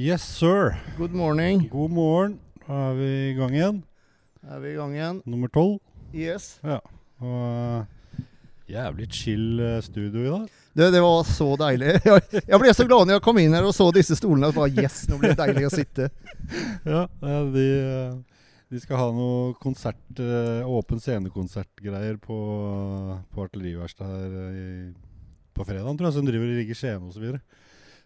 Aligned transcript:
Yes, 0.00 0.22
sir. 0.22 0.78
good 0.96 1.12
morning. 1.12 1.68
God 1.68 1.90
morgen. 1.90 2.38
Da 2.64 2.76
er 2.88 2.94
vi 2.96 3.08
i 3.28 3.32
gang 3.36 3.52
igjen. 3.52 3.80
Er 4.48 4.62
vi 4.62 4.70
i 4.70 4.78
gang 4.78 4.94
igjen? 4.94 5.18
Nummer 5.28 5.50
tolv. 5.52 5.74
Yes. 6.16 6.54
Og 6.64 7.34
eh, 7.34 8.22
jævlig 8.72 9.10
chill 9.12 9.60
eh, 9.60 9.82
studio 9.84 10.22
i 10.22 10.30
dag. 10.30 10.46
Det, 10.72 10.88
det 10.94 11.04
var 11.04 11.28
så 11.28 11.50
deilig. 11.60 11.92
Jeg, 12.08 12.42
jeg 12.48 12.62
ble 12.64 12.72
så 12.78 12.88
glad 12.88 13.10
når 13.10 13.18
jeg 13.18 13.24
kom 13.28 13.42
inn 13.44 13.58
her 13.58 13.68
og 13.68 13.76
så 13.76 13.90
disse 13.92 14.16
stolene. 14.16 14.48
Bare, 14.56 14.72
yes, 14.72 15.02
nå 15.10 15.20
blir 15.20 15.34
det 15.34 15.40
deilig 15.44 15.68
å 15.68 15.74
sitte. 15.76 16.08
Ja, 16.94 17.04
eh, 17.04 17.44
de, 17.52 17.68
de 18.72 18.80
skal 18.80 19.02
ha 19.04 19.12
noe 19.12 19.52
konsert, 19.60 20.00
åpen 20.64 21.04
scenekonsertgreier 21.04 22.16
på, 22.24 22.40
på 23.36 23.44
artilleriverkstedet 23.50 24.16
her 24.16 24.60
i, 24.64 24.68
på 25.52 25.68
fredag, 25.68 25.92
tror 25.92 26.08
jeg, 26.08 26.22
som 26.22 26.32
driver 26.32 26.54
og 26.54 26.62
rigger 26.64 26.86
Skien 26.86 27.10
osv. 27.12 27.34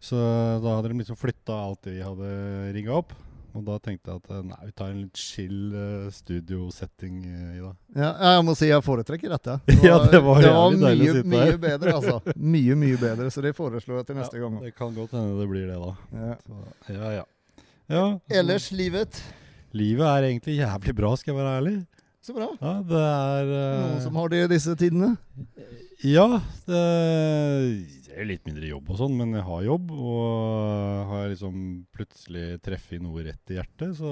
Så, 0.04 0.18
da 0.60 0.76
hadde 0.76 0.90
de 0.92 1.00
liksom 1.00 1.16
flytta 1.16 1.54
alt 1.68 1.86
det 1.86 1.96
vi 1.96 2.02
hadde 2.04 2.32
rigga 2.76 2.98
opp. 3.00 3.14
Og 3.54 3.62
da 3.62 3.76
tenkte 3.78 4.10
jeg 4.10 4.18
at 4.18 4.32
eh, 4.34 4.40
nei, 4.48 4.56
vi 4.66 4.72
tar 4.74 4.88
en 4.90 5.02
litt 5.04 5.20
chill 5.20 5.58
eh, 5.78 6.06
studiosetting 6.12 7.20
eh, 7.22 7.52
i 7.54 7.60
dag. 7.62 7.76
Ja, 7.94 8.08
jeg 8.34 8.46
må 8.48 8.56
si 8.58 8.66
jeg 8.66 8.82
foretrekker 8.82 9.30
dette. 9.30 9.54
Ja, 9.86 10.00
det 10.10 10.20
var 10.26 10.42
det 10.42 10.50
jævlig 10.50 10.80
deilig 10.82 11.06
å 11.06 11.14
mye, 11.14 11.36
mye 11.36 11.60
bedre, 11.62 11.94
altså. 12.00 12.16
Mye, 12.56 12.76
mye 12.80 12.98
bedre. 12.98 13.28
Så 13.30 13.44
det 13.46 13.54
foreslår 13.54 14.00
jeg 14.00 14.10
til 14.10 14.18
neste 14.18 14.42
gang. 14.42 14.58
Det 14.64 14.74
kan 14.74 14.90
godt 14.96 15.14
hende 15.14 15.38
det 15.38 15.48
blir 15.52 15.70
det, 15.70 15.78
da. 15.78 15.94
Ja. 16.18 16.36
Så, 16.42 16.96
ja, 16.96 17.14
ja. 17.20 17.64
ja 17.94 18.04
Ellers, 18.42 18.68
livet. 18.74 19.22
Livet 19.74 20.08
er 20.10 20.28
egentlig 20.32 20.58
jævlig 20.58 20.98
bra, 20.98 21.14
skal 21.20 21.34
jeg 21.34 21.38
være 21.38 21.56
ærlig. 21.62 21.76
Så 22.24 22.34
bra. 22.34 22.50
Ja, 22.58 22.76
det 22.88 23.06
er 23.06 23.54
Uh, 23.54 23.80
Noen 23.84 23.98
som 24.02 24.18
har 24.18 24.30
det 24.32 24.46
i 24.46 24.52
disse 24.56 24.74
tidene? 24.80 25.14
Ja, 26.04 26.26
det 26.68 26.80
er 28.12 28.26
litt 28.28 28.44
mindre 28.44 28.68
jobb 28.68 28.90
og 28.92 28.98
sånn, 29.00 29.14
men 29.16 29.32
jeg 29.38 29.44
har 29.46 29.62
jobb. 29.64 29.92
Og 29.96 31.10
har 31.10 31.22
jeg 31.24 31.34
liksom 31.34 31.60
plutselig 31.96 32.48
treffet 32.64 33.00
noe 33.02 33.24
rett 33.24 33.52
i 33.52 33.56
hjertet, 33.56 33.94
så 33.96 34.10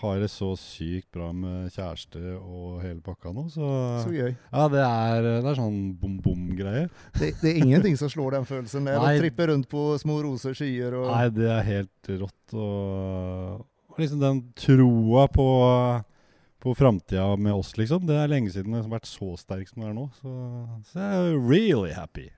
har 0.00 0.16
jeg 0.18 0.30
så 0.32 0.48
sykt 0.58 1.06
bra 1.14 1.28
med 1.30 1.70
kjæreste 1.70 2.20
og 2.34 2.80
hele 2.82 2.98
pakka 3.04 3.30
nå, 3.30 3.44
så 3.52 3.68
Så 4.02 4.10
gøy. 4.10 4.32
Ja, 4.34 4.64
det 4.72 4.82
er, 4.82 5.28
det 5.44 5.52
er 5.52 5.58
sånn 5.60 5.78
bom-bom-greie. 6.00 6.88
Det, 7.14 7.30
det 7.38 7.52
er 7.52 7.60
ingenting 7.62 7.94
som 8.00 8.10
slår 8.10 8.40
den 8.40 8.48
følelsen 8.48 8.90
der. 8.90 8.98
Å 8.98 9.12
trippe 9.20 9.46
rundt 9.52 9.70
på 9.70 9.84
små 10.02 10.18
roser, 10.26 10.56
skyer 10.58 10.98
og 10.98 11.06
Nei, 11.12 11.28
det 11.36 11.46
er 11.54 11.68
helt 11.68 12.10
rått. 12.24 12.56
Og, 12.58 13.62
og 13.94 14.02
liksom 14.02 14.24
den 14.24 14.42
troa 14.58 15.28
på, 15.30 15.46
på 16.64 16.72
framtida 16.78 17.26
med 17.36 17.52
oss, 17.52 17.74
liksom. 17.76 18.06
Det 18.08 18.16
er 18.16 18.30
lenge 18.32 18.52
siden 18.54 18.72
jeg 18.72 18.86
har 18.86 18.94
vært 18.94 19.08
så 19.10 19.34
sterk 19.40 19.68
som 19.68 19.84
jeg 19.84 19.90
er 19.92 19.98
nå. 19.98 20.06
Så, 20.20 20.32
så 20.90 21.02
jeg 21.02 21.20
er 21.20 21.36
really 21.44 21.92
happy. 21.96 22.30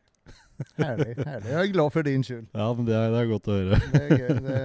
Herlig. 0.81 1.13
herlig. 1.21 1.51
Jeg 1.53 1.59
er 1.61 1.73
glad 1.75 1.93
for 1.93 2.07
din 2.07 2.23
skyld. 2.25 2.47
Ja, 2.57 2.67
men 2.73 2.87
det 2.89 2.95
er, 2.97 3.11
det 3.13 3.19
er 3.21 3.27
godt 3.29 3.49
å 3.53 3.57
høre. 3.59 3.79
Det 3.93 4.01
er 4.01 4.23
gøy. 4.23 4.39
Det, 4.47 4.61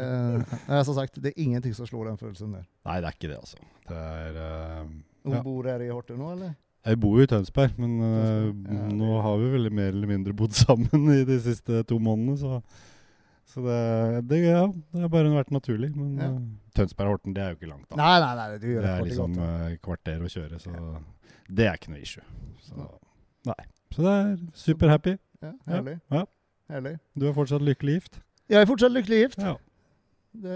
er, 0.78 0.84
som 0.88 0.95
sagt, 0.98 1.20
det 1.22 1.34
er 1.34 1.44
ingenting 1.44 1.76
som 1.76 1.90
slår 1.90 2.08
den 2.14 2.20
følelsen 2.22 2.53
der. 2.56 2.66
Nei, 2.88 2.98
det 3.03 3.09
er 3.09 3.18
ikke 3.18 3.31
det, 3.34 3.40
altså. 3.42 3.66
Det 3.90 3.98
er 4.00 4.38
uh, 4.40 4.86
Hun 5.28 5.36
Ja. 5.36 5.42
bor 5.45 5.68
her 5.68 5.84
i 5.84 5.90
Horten 5.92 6.22
nå, 6.22 6.30
eller? 6.38 6.53
Jeg 6.88 6.98
bor 7.03 7.20
jo 7.20 7.25
i 7.28 7.30
Tønsberg, 7.30 7.75
men 7.78 7.98
uh, 8.00 8.16
Tønsberg, 8.16 8.80
ja, 8.80 8.88
nå 9.03 9.20
har 9.28 9.36
vi 9.44 9.52
vel 9.58 9.70
mer 9.81 9.92
eller 9.92 10.09
mindre 10.16 10.34
bodd 10.38 10.56
sammen 10.58 11.12
i 11.14 11.20
de 11.28 11.38
siste 11.44 11.84
to 11.92 12.00
månedene, 12.02 12.40
så 12.40 12.62
så 13.52 13.61
det, 13.66 13.77
det, 14.30 14.38
ja, 14.45 14.61
det 14.94 15.02
har 15.03 15.09
bare 15.11 15.31
vært 15.33 15.52
naturlig. 15.52 15.89
Men 15.95 16.17
Ja. 16.17 16.30
eh, 16.31 16.39
Tønsberg-Horten, 16.77 17.33
det 17.35 17.44
er 17.44 17.49
jo 17.52 17.57
ikke 17.59 17.69
langt, 17.71 17.88
da. 17.89 17.97
Nei, 17.99 18.19
nei, 18.23 18.31
nei, 18.39 18.57
du 18.61 18.67
gjør 18.69 18.81
Det 18.85 18.89
er 18.91 19.02
det 19.03 19.07
liksom 19.09 19.33
godt. 19.35 19.71
eh, 19.71 19.77
kvarter 19.83 20.21
å 20.23 20.31
kjøre, 20.31 20.59
så 20.63 20.75
det 21.51 21.66
er 21.67 21.75
ikke 21.79 21.91
noe 21.91 22.01
issue. 22.01 22.23
Så, 22.63 22.88
nei. 23.51 23.57
Så 23.91 24.06
det 24.06 24.13
er 24.16 24.38
superhappy. 24.66 25.17
Ja, 25.44 25.51
herlig. 25.67 25.97
Ja. 26.13 26.25
herlig. 26.72 26.94
Du 27.17 27.28
er 27.28 27.34
fortsatt 27.35 27.61
lykkelig 27.66 27.97
gift? 28.00 28.22
Jeg 28.51 28.61
er 28.61 28.69
fortsatt 28.69 28.94
lykkelig 28.95 29.19
gift. 29.25 29.41
Ja. 29.44 29.56
Det, 30.31 30.56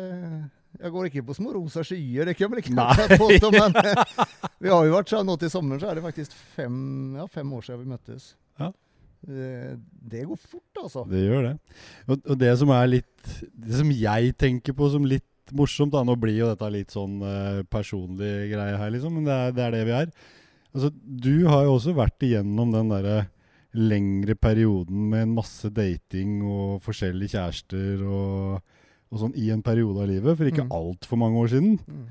jeg 0.80 0.92
går 0.92 1.06
ikke 1.10 1.24
på 1.28 1.36
små 1.36 1.52
rosa 1.56 1.84
skyer, 1.84 2.26
det 2.30 2.38
kan 2.38 2.46
jeg 2.46 2.52
vel 2.54 2.62
ikke 2.64 2.76
Nei. 2.76 3.18
påstå, 3.20 3.52
men 3.52 3.76
vi 4.64 4.72
har 4.72 4.86
jo 4.88 4.94
vært 4.96 5.12
sånn 5.12 5.28
nå 5.28 5.36
til 5.42 5.52
sommeren, 5.52 5.82
så 5.84 5.90
er 5.92 6.00
det 6.00 6.04
faktisk 6.06 6.32
fem, 6.56 7.16
ja, 7.20 7.26
fem 7.32 7.52
år 7.56 7.62
siden 7.68 7.84
vi 7.84 7.92
møttes. 7.92 8.30
Ja. 8.60 8.72
Det, 9.26 9.80
det 10.12 10.24
går 10.30 10.38
fort, 10.38 10.82
altså. 10.84 11.06
Det 11.10 11.24
gjør 11.26 11.48
det. 11.50 11.54
Og, 12.08 12.20
og 12.30 12.38
det 12.38 12.52
som 12.62 12.70
er 12.76 12.88
litt 12.92 13.30
Det 13.58 13.80
som 13.80 13.90
jeg 13.90 14.36
tenker 14.38 14.76
på 14.78 14.90
som 14.94 15.06
litt 15.10 15.26
morsomt 15.56 15.92
da, 15.94 16.04
Nå 16.06 16.16
blir 16.22 16.38
jo 16.40 16.50
dette 16.52 16.70
litt 16.74 16.94
sånn 16.94 17.20
uh, 17.26 17.64
personlig 17.70 18.52
greie 18.52 18.78
her, 18.78 18.92
liksom, 18.94 19.14
men 19.18 19.26
det 19.26 19.34
er, 19.34 19.52
det 19.58 19.64
er 19.68 19.72
det 19.76 19.84
vi 19.90 19.96
er. 19.98 20.12
Altså, 20.76 20.92
Du 21.26 21.34
har 21.50 21.64
jo 21.66 21.76
også 21.80 21.94
vært 21.98 22.22
igjennom 22.26 22.72
den 22.74 22.90
derre 22.94 23.18
lengre 23.76 24.36
perioden 24.40 25.10
med 25.12 25.26
en 25.26 25.34
masse 25.36 25.68
dating 25.76 26.38
og 26.48 26.78
forskjellige 26.86 27.34
kjærester 27.36 28.06
og, 28.08 28.62
og 29.12 29.20
sånn 29.20 29.34
i 29.36 29.50
en 29.52 29.64
periode 29.66 30.00
av 30.06 30.08
livet, 30.08 30.38
for 30.38 30.48
ikke 30.48 30.64
Mm. 30.64 30.72
altfor 30.78 31.20
mange 31.20 31.42
år 31.42 31.50
siden. 31.52 31.74
Mm. 31.84 32.06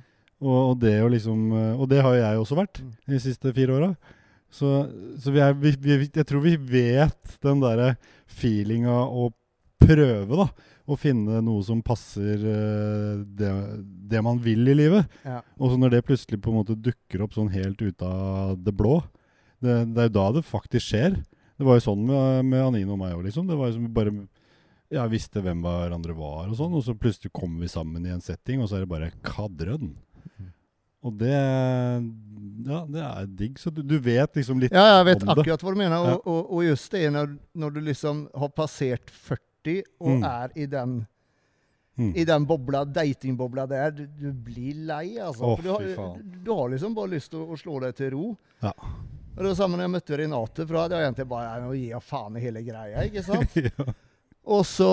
Og, 0.44 0.58
og 0.74 0.74
det 0.82 0.96
å 1.00 1.08
liksom 1.08 1.46
eh, 1.56 1.80
Og 1.80 1.88
det 1.88 2.02
har 2.04 2.14
jo 2.14 2.20
jeg 2.20 2.38
også 2.42 2.58
vært 2.58 2.82
Mm. 2.82 2.90
de 3.14 3.18
siste 3.22 3.52
fire 3.56 3.72
åra. 3.78 3.90
Så, 4.54 4.70
så 5.18 5.32
vi 5.34 5.42
er, 5.42 5.56
vi, 5.58 5.72
vi, 5.82 5.96
jeg 6.06 6.26
tror 6.28 6.44
vi 6.44 6.54
vet 6.56 7.38
den 7.42 7.62
derre 7.62 7.94
feelinga 8.30 9.00
å 9.10 9.28
prøve, 9.82 10.44
da. 10.44 10.70
Å 10.84 10.98
finne 11.00 11.40
noe 11.40 11.64
som 11.64 11.80
passer 11.84 12.42
eh, 12.44 13.22
det, 13.24 13.50
det 14.10 14.20
man 14.24 14.38
vil 14.44 14.68
i 14.68 14.76
livet. 14.76 15.08
Ja. 15.24 15.40
Og 15.56 15.72
så 15.72 15.78
når 15.80 15.94
det 15.94 16.04
plutselig 16.06 16.42
på 16.44 16.52
en 16.52 16.58
måte 16.60 16.76
dukker 16.76 17.24
opp 17.24 17.34
sånn 17.36 17.50
helt 17.54 17.80
ut 17.80 18.04
av 18.04 18.58
det 18.60 18.74
blå, 18.76 18.98
det, 19.64 19.78
det 19.94 20.02
er 20.02 20.10
jo 20.10 20.16
da 20.18 20.26
det 20.36 20.44
faktisk 20.46 20.90
skjer. 20.90 21.16
Det 21.56 21.66
var 21.66 21.78
jo 21.78 21.86
sånn 21.86 22.04
med, 22.06 22.44
med 22.50 22.66
Anine 22.68 22.92
og 22.92 23.00
meg 23.00 23.16
òg, 23.16 23.24
liksom. 23.26 23.48
Det 23.48 23.58
var 23.58 23.70
jo 23.70 23.78
som 23.78 23.90
bare 23.96 24.14
ja, 24.92 25.06
visste 25.10 25.42
hvem 25.42 25.64
hverandre 25.64 26.14
var 26.14 26.50
og 26.50 26.58
sånn, 26.58 26.74
og 26.76 26.84
så 26.86 26.94
plutselig 26.98 27.32
kommer 27.34 27.64
vi 27.64 27.72
sammen 27.72 28.04
i 28.06 28.12
en 28.14 28.22
setting, 28.22 28.60
og 28.62 28.68
så 28.68 28.78
er 28.78 28.84
det 28.84 28.92
bare 28.92 29.12
kadrønn. 29.24 29.94
Og 31.04 31.16
det 31.20 31.32
Ja, 32.64 32.78
det 32.88 33.00
er 33.04 33.26
digg. 33.36 33.58
Så 33.60 33.70
du, 33.74 33.82
du 33.84 33.98
vet 34.00 34.36
liksom 34.38 34.60
litt 34.62 34.72
Ja, 34.72 34.98
jeg 35.00 35.06
vet 35.10 35.22
om 35.24 35.28
det. 35.34 35.42
akkurat 35.42 35.64
hva 35.66 35.72
du 35.74 35.80
mener. 35.80 35.96
Ja. 36.08 36.14
Og, 36.16 36.26
og, 36.30 36.52
og 36.58 36.62
just 36.64 36.92
det 36.94 37.10
når, 37.12 37.34
når 37.60 37.74
du 37.74 37.80
liksom 37.90 38.22
har 38.40 38.52
passert 38.56 39.10
40 39.10 39.82
og 40.00 40.10
Mm. 40.18 40.24
er 40.28 40.54
i 40.60 40.66
den, 40.66 40.94
Mm. 41.96 42.08
i 42.18 42.24
den 42.26 42.44
bobla, 42.44 42.80
datingbobla 42.84 43.66
der, 43.70 43.90
du, 43.94 44.06
du 44.18 44.32
blir 44.32 44.74
lei, 44.88 45.14
altså. 45.22 45.44
Oh, 45.52 45.60
du, 45.62 45.68
har, 45.70 46.16
du 46.44 46.50
har 46.52 46.68
liksom 46.72 46.94
bare 46.96 47.12
lyst 47.12 47.30
til 47.30 47.38
å, 47.44 47.52
å 47.54 47.56
slå 47.60 47.76
deg 47.84 47.94
til 47.94 48.10
ro. 48.16 48.24
Ja. 48.64 48.72
Og 49.36 49.38
det 49.38 49.46
var 49.52 49.54
samme 49.60 49.76
når 49.78 49.84
jeg 49.86 49.92
møtte 49.94 50.18
Renate, 50.18 50.66
for 50.66 50.74
da 50.74 50.82
hadde 50.82 50.98
jeg 50.98 51.06
egentlig 51.12 51.28
bare 51.30 51.44
«Ja, 51.52 51.60
Nå 51.62 51.72
gir 51.78 51.92
jeg 51.92 52.02
faen 52.02 52.36
i 52.36 52.42
hele 52.42 52.62
greia, 52.66 53.04
ikke 53.06 53.22
sant? 53.22 53.54
ja. 53.62 53.86
Og 54.44 54.66
så, 54.66 54.90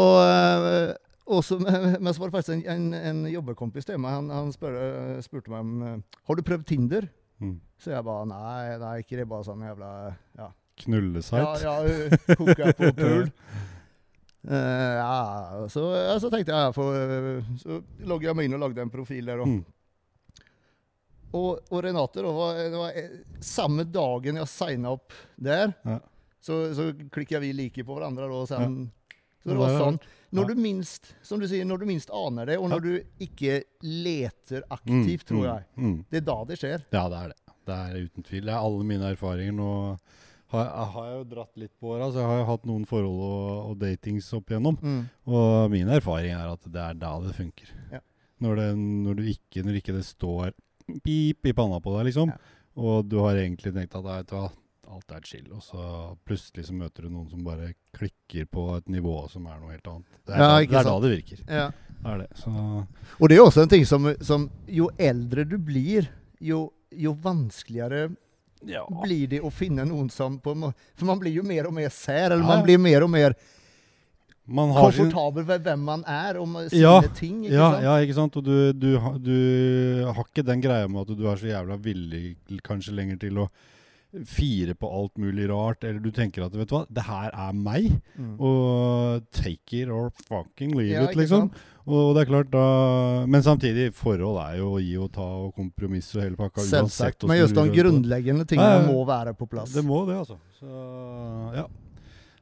eh, 1.31 1.37
med, 1.37 1.43
så 1.47 1.57
Men 2.03 2.13
så 2.13 2.21
var 2.25 2.33
faktisk 2.35 2.53
en, 2.53 2.63
en, 2.75 2.93
en 2.93 3.23
jobbekompis 3.31 3.85
til 3.87 3.97
meg. 4.03 4.11
Han, 4.19 4.29
han 4.33 4.51
spør, 4.55 4.77
spurte 5.25 5.51
meg 5.53 5.59
om 5.65 5.81
eh, 5.87 5.97
Har 6.27 6.35
du 6.39 6.43
prøvd 6.47 6.65
Tinder? 6.69 7.07
Mm. 7.41 7.55
Så 7.81 7.89
jeg 7.95 8.03
bare 8.05 8.27
Nei, 8.29 8.77
nei, 8.83 8.95
ikke 9.01 9.17
det. 9.21 9.27
Bare 9.31 9.47
sånn 9.47 9.63
jævla 9.65 9.91
Ja, 10.37 10.51
Knullesite. 10.83 11.41
ja, 11.65 11.75
ja 11.83 12.35
koka 12.37 12.71
på 12.77 12.91
pool. 13.01 13.27
uh, 14.49 14.93
ja, 14.97 15.67
så, 15.69 15.83
ja, 15.97 16.15
så 16.21 16.29
tenkte 16.33 16.55
jeg 16.57 16.73
for, 16.77 16.95
eh, 16.97 17.51
Så 17.61 17.81
logget 18.09 18.31
jeg 18.31 18.37
meg 18.39 18.47
inn 18.49 18.57
og 18.57 18.63
lagde 18.67 18.81
en 18.85 18.93
profil 18.93 19.29
der. 19.29 19.43
Og, 19.43 19.51
Mm. 19.51 19.61
og, 21.37 21.59
og 21.71 21.83
Renate, 21.85 22.19
da, 22.25 22.31
var, 22.35 22.57
det 22.59 22.79
var 22.79 22.97
eh, 22.99 23.11
samme 23.45 23.85
dagen 23.87 24.39
jeg 24.41 24.49
signa 24.51 24.91
opp 24.97 25.13
der, 25.39 25.71
Ja. 25.87 25.99
så, 26.43 26.57
så 26.75 26.89
klikka 27.13 27.39
vi 27.39 27.53
like 27.55 27.85
på 27.87 27.95
hverandre. 27.95 28.27
Da, 28.27 28.39
og 28.41 28.49
sen, 28.49 28.81
Så 29.41 29.49
det 29.51 29.59
var 29.59 29.77
sånn. 29.77 29.99
Når 30.31 30.47
du 30.47 30.59
minst 30.63 31.09
som 31.27 31.41
du 31.41 31.47
sier, 31.49 31.65
når 31.67 31.81
du 31.81 31.85
minst 31.89 32.11
aner 32.15 32.47
det, 32.47 32.57
og 32.61 32.69
når 32.71 32.83
du 32.85 32.91
ikke 33.25 33.57
leter 33.83 34.63
aktivt, 34.71 35.25
tror 35.27 35.45
jeg. 35.47 35.65
Mm. 35.75 35.95
Det 36.09 36.21
er 36.21 36.27
da 36.29 36.37
det 36.47 36.57
skjer. 36.61 36.85
Ja, 36.95 37.07
det 37.11 37.17
er 37.19 37.33
det. 37.33 37.55
Det 37.67 37.77
er 37.77 37.97
uten 38.05 38.25
tvil. 38.25 38.45
Det 38.47 38.53
er 38.53 38.61
alle 38.69 38.85
mine 38.87 39.09
erfaringer 39.11 39.57
nå. 39.57 39.71
Har, 40.51 40.67
har 40.93 41.05
jeg 41.07 41.17
jo 41.17 41.25
dratt 41.31 41.59
litt 41.61 41.71
på 41.79 41.93
åra, 41.95 42.09
så 42.11 42.19
jeg 42.19 42.27
har 42.27 42.39
jo 42.41 42.47
hatt 42.49 42.65
noen 42.67 42.87
forhold 42.87 43.19
og, 43.23 43.43
og 43.69 43.75
datings 43.79 44.27
opp 44.35 44.49
igjennom. 44.51 44.79
Mm. 44.83 45.03
Og 45.31 45.71
min 45.71 45.91
erfaring 45.95 46.33
er 46.35 46.49
at 46.51 46.65
det 46.67 46.81
er 46.83 46.97
da 46.99 47.11
det 47.23 47.35
funker. 47.37 47.69
Ja. 47.93 48.01
Når, 48.43 48.57
det, 48.59 48.65
når, 48.79 49.19
du 49.19 49.29
ikke, 49.31 49.63
når 49.63 49.77
ikke 49.79 49.95
det 49.95 50.03
står 50.07 50.51
pip 51.05 51.47
i 51.47 51.53
panna 51.55 51.79
på 51.83 51.93
deg, 51.95 52.09
liksom, 52.09 52.33
Ja. 52.33 52.39
og 52.81 53.07
du 53.07 53.19
har 53.23 53.39
egentlig 53.39 53.71
tenkt 53.75 53.95
at 53.95 54.03
vet 54.03 54.27
du 54.31 54.35
hva, 54.35 54.49
alt 54.91 55.13
er 55.15 55.21
chill, 55.27 55.45
og 55.55 55.61
så 55.63 55.83
plutselig 56.27 56.65
så 56.67 56.73
møter 56.75 57.05
du 57.07 57.11
noen 57.13 57.29
som 57.31 57.43
bare 57.45 57.71
klikker 57.95 58.47
på 58.51 58.65
et 58.77 58.89
nivå 58.91 59.15
som 59.31 59.45
er 59.47 59.61
noe 59.61 59.71
helt 59.73 59.87
annet. 59.87 60.17
Det 60.25 60.35
er, 60.35 60.41
Ja, 60.41 60.49
det, 60.59 60.77
er 60.81 60.89
da 60.89 60.95
det 61.03 61.11
virker. 61.15 61.43
Ja. 61.47 61.69
Det 62.01 62.11
er 62.11 62.17
det. 62.23 62.27
Så 62.41 62.51
Og 63.19 63.29
det 63.29 63.37
er 63.37 63.43
også 63.45 63.63
en 63.63 63.71
ting 63.71 63.85
som, 63.85 64.09
som 64.25 64.49
Jo 64.67 64.89
eldre 64.97 65.45
du 65.47 65.57
blir, 65.61 66.09
jo, 66.41 66.65
jo 66.91 67.13
vanskeligere 67.23 68.09
ja. 68.67 68.83
blir 69.03 69.27
det 69.31 69.41
å 69.41 69.51
finne 69.53 69.85
noen 69.87 70.09
som 70.13 70.37
på, 70.41 70.53
For 70.95 71.07
man 71.09 71.19
blir 71.21 71.33
jo 71.39 71.43
mer 71.47 71.69
og 71.69 71.75
mer 71.77 71.89
sær, 71.93 72.31
eller 72.31 72.45
man 72.45 72.63
blir 72.65 72.81
mer 72.81 73.05
og 73.05 73.11
mer 73.13 73.35
Man 74.51 74.71
har 74.75 74.89
komfortabel 74.89 75.45
ved 75.47 75.61
hvem 75.63 75.83
man 75.85 76.01
er, 76.09 76.39
og 76.41 76.47
sine 76.69 76.81
Ja, 76.81 76.95
ting. 77.15 77.43
Ikke 77.45 77.55
ja, 77.55 77.67
sant? 77.71 77.83
ja, 77.85 77.97
ikke 78.03 78.17
sant? 78.17 78.37
Og 78.41 78.43
du, 78.43 78.55
du, 78.73 78.89
du 79.21 79.35
har 80.09 80.25
ikke 80.25 80.43
den 80.47 80.63
greia 80.63 80.89
med 80.91 81.05
at 81.05 81.13
du 81.17 81.27
er 81.29 81.37
så 81.39 81.51
jævla 81.53 81.77
villig 81.79 82.35
kanskje 82.65 82.95
lenger 82.97 83.21
til 83.21 83.37
å 83.45 83.47
fire 84.27 84.73
på 84.75 84.89
alt 84.91 85.17
mulig 85.21 85.45
rart, 85.49 85.83
eller 85.87 85.99
du 86.03 86.09
tenker 86.11 86.43
at 86.45 86.55
vet 86.55 86.67
du 86.67 86.73
hva, 86.75 86.85
det 86.91 87.03
her 87.07 87.29
er 87.31 87.53
meg, 87.55 87.85
Mm. 88.19 88.33
og 88.43 89.23
take 89.31 89.73
it 89.81 89.89
or 89.89 90.09
fucking 90.27 90.73
leave 90.75 90.91
Ja, 90.91 91.03
it, 91.09 91.15
liksom. 91.15 91.51
Og 91.87 92.13
det 92.15 92.21
er 92.21 92.29
klart 92.29 92.51
da 92.51 93.25
Men 93.25 93.41
samtidig, 93.41 93.93
forhold 93.97 94.37
er 94.37 94.57
jo 94.59 94.73
å 94.75 94.81
gi 94.83 94.97
og 95.01 95.11
ta 95.15 95.21
og 95.47 95.55
kompromiss 95.55 96.11
og 96.15 96.21
hele 96.23 96.35
pakka. 96.37 96.61
Selvsagt. 96.61 97.23
Men 97.27 97.39
just 97.39 97.55
de 97.55 97.63
grunnleggende 97.71 98.45
tingene 98.45 98.85
må 98.91 99.05
være 99.07 99.33
på 99.33 99.47
plass. 99.49 99.73
Det 99.73 99.83
må 99.83 100.05
det, 100.05 100.17
altså. 100.21 100.37
Så 100.59 100.67
ja. 101.55 101.65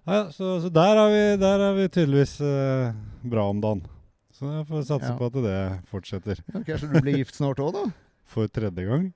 ja 0.09 0.19
så, 0.33 0.57
så 0.65 0.69
der, 0.73 0.97
er 1.05 1.09
vi, 1.13 1.23
der 1.45 1.63
er 1.69 1.73
vi 1.77 1.87
tydeligvis 1.87 2.35
eh, 2.41 2.91
bra 3.23 3.47
om 3.53 3.61
dagen. 3.61 3.85
Så 4.33 4.47
jeg 4.57 4.67
får 4.67 4.83
satse 4.87 5.09
Ja. 5.13 5.17
på 5.17 5.25
at 5.27 5.33
det 5.43 5.57
fortsetter. 5.91 6.39
Ja, 6.53 6.61
kanskje 6.63 6.91
du 6.93 6.99
blir 7.01 7.17
gift 7.21 7.35
snart 7.35 7.59
òg, 7.59 7.73
da? 7.75 7.87
For 8.29 8.47
tredje 8.47 8.85
gang. 8.85 9.09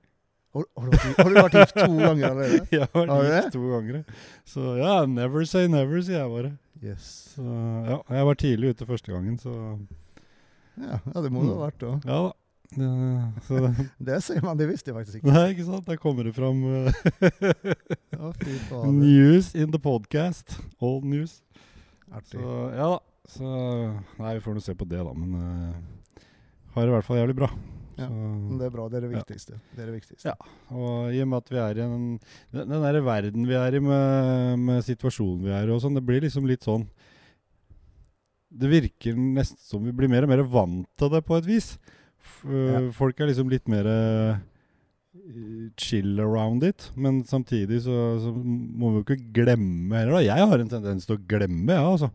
Har, 0.54 0.64
har, 0.78 0.90
du 0.90 0.96
har 1.18 1.28
du 1.30 1.34
vært 1.40 1.56
gift 1.58 1.74
to 1.80 1.88
ganger 1.98 2.28
allerede? 2.30 2.60
Jeg 2.78 2.86
har 2.94 3.08
vært 3.10 3.32
gift 3.34 3.52
to 3.56 3.64
ganger. 3.72 4.04
Så 4.46 4.76
ja, 4.78 4.92
never 5.10 5.44
say 5.50 5.66
never, 5.70 5.98
sier 6.06 6.20
jeg 6.22 6.30
bare. 6.30 6.52
Yes. 6.84 7.08
Så 7.34 7.42
ja, 7.88 7.98
jeg 8.12 8.26
var 8.28 8.38
tidlig 8.38 8.70
ute 8.74 8.86
første 8.86 9.10
gangen, 9.14 9.38
så 9.40 9.52
Ja, 10.78 10.98
ja, 11.14 11.20
det 11.24 11.30
må 11.32 11.42
det 11.42 11.50
Mm. 11.50 11.58
ha 11.58 11.66
vært 11.68 11.78
da. 11.82 11.92
ja 12.06 12.18
da. 12.28 12.32
Ja, 12.74 12.88
det, 13.48 13.88
Det 14.08 14.16
ser 14.24 14.40
man, 14.42 14.56
det 14.58 14.66
visste 14.70 14.90
jeg 14.90 14.96
faktisk 14.98 15.20
ikke. 15.20 15.32
nei, 15.34 15.44
ikke 15.54 15.66
sant? 15.68 15.86
Der 15.86 15.98
kommer 16.02 16.26
det 16.26 16.34
fram 16.34 16.62
eh, 16.66 16.92
Ja, 18.14 18.30
fy 18.40 18.56
fader. 18.68 18.92
news 18.94 19.52
in 19.54 19.70
the 19.74 19.78
podcast. 19.78 20.56
Old 20.80 21.04
news. 21.06 21.40
Så 22.30 22.40
ja 22.74 22.88
da. 22.94 22.98
Så 23.30 23.42
Nei, 24.20 24.34
vi 24.36 24.42
får 24.44 24.54
nå 24.58 24.62
se 24.62 24.74
på 24.76 24.86
det, 24.90 24.98
da. 25.06 25.12
Men 25.16 25.34
uh, 25.34 26.20
har 26.74 26.82
det 26.84 26.90
i 26.92 26.94
hvert 26.98 27.06
fall 27.06 27.16
jævlig 27.22 27.38
bra. 27.38 27.48
Ja, 27.96 28.08
men 28.10 28.58
Det 28.58 28.66
er 28.66 28.70
bra, 28.74 28.88
det 28.88 28.96
er 28.98 29.04
det 29.06 29.12
Ja. 29.12 29.18
viktigste. 29.22 29.58
Det 29.76 29.82
er 29.82 29.86
det 29.92 29.94
viktigste. 30.00 30.24
Ja. 30.26 30.34
og 30.74 31.12
i 31.14 31.20
og 31.22 31.28
med 31.28 31.36
at 31.38 31.50
vi 31.50 31.56
er 31.62 31.78
i 31.78 31.84
en 31.84 32.18
Den, 32.52 32.68
den 32.68 32.82
der 32.82 33.00
verden 33.02 33.46
vi 33.46 33.54
er 33.54 33.74
i 33.74 33.80
med, 33.80 34.58
med 34.58 34.82
situasjonen 34.82 35.44
vi 35.44 35.50
er 35.50 35.68
i 35.68 35.70
og 35.74 35.80
sånn, 35.82 35.94
det 35.94 36.04
blir 36.04 36.20
liksom 36.20 36.46
litt 36.46 36.62
sånn 36.66 36.86
Det 38.54 38.70
virker 38.70 39.14
nesten 39.18 39.58
som 39.58 39.84
vi 39.84 39.92
blir 39.92 40.08
mer 40.08 40.22
og 40.24 40.28
mer 40.30 40.42
vant 40.46 40.86
til 40.96 41.08
det 41.10 41.24
på 41.26 41.36
et 41.38 41.46
vis. 41.46 41.78
F 42.20 42.44
Ja. 42.46 42.90
Folk 42.92 43.18
er 43.20 43.26
liksom 43.26 43.48
litt 43.50 43.66
mer 43.68 44.40
chill 45.78 46.18
around 46.20 46.62
it, 46.64 46.90
men 46.96 47.22
samtidig 47.24 47.80
så, 47.82 47.96
så 48.20 48.30
må 48.34 48.90
vi 48.92 49.00
jo 49.00 49.04
ikke 49.04 49.32
glemme 49.32 49.94
heller. 49.96 50.18
da. 50.18 50.22
Jeg 50.26 50.48
har 50.50 50.58
en 50.62 50.68
tendens 50.68 51.06
til 51.06 51.16
å 51.16 51.22
glemme, 51.26 51.70
jeg, 51.70 51.78
ja, 51.80 51.90
altså. 51.90 52.10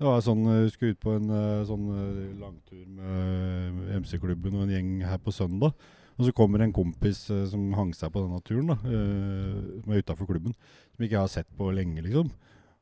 Det 0.00 0.08
var 0.08 0.22
sånn, 0.24 0.46
Jeg 0.48 0.70
skulle 0.72 0.94
ut 0.94 1.00
på 1.02 1.12
en 1.18 1.30
eh, 1.36 1.62
sånn 1.68 1.88
eh, 1.92 2.20
langtur 2.40 2.84
med 2.88 3.90
MC-klubben 4.00 4.54
og 4.56 4.62
en 4.64 4.72
gjeng 4.72 4.92
her 5.04 5.18
på 5.20 5.34
søndag. 5.36 5.74
Og 6.16 6.24
så 6.24 6.32
kommer 6.36 6.62
en 6.64 6.72
kompis 6.72 7.26
eh, 7.32 7.42
som 7.48 7.66
hang 7.76 7.90
seg 7.96 8.12
på 8.14 8.22
denne 8.24 8.40
turen, 8.44 8.70
da, 8.72 8.78
eh, 8.88 9.58
som 9.82 9.92
er 9.92 10.00
utafor 10.00 10.28
klubben, 10.28 10.56
som 10.94 11.04
ikke 11.04 11.18
jeg 11.18 11.20
har 11.20 11.32
sett 11.32 11.50
på 11.56 11.68
lenge, 11.76 12.00
liksom. 12.06 12.32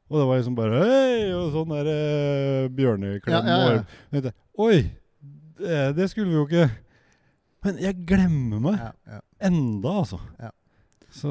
Og 0.08 0.16
det 0.16 0.26
var 0.30 0.38
liksom 0.40 0.56
bare 0.56 0.78
Hei! 0.86 1.26
Og 1.36 1.50
sånn 1.52 1.74
der 1.74 1.90
eh, 1.92 2.68
bjørneklem. 2.78 3.34
Ja, 3.34 3.42
ja, 3.42 3.82
ja. 4.14 4.22
og- 4.22 4.68
Oi! 4.68 4.78
Det, 5.58 5.78
det 5.98 6.06
skulle 6.12 6.30
vi 6.30 6.36
jo 6.38 6.44
ikke 6.46 6.68
Men 7.66 7.80
jeg 7.82 8.04
glemmer 8.06 8.60
meg 8.62 8.78
enda, 9.42 9.90
altså. 10.04 10.20
Ja. 10.38 10.52
Så 11.10 11.28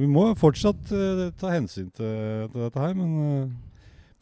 vi 0.00 0.08
må 0.10 0.24
fortsatt 0.38 0.90
uh, 0.90 1.28
ta 1.38 1.52
hensyn 1.54 1.90
til, 1.94 2.48
til 2.50 2.64
dette 2.64 2.82
her, 2.82 2.94
men 2.98 3.12
eh, 3.22 3.50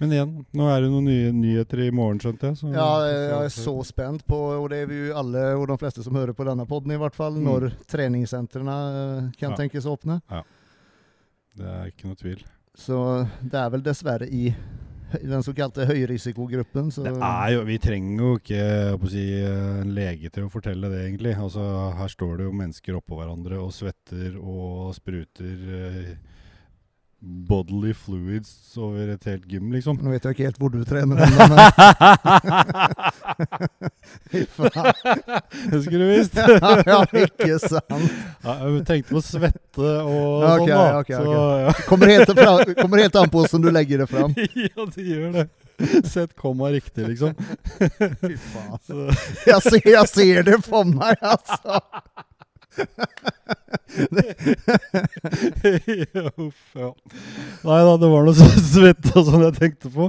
men 0.01 0.13
igjen, 0.15 0.33
nå 0.55 0.67
er 0.71 0.81
det 0.85 0.91
noen 0.93 1.05
nye 1.09 1.33
nyheter 1.35 1.81
i 1.87 1.91
morgen, 1.91 2.21
skjønte 2.23 2.51
jeg. 2.51 2.57
Så, 2.61 2.73
Ja, 2.73 2.89
jeg 3.09 3.31
er 3.49 3.49
så 3.55 3.75
spent 3.85 4.25
på, 4.27 4.39
og 4.63 4.69
det 4.71 4.83
er 4.85 4.87
vi 4.87 5.01
jo 5.09 5.15
alle, 5.19 5.43
og 5.59 5.67
de 5.69 5.77
fleste 5.81 6.05
som 6.07 6.15
hører 6.15 6.33
på 6.39 6.47
denne 6.47 6.67
podden 6.71 6.93
i 6.95 6.99
hvert 7.01 7.15
fall, 7.19 7.35
Mm. 7.35 7.45
når 7.45 7.73
treningssentrene 7.91 8.77
eh, 9.27 9.31
kan 9.41 9.51
Ja. 9.51 9.57
tenkes 9.57 9.85
åpne. 9.87 10.21
Ja. 10.31 10.43
Det 11.57 11.67
er 11.67 11.87
ikke 11.91 12.07
noe 12.07 12.15
tvil. 12.21 12.45
Så 12.79 13.29
det 13.43 13.55
er 13.59 13.71
vel 13.71 13.83
dessverre 13.83 14.29
i 14.31 14.55
den 15.25 15.43
såkalte 15.43 15.87
høyrisikogruppen. 15.89 16.93
Så 16.93 17.03
Det 17.03 17.17
er 17.17 17.51
jo, 17.55 17.65
Vi 17.65 17.79
trenger 17.79 18.19
jo 18.21 18.39
ikke 18.39 19.09
si, 19.11 19.25
eh, 19.43 19.81
en 19.81 19.95
lege 19.95 20.31
til 20.31 20.45
å 20.45 20.51
fortelle 20.53 20.89
det, 20.93 21.01
egentlig. 21.11 21.35
Altså, 21.35 21.95
Her 21.97 22.07
står 22.09 22.37
det 22.39 22.45
jo 22.47 22.53
mennesker 22.53 22.95
oppå 23.01 23.17
hverandre 23.19 23.59
og 23.59 23.73
svetter 23.73 24.37
og 24.39 24.95
spruter 24.95 25.57
eh, 25.75 26.15
bodily 27.21 27.93
fluids 27.95 28.77
over 28.79 29.09
et 29.11 29.25
helt 29.27 29.47
gym, 29.51 29.73
liksom. 29.75 29.97
Nå 30.03 30.11
vet 30.13 30.25
jeg 30.25 30.31
ikke 30.37 30.45
helt 30.47 30.59
hvor 30.63 30.71
du 30.71 30.85
trener 30.87 31.17
ennå, 31.27 31.47
men. 31.51 31.59
Det 34.31 34.47
skulle 35.83 35.99
du 35.99 36.07
visst. 36.13 36.35
ja, 36.39 37.05
ikke 37.11 37.59
sant. 37.59 38.11
Ja, 38.45 38.53
jeg 38.63 38.85
tenkte 38.89 39.15
på 39.17 39.21
svette 39.25 39.89
og 40.05 40.43
Ja, 40.45 40.53
ok, 40.55 40.61
sånn, 40.61 40.71
da. 40.71 40.77
ok, 41.01 41.11
Så, 41.13 41.17
ja. 41.35 41.73
Kommer 41.89 42.07
helt, 42.15 42.31
fra, 42.39 42.53
kommer 42.83 42.97
helt 43.03 43.17
an 43.19 43.31
på 43.33 43.39
hvordan 43.43 43.63
du 43.67 43.71
legger 43.75 43.97
det 44.05 44.09
fram. 44.13 44.31
ja. 44.39 44.43
ja, 44.69 44.81
det 44.95 45.05
gjør 45.09 45.29
det. 45.41 45.47
Sett 46.11 46.33
komma 46.39 46.67
riktig, 46.75 47.05
liksom. 47.07 47.33
Fy 47.79 48.35
faen. 48.51 48.79
Jeg 49.47 49.61
ser, 49.67 49.83
jeg 49.87 50.07
ser 50.11 50.43
det 50.49 50.59
for 50.67 50.83
meg, 50.91 51.15
altså. 51.23 51.79
uff, 56.37 56.75
ja. 56.75 56.95
Nei 57.65 57.85
da, 57.85 57.97
det 57.99 58.09
var 58.13 58.25
noe 58.27 58.35
sånn 58.37 58.65
svette 58.73 59.13
og 59.19 59.25
sånn 59.29 59.45
jeg 59.49 59.57
tenkte 59.59 59.89
på. 59.93 60.05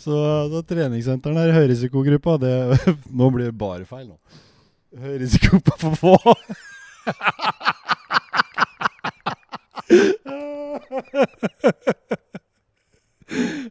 Så 0.00 0.12
da 0.52 0.60
treningssentrene 0.66 1.40
er 1.46 1.56
høyrisikogruppa. 1.58 2.32
Det, 2.42 2.52
nå 3.20 3.26
blir 3.34 3.46
det 3.50 3.60
bare 3.60 3.84
feil, 3.88 4.06
nå. 4.10 4.16
Høyrisikogruppa 5.00 5.74
for 5.78 5.92
få. 6.00 6.14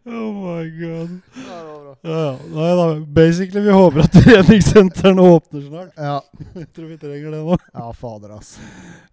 Oh 0.05 0.31
my 0.33 0.65
god. 0.79 1.15
Ja. 1.35 1.95
Ja. 2.01 2.39
Nei 2.53 2.69
da. 2.79 2.85
Basically, 3.05 3.63
vi 3.65 3.71
håper 3.75 4.05
at 4.05 4.13
treningssentrene 4.23 5.21
åpner 5.21 5.65
snart. 5.67 5.91
Ja, 5.97 6.21
Jeg 6.55 6.69
tror 6.75 6.91
vi 6.91 6.99
trenger 7.01 7.35
det 7.35 7.41
nå. 7.43 7.57
ja 7.73 7.89
fader, 7.93 8.37
ass. 8.37 8.55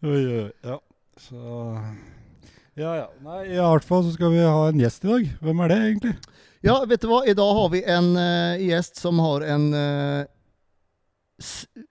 Oi, 0.02 0.22
oi, 0.42 0.46
ja. 0.62 0.78
Så 1.20 1.40
Ja, 2.76 2.94
ja. 3.00 3.10
Nei, 3.24 3.42
i 3.54 3.58
hvert 3.58 3.86
fall 3.88 4.04
så 4.04 4.14
skal 4.14 4.34
vi 4.34 4.44
ha 4.44 4.68
en 4.68 4.80
gjest 4.80 5.04
i 5.06 5.12
dag. 5.12 5.28
Hvem 5.42 5.64
er 5.64 5.72
det 5.72 5.82
egentlig? 5.82 6.16
Ja, 6.66 6.78
vet 6.88 7.02
du 7.02 7.10
hva? 7.10 7.20
I 7.26 7.36
dag 7.36 7.52
har 7.56 7.68
vi 7.72 7.82
en 7.96 8.08
uh, 8.18 8.56
gjest 8.60 9.00
som 9.00 9.20
har 9.22 9.44
en 9.46 9.68
uh, 9.72 10.24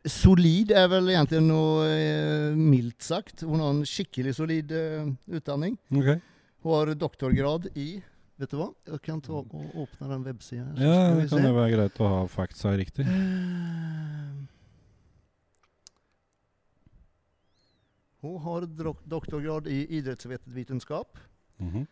solid, 0.10 0.72
er 0.74 0.88
vel 0.90 1.12
egentlig 1.14 1.42
noe 1.46 1.86
eh, 1.86 2.56
mildt 2.58 3.06
sagt. 3.06 3.44
Hun 3.46 3.62
har 3.62 3.74
en 3.76 3.84
skikkelig 3.86 4.36
solid 4.40 4.74
eh, 4.74 5.06
utdanning. 5.38 5.76
Okay. 5.94 6.18
Hun 6.66 6.74
har 6.74 6.94
doktorgrad 6.98 7.70
i 7.78 8.00
Vet 8.38 8.52
du 8.52 8.58
hva? 8.60 8.68
Jeg 8.90 9.00
kan 9.06 9.22
ta 9.24 9.38
og 9.40 9.54
åpne 9.80 10.10
den 10.12 10.26
websida. 10.28 10.66
Ja, 10.76 11.14
det 11.16 11.30
kan 11.32 11.46
jo 11.46 11.54
være 11.56 11.72
greit 11.78 12.00
å 12.04 12.10
ha 12.12 12.24
facts 12.28 12.66
riktig. 12.68 13.06
Eh, 13.08 14.42
Hun 18.26 18.40
har 18.42 18.66
doktorgrad 19.06 19.68
i 19.70 19.86
idrettsvitenskap. 20.00 21.18
Mhm. 21.62 21.86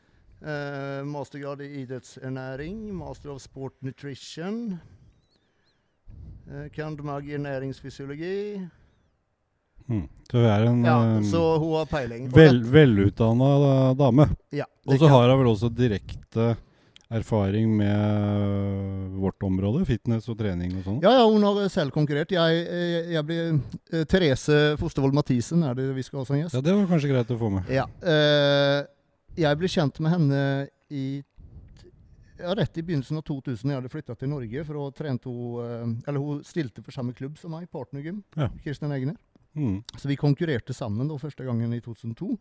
Eh, 0.44 1.04
mastergrad 1.06 1.62
i 1.62 1.68
idrettsernæring. 1.84 2.92
Master 2.94 3.30
of 3.32 3.42
sport 3.42 3.74
nutrition. 3.82 4.80
Eh, 6.50 6.68
Cand.mag 6.74 7.30
i 7.30 7.38
næringsfysiologi. 7.38 8.68
Mm. 9.88 10.10
Så 10.32 10.38
hun 10.38 10.46
er 10.46 10.66
en 10.68 10.84
Ja, 10.86 11.18
eh, 11.18 11.22
så 11.24 11.60
hun 11.60 11.74
har 11.78 11.86
peiling. 11.86 12.28
Vel, 12.36 12.64
velutdanna 12.64 13.94
dame. 13.98 14.28
ja, 14.52 14.66
Og 14.88 15.00
så 15.00 15.10
har 15.12 15.30
hun 15.32 15.42
vel 15.42 15.52
også 15.54 15.70
direkte 15.74 16.54
erfaring 17.14 17.70
med 17.78 19.18
vårt 19.22 19.44
område, 19.46 19.84
fitness 19.86 20.26
og 20.32 20.38
trening 20.40 20.72
og 20.80 20.86
sånn. 20.88 21.02
ja, 21.04 21.12
ja, 21.20 21.26
hun 21.30 21.44
har 21.46 21.68
selv 21.70 21.94
konkurrert. 21.94 22.32
Jeg, 22.34 22.64
eh, 22.66 23.12
jeg 23.14 23.28
blir 23.28 23.52
eh, 23.54 24.06
Therese 24.10 24.74
Fostervold 24.82 25.14
Mathisen 25.14 25.62
er 25.68 25.78
det 25.78 25.92
vi 25.94 26.06
skal 26.06 26.24
ha 26.24 26.26
som 26.26 26.40
gjest. 26.40 26.58
Ja, 26.58 26.64
det 26.66 26.74
var 26.74 26.90
kanskje 26.90 27.12
greit 27.12 27.36
å 27.36 27.38
få 27.38 27.52
med. 27.54 27.70
Ja. 27.72 27.86
eh, 28.02 28.82
jeg 29.38 29.60
ble 29.60 29.70
kjent 29.70 30.02
med 30.04 30.14
henne 30.14 30.42
i 30.94 31.06
ja, 32.40 32.54
rett 32.58 32.78
i 32.78 32.84
begynnelsen 32.84 33.18
av 33.18 33.26
2000. 33.30 33.70
Jeg 33.70 33.80
hadde 33.80 33.94
flytta 33.94 34.16
til 34.18 34.30
Norge. 34.34 34.66
for 34.66 34.82
å 34.82 34.90
trene 34.96 35.20
eh, 35.22 35.88
eller 36.08 36.20
Hun 36.20 36.44
stilte 36.44 36.84
for 36.84 36.92
samme 36.96 37.14
klubb 37.14 37.38
som 37.38 37.54
meg, 37.54 37.70
Partnergym. 37.72 38.24
Ja. 38.36 38.50
Kirsten 38.66 38.92
Egner. 38.92 39.18
Mm. 39.56 39.84
Så 39.98 40.10
vi 40.10 40.18
konkurrerte 40.18 40.74
sammen 40.74 41.08
da, 41.08 41.18
første 41.22 41.46
gangen 41.46 41.74
i 41.74 41.82
2002. 41.82 42.38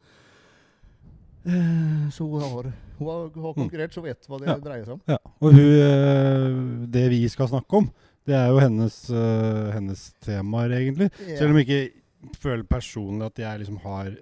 Eh, 1.46 2.08
Så 2.14 2.24
hun 2.28 2.40
har, 2.40 2.72
hun 2.98 3.08
har, 3.08 3.30
har 3.42 3.54
konkurrert, 3.54 3.92
så 3.94 4.02
vet 4.04 4.26
hva 4.28 4.38
det 4.38 4.46
Ja. 4.48 4.58
dreier 4.58 4.84
seg 4.84 4.94
om. 4.94 5.00
Ja. 5.08 5.18
Og 5.40 5.52
hun, 5.52 5.60
eh, 5.60 6.86
det 6.92 7.08
vi 7.10 7.28
skal 7.28 7.48
snakke 7.48 7.72
om, 7.80 7.90
det 8.26 8.34
er 8.38 8.48
jo 8.52 8.60
hennes, 8.62 9.10
eh, 9.10 9.72
hennes 9.74 10.12
temaer, 10.22 10.70
egentlig. 10.70 11.10
Selv 11.38 11.50
om 11.50 11.56
jeg 11.58 11.66
ikke 11.66 12.38
føler 12.38 12.62
personlig 12.62 13.26
at 13.26 13.34
jeg 13.42 13.58
liksom 13.64 13.78
har 13.82 14.12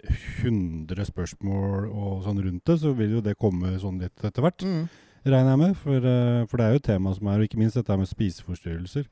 100 0.42 1.04
spørsmål 1.04 1.90
og 1.92 2.22
sånn 2.24 2.40
rundt 2.42 2.64
det, 2.64 2.78
så 2.80 2.94
vil 2.96 3.10
jo 3.18 3.20
det 3.20 3.36
komme 3.38 3.74
sånn 3.78 4.00
litt 4.00 4.16
etter 4.24 4.40
hvert, 4.40 4.62
Mm. 4.64 4.88
regner 5.26 5.50
jeg 5.50 5.58
med. 5.58 5.76
For, 5.76 6.00
for 6.48 6.56
det 6.56 6.64
er 6.64 6.70
jo 6.72 6.80
et 6.80 6.88
tema 6.88 7.14
som 7.14 7.26
er, 7.28 7.38
og 7.40 7.44
ikke 7.48 7.58
minst 7.60 7.74
dette 7.76 7.98
med 7.98 8.08
spiseforstyrrelser. 8.08 9.04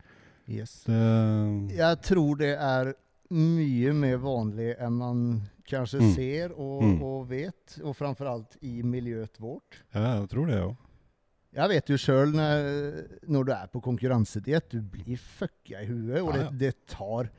Yes. 0.48 0.84
Det, 0.86 1.76
Jeg 1.76 2.00
tror 2.00 2.38
det 2.38 2.56
er 2.56 2.94
mye 3.30 3.92
mer 3.92 4.16
vanlig 4.22 4.74
enn 4.80 4.92
man 4.98 5.22
kanskje 5.68 6.00
Mm. 6.00 6.14
ser 6.14 6.52
og, 6.56 6.82
Mm. 6.82 7.02
og 7.02 7.28
vet, 7.28 7.78
og 7.84 7.94
framfor 7.96 8.26
alt 8.26 8.56
i 8.62 8.80
miljøet 8.82 9.36
vårt. 9.38 9.82
Ja, 9.94 10.20
jeg 10.20 10.28
tror 10.30 10.46
det 10.46 10.62
òg. 10.62 10.76
Jeg 11.54 11.68
vet 11.68 11.86
jo 11.88 11.96
sjøl 11.96 12.32
når, 12.32 13.08
når 13.28 13.44
du 13.44 13.52
er 13.52 13.66
på 13.72 13.80
konkurransediett, 13.82 14.68
du 14.70 14.80
blir 14.82 15.16
fucka 15.16 15.80
i 15.82 15.86
huet, 15.86 16.22
og 16.22 16.32
det, 16.34 16.58
det 16.58 16.86
tar 16.86 17.30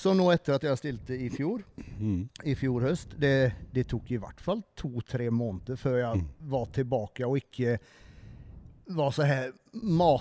Så 0.00 0.14
nå 0.16 0.30
etter 0.32 0.54
at 0.54 0.62
jeg 0.62 0.78
stilte 0.78 1.10
i 1.20 1.28
fjor, 1.28 1.62
Mm. 2.00 2.28
i 2.44 2.54
fjor 2.54 2.80
høst, 2.80 3.18
det, 3.20 3.52
det 3.74 3.86
tok 3.88 4.10
i 4.12 4.16
hvert 4.16 4.40
fall 4.40 4.62
to-tre 4.74 5.28
måneder 5.28 5.76
før 5.76 5.98
jeg 5.98 6.16
Mm. 6.22 6.28
var 6.48 6.66
tilbake 6.72 7.26
og 7.26 7.36
ikke 7.36 7.78
var 8.96 9.10
så 9.14 9.22
her 9.26 9.52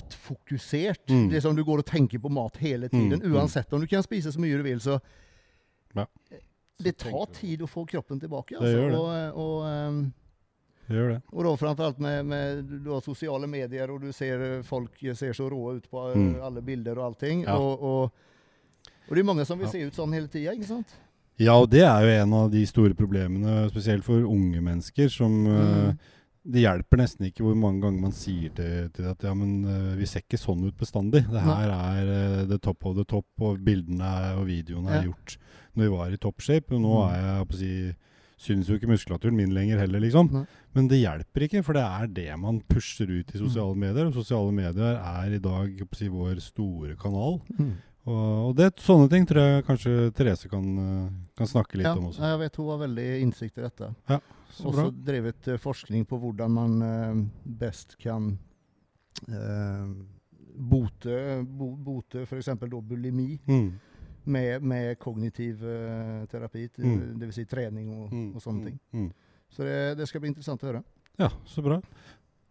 matfokusert. 0.10 1.10
Mm. 1.10 1.30
Det 1.30 1.42
som 1.42 1.56
du 1.58 1.64
går 1.64 1.82
og 1.84 1.86
tenker 1.90 2.20
på 2.22 2.30
mat 2.30 2.58
hele 2.62 2.90
tiden, 2.90 3.20
Mm, 3.20 3.26
mm. 3.32 3.36
uansett 3.36 3.74
om 3.74 3.82
du 3.82 3.88
kan 3.88 4.04
spise 4.04 4.32
så 4.32 4.40
mye 4.40 4.58
du 4.58 4.64
vil, 4.64 4.80
så 4.80 5.00
Ja. 5.96 6.06
Det 6.80 6.98
tar 6.98 7.26
tid 7.34 7.62
å 7.62 7.68
få 7.68 7.86
kroppen 7.86 8.20
tilbake. 8.22 8.56
Det 8.56 8.62
Altså. 8.62 8.78
gjør 8.78 8.90
det. 8.92 8.98
Og, 9.00 9.38
og, 9.38 9.66
ehm, 9.68 10.14
Det 10.88 10.96
gjør 10.96 11.10
det. 11.10 11.22
og 11.34 11.44
da 11.44 11.56
framförallt 11.58 12.00
med, 12.00 12.26
med 12.26 12.64
du 12.84 12.90
har 12.92 13.02
sosiale 13.02 13.48
medier, 13.48 13.90
og 13.92 14.02
du 14.02 14.12
ser 14.14 14.42
eh, 14.60 14.62
folk 14.64 14.92
ser 15.14 15.34
så 15.34 15.50
rå 15.50 15.76
ut 15.76 15.90
på 15.92 16.12
eh, 16.12 16.16
Mm. 16.18 16.42
alle 16.42 16.62
bilder 16.62 16.98
og 17.00 17.06
allting. 17.14 17.44
Ja. 17.44 17.58
Og, 17.58 17.82
og, 17.84 18.12
og 19.10 19.16
det 19.16 19.20
er 19.20 19.24
mange 19.24 19.46
som 19.46 19.58
vil 19.60 19.66
Ja. 19.68 19.72
se 19.72 19.80
ut 19.88 19.94
sånn 19.96 20.14
hele 20.14 20.28
tida, 20.28 20.52
ikke 20.54 20.66
sant? 20.68 20.88
Ja, 21.38 21.54
og 21.60 21.70
det 21.70 21.82
er 21.84 22.02
jo 22.02 22.24
en 22.24 22.34
av 22.34 22.52
de 22.52 22.66
store 22.66 22.94
problemene, 22.94 23.70
spesielt 23.72 24.04
for 24.04 24.22
unge 24.24 24.62
mennesker, 24.62 25.10
som 25.10 25.48
eh, 25.48 25.92
Mm. 25.92 26.00
Det 26.50 26.64
hjelper 26.64 26.98
nesten 27.04 27.28
ikke 27.28 27.44
hvor 27.46 27.56
mange 27.60 27.84
ganger 27.84 28.02
man 28.02 28.14
sier 28.18 28.50
til, 28.58 28.90
til 28.96 29.06
at 29.12 29.22
ja, 29.28 29.34
men 29.38 29.52
uh, 29.70 29.96
vi 30.00 30.08
ser 30.10 30.24
ikke 30.26 30.40
sånn 30.42 30.64
ut 30.66 30.78
bestandig. 30.80 31.22
Det 31.30 31.42
her 31.46 31.70
er 31.76 32.10
uh, 32.10 32.46
the 32.50 32.58
top 32.58 32.86
of 32.90 32.96
the 32.98 33.06
top, 33.06 33.26
og 33.46 33.60
bildene 33.66 34.02
er- 34.02 34.38
og 34.40 34.48
videoene 34.50 34.90
er 34.90 35.04
Ja. 35.04 35.10
gjort 35.12 35.38
når 35.76 35.84
vi 35.86 35.90
var 35.98 36.10
i 36.16 36.18
toppshape. 36.18 36.74
Og 36.74 36.82
nå 36.82 36.94
Mm. 36.96 37.14
er 37.14 37.22
jeg, 37.28 37.48
på 37.48 37.54
å 37.54 37.60
si, 37.60 37.96
synes 38.40 38.68
jo 38.72 38.78
ikke 38.80 38.88
muskulaturen 38.90 39.36
min 39.36 39.54
lenger 39.54 39.78
heller, 39.84 40.00
liksom. 40.00 40.32
Nei. 40.34 40.46
Men 40.74 40.88
det 40.88 41.00
hjelper 41.04 41.46
ikke, 41.46 41.64
for 41.64 41.74
det 41.74 41.84
er 41.84 42.08
det 42.08 42.40
man 42.40 42.62
pusher 42.62 43.06
ut 43.20 43.36
i 43.36 43.38
sosiale 43.38 43.76
medier. 43.76 44.08
Og 44.08 44.14
sosiale 44.14 44.52
medier 44.52 44.96
er 44.98 45.34
i 45.36 45.40
dag 45.44 45.78
på 45.86 45.94
å 45.94 45.98
si, 46.02 46.08
vår 46.08 46.40
store 46.42 46.96
kanal. 46.96 47.42
Og, 48.08 48.50
og 48.50 48.56
det, 48.56 48.72
sånne 48.82 49.10
ting 49.12 49.26
tror 49.28 49.44
jeg 49.44 49.66
kanskje 49.68 50.12
Therese 50.16 50.48
kan, 50.50 50.66
eh, 50.82 51.10
kan 51.38 51.46
snakke 51.52 51.76
litt 51.78 51.86
Ja, 51.86 51.94
om 52.00 52.08
også. 52.10 52.22
Ja, 52.24 52.32
jeg 52.38 52.40
vet 52.48 52.56
hun 52.58 52.70
har 52.74 52.80
veldig 52.88 53.08
innsikt 53.22 53.58
i 53.60 53.68
dette. 53.68 53.92
Så 54.50 54.70
også 54.72 54.86
bra. 54.90 55.04
drevet 55.06 55.48
eh, 55.48 55.58
forskning 55.62 56.06
på 56.10 56.18
hvordan 56.20 56.52
man 56.52 56.82
eh, 56.82 57.26
best 57.60 57.98
kan 58.02 58.32
eh, 59.28 59.86
bote, 60.60 61.46
bo, 61.48 61.72
bote 61.76 62.26
f.eks. 62.26 62.50
bulimi 62.82 63.40
Mm. 63.48 63.72
med, 64.26 64.62
med 64.64 65.00
kognitiv 65.00 65.60
terapi, 66.30 66.70
Mm. 66.78 67.20
dvs. 67.20 67.34
Si 67.36 67.46
trening 67.46 67.90
og, 67.94 68.12
Mm. 68.14 68.36
og 68.36 68.42
sånne 68.42 68.60
mm, 68.62 68.66
ting. 68.66 68.80
Mm. 68.94 69.12
Så 69.50 69.64
det, 69.64 69.98
det 69.98 70.08
skal 70.08 70.22
bli 70.22 70.30
interessant 70.30 70.62
å 70.64 70.68
høre. 70.72 70.84
Ja, 71.20 71.30
så 71.46 71.62
bra. 71.64 71.82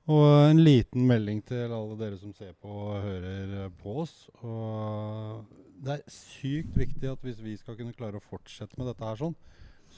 Og 0.08 0.50
en 0.50 0.62
liten 0.64 1.06
melding 1.06 1.42
til 1.44 1.70
alle 1.70 1.96
dere 2.00 2.16
som 2.18 2.32
ser 2.32 2.54
på 2.54 2.68
og 2.68 3.02
hører 3.02 3.68
på 3.82 3.96
oss. 4.02 4.30
Og 4.42 5.44
det 5.84 5.98
er 5.98 6.02
sykt 6.10 6.74
viktig 6.74 7.10
at 7.12 7.20
hvis 7.22 7.42
vi 7.44 7.56
skal 7.60 7.76
kunne 7.76 7.92
klare 7.92 8.16
å 8.16 8.24
fortsette 8.24 8.78
med 8.78 8.86
dette 8.88 9.04
her 9.04 9.16
sånn, 9.20 9.36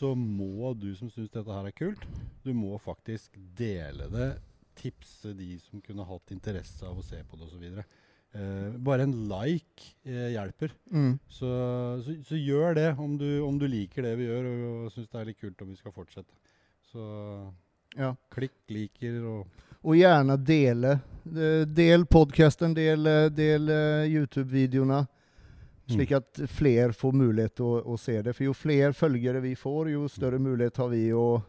så 0.01 0.15
må 0.17 0.73
du 0.81 0.89
som 0.97 1.11
syns 1.13 1.29
dette 1.31 1.53
her 1.53 1.69
er 1.69 1.77
kult, 1.77 2.03
du 2.45 2.55
må 2.57 2.79
faktisk 2.81 3.37
dele 3.59 4.09
det. 4.13 4.31
Tipse 4.81 5.35
de 5.37 5.59
som 5.61 5.83
kunne 5.85 6.07
hatt 6.09 6.33
interesse 6.33 6.87
av 6.89 6.97
å 6.99 7.05
se 7.05 7.21
på 7.29 7.37
det 7.37 7.49
osv. 7.51 7.65
Eh, 8.33 8.77
bare 8.81 9.05
en 9.05 9.13
like 9.29 9.91
eh, 10.09 10.31
hjelper. 10.33 10.73
Så, 11.29 11.51
så, 12.07 12.15
så 12.29 12.39
gjør 12.39 12.79
det 12.79 12.89
om 13.03 13.17
du, 13.21 13.27
om 13.45 13.59
du 13.61 13.67
liker 13.69 14.07
det 14.07 14.15
vi 14.21 14.29
gjør 14.31 14.47
og, 14.49 14.63
og 14.87 14.93
syns 14.95 15.11
det 15.11 15.21
er 15.21 15.29
litt 15.33 15.41
kult 15.43 15.61
om 15.67 15.73
vi 15.75 15.81
skal 15.81 15.93
fortsette. 15.97 16.33
Så 16.93 17.03
Ja. 17.99 18.15
klikk, 18.33 18.55
liker 18.71 19.21
og 19.27 19.67
Og 19.83 19.97
gjerne 19.97 20.37
dele. 20.45 20.95
Eh, 21.27 21.65
Del 21.67 22.07
podkasten, 22.07 22.73
del, 22.77 23.07
eh, 23.07 23.29
del 23.33 23.69
eh, 23.73 24.09
YouTube-videoene. 24.15 25.03
Slik 25.91 26.13
at 26.17 26.43
flere 26.49 26.93
får 26.97 27.13
mulighet 27.13 27.57
til 27.61 27.65
å, 27.67 27.81
å 27.95 27.97
se 27.99 28.19
det. 28.23 28.35
For 28.37 28.47
jo 28.49 28.57
flere 28.57 28.93
følgere 28.97 29.43
vi 29.45 29.55
får, 29.59 29.91
jo 29.95 30.09
større 30.09 30.39
mulighet 30.43 30.77
har 30.83 30.89
vi 30.93 31.07
å 31.13 31.43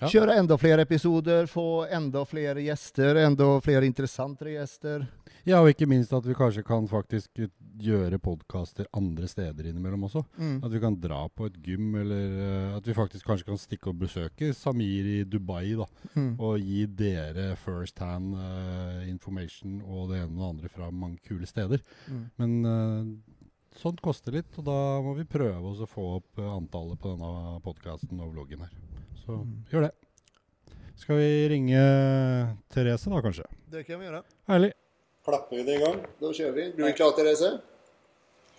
Ja. 0.00 0.06
kjøre 0.06 0.36
enda 0.38 0.54
flere 0.54 0.84
episoder, 0.86 1.48
få 1.50 1.88
enda 1.90 2.20
flere 2.24 2.62
gjester, 2.62 3.16
enda 3.18 3.60
flere 3.60 3.84
interessante 3.86 4.44
gjester. 4.52 5.08
Ja, 5.44 5.58
og 5.62 5.70
ikke 5.72 5.88
minst 5.88 6.12
at 6.12 6.26
vi 6.26 6.36
kanskje 6.38 6.62
kan 6.62 6.86
faktisk 6.86 7.40
gjøre 7.78 8.18
podkaster 8.22 8.86
andre 8.94 9.26
steder 9.30 9.66
innimellom 9.70 10.04
også. 10.08 10.22
At 10.62 10.70
vi 10.70 10.80
kan 10.82 10.94
dra 11.00 11.24
på 11.28 11.46
et 11.48 11.56
gym, 11.64 11.94
eller 11.98 12.36
eh, 12.44 12.76
at 12.76 12.86
vi 12.86 12.94
faktisk 12.94 13.26
kanskje 13.26 13.48
kan 13.48 13.58
stikke 13.58 13.90
og 13.90 13.98
besøke 14.02 14.52
Samir 14.54 15.08
i 15.08 15.24
Dubai, 15.24 15.72
da. 15.78 15.86
Mm. 16.14 16.30
Og 16.38 16.58
gi 16.62 16.84
dere 16.86 17.56
first 17.56 17.98
hand 17.98 18.34
uh, 18.36 19.02
information 19.08 19.80
og 19.82 20.12
det 20.12 20.22
ene 20.22 20.30
og 20.30 20.38
det 20.38 20.48
andre 20.52 20.72
fra 20.74 20.90
mange 20.90 21.18
kule 21.26 21.46
steder. 21.48 21.82
Mm. 22.06 22.22
Men 22.38 22.56
eh, 22.64 23.12
sånt 23.78 24.00
koster 24.04 24.34
litt, 24.34 24.50
og 24.58 24.64
da 24.66 24.76
må 25.04 25.14
vi 25.18 25.24
prøve 25.28 25.62
oss 25.70 25.80
å 25.84 25.88
få 25.88 26.04
opp 26.18 26.38
eh, 26.42 26.48
antallet 26.50 26.98
på 27.02 27.12
denne 27.14 27.58
podkasten 27.64 28.20
og 28.24 28.32
vloggen 28.34 28.64
her. 28.66 28.72
Så 29.24 29.38
Mm. 29.38 29.64
gjør 29.70 29.86
det. 29.88 29.92
Skal 30.98 31.16
vi 31.20 31.48
ringe 31.48 31.80
Therese, 32.74 33.06
da, 33.10 33.20
kanskje? 33.22 33.44
Det 33.70 33.84
kan 33.86 34.00
vi 34.00 34.06
gjøre. 34.08 34.22
Herlig. 34.48 34.72
Klapper 35.24 35.56
vi 35.56 35.62
det 35.68 35.76
i 35.76 35.84
gang? 35.84 36.00
Da 36.20 36.30
kjører 36.32 36.54
vi. 36.56 36.64
Du 36.72 36.84
er 36.84 36.92
klar, 36.96 37.12
Therese? 37.14 37.50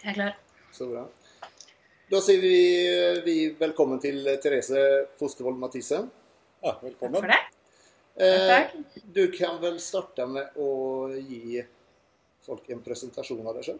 Jeg 0.03 0.11
er 0.11 0.13
klar. 0.13 0.35
Så 0.71 0.87
bra. 0.91 1.07
Da 2.09 2.21
sier 2.21 2.39
vi, 2.41 2.53
vi 3.25 3.35
velkommen 3.59 3.99
til 4.01 4.23
Therese 4.41 4.79
Fostervold 5.19 5.59
Mathisen. 5.59 6.07
Ja, 6.63 6.77
velkommen. 6.81 7.19
Takk 7.21 7.25
for 7.25 7.33
det. 7.33 7.41
Eh, 8.19 8.47
Takk. 8.49 9.03
du 9.13 9.27
kan 9.31 9.59
vel 9.61 9.77
starte 9.79 10.25
med 10.27 10.55
å 10.59 10.69
gi 11.19 11.61
folk 12.45 12.69
en 12.69 12.81
presentasjon 12.81 13.45
av 13.47 13.55
deg 13.59 13.63
selv? 13.73 13.79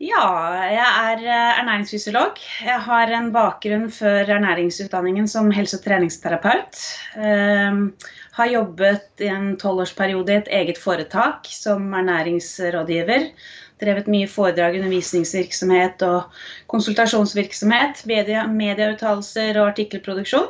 Ja, 0.00 0.24
jeg 0.72 0.86
er 1.12 1.20
eh, 1.20 1.58
ernæringsfysiolog. 1.60 2.38
Jeg 2.64 2.80
har 2.86 3.10
en 3.12 3.28
bakgrunn 3.34 3.90
før 3.92 4.30
ernæringsutdanningen 4.38 5.28
som 5.28 5.50
helse- 5.52 5.76
og 5.76 5.84
treningsterapeut. 5.84 6.78
Ehm, 7.16 7.92
har 8.32 8.48
jobbet 8.48 9.20
i 9.20 9.28
en 9.28 9.58
tolvårsperiode 9.60 10.32
i 10.32 10.40
et 10.40 10.48
eget 10.50 10.80
foretak 10.80 11.46
som 11.50 11.92
ernæringsrådgiver. 11.94 13.28
Drevet 13.82 14.08
mye 14.08 14.30
foredrag, 14.30 14.80
undervisningsvirksomhet 14.80 16.02
og 16.08 16.32
konsultasjonsvirksomhet. 16.72 18.06
Medieuttalelser 18.08 19.60
og 19.60 19.68
artikkelproduksjon. 19.74 20.48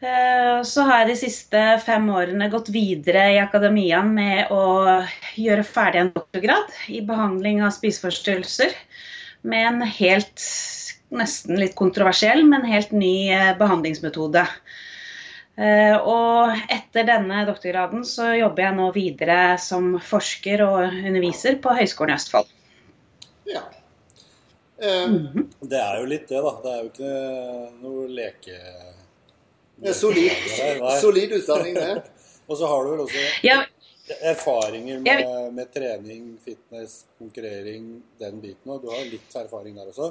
Eh, 0.00 0.62
Så 0.64 0.84
har 0.88 1.02
jeg 1.02 1.10
de 1.10 1.16
siste 1.20 1.62
fem 1.84 2.06
årene 2.08 2.48
gått 2.52 2.70
videre 2.72 3.26
i 3.34 3.40
akademia 3.40 4.00
med 4.04 4.48
å 4.52 5.02
gjøre 5.36 5.64
ferdig 5.66 6.00
en 6.00 6.12
doktorgrad 6.14 6.76
i 6.88 7.02
behandling 7.04 7.60
av 7.64 7.74
spiseforstyrrelser. 7.76 8.72
Med 9.42 9.66
en 9.66 9.82
helt, 9.84 10.44
nesten 11.12 11.60
litt 11.60 11.76
kontroversiell, 11.76 12.44
men 12.48 12.64
helt 12.68 12.94
ny 12.96 13.28
eh, 13.32 13.52
behandlingsmetode. 13.60 14.46
Eh, 15.60 15.96
Og 15.96 16.56
etter 16.72 17.04
denne 17.04 17.44
doktorgraden 17.48 18.06
så 18.08 18.30
jobber 18.38 18.64
jeg 18.64 18.76
nå 18.78 18.86
videre 18.96 19.40
som 19.60 19.98
forsker 20.00 20.64
og 20.64 20.96
underviser 21.10 21.60
på 21.60 21.76
Høgskolen 21.76 22.14
i 22.14 22.16
Østfold. 22.16 22.56
Ja. 23.52 23.66
Eh, 24.80 25.12
Det 25.60 25.82
er 25.82 26.00
jo 26.00 26.08
litt 26.08 26.28
det, 26.32 26.40
da. 26.40 26.54
Det 26.64 26.72
er 26.72 26.80
jo 26.80 26.88
ikke 26.94 27.12
noe 27.84 28.08
leke... 28.08 28.62
en 29.82 29.94
solid, 29.94 30.32
solid 31.00 31.32
utdanning, 31.40 31.74
det. 31.74 32.02
Og 32.50 32.58
så 32.58 32.66
har 32.66 32.84
du 32.84 32.90
vel 32.90 33.00
også 33.04 33.20
Ja, 33.46 33.60
erfaringer 34.26 34.98
med, 34.98 35.52
med 35.54 35.68
trening, 35.74 36.38
fitness, 36.44 37.04
konkurrering, 37.18 38.02
den 38.18 38.40
biten 38.42 38.72
òg. 38.72 38.80
Du 38.82 38.90
har 38.90 39.04
litt 39.06 39.36
erfaring 39.38 39.76
der 39.78 39.92
også? 39.92 40.10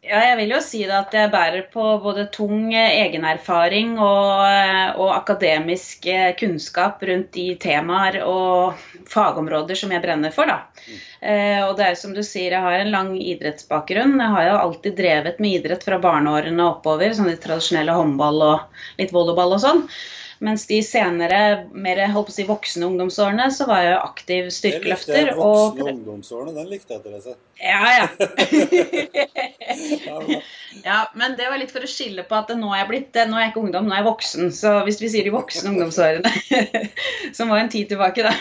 Ja, 0.00 0.16
jeg 0.24 0.36
vil 0.38 0.52
jo 0.54 0.58
si 0.64 0.78
det 0.88 0.94
at 0.96 1.12
jeg 1.12 1.28
bærer 1.28 1.66
på 1.68 1.82
både 2.00 2.22
tung 2.32 2.70
eh, 2.72 3.02
egenerfaring 3.02 3.98
og, 4.00 4.46
eh, 4.48 4.94
og 4.96 5.10
akademisk 5.12 6.06
eh, 6.08 6.30
kunnskap 6.40 7.02
rundt 7.04 7.28
de 7.36 7.44
temaer 7.60 8.22
og 8.24 8.80
fagområder 9.12 9.76
som 9.76 9.92
jeg 9.92 10.00
brenner 10.00 10.32
for. 10.32 10.48
Da. 10.48 10.56
Og 11.66 11.74
det 11.76 11.84
er 11.84 11.92
jo 11.92 12.00
som 12.00 12.14
du 12.16 12.22
sier, 12.24 12.54
jeg 12.54 12.64
har 12.64 12.78
en 12.78 12.94
lang 12.94 13.10
idrettsbakgrunn. 13.18 14.16
Jeg 14.22 14.34
har 14.36 14.46
jo 14.46 14.56
alltid 14.62 14.96
drevet 14.96 15.42
med 15.44 15.58
idrett 15.58 15.84
fra 15.84 16.00
barneårene 16.00 16.64
oppover. 16.64 17.12
Sånn 17.12 17.28
de 17.28 17.36
tradisjonelle 17.42 17.98
håndball 17.98 18.40
og 18.46 18.82
litt 19.02 19.12
volleyball 19.12 19.58
og 19.58 19.64
sånn. 19.66 19.84
Mens 20.40 20.62
de 20.66 20.78
senere, 20.82 21.66
mer 21.76 21.98
holdt 22.14 22.26
på 22.30 22.32
å 22.32 22.34
si 22.38 22.44
voksne 22.48 22.86
ungdomsårene, 22.86 23.50
så 23.52 23.66
var 23.68 23.82
jeg 23.84 23.96
aktiv 24.00 24.46
styrkeløfter. 24.56 25.34
og 25.36 25.76
Voksne 25.76 25.90
ungdomsårene, 25.92 26.54
den 26.56 26.66
likte 26.70 26.94
jeg, 26.96 27.02
Therese. 27.04 27.34
Ja, 27.60 27.80
ja. 27.98 28.06
Ja, 30.84 31.10
men- 31.14 31.36
det 31.36 31.48
var 31.50 31.58
litt 31.60 31.70
for 31.74 31.80
å 31.84 31.88
skille 31.90 32.22
på 32.24 32.34
at 32.38 32.48
nå 32.56 32.70
er 32.72 32.78
jeg 32.82 32.88
blitt 32.88 33.14
Nå 33.28 33.36
er 33.36 33.42
jeg 33.44 33.50
ikke 33.52 33.60
ungdom, 33.66 33.84
nå 33.90 33.94
er 33.94 34.00
jeg 34.00 34.06
voksen. 34.08 34.48
Så 34.54 34.70
hvis 34.86 35.00
vi 35.02 35.08
sier 35.12 35.24
de 35.28 35.32
voksne 35.34 35.68
ungdomsårene, 35.74 36.30
som 37.36 37.50
var 37.52 37.58
en 37.64 37.68
tid 37.72 37.86
tilbake, 37.92 38.20
da. 38.24 38.32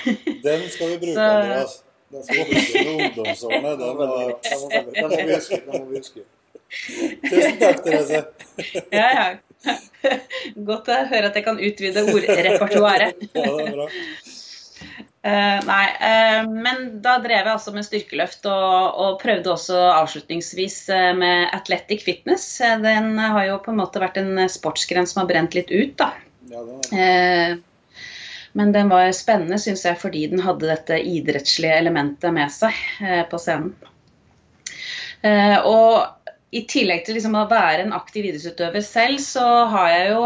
Den 0.46 0.62
skal 0.72 0.88
vi 0.96 0.98
bruke, 1.04 1.16
Så- 1.20 1.30
Andreas. 1.36 1.74
Den 2.10 2.24
skal 2.26 2.38
huske 2.50 2.80
med 2.86 2.94
ungdomsårene. 3.10 3.70
Den 3.78 3.84
Den 3.84 3.96
vi. 5.28 5.36
Den 5.52 5.62
må 5.68 5.74
vi 5.92 5.96
huske. 6.00 6.22
tusen 7.28 7.56
takk, 7.60 7.78
Therese. 7.86 8.20
Ja, 8.94 9.08
ja. 9.20 9.28
Godt 10.70 10.90
å 10.92 11.00
høre 11.10 11.30
at 11.30 11.38
jeg 11.38 11.46
kan 11.46 11.60
utvide 11.60 12.06
ordrepertoaret. 12.08 13.24
Ja, 13.36 13.48
det 13.56 13.70
er 13.70 13.80
bra. 13.80 13.90
Eh, 15.20 15.60
nei, 15.68 15.86
uh, 16.00 16.46
men 16.48 17.02
da 17.04 17.18
drev 17.20 17.42
jeg 17.42 17.52
altså 17.52 17.74
med 17.76 17.84
styrkeløft 17.84 18.46
og, 18.48 19.00
og 19.04 19.18
prøvde 19.20 19.52
også 19.52 19.76
avslutningsvis 19.98 20.78
uh, 20.96 21.10
med 21.18 21.50
athletic 21.52 22.06
fitness. 22.06 22.46
Den 22.80 23.18
har 23.20 23.50
jo 23.50 23.58
på 23.66 23.74
en 23.74 23.82
måte 23.82 24.00
vært 24.00 24.22
en 24.22 24.46
sportsgren 24.48 25.10
som 25.10 25.20
har 25.22 25.28
brent 25.34 25.58
litt 25.58 25.74
ut, 25.76 25.98
da. 26.00 26.14
Ja, 26.50 26.64
Eh, 26.96 27.58
Men 28.58 28.72
den 28.74 28.88
var 28.90 29.12
spennende, 29.14 29.60
syns 29.62 29.84
jeg, 29.86 30.00
fordi 30.02 30.24
den 30.32 30.40
hadde 30.42 30.72
dette 30.72 30.96
idrettslige 30.98 31.76
elementet 31.84 32.34
med 32.34 32.50
seg 32.50 32.74
på 33.30 33.38
scenen. 33.38 33.76
Og 35.70 36.19
i 36.56 36.64
tillegg 36.70 37.06
til 37.06 37.18
liksom 37.20 37.38
å 37.38 37.48
være 37.50 37.86
en 37.86 37.94
aktiv 37.98 38.26
idrettsutøver 38.30 38.84
selv, 38.86 39.22
så 39.22 39.46
har 39.70 39.92
jeg 39.94 40.10
jo 40.14 40.24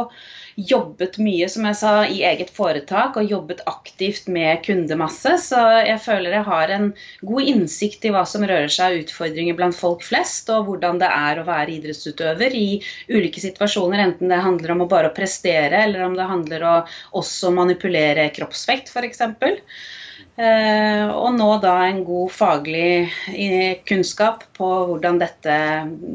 jobbet 0.55 1.17
mye, 1.17 1.47
som 1.49 1.65
jeg 1.65 1.77
sa, 1.79 1.91
i 2.05 2.21
eget 2.27 2.51
foretak 2.53 3.17
og 3.17 3.29
jobbet 3.29 3.63
aktivt 3.69 4.27
med 4.31 4.61
kundemasse. 4.65 5.35
Så 5.41 5.59
jeg 5.81 5.97
føler 6.03 6.37
jeg 6.37 6.47
har 6.47 6.73
en 6.75 6.91
god 7.25 7.49
innsikt 7.53 8.05
i 8.05 8.13
hva 8.13 8.23
som 8.29 8.45
rører 8.45 8.69
seg 8.71 8.91
av 8.91 8.99
utfordringer 9.01 9.57
blant 9.57 9.77
folk 9.77 10.05
flest, 10.05 10.51
og 10.53 10.69
hvordan 10.69 11.01
det 11.01 11.09
er 11.09 11.41
å 11.41 11.47
være 11.47 11.77
idrettsutøver 11.79 12.57
i 12.59 12.67
ulike 13.09 13.43
situasjoner, 13.43 14.05
enten 14.05 14.31
det 14.31 14.43
handler 14.45 14.75
om 14.75 14.85
å 14.85 14.91
bare 14.93 15.13
prestere, 15.15 15.83
eller 15.87 16.05
om 16.05 16.17
det 16.19 16.29
handler 16.29 16.69
om 16.69 16.77
å 16.77 17.21
også 17.23 17.51
manipulere 17.55 18.29
kroppsvekt, 18.35 18.93
f.eks. 18.93 19.25
Eh, 20.33 21.09
og 21.13 21.35
nå 21.37 21.47
da 21.61 21.75
en 21.85 21.99
god 22.07 22.31
faglig 22.33 23.11
eh, 23.29 23.83
kunnskap 23.85 24.47
på 24.57 24.69
hvordan 24.89 25.19
dette, 25.21 25.57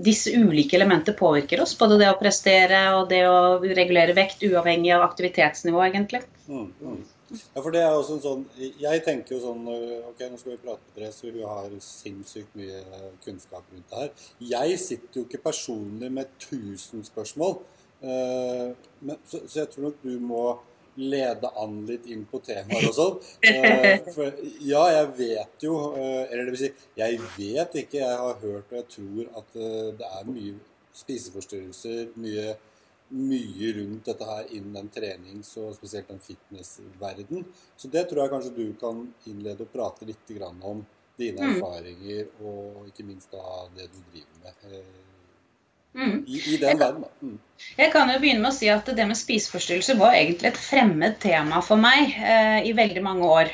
disse 0.02 0.32
ulike 0.34 0.74
elementer 0.78 1.14
påvirker 1.18 1.62
oss. 1.62 1.76
Både 1.78 2.00
det 2.00 2.08
å 2.10 2.16
prestere 2.18 2.80
og 2.96 3.12
det 3.12 3.22
å 3.30 3.60
regulere 3.62 4.16
vekt, 4.18 4.42
uavhengig 4.48 4.90
av 4.96 5.06
aktivitetsnivå, 5.06 5.84
egentlig. 5.86 6.24
Mm, 6.48 6.66
mm. 6.82 6.98
Ja, 7.28 7.60
for 7.60 7.70
det 7.70 7.82
er 7.84 7.92
også 7.92 8.14
en 8.14 8.22
sånn 8.24 8.44
Jeg 8.56 9.02
tenker 9.04 9.34
jo 9.34 9.38
sånn 9.42 9.66
Ok, 9.68 10.22
nå 10.30 10.38
skal 10.40 10.54
vi 10.54 10.60
prate 10.62 10.80
med 10.80 10.94
dere, 10.96 11.10
så 11.12 11.28
du 11.28 11.42
har 11.44 11.74
sinnssykt 11.84 12.54
mye 12.56 12.78
kunnskap 13.20 13.66
rundt 13.68 13.92
det 13.92 14.00
her. 14.00 14.14
Jeg 14.54 14.78
sitter 14.80 15.20
jo 15.20 15.26
ikke 15.26 15.42
personlig 15.50 16.08
med 16.08 16.32
1000 16.40 17.04
spørsmål, 17.10 17.58
eh, 18.00 18.72
men, 19.04 19.20
så, 19.28 19.42
så 19.44 19.60
jeg 19.60 19.70
tror 19.74 19.90
nok 19.90 20.02
du 20.02 20.16
må 20.24 20.42
lede 20.98 21.50
an 21.62 21.76
litt 21.86 22.06
inn 22.10 22.24
på 22.28 22.40
temaer 22.44 22.88
og 22.90 22.96
sånn. 22.96 23.20
Eh, 23.48 24.02
for 24.14 24.34
ja, 24.60 24.82
jeg 24.92 25.10
vet 25.18 25.62
jo 25.64 25.76
uh, 25.94 26.24
Eller 26.26 26.48
det 26.48 26.54
vil 26.56 26.62
si, 26.64 26.70
jeg 26.98 27.20
vet 27.36 27.76
ikke. 27.84 28.00
Jeg 28.02 28.18
har 28.24 28.40
hørt 28.42 28.72
og 28.72 28.80
jeg 28.80 28.88
tror 28.96 29.30
at 29.40 29.54
uh, 29.56 29.92
det 29.98 30.10
er 30.18 30.28
mye 30.28 30.58
spiseforstyrrelser, 30.98 32.10
mye 32.18 32.56
mye 33.08 33.72
rundt 33.72 34.04
dette 34.04 34.26
her 34.28 34.50
innen 34.52 34.74
den 34.76 34.88
trenings- 34.92 35.54
og 35.56 35.70
spesielt 35.76 36.10
den 36.10 36.20
fitnessverden. 36.20 37.46
Så 37.76 37.88
det 37.88 38.02
tror 38.10 38.24
jeg 38.24 38.32
kanskje 38.34 38.56
du 38.56 38.66
kan 38.80 39.06
innlede 39.30 39.64
og 39.64 39.72
prate 39.72 40.08
litt 40.08 40.28
grann 40.36 40.60
om. 40.60 40.82
Dine 41.18 41.40
Mm. 41.40 41.54
erfaringer 41.56 42.28
og 42.44 42.84
ikke 42.86 43.06
minst 43.08 43.32
da 43.32 43.64
det 43.74 43.88
du 43.90 43.98
driver 44.12 44.36
med 44.44 44.74
eh, 44.76 45.07
Mm. 45.98 46.22
i, 46.26 46.40
i 46.54 46.56
den 46.62 46.78
verden. 46.78 47.04
Mm. 47.22 47.38
Jeg 47.78 47.90
kan 47.90 48.10
jo 48.12 48.20
begynne 48.22 48.44
med 48.44 48.52
å 48.52 48.56
si 48.56 48.70
at 48.70 48.86
det 48.94 49.06
med 49.08 49.18
spiseforstyrrelser 49.18 49.98
var 49.98 50.14
egentlig 50.14 50.52
et 50.52 50.62
fremmed 50.62 51.18
tema 51.22 51.60
for 51.64 51.80
meg 51.80 52.14
eh, 52.14 52.60
i 52.70 52.74
veldig 52.76 53.02
mange 53.02 53.30
år. 53.40 53.52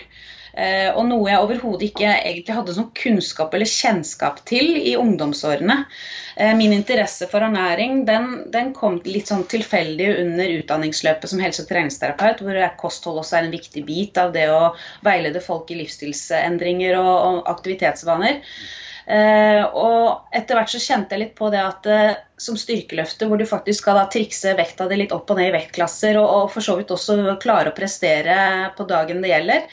Eh, 0.54 0.90
og 0.94 1.08
noe 1.08 1.26
jeg 1.26 1.42
overhodet 1.42 1.88
ikke 1.88 2.10
egentlig 2.12 2.54
hadde 2.54 2.74
sånn 2.76 2.92
kunnskap 2.94 3.56
eller 3.56 3.66
kjennskap 3.66 4.38
til 4.46 4.76
i 4.76 4.92
ungdomsårene. 5.00 5.80
Eh, 6.36 6.52
min 6.58 6.76
interesse 6.76 7.26
for 7.32 7.42
ernæring 7.42 8.04
den, 8.06 8.28
den 8.54 8.70
kom 8.76 9.00
litt 9.08 9.32
sånn 9.32 9.46
tilfeldig 9.50 10.12
under 10.20 10.54
utdanningsløpet 10.60 11.32
som 11.32 11.42
helse- 11.42 11.64
og 11.64 11.72
treningsterapeut, 11.72 12.44
hvor 12.44 12.60
kosthold 12.78 13.24
også 13.24 13.40
er 13.40 13.48
en 13.48 13.56
viktig 13.56 13.82
bit 13.88 14.20
av 14.20 14.36
det 14.36 14.46
å 14.52 14.74
veilede 15.06 15.42
folk 15.42 15.72
i 15.72 15.80
livsstilsendringer 15.80 17.00
og, 17.00 17.14
og 17.14 17.52
aktivitetsvaner. 17.56 18.42
Eh, 19.06 19.62
og 19.76 20.32
etter 20.32 20.56
hvert 20.56 20.72
så 20.72 20.80
kjente 20.80 21.12
jeg 21.12 21.22
litt 21.26 21.34
på 21.36 21.50
det 21.52 21.60
at 21.60 21.88
eh, 21.92 22.14
som 22.40 22.56
styrkeløfter, 22.56 23.28
hvor 23.28 23.40
du 23.40 23.44
faktisk 23.48 23.82
skal 23.82 23.98
da 24.00 24.06
trikse 24.12 24.54
vekta 24.56 24.88
di 24.88 25.02
litt 25.02 25.12
opp 25.12 25.28
og 25.30 25.40
ned 25.40 25.50
i 25.50 25.56
vektklasser, 25.58 26.16
og, 26.20 26.30
og 26.38 26.54
for 26.54 26.64
så 26.64 26.78
vidt 26.78 26.94
også 26.94 27.36
klare 27.42 27.72
å 27.72 27.76
prestere 27.76 28.38
på 28.78 28.88
dagen 28.88 29.20
det 29.24 29.34
gjelder, 29.34 29.68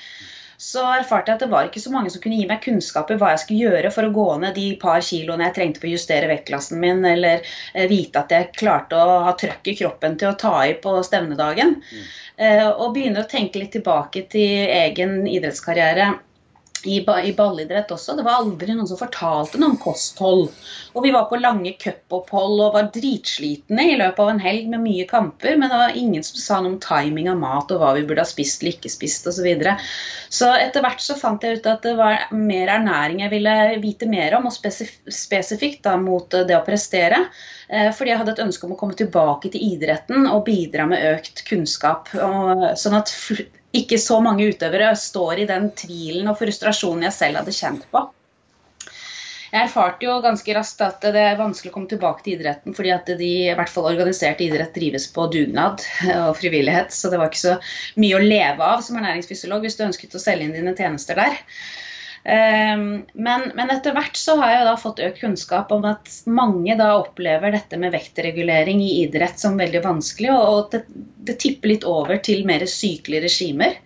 så 0.61 0.83
erfarte 0.93 1.31
jeg 1.31 1.39
at 1.39 1.43
det 1.45 1.49
var 1.49 1.65
ikke 1.65 1.81
så 1.81 1.89
mange 1.89 2.11
som 2.13 2.21
kunne 2.21 2.37
gi 2.37 2.45
meg 2.45 2.61
kunnskap 2.61 3.09
i 3.09 3.15
hva 3.17 3.31
jeg 3.31 3.41
skulle 3.43 3.69
gjøre 3.71 3.89
for 3.95 4.05
å 4.05 4.13
gå 4.13 4.25
ned 4.43 4.53
de 4.59 4.67
par 4.81 4.99
kiloene 5.01 5.47
jeg 5.47 5.55
trengte 5.55 5.81
på 5.81 5.87
å 5.89 5.93
justere 5.95 6.29
vektklassen 6.29 6.77
min, 6.83 7.01
eller 7.07 7.41
eh, 7.73 7.87
vite 7.89 8.21
at 8.21 8.35
jeg 8.35 8.51
klarte 8.59 8.99
å 8.99 9.21
ha 9.25 9.33
trøkk 9.39 9.71
i 9.71 9.77
kroppen 9.79 10.19
til 10.21 10.29
å 10.29 10.37
ta 10.43 10.57
i 10.67 10.75
på 10.83 10.93
stevnedagen. 11.07 11.79
Eh, 12.35 12.67
og 12.67 12.91
begynner 12.93 13.23
å 13.23 13.31
tenke 13.31 13.63
litt 13.63 13.73
tilbake 13.73 14.27
til 14.29 14.67
egen 14.75 15.23
idrettskarriere 15.31 16.11
i, 16.85 16.99
i 16.99 17.33
ballidrett 17.37 17.91
også. 17.93 18.15
Det 18.17 18.25
var 18.25 18.41
aldri 18.41 18.73
noen 18.73 18.89
som 18.89 18.99
fortalte 18.99 19.59
noe 19.61 19.73
om 19.73 19.79
kosthold. 19.81 20.47
Og 20.95 21.05
vi 21.05 21.13
var 21.13 21.27
på 21.29 21.39
lange 21.39 21.73
cupopphold 21.79 22.63
og 22.65 22.75
var 22.75 22.89
dritslitne 22.93 23.87
i 23.91 23.97
løpet 23.99 24.23
av 24.23 24.31
en 24.33 24.41
helg 24.43 24.69
med 24.71 24.83
mye 24.83 25.07
kamper, 25.09 25.57
men 25.59 25.71
det 25.71 25.79
var 25.83 25.97
ingen 25.97 26.25
som 26.25 26.41
sa 26.41 26.59
noe 26.61 26.73
om 26.73 26.81
timing 26.83 27.29
av 27.31 27.39
mat 27.41 27.71
og 27.71 27.81
hva 27.81 27.93
vi 27.97 28.05
burde 28.07 28.25
ha 28.25 28.29
spist 28.29 28.63
eller 28.63 28.75
ikke 28.75 28.93
spist 28.93 29.27
osv. 29.27 29.41
Så, 29.41 29.45
videre. 29.47 29.71
så 30.29 30.51
etter 30.53 30.83
hvert 30.85 31.01
så 31.01 31.15
fant 31.17 31.41
jeg 31.41 31.57
ut 31.57 31.69
at 31.71 31.81
det 31.81 31.95
var 31.97 32.27
mer 32.37 32.69
ernæring 32.75 33.23
jeg 33.23 33.33
ville 33.33 33.55
vite 33.81 34.09
mer 34.09 34.35
om, 34.37 34.45
og 34.49 34.53
spesif 34.53 34.99
spesifikt 35.09 35.81
da 35.87 35.95
mot 35.97 36.29
det 36.29 36.57
å 36.57 36.65
prestere. 36.65 37.23
Eh, 37.71 37.89
Fordi 37.95 38.13
jeg 38.13 38.21
hadde 38.21 38.35
et 38.35 38.43
ønske 38.43 38.67
om 38.67 38.75
å 38.75 38.79
komme 38.79 38.97
tilbake 38.99 39.51
til 39.53 39.63
idretten 39.71 40.27
og 40.27 40.45
bidra 40.49 40.85
med 40.89 41.05
økt 41.15 41.45
kunnskap. 41.47 42.11
Og, 42.13 42.67
sånn 42.79 42.99
at 42.99 43.13
ikke 43.75 43.99
så 44.01 44.19
mange 44.23 44.49
utøvere 44.51 44.91
står 44.99 45.43
i 45.43 45.49
den 45.49 45.69
tvilen 45.77 46.27
og 46.31 46.39
frustrasjonen 46.39 47.07
jeg 47.07 47.17
selv 47.17 47.41
hadde 47.41 47.55
kjent 47.55 47.85
på. 47.91 48.09
Jeg 49.51 49.67
erfarte 49.67 50.05
jo 50.07 50.13
ganske 50.23 50.53
raskt 50.55 50.81
at 50.85 51.03
det 51.11 51.21
er 51.27 51.39
vanskelig 51.39 51.73
å 51.73 51.75
komme 51.75 51.91
tilbake 51.91 52.23
til 52.23 52.37
idretten, 52.37 52.75
fordi 52.75 52.93
at 52.95 53.09
de, 53.19 53.31
i 53.49 53.55
hvert 53.55 53.71
fall 53.71 53.89
organisert 53.89 54.39
idrett 54.43 54.71
drives 54.75 55.09
på 55.11 55.25
dugnad 55.33 55.83
og 56.13 56.37
frivillighet, 56.39 56.95
så 56.95 57.11
det 57.11 57.19
var 57.19 57.27
ikke 57.27 57.41
så 57.41 57.57
mye 57.99 58.15
å 58.15 58.23
leve 58.23 58.69
av 58.75 58.83
som 58.85 58.99
ernæringsfysiolog 59.01 59.67
hvis 59.67 59.75
du 59.75 59.83
ønsket 59.89 60.15
å 60.15 60.23
selge 60.23 60.47
inn 60.47 60.55
dine 60.55 60.75
tjenester 60.77 61.19
der. 61.19 61.35
Um, 62.21 63.01
men, 63.13 63.47
men 63.57 63.71
etter 63.73 63.95
hvert 63.97 64.17
så 64.19 64.35
har 64.37 64.51
jeg 64.53 64.65
da 64.67 64.73
fått 64.77 64.99
økt 65.01 65.21
kunnskap 65.23 65.71
om 65.73 65.87
at 65.89 66.11
mange 66.29 66.75
da 66.77 66.91
opplever 66.99 67.55
dette 67.55 67.79
med 67.81 67.95
vektregulering 67.95 68.83
i 68.85 68.91
idrett 69.01 69.41
som 69.41 69.57
veldig 69.57 69.81
vanskelig, 69.81 70.29
og 70.35 70.69
det, 70.75 70.83
det 71.25 71.39
tipper 71.41 71.73
litt 71.73 71.87
over 71.89 72.21
til 72.21 72.45
mer 72.45 72.67
sykelige 72.69 73.25
regimer. 73.25 73.79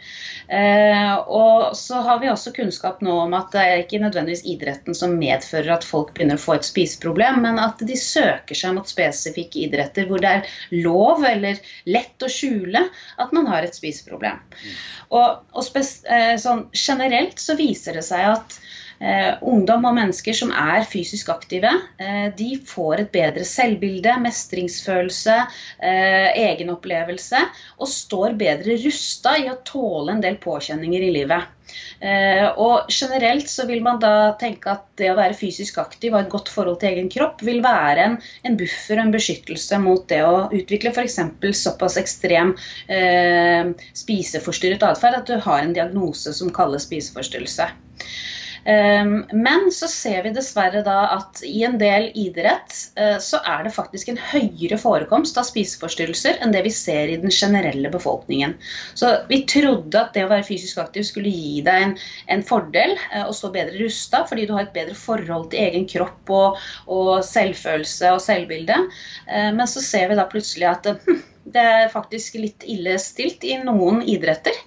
Uh, 0.45 1.15
og 1.25 1.75
så 1.77 2.03
har 2.05 2.19
vi 2.21 2.29
også 2.29 2.53
kunnskap 2.53 2.99
nå 3.05 3.15
om 3.23 3.33
at 3.37 3.49
det 3.55 3.63
er 3.63 3.81
ikke 3.81 4.01
nødvendigvis 4.03 4.45
idretten 4.53 4.97
som 4.97 5.15
medfører 5.17 5.73
at 5.77 5.87
folk 5.87 6.13
begynner 6.13 6.37
å 6.37 6.43
få 6.43 6.59
et 6.59 6.67
spiseproblem, 6.67 7.41
men 7.47 7.61
at 7.61 7.81
de 7.81 7.97
søker 7.97 8.57
seg 8.57 8.75
mot 8.77 8.89
spesifikke 8.89 9.63
idretter 9.65 10.09
hvor 10.09 10.21
det 10.21 10.35
er 10.37 10.55
lov 10.85 11.25
eller 11.25 11.57
lett 11.89 12.21
å 12.21 12.31
skjule 12.31 12.85
at 13.21 13.33
man 13.35 13.49
har 13.49 13.65
et 13.65 13.77
spiseproblem. 13.77 14.37
Og, 15.09 15.41
og 15.53 15.65
spes, 15.65 15.97
eh, 16.05 16.35
sånn, 16.41 16.67
generelt 16.73 17.41
så 17.41 17.57
viser 17.57 17.97
det 17.97 18.05
seg 18.05 18.29
at 18.35 18.59
eh, 18.59 18.84
ungdom 19.45 19.85
og 19.89 19.95
mennesker 19.97 20.35
som 20.37 20.53
er 20.55 20.85
fysisk 20.87 21.29
aktive, 21.33 21.71
eh, 21.99 22.27
de 22.37 22.51
får 22.67 23.03
et 23.03 23.11
bedre 23.11 23.43
selvbilde, 23.47 24.13
mestringsfølelse, 24.23 25.35
eh, 25.79 26.29
egenopplevelse 26.45 27.41
og 27.79 27.91
står 27.91 28.37
bedre 28.39 28.77
rusta 28.85 29.35
i 29.41 29.49
å 29.51 29.59
tåle 29.67 30.15
en 30.15 30.23
del 30.23 30.39
påkjenninger 30.41 31.09
i 31.09 31.11
livet. 31.11 31.51
Eh, 31.99 32.45
og 32.61 32.91
generelt 32.91 33.49
så 33.49 33.65
vil 33.67 33.81
man 33.83 33.99
da 34.01 34.35
tenke 34.39 34.69
at 34.73 34.85
det 34.99 35.09
å 35.11 35.17
være 35.17 35.37
fysisk 35.37 35.79
aktiv 35.81 36.13
og 36.13 36.21
et 36.21 36.31
godt 36.31 36.51
forhold 36.53 36.79
til 36.81 36.93
egen 36.93 37.09
kropp 37.11 37.41
vil 37.45 37.61
være 37.65 38.03
en, 38.03 38.17
en 38.47 38.57
buffer 38.59 38.99
og 38.99 39.07
en 39.07 39.15
beskyttelse 39.15 39.79
mot 39.83 40.05
det 40.11 40.21
å 40.27 40.45
utvikle 40.55 40.93
f.eks. 40.93 41.19
såpass 41.63 41.97
ekstrem 42.01 42.53
eh, 42.91 43.73
spiseforstyrret 43.97 44.85
atferd 44.87 45.21
at 45.21 45.31
du 45.31 45.39
har 45.47 45.63
en 45.63 45.75
diagnose 45.75 46.35
som 46.37 46.53
kalles 46.53 46.87
spiseforstyrrelse. 46.87 47.71
Um, 48.65 49.27
men 49.31 49.67
så 49.71 49.85
ser 49.87 50.23
vi 50.25 50.31
dessverre 50.33 50.79
da 50.81 50.95
at 51.13 51.43
i 51.45 51.59
en 51.67 51.75
del 51.77 52.07
idrett 52.17 52.73
uh, 52.97 53.19
så 53.21 53.37
er 53.45 53.67
det 53.67 53.75
faktisk 53.75 54.09
en 54.09 54.17
høyere 54.17 54.79
forekomst 54.81 55.37
av 55.37 55.45
spiseforstyrrelser 55.45 56.39
enn 56.41 56.55
det 56.55 56.63
vi 56.65 56.71
ser 56.73 57.11
i 57.13 57.19
den 57.21 57.29
generelle 57.29 57.91
befolkningen. 57.93 58.55
Så 58.97 59.11
vi 59.29 59.43
trodde 59.45 60.01
at 60.01 60.17
det 60.17 60.23
å 60.25 60.31
være 60.31 60.47
fysisk 60.47 60.81
aktiv 60.81 61.05
skulle 61.05 61.29
gi 61.29 61.61
deg 61.67 61.85
en, 61.85 61.93
en 62.33 62.41
fordel 62.47 62.95
og 63.27 63.35
stå 63.37 63.51
bedre 63.53 63.77
rusta, 63.83 64.23
fordi 64.25 64.47
du 64.49 64.55
har 64.55 64.65
et 64.65 64.73
bedre 64.73 64.97
forhold 64.97 65.51
til 65.51 65.61
egen 65.67 65.85
kropp 65.91 66.33
og, 66.33 66.57
og 66.89 67.11
selvfølelse 67.27 68.15
og 68.15 68.23
selvbilde. 68.25 68.79
Uh, 69.29 69.51
men 69.53 69.69
så 69.69 69.85
ser 69.85 70.09
vi 70.09 70.17
da 70.17 70.25
plutselig 70.31 70.71
at 70.71 70.89
hm, 71.05 71.21
det 71.53 71.67
er 71.75 71.93
faktisk 71.93 72.41
litt 72.41 72.65
ille 72.65 72.97
stilt 72.97 73.45
i 73.45 73.59
noen 73.61 74.01
idretter. 74.01 74.57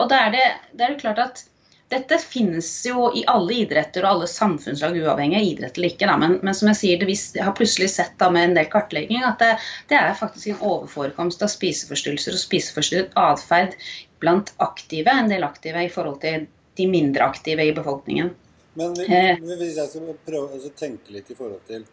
Og 0.00 0.08
da 0.10 0.24
er 0.24 0.32
det, 0.34 0.46
det 0.74 0.82
er 0.82 0.96
klart 0.98 1.20
at 1.22 1.44
dette 1.90 2.18
finnes 2.22 2.68
jo 2.86 3.08
i 3.16 3.24
alle 3.30 3.56
idretter 3.64 4.04
og 4.04 4.10
alle 4.10 4.28
samfunnslag, 4.30 4.94
uavhengig 5.00 5.38
av 5.40 5.46
idrett 5.46 5.78
eller 5.78 5.90
ikke. 5.90 6.06
Da. 6.06 6.16
Men, 6.22 6.36
men, 6.46 6.56
som 6.56 6.70
jeg 6.70 6.78
sier, 6.80 7.00
det, 7.02 7.16
jeg 7.16 7.46
har 7.46 7.56
plutselig 7.58 7.90
sett 7.92 8.14
da, 8.20 8.30
med 8.30 8.50
en 8.50 8.58
del 8.60 8.68
kartlegging 8.70 9.24
at 9.26 9.42
det, 9.42 9.50
det, 9.90 9.98
er 9.98 10.18
faktisk 10.18 10.52
en 10.52 10.62
overforekomst 10.70 11.42
av 11.42 11.50
spiseforstyrrelser 11.50 12.38
og 12.38 12.44
spiseforstyrret 12.44 13.18
atferd 13.18 13.74
blant 14.22 14.54
aktive, 14.62 15.10
en 15.10 15.32
del 15.32 15.46
aktive 15.46 15.82
i 15.86 15.90
forhold 15.92 16.20
til 16.22 16.46
de 16.78 16.86
mindre 16.90 17.26
aktive 17.26 17.66
i 17.66 17.74
befolkningen. 17.76 18.30
Men 18.78 18.94
Eh. 19.00 19.36
hvis 19.42 19.76
jeg 19.76 19.88
skal 19.90 20.12
prøve 20.26 20.60
å 20.60 20.74
tenke 20.78 21.10
litt 21.12 21.30
i 21.30 21.34
forhold 21.34 21.64
til 21.66 21.88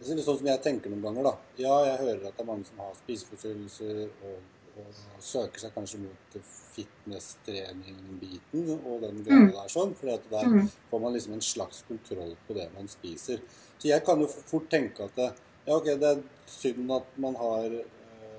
det 0.00 0.14
er 0.14 0.22
sånn 0.24 0.38
som 0.40 0.46
jeg 0.48 0.60
tenker 0.64 0.88
noen 0.88 1.02
ganger, 1.04 1.26
da. 1.28 1.32
Ja, 1.60 1.74
jeg 1.84 1.98
hører 2.00 2.22
at 2.30 2.36
det 2.38 2.40
er 2.40 2.48
mange 2.48 2.64
som 2.64 2.78
har 2.80 2.94
spiseforstyrrelser 3.02 3.98
og, 4.08 4.38
og, 4.80 5.00
søker 5.20 5.60
seg 5.60 5.74
kanskje 5.74 6.00
mot 6.06 6.38
fitness-trening-biten 6.80 8.80
og 8.86 9.00
den 9.02 9.24
greia 9.24 9.46
Mm. 9.46 9.52
der 9.52 9.68
sånn. 9.68 9.94
For 9.96 10.06
der 10.06 10.18
Mm. 10.48 10.68
får 10.90 11.00
man 11.00 11.12
liksom 11.12 11.32
en 11.34 11.40
slags 11.40 11.82
kontroll 11.88 12.36
på 12.48 12.54
det 12.54 12.68
man 12.74 12.88
spiser. 12.88 13.38
Så 13.78 13.88
jeg 13.88 14.04
kan 14.04 14.20
jo 14.20 14.26
fort 14.26 14.68
tenke 14.70 15.00
at 15.04 15.14
det, 15.16 15.32
ja, 15.66 15.74
ok, 15.76 15.84
det 15.84 16.02
er 16.02 16.22
synd 16.46 16.90
at 16.90 17.04
man 17.18 17.34
har 17.34 17.64
uh, 17.66 17.82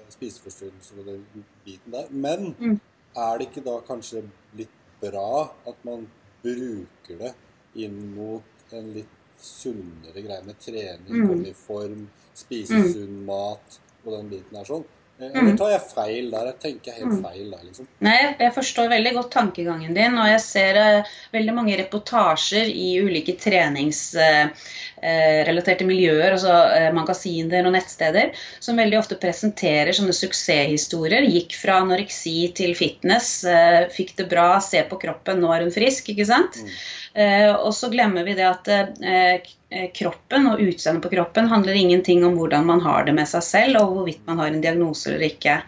spiseforstyrrelser 0.10 1.00
og 1.00 1.06
den 1.06 1.26
biten 1.66 1.92
der, 1.92 2.08
men 2.12 2.56
Mm. 2.60 2.80
er 3.16 3.38
det 3.38 3.48
ikke 3.50 3.64
da 3.64 3.80
kanskje 3.82 4.24
litt 4.58 4.70
bra 5.02 5.52
at 5.68 5.76
man 5.86 6.08
bruker 6.44 7.18
det 7.18 7.34
inn 7.76 8.16
mot 8.16 8.44
en 8.72 8.94
litt 8.94 9.08
sunnere 9.40 10.22
greie 10.24 10.44
med 10.46 10.60
trening, 10.60 11.08
Mm. 11.10 11.28
komme 11.28 11.48
i 11.48 11.54
form, 11.54 12.10
spise 12.36 12.74
Mm. 12.74 12.94
sunn 12.94 13.26
mat 13.26 13.80
og 14.06 14.12
den 14.18 14.30
biten 14.30 14.52
der 14.54 14.64
sånn? 14.64 14.86
Eh, 15.22 15.30
Mm. 15.32 15.38
Eller 15.48 15.58
tar 15.58 15.70
jeg 15.72 15.82
feil 15.94 16.32
der? 16.32 16.46
Jeg 16.52 16.60
tenker 16.64 16.92
helt 16.98 17.12
Mm. 17.12 17.24
feil 17.24 17.52
der, 17.52 17.60
liksom. 17.68 17.86
Nei, 18.02 18.36
jeg 18.40 18.54
forstår 18.56 18.88
veldig 18.90 19.14
godt 19.14 19.32
tankegangen 19.32 19.94
din, 19.94 20.18
og 20.18 20.26
jeg 20.28 20.40
ser 20.42 20.76
uh, 20.82 21.04
veldig 21.34 21.54
mange 21.54 21.78
reportasjer 21.78 22.66
i 22.74 23.00
ulike 23.04 23.36
treningsrelaterte 23.38 25.86
miljøer, 25.88 26.32
altså 26.36 26.54
eh, 26.76 26.92
magasiner 26.96 27.66
og 27.68 27.74
nettsteder, 27.76 28.32
som 28.60 28.78
veldig 28.80 28.98
ofte 29.00 29.18
presenterer 29.22 29.94
sånne 29.96 30.14
suksesshistorier. 30.16 31.26
Gikk 31.30 31.56
fra 31.60 31.80
anoreksi 31.82 32.36
til 32.58 32.74
fitness, 32.78 33.44
eh, 33.46 33.88
fikk 33.94 34.16
det 34.18 34.28
bra, 34.32 34.60
se 34.60 34.84
på 34.90 35.00
kroppen, 35.02 35.40
nå 35.42 35.50
er 35.56 35.62
hun 35.66 35.72
frisk, 35.74 36.10
ikke 36.14 36.26
sant? 36.30 36.54
Mm. 36.62 36.70
Eh, 37.14 37.50
og 37.52 37.74
så 37.76 37.90
glemmer 37.92 38.24
vi 38.24 38.36
det 38.38 38.48
at 38.48 38.70
eh, 38.72 39.50
kroppen 39.96 40.48
og 40.52 40.62
utseendet 40.64 41.04
på 41.04 41.12
kroppen 41.12 41.50
handler 41.52 41.76
ingenting 41.76 42.24
om 42.28 42.38
hvordan 42.40 42.68
man 42.68 42.84
har 42.86 43.08
det 43.08 43.16
med 43.18 43.28
seg 43.30 43.44
selv, 43.48 43.82
og 43.82 43.98
hvorvidt 43.98 44.24
man 44.30 44.40
har 44.40 44.52
en 44.52 44.64
diagnose 44.64 45.12
eller 45.12 45.28
ikke. 45.28 45.62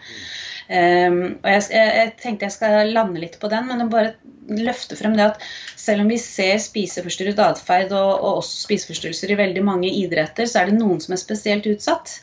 Um, 0.64 1.18
og 1.42 1.48
jeg, 1.50 1.64
jeg, 1.74 1.88
jeg 1.92 2.12
tenkte 2.22 2.46
jeg 2.46 2.54
skal 2.54 2.92
lande 2.96 3.20
litt 3.20 3.34
på 3.36 3.50
den, 3.52 3.66
men 3.68 3.90
bare 3.92 4.14
løfte 4.48 4.96
frem 4.96 5.12
det 5.16 5.26
at 5.26 5.42
selv 5.76 6.04
om 6.04 6.08
vi 6.08 6.16
ser 6.20 6.56
spiseforstyrret 6.60 7.40
atferd 7.44 7.92
og, 7.92 8.12
og 8.14 8.38
også 8.40 8.64
spiseforstyrrelser 8.64 9.34
i 9.34 9.38
veldig 9.40 9.64
mange 9.64 9.92
idretter, 9.92 10.48
så 10.48 10.62
er 10.62 10.70
det 10.70 10.78
noen 10.78 11.02
som 11.04 11.16
er 11.16 11.20
spesielt 11.20 11.68
utsatt. 11.68 12.16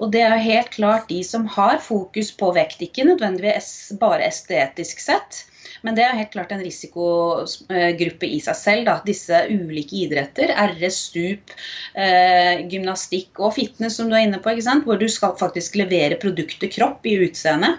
Og 0.00 0.12
det 0.12 0.22
er 0.26 0.42
helt 0.42 0.70
klart 0.74 1.08
de 1.08 1.22
som 1.24 1.46
har 1.56 1.78
fokus 1.84 2.32
på 2.36 2.52
vekt, 2.56 2.82
ikke 2.84 3.06
nødvendigvis 3.08 3.92
bare 4.00 4.26
estetisk 4.28 5.00
sett. 5.04 5.44
Men 5.84 5.96
det 5.96 6.04
er 6.06 6.16
helt 6.18 6.32
klart 6.32 6.52
en 6.54 6.62
risikogruppe 6.64 8.28
i 8.28 8.38
seg 8.42 8.58
selv. 8.58 8.86
Da. 8.88 8.96
Disse 9.06 9.42
ulike 9.52 9.98
idretter, 10.04 10.52
RS, 10.72 11.00
stup, 11.10 11.52
eh, 11.94 12.64
gymnastikk 12.70 13.40
og 13.40 13.54
fitness, 13.58 13.98
som 13.98 14.10
du 14.10 14.16
er 14.16 14.26
inne 14.26 14.40
på, 14.42 14.54
hvor 14.86 15.00
du 15.00 15.08
skal 15.12 15.36
faktisk 15.38 15.78
levere 15.78 16.18
produktet 16.22 16.74
kropp 16.74 17.06
i 17.06 17.18
utseendet. 17.28 17.78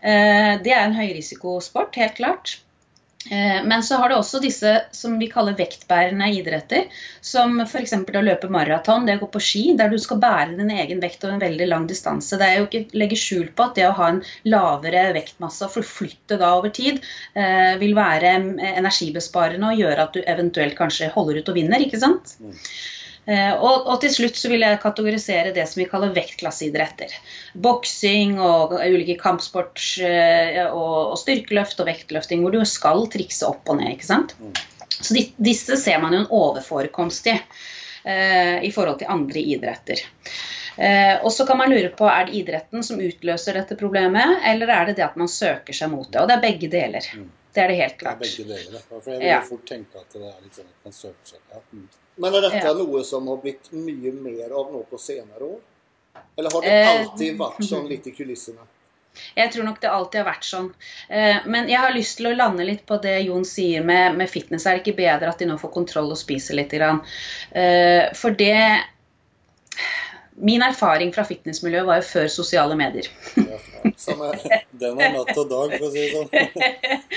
Eh, 0.00 0.54
det 0.62 0.72
er 0.72 0.84
en 0.84 0.96
høyrisikosport, 0.98 1.98
helt 1.98 2.18
klart. 2.20 2.58
Eh, 3.30 3.64
Men 3.64 3.82
så 3.82 3.96
har 3.96 4.08
du 4.08 4.14
også 4.14 4.38
disse 4.40 4.72
som 4.94 5.16
vi 5.18 5.26
kaller 5.30 5.56
vektbærende 5.58 6.28
idretter, 6.38 6.86
som 7.20 7.58
f.eks. 7.64 7.94
å 7.98 8.22
løpe 8.24 8.50
maraton, 8.52 9.06
det 9.06 9.18
å 9.18 9.22
gå 9.24 9.30
på 9.34 9.42
ski, 9.42 9.62
der 9.78 9.90
du 9.90 9.98
skal 10.00 10.20
bære 10.22 10.54
din 10.58 10.70
egen 10.70 11.02
vekt 11.02 11.24
over 11.26 11.34
en 11.36 11.42
veldig 11.42 11.68
lang 11.68 11.88
distanse. 11.90 12.38
Det 12.38 12.46
er 12.46 12.60
jo 12.60 12.68
ikke 12.68 12.98
legge 12.98 13.18
skjul 13.18 13.50
på 13.54 13.66
at 13.66 13.78
det 13.78 13.88
å 13.88 13.96
ha 13.98 14.12
en 14.14 14.22
lavere 14.48 15.08
vektmasse 15.16 15.66
og 15.66 15.74
forflytte 15.80 16.38
da 16.40 16.54
over 16.60 16.72
tid, 16.74 17.02
eh, 17.34 17.74
vil 17.82 17.96
være 17.98 18.36
eh, 18.38 18.78
energibesparende 18.78 19.72
og 19.72 19.82
gjøre 19.82 20.06
at 20.06 20.14
du 20.14 20.22
eventuelt 20.22 20.78
kanskje 20.78 21.10
holder 21.16 21.42
ut 21.42 21.52
og 21.52 21.58
vinner, 21.58 21.82
ikke 21.84 22.00
sant? 22.00 22.38
Mm. 22.38 22.54
Eh, 23.28 23.52
Og, 23.60 23.86
og 23.92 24.00
til 24.00 24.10
slutt 24.14 24.38
så 24.40 24.48
vil 24.48 24.62
jeg 24.64 24.80
kategorisere 24.80 25.52
det 25.52 25.66
som 25.68 25.82
vi 25.82 25.88
kaller 25.90 26.14
vektklasseidretter. 26.16 27.12
Boksing 27.54 28.38
og 28.40 28.72
ulike 28.80 29.18
kampsport 29.20 29.82
eh, 30.00 30.62
og, 30.70 31.12
og 31.12 31.18
styrkeløft 31.20 31.80
og 31.84 31.90
vektløfting, 31.90 32.40
hvor 32.40 32.54
du 32.56 32.62
skal 32.64 33.04
trikse 33.12 33.44
opp 33.50 33.68
og 33.68 33.82
ned. 33.82 33.92
ikke 33.98 34.08
sant? 34.08 34.32
Mm. 34.40 34.54
Så 34.98 35.14
de, 35.14 35.26
disse 35.36 35.76
ser 35.78 36.00
man 36.02 36.16
jo 36.16 36.22
en 36.24 36.30
overforekomst 36.40 37.28
i 37.30 37.36
eh, 37.36 38.64
i 38.64 38.70
forhold 38.74 38.98
til 39.02 39.12
andre 39.12 39.44
idretter. 39.54 40.00
Eh, 40.78 41.16
og 41.20 41.28
så 41.34 41.44
kan 41.46 41.58
man 41.60 41.70
lure 41.74 41.90
på 41.98 42.08
er 42.08 42.26
det 42.30 42.40
idretten 42.40 42.82
som 42.86 43.00
utløser 43.02 43.58
dette 43.60 43.76
problemet, 43.78 44.38
eller 44.46 44.72
er 44.72 44.86
det 44.88 44.96
det 45.02 45.04
at 45.10 45.16
man 45.20 45.28
søker 45.28 45.74
seg 45.76 45.90
mot 45.92 46.08
det. 46.10 46.22
Og 46.22 46.28
det 46.30 46.38
er 46.38 46.44
begge 46.48 46.70
deler. 46.72 47.12
Mm. 47.18 47.28
Det 47.54 47.62
er 47.64 47.68
det 47.72 47.78
helt 47.80 47.96
klart. 48.00 48.20
Det 48.24 48.32
er 48.32 48.44
begge 48.48 48.56
deler. 48.56 48.82
For 48.88 49.10
jeg 49.12 49.18
vil 49.20 49.28
Ja. 49.28 49.40
fort 49.46 49.64
tenke 49.68 50.00
at 50.00 50.12
det 50.14 50.22
er 50.22 50.36
litt 50.44 50.54
sånn 50.62 50.68
at 50.72 50.84
man 50.88 50.94
søker 51.04 51.34
seg 51.36 51.40
ja. 51.52 51.62
Men 52.18 52.34
er 52.34 52.48
dette 52.48 52.72
noe 52.78 53.04
som 53.06 53.28
har 53.30 53.38
blitt 53.42 53.70
mye 53.72 54.12
mer 54.12 54.50
av 54.50 54.72
nå 54.72 54.82
på 54.90 54.98
senere 54.98 55.44
år? 55.46 55.60
Eller 56.38 56.50
har 56.50 56.62
det 56.62 56.72
Eh, 56.74 56.88
alltid 56.90 57.38
vært 57.38 57.64
sånn 57.66 57.88
litt 57.88 58.06
i 58.06 58.14
kulissene? 58.16 58.66
Jeg 59.34 59.50
tror 59.52 59.64
nok 59.66 59.80
det 59.82 59.90
alltid 59.90 60.20
har 60.20 60.28
vært 60.32 60.44
sånn. 60.46 60.68
Eh, 61.08 61.36
Men 61.46 61.68
jeg 61.68 61.78
har 61.78 61.94
lyst 61.94 62.16
til 62.18 62.26
å 62.30 62.34
lande 62.36 62.64
litt 62.66 62.84
på 62.86 63.00
det 63.02 63.16
Jon 63.26 63.44
sier 63.44 63.82
med, 63.82 64.16
med 64.16 64.30
fitness. 64.30 64.66
Er 64.66 64.76
det 64.78 64.84
ikke 64.86 64.96
bedre 65.00 65.28
at 65.28 65.38
de 65.38 65.46
nå 65.46 65.58
får 65.58 65.72
kontroll 65.74 66.10
og 66.10 66.18
spiser 66.18 66.54
litt? 66.54 66.72
Eh, 66.74 68.12
For 68.14 68.30
det 68.30 68.84
Min 70.40 70.62
erfaring 70.62 71.10
fra 71.14 71.24
fitnessmiljøet 71.26 71.86
var 71.88 72.00
jo 72.00 72.06
før 72.08 72.28
sosiale 72.32 72.76
medier. 72.78 73.08
Ja. 73.36 73.58
Er, 73.88 74.64
Den 74.78 75.00
er 75.02 75.14
natt 75.14 75.32
og 75.38 75.48
dag, 75.50 75.74
for 75.76 75.88
å 75.88 75.92
si 75.94 76.04
det 76.04 76.10
sånn. 76.14 76.28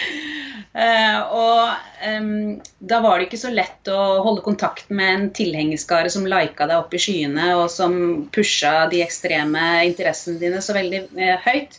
Eh, 0.71 1.17
og 1.35 2.05
um, 2.07 2.53
da 2.79 3.01
var 3.03 3.19
det 3.19 3.25
ikke 3.25 3.39
så 3.41 3.49
lett 3.51 3.89
å 3.91 4.21
holde 4.23 4.43
kontakt 4.45 4.87
med 4.87 5.09
en 5.11 5.25
tilhengerskare 5.35 6.07
som 6.13 6.23
lika 6.23 6.63
deg 6.69 6.79
opp 6.79 6.95
i 6.95 7.01
skyene, 7.01 7.49
og 7.59 7.65
som 7.73 7.97
pusha 8.31 8.85
de 8.93 9.01
ekstreme 9.03 9.65
interessene 9.89 10.39
dine 10.39 10.61
så 10.63 10.77
veldig 10.77 11.01
uh, 11.17 11.43
høyt. 11.43 11.75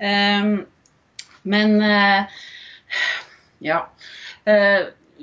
Um, 0.00 0.54
men 1.52 1.76
uh, 1.84 2.40
ja. 3.64 3.84
Eh, 4.44 4.80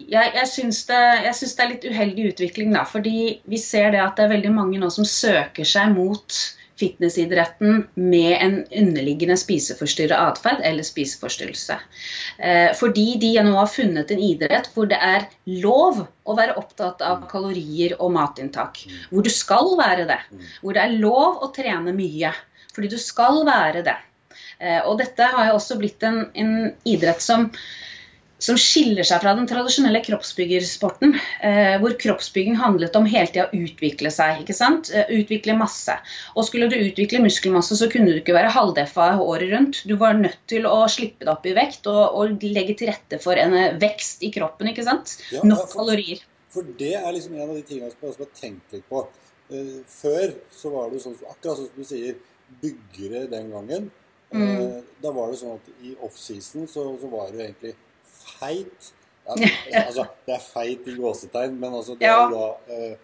jeg, 0.09 0.31
jeg 0.37 0.49
syns 0.49 0.85
det, 0.89 1.01
det 1.27 1.63
er 1.63 1.69
litt 1.73 1.85
uheldig 1.85 2.31
utvikling, 2.31 2.73
da. 2.75 2.85
Fordi 2.87 3.41
vi 3.49 3.59
ser 3.61 3.93
det 3.95 4.01
at 4.03 4.17
det 4.17 4.25
er 4.25 4.35
veldig 4.37 4.55
mange 4.55 4.81
nå 4.81 4.89
som 4.93 5.07
søker 5.07 5.67
seg 5.67 5.93
mot 5.95 6.41
fitnessidretten 6.81 7.83
med 7.93 8.31
en 8.41 8.55
underliggende 8.81 9.37
spiseforstyrret 9.37 10.17
atferd 10.17 10.63
eller 10.65 10.85
spiseforstyrrelse. 10.85 11.77
Eh, 12.37 12.71
fordi 12.77 13.07
de 13.21 13.35
nå 13.45 13.53
har 13.57 13.69
funnet 13.69 14.11
en 14.13 14.23
idrett 14.25 14.71
hvor 14.73 14.89
det 14.89 14.97
er 14.97 15.27
lov 15.61 16.01
å 16.01 16.37
være 16.37 16.57
opptatt 16.61 17.03
av 17.05 17.27
kalorier 17.31 17.97
og 17.99 18.13
matinntak. 18.15 18.81
Hvor 19.11 19.25
du 19.25 19.29
skal 19.33 19.75
være 19.79 20.07
det. 20.09 20.21
Hvor 20.61 20.77
det 20.77 20.85
er 20.85 20.97
lov 21.03 21.43
å 21.45 21.51
trene 21.53 21.93
mye. 21.95 22.33
Fordi 22.73 22.89
du 22.91 22.97
skal 23.01 23.43
være 23.45 23.85
det. 23.85 23.99
Eh, 24.61 24.81
og 24.85 24.97
dette 25.01 25.27
har 25.35 25.51
jo 25.51 25.59
også 25.59 25.77
blitt 25.81 26.03
en, 26.07 26.23
en 26.33 26.53
idrett 26.87 27.21
som 27.21 27.49
som 28.41 28.57
skiller 28.57 29.05
seg 29.05 29.21
fra 29.21 29.35
den 29.37 29.45
tradisjonelle 29.49 30.01
kroppsbyggersporten, 30.03 31.13
eh, 31.45 31.75
hvor 31.81 31.93
kroppsbygging 32.01 32.55
handlet 32.57 32.95
om 32.97 33.05
hele 33.05 33.27
tida 33.29 33.45
å 33.47 33.59
utvikle 33.61 34.09
seg. 34.11 34.41
ikke 34.41 34.55
sant? 34.57 34.89
Eh, 34.93 35.05
utvikle 35.19 35.53
masse. 35.57 35.93
Og 36.35 36.45
skulle 36.47 36.67
du 36.71 36.75
utvikle 36.79 37.21
muskelmasse, 37.21 37.77
så 37.77 37.89
kunne 37.91 38.09
du 38.11 38.19
ikke 38.21 38.33
være 38.33 38.49
halvdeffa 38.55 39.11
året 39.21 39.51
rundt. 39.53 39.83
Du 39.87 39.95
var 39.95 40.13
nødt 40.17 40.39
til 40.47 40.65
å 40.65 40.87
slippe 40.89 41.23
deg 41.25 41.29
opp 41.35 41.45
i 41.45 41.53
vekt 41.53 41.85
og, 41.87 42.01
og 42.17 42.41
legge 42.43 42.75
til 42.79 42.89
rette 42.89 43.21
for 43.21 43.37
en 43.37 43.53
eh, 43.53 43.77
vekst 43.77 44.23
i 44.25 44.31
kroppen. 44.33 44.67
ikke 44.73 44.83
sant? 44.89 45.17
Ja, 45.31 45.41
Nok 45.43 45.67
for- 45.69 45.85
kalorier. 45.85 46.19
For 46.51 46.63
det 46.63 46.95
er 46.99 47.11
liksom 47.13 47.35
en 47.37 47.49
av 47.49 47.55
de 47.55 47.61
tingene 47.63 47.91
som 47.93 48.01
jeg 48.01 48.09
også 48.11 48.25
har 48.25 48.33
tenkt 48.41 48.73
litt 48.75 48.89
på. 48.89 49.05
Eh, 49.51 49.77
før 49.87 50.33
så 50.51 50.71
var 50.73 50.89
det 50.91 50.99
sånn, 51.05 51.15
akkurat 51.29 51.57
sånn 51.61 51.69
som 51.69 51.77
du 51.77 51.83
sier, 51.87 52.15
byggere 52.61 53.29
den 53.31 53.51
gangen. 53.53 53.91
Eh, 54.33 54.39
Mm. 54.39 54.83
da 55.03 55.11
var 55.11 55.29
det 55.31 55.39
sånn 55.39 55.55
at 55.59 55.69
i 55.83 55.93
offseason 56.01 56.67
så, 56.67 56.83
så 56.99 57.07
var 57.11 57.31
det 57.31 57.45
egentlig 57.51 57.75
feit. 58.39 58.91
Altså, 59.31 60.03
det 60.25 60.33
er 60.33 60.41
feit 60.43 60.87
i 60.89 60.95
gåsetegn, 60.97 61.53
men 61.61 61.75
altså 61.77 61.93
det 61.95 62.07
er 62.09 62.23
jo 62.25 62.31
da 62.33 62.73
eh, 62.73 62.95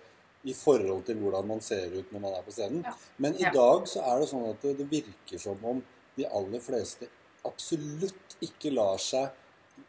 i 0.49 0.53
forhold 0.57 1.03
til 1.05 1.19
hvordan 1.21 1.45
man 1.47 1.61
ser 1.61 1.93
ut 1.93 2.09
når 2.11 2.23
man 2.23 2.33
er 2.33 2.41
på 2.43 2.51
scenen. 2.55 2.81
Ja. 2.83 2.93
Men 3.21 3.35
i 3.37 3.43
Ja. 3.45 3.51
dag 3.53 3.85
så 3.87 4.01
er 4.01 4.19
det 4.23 4.29
sånn 4.31 4.47
at 4.49 4.61
det, 4.65 4.73
det 4.79 4.87
virker 4.91 5.39
som 5.39 5.61
om 5.63 5.83
de 6.17 6.25
aller 6.25 6.59
fleste 6.63 7.07
absolutt 7.47 8.35
ikke 8.43 8.73
lar 8.73 8.97
seg 8.99 9.29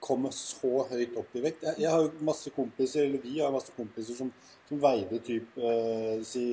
komme 0.01 0.31
så 0.33 0.85
høyt 0.91 1.17
opp 1.19 1.35
i 1.37 1.41
vekt. 1.43 1.63
Jeg, 1.67 1.75
jeg 1.83 1.91
har 1.91 2.05
jo 2.05 2.13
masse 2.27 2.51
kompiser, 2.55 3.05
eller 3.09 3.19
vi 3.25 3.39
har 3.41 3.51
masse 3.55 3.73
kompiser 3.77 4.15
som, 4.19 4.31
som 4.69 4.81
veide 4.83 5.19
typ 5.27 5.57
eh, 5.59 6.21
si 6.27 6.45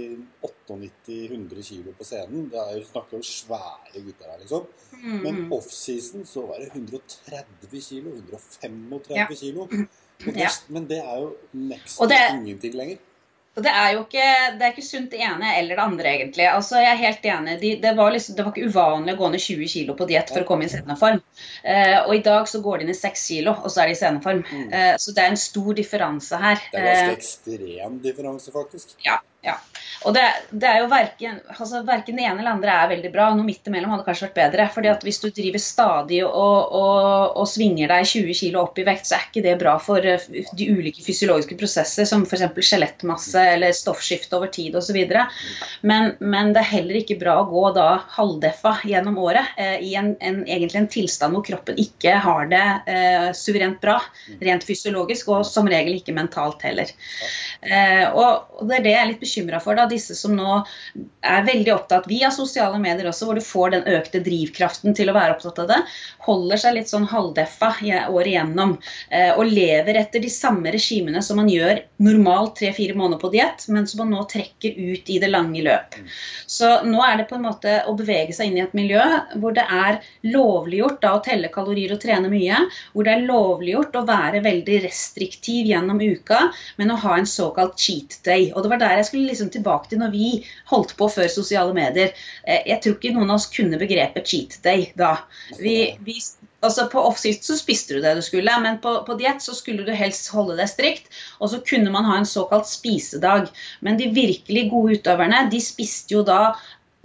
98-100 0.42 1.64
kilo 1.68 1.94
på 1.98 2.08
scenen. 2.08 2.48
Det 2.52 2.60
er 2.62 2.78
jo 2.80 2.86
snakker 2.90 3.20
om 3.20 3.26
svære 3.26 4.02
gutter 4.06 4.32
her, 4.32 4.40
liksom. 4.42 4.66
Mm, 5.02 5.20
Men 5.26 5.42
offseason 5.54 6.26
så 6.26 6.46
var 6.50 6.62
det 6.64 6.72
130 6.74 7.82
kilo, 7.90 8.16
135 8.18 9.12
Ja. 9.16 9.28
Og 10.26 10.32
det, 10.32 10.40
Ja. 10.40 10.50
Men 10.72 10.86
det 10.88 10.98
er 11.04 11.18
jo 11.22 11.34
nesten 11.54 12.10
det- 12.10 12.22
ingenting 12.40 12.74
lenger. 12.80 12.98
Og 13.56 13.64
det 13.64 13.72
er 13.72 13.94
jo 13.94 14.02
ikke, 14.04 14.24
det 14.60 14.66
er 14.66 14.74
ikke 14.74 14.84
sunt 14.84 15.14
det 15.14 15.22
ene 15.24 15.54
eller 15.56 15.78
det 15.78 15.84
andre, 15.86 16.10
egentlig. 16.12 16.48
Altså, 16.52 16.76
jeg 16.84 16.92
er 16.92 17.00
helt 17.00 17.28
enig. 17.32 17.54
De, 17.62 17.70
det, 17.80 17.94
var 17.96 18.12
liksom, 18.12 18.36
det 18.36 18.44
var 18.44 18.52
ikke 18.52 18.68
uvanlig 18.74 19.14
å 19.16 19.20
gå 19.22 19.30
ned 19.32 19.44
20 19.46 19.70
kg 19.72 19.94
på 19.96 20.08
diett 20.10 20.34
for 20.34 20.44
å 20.44 20.48
komme 20.50 20.68
i 20.68 20.72
sceneform. 20.74 21.22
Eh, 21.64 21.96
og 22.02 22.12
i 22.18 22.24
dag 22.26 22.50
så 22.52 22.60
går 22.66 22.84
de 22.84 22.90
ned 22.90 23.00
6 23.00 23.24
kg, 23.30 23.54
og 23.56 23.72
så 23.72 23.86
er 23.86 23.92
de 23.92 23.96
i 23.96 24.00
sceneform. 24.02 24.44
Mm. 24.44 24.66
Eh, 24.76 24.92
så 25.00 25.16
det 25.16 25.24
er 25.24 25.32
en 25.32 25.40
stor 25.40 25.72
differanse 25.80 26.42
her. 26.42 26.66
Det 26.74 26.82
er 26.82 26.90
ganske 26.90 27.06
Eh, 27.06 27.16
ekstrem 27.16 27.98
differanse, 28.04 28.52
faktisk. 28.52 28.98
ja, 29.08 29.22
ja. 29.46 29.56
Og 30.06 30.14
det, 30.14 30.24
det 30.54 30.70
er 30.70 30.82
jo 30.84 30.90
verken, 30.92 31.40
altså, 31.56 31.82
verken 31.86 32.20
det 32.20 32.26
ene 32.28 32.42
eller 32.42 32.56
andre 32.56 32.74
er 32.76 32.92
veldig 32.94 33.12
bra. 33.14 33.30
Noe 33.34 33.48
midt 33.48 33.66
imellom 33.70 33.94
hadde 33.96 34.06
kanskje 34.06 34.28
vært 34.28 34.38
bedre. 34.38 34.68
fordi 34.74 34.92
at 34.92 35.06
hvis 35.06 35.20
du 35.24 35.30
driver 35.34 35.62
stadig 35.62 36.22
og, 36.26 36.74
og, 36.78 37.38
og 37.42 37.48
svinger 37.50 37.90
deg 37.92 38.10
20 38.12 38.38
kg 38.40 38.60
opp 38.62 38.80
i 38.82 38.86
vekt, 38.88 39.10
så 39.10 39.18
er 39.18 39.26
ikke 39.30 39.46
det 39.46 39.56
bra 39.62 39.76
for 39.82 40.06
eh, 40.06 40.28
de 40.54 40.70
ulike 40.70 41.04
fysiologiske 41.06 41.58
prosesser, 41.60 42.08
som 42.10 42.26
f.eks. 42.28 42.46
skjelettmasse 42.70 43.46
eller 43.56 43.74
stoffskifte 43.76 44.38
over 44.38 44.52
tid 44.54 44.78
osv. 44.78 45.00
Men, 45.82 46.14
men 46.20 46.54
det 46.54 46.62
er 46.62 46.72
heller 46.76 47.02
ikke 47.02 47.20
bra 47.22 47.40
å 47.42 47.48
gå 47.50 47.66
da 47.76 47.90
halvdeffa 48.16 48.78
gjennom 48.86 49.18
året 49.26 49.58
eh, 49.58 49.80
i 49.86 49.96
en, 49.98 50.14
en, 50.20 50.44
egentlig 50.46 50.84
en 50.84 50.92
tilstand 50.92 51.36
hvor 51.36 51.46
kroppen 51.46 51.80
ikke 51.82 52.18
har 52.22 52.50
det 52.52 52.64
eh, 52.92 53.30
suverent 53.38 53.82
bra, 53.82 53.98
rent 54.42 54.66
fysiologisk, 54.68 55.34
og 55.34 55.46
som 55.48 55.68
regel 55.72 55.98
ikke 55.98 56.16
mentalt 56.16 56.62
heller. 56.68 56.94
Eh, 57.66 58.06
og, 58.14 58.62
det 58.66 58.80
er 58.80 58.86
det 58.86 58.94
jeg 58.94 59.02
er 59.02 59.12
litt 59.12 59.24
bekymra 59.24 59.60
for, 59.64 59.78
da, 59.78 59.88
disse 59.96 60.18
som 60.18 60.36
nå 60.38 60.62
er 61.26 61.46
veldig 61.48 61.74
opptatt 61.74 62.08
via 62.10 62.30
sosiale 62.34 62.80
medier 62.82 63.10
også, 63.10 63.28
hvor 63.30 63.40
du 63.40 63.44
får 63.46 63.76
den 63.76 63.88
økte 63.98 64.22
drivkraften 64.26 64.96
til 64.98 65.10
å 65.10 65.16
være 65.18 65.36
opptatt 65.36 65.64
av 65.64 65.72
det, 65.72 65.80
holder 66.28 66.62
seg 66.62 66.78
litt 66.78 66.92
sånn 66.92 67.08
halvdeffa 67.10 67.72
året 68.12 68.32
igjennom 68.32 68.76
eh, 69.10 69.32
og 69.36 69.50
lever 69.50 70.00
etter 70.00 70.24
de 70.24 70.32
samme 70.32 70.72
regimene 70.74 71.22
som 71.26 71.40
man 71.42 71.50
gjør 71.52 71.82
normalt 72.06 72.58
tre-fire 72.60 72.96
måneder 72.98 73.22
på 73.22 73.32
diett, 73.34 73.66
men 73.74 73.88
som 73.90 74.04
man 74.04 74.14
nå 74.16 74.26
trekker 74.32 74.78
ut 74.78 75.10
i 75.12 75.20
det 75.22 75.32
lange 75.32 75.64
løp. 75.66 75.98
Så 76.48 76.72
nå 76.88 77.02
er 77.06 77.20
det 77.20 77.28
på 77.30 77.38
en 77.40 77.46
måte 77.46 77.78
å 77.90 77.96
bevege 77.98 78.36
seg 78.36 78.52
inn 78.52 78.60
i 78.60 78.66
et 78.66 78.76
miljø 78.78 79.04
hvor 79.42 79.56
det 79.56 79.66
er 79.66 80.02
lovliggjort 80.26 81.02
da, 81.04 81.16
å 81.16 81.24
telle 81.26 81.52
kalorier 81.54 81.96
og 81.96 82.02
trene 82.04 82.32
mye, 82.32 82.62
hvor 82.94 83.08
det 83.08 83.16
er 83.16 83.28
lovliggjort 83.28 84.00
å 84.00 84.06
være 84.08 84.44
veldig 84.46 84.82
restriktiv 84.86 85.72
gjennom 85.72 86.02
uka, 86.02 86.50
men 86.80 86.94
å 86.94 87.00
ha 87.04 87.18
en 87.20 87.30
såkalt 87.30 87.80
cheat 87.80 88.20
day. 88.26 88.52
Og 88.54 88.64
det 88.64 88.74
var 88.74 88.82
der 88.82 89.00
jeg 89.00 89.10
skulle 89.10 89.32
liksom 89.32 89.52
tilbake 89.54 89.75
til 89.90 90.00
når 90.02 90.12
vi 90.16 90.30
holdt 90.72 90.96
på 90.98 91.10
før 91.12 91.28
sosiale 91.32 91.76
medier. 91.76 92.14
Eh, 92.48 92.62
Jeg 92.72 92.82
tror 92.82 92.96
ikke 92.98 93.14
noen 93.16 93.30
av 93.30 93.40
oss 93.42 93.50
kunne 93.52 93.80
begrepet 93.82 94.28
cheat 94.32 94.60
day 94.64 94.88
da. 94.96 95.18
Vi, 95.60 95.98
vi, 96.08 96.16
altså 96.66 96.88
På 96.90 97.04
offseason 97.10 97.44
så 97.44 97.58
spiste 97.60 97.94
du 97.98 98.02
det 98.02 98.16
du 98.18 98.24
skulle, 98.26 98.56
men 98.64 98.80
på, 98.82 98.96
på 99.06 99.18
diett 99.20 99.44
så 99.44 99.54
skulle 99.54 99.86
du 99.86 99.92
helst 99.94 100.32
holde 100.34 100.56
deg 100.58 100.72
strikt. 100.72 101.12
Og 101.40 101.52
så 101.52 101.60
kunne 101.66 101.92
man 101.94 102.08
ha 102.08 102.18
en 102.22 102.26
såkalt 102.30 102.68
spisedag. 102.72 103.52
Men 103.86 104.00
de 104.00 104.10
virkelig 104.16 104.70
gode 104.72 104.98
utøverne, 105.00 105.46
de 105.52 105.62
spiste 105.62 106.16
jo 106.16 106.24
da 106.26 106.56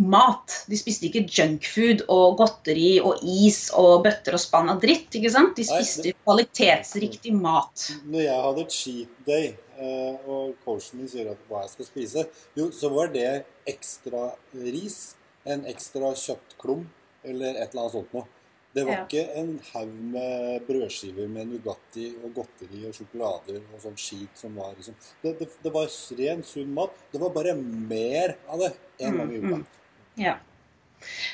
mat. 0.00 0.64
De 0.70 0.78
spiste 0.80 1.10
ikke 1.10 1.26
junkfood 1.28 2.06
og 2.08 2.38
godteri 2.40 2.94
og 3.04 3.20
is 3.20 3.66
og 3.76 4.04
bøtter 4.06 4.36
og 4.38 4.40
spann 4.40 4.70
av 4.72 4.80
dritt. 4.80 5.12
ikke 5.12 5.32
sant? 5.32 5.52
De 5.58 5.66
Nei, 5.68 5.82
spiste 5.82 6.14
kvalitetsriktig 6.24 7.34
mat. 7.36 7.90
Når 8.08 8.24
jeg 8.24 8.38
hadde 8.46 8.64
cheat 8.72 9.12
day, 9.28 9.50
eh, 9.80 10.16
og 10.30 10.54
coachen 10.64 11.00
min 11.00 11.08
sier 11.10 11.30
at 11.32 11.46
hva 11.48 11.62
jeg 11.64 11.72
skal 11.74 11.88
spise, 11.88 12.26
jo, 12.58 12.68
så 12.70 12.90
var 12.92 13.10
det 13.14 13.26
ekstra 13.70 14.26
ris, 14.54 15.16
en 15.48 15.64
ekstra 15.70 16.12
kjøttklump 16.20 16.86
eller 17.24 17.56
et 17.56 17.72
eller 17.72 17.82
annet 17.86 17.96
sånt 17.96 18.12
noe. 18.16 18.26
Det 18.72 18.84
var 18.86 18.92
Ja. 18.94 19.02
ikke 19.02 19.24
en 19.40 19.48
haug 19.72 19.94
med 20.12 20.60
brødskiver 20.68 21.26
med 21.28 21.48
Nugatti 21.50 22.04
og 22.22 22.34
godteri 22.36 22.84
og 22.86 22.94
sjokolader 22.94 23.56
og 23.74 23.80
sånn 23.82 23.96
skit 23.98 24.38
som 24.38 24.54
var 24.54 24.76
liksom 24.76 24.94
Det, 25.24 25.32
det, 25.40 25.48
det 25.64 25.72
var 25.74 25.88
ren, 26.20 26.44
sunn 26.46 26.70
mat. 26.76 26.94
Det 27.10 27.18
var 27.20 27.32
bare 27.34 27.56
mer 27.58 28.36
av 28.48 28.60
det 28.62 28.70
en 29.00 29.16
gang 29.18 29.32
i 29.34 29.40
Mm, 29.40 29.42
uka. 29.42 29.58
mm. 29.58 29.66
Ja. 30.22 30.36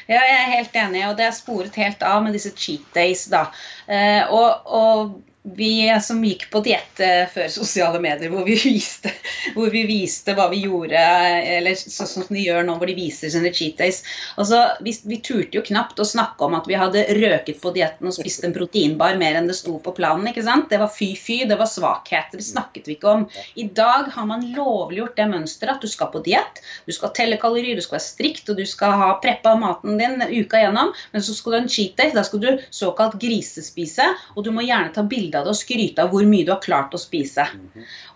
ja, 0.09 0.20
jeg 0.22 0.38
er 0.38 0.50
helt 0.56 0.76
enig, 0.80 1.04
og 1.11 1.16
det 1.18 1.26
er 1.26 1.37
sporet 1.37 1.74
helt 1.74 2.02
av 2.02 2.22
med 2.24 2.32
disse 2.32 2.52
cheat 2.56 2.85
days, 2.94 3.26
da. 3.28 3.50
Eh, 3.88 4.24
og, 4.32 4.66
og 4.66 5.16
vi 5.54 6.00
som 6.02 6.24
gikk 6.24 6.48
på 6.50 6.61
diett 6.64 7.00
eh, 7.00 7.26
før 7.30 7.48
sosiale 7.52 8.00
medier, 8.02 8.30
hvor 8.32 8.42
vi, 8.46 8.56
viste, 8.64 9.12
hvor 9.54 9.70
vi 9.70 9.85
viste 9.87 10.35
hva 10.35 10.48
vi 10.50 10.64
gjorde, 10.64 10.98
eller 11.59 11.76
sånn 11.78 12.11
som 12.11 12.26
de 12.28 12.42
gjør 12.42 12.66
nå, 12.66 12.76
hvor 12.80 12.90
de 12.90 12.96
viser 12.98 13.30
sine 13.30 13.52
cheat 13.54 13.78
days. 13.78 14.02
Altså, 14.40 14.62
vi, 14.82 14.96
vi 15.06 15.20
turte 15.22 15.59
jo 15.61 15.64
knapt 15.66 16.02
å 16.02 16.09
snakke 16.09 16.48
om 16.48 16.56
at 16.59 16.66
vi 16.66 16.78
hadde 16.78 17.04
røket 17.20 17.61
på 17.62 17.72
dietten 17.76 18.11
og 18.11 18.16
spist 18.16 18.46
en 18.46 18.54
proteinbar 18.56 19.18
mer 19.20 19.38
enn 19.38 19.46
det 19.50 19.59
sto 19.59 19.76
på 19.82 19.94
planen. 19.96 20.26
ikke 20.32 20.44
sant? 20.46 20.68
Det 20.72 20.80
var 20.82 20.90
fy-fy, 20.92 21.44
det 21.46 21.61
var 21.61 21.70
svakheter, 21.70 22.40
det 22.40 22.48
snakket 22.48 22.90
vi 22.90 22.98
ikke 22.98 23.12
om. 23.12 23.24
I 23.54 23.68
dag 23.70 24.11
har 24.16 24.26
man 24.26 24.44
lovliggjort 24.56 25.16
det 25.20 25.28
mønsteret 25.30 25.76
at 25.76 25.87
du 25.87 25.90
skal 25.90 26.11
på 26.11 26.24
diett, 26.26 26.62
du 26.87 26.94
skal 26.96 27.14
telle 27.14 27.38
kalorier, 27.40 27.78
du 27.78 27.85
skal 27.85 28.00
være 28.00 28.09
strikt, 28.09 28.50
og 28.50 28.59
du 28.59 28.66
skal 28.66 28.98
ha 28.98 29.12
preppa 29.22 29.54
maten 29.61 29.98
din 30.00 30.18
uka 30.26 30.64
gjennom, 30.64 30.92
men 31.14 31.22
så 31.22 31.35
skal 31.37 31.52
du 31.52 31.59
ha 31.61 31.62
en 31.64 31.72
cheat 31.72 31.96
day, 31.98 32.11
da 32.16 32.26
skal 32.26 32.42
du 32.42 32.50
såkalt 32.74 33.18
grisespise, 33.22 34.11
og 34.35 34.44
du 34.46 34.52
må 34.54 34.66
gjerne 34.66 34.92
ta 34.94 35.06
bilde 35.06 35.36
av 35.38 35.46
det 35.46 35.55
og 35.55 35.61
skryte 35.61 36.05
av 36.05 36.12
hvor 36.12 36.27
mye 36.29 36.46
du 36.46 36.53
har 36.55 36.62
klart 36.64 36.96
å 36.96 37.01
spise. 37.01 37.46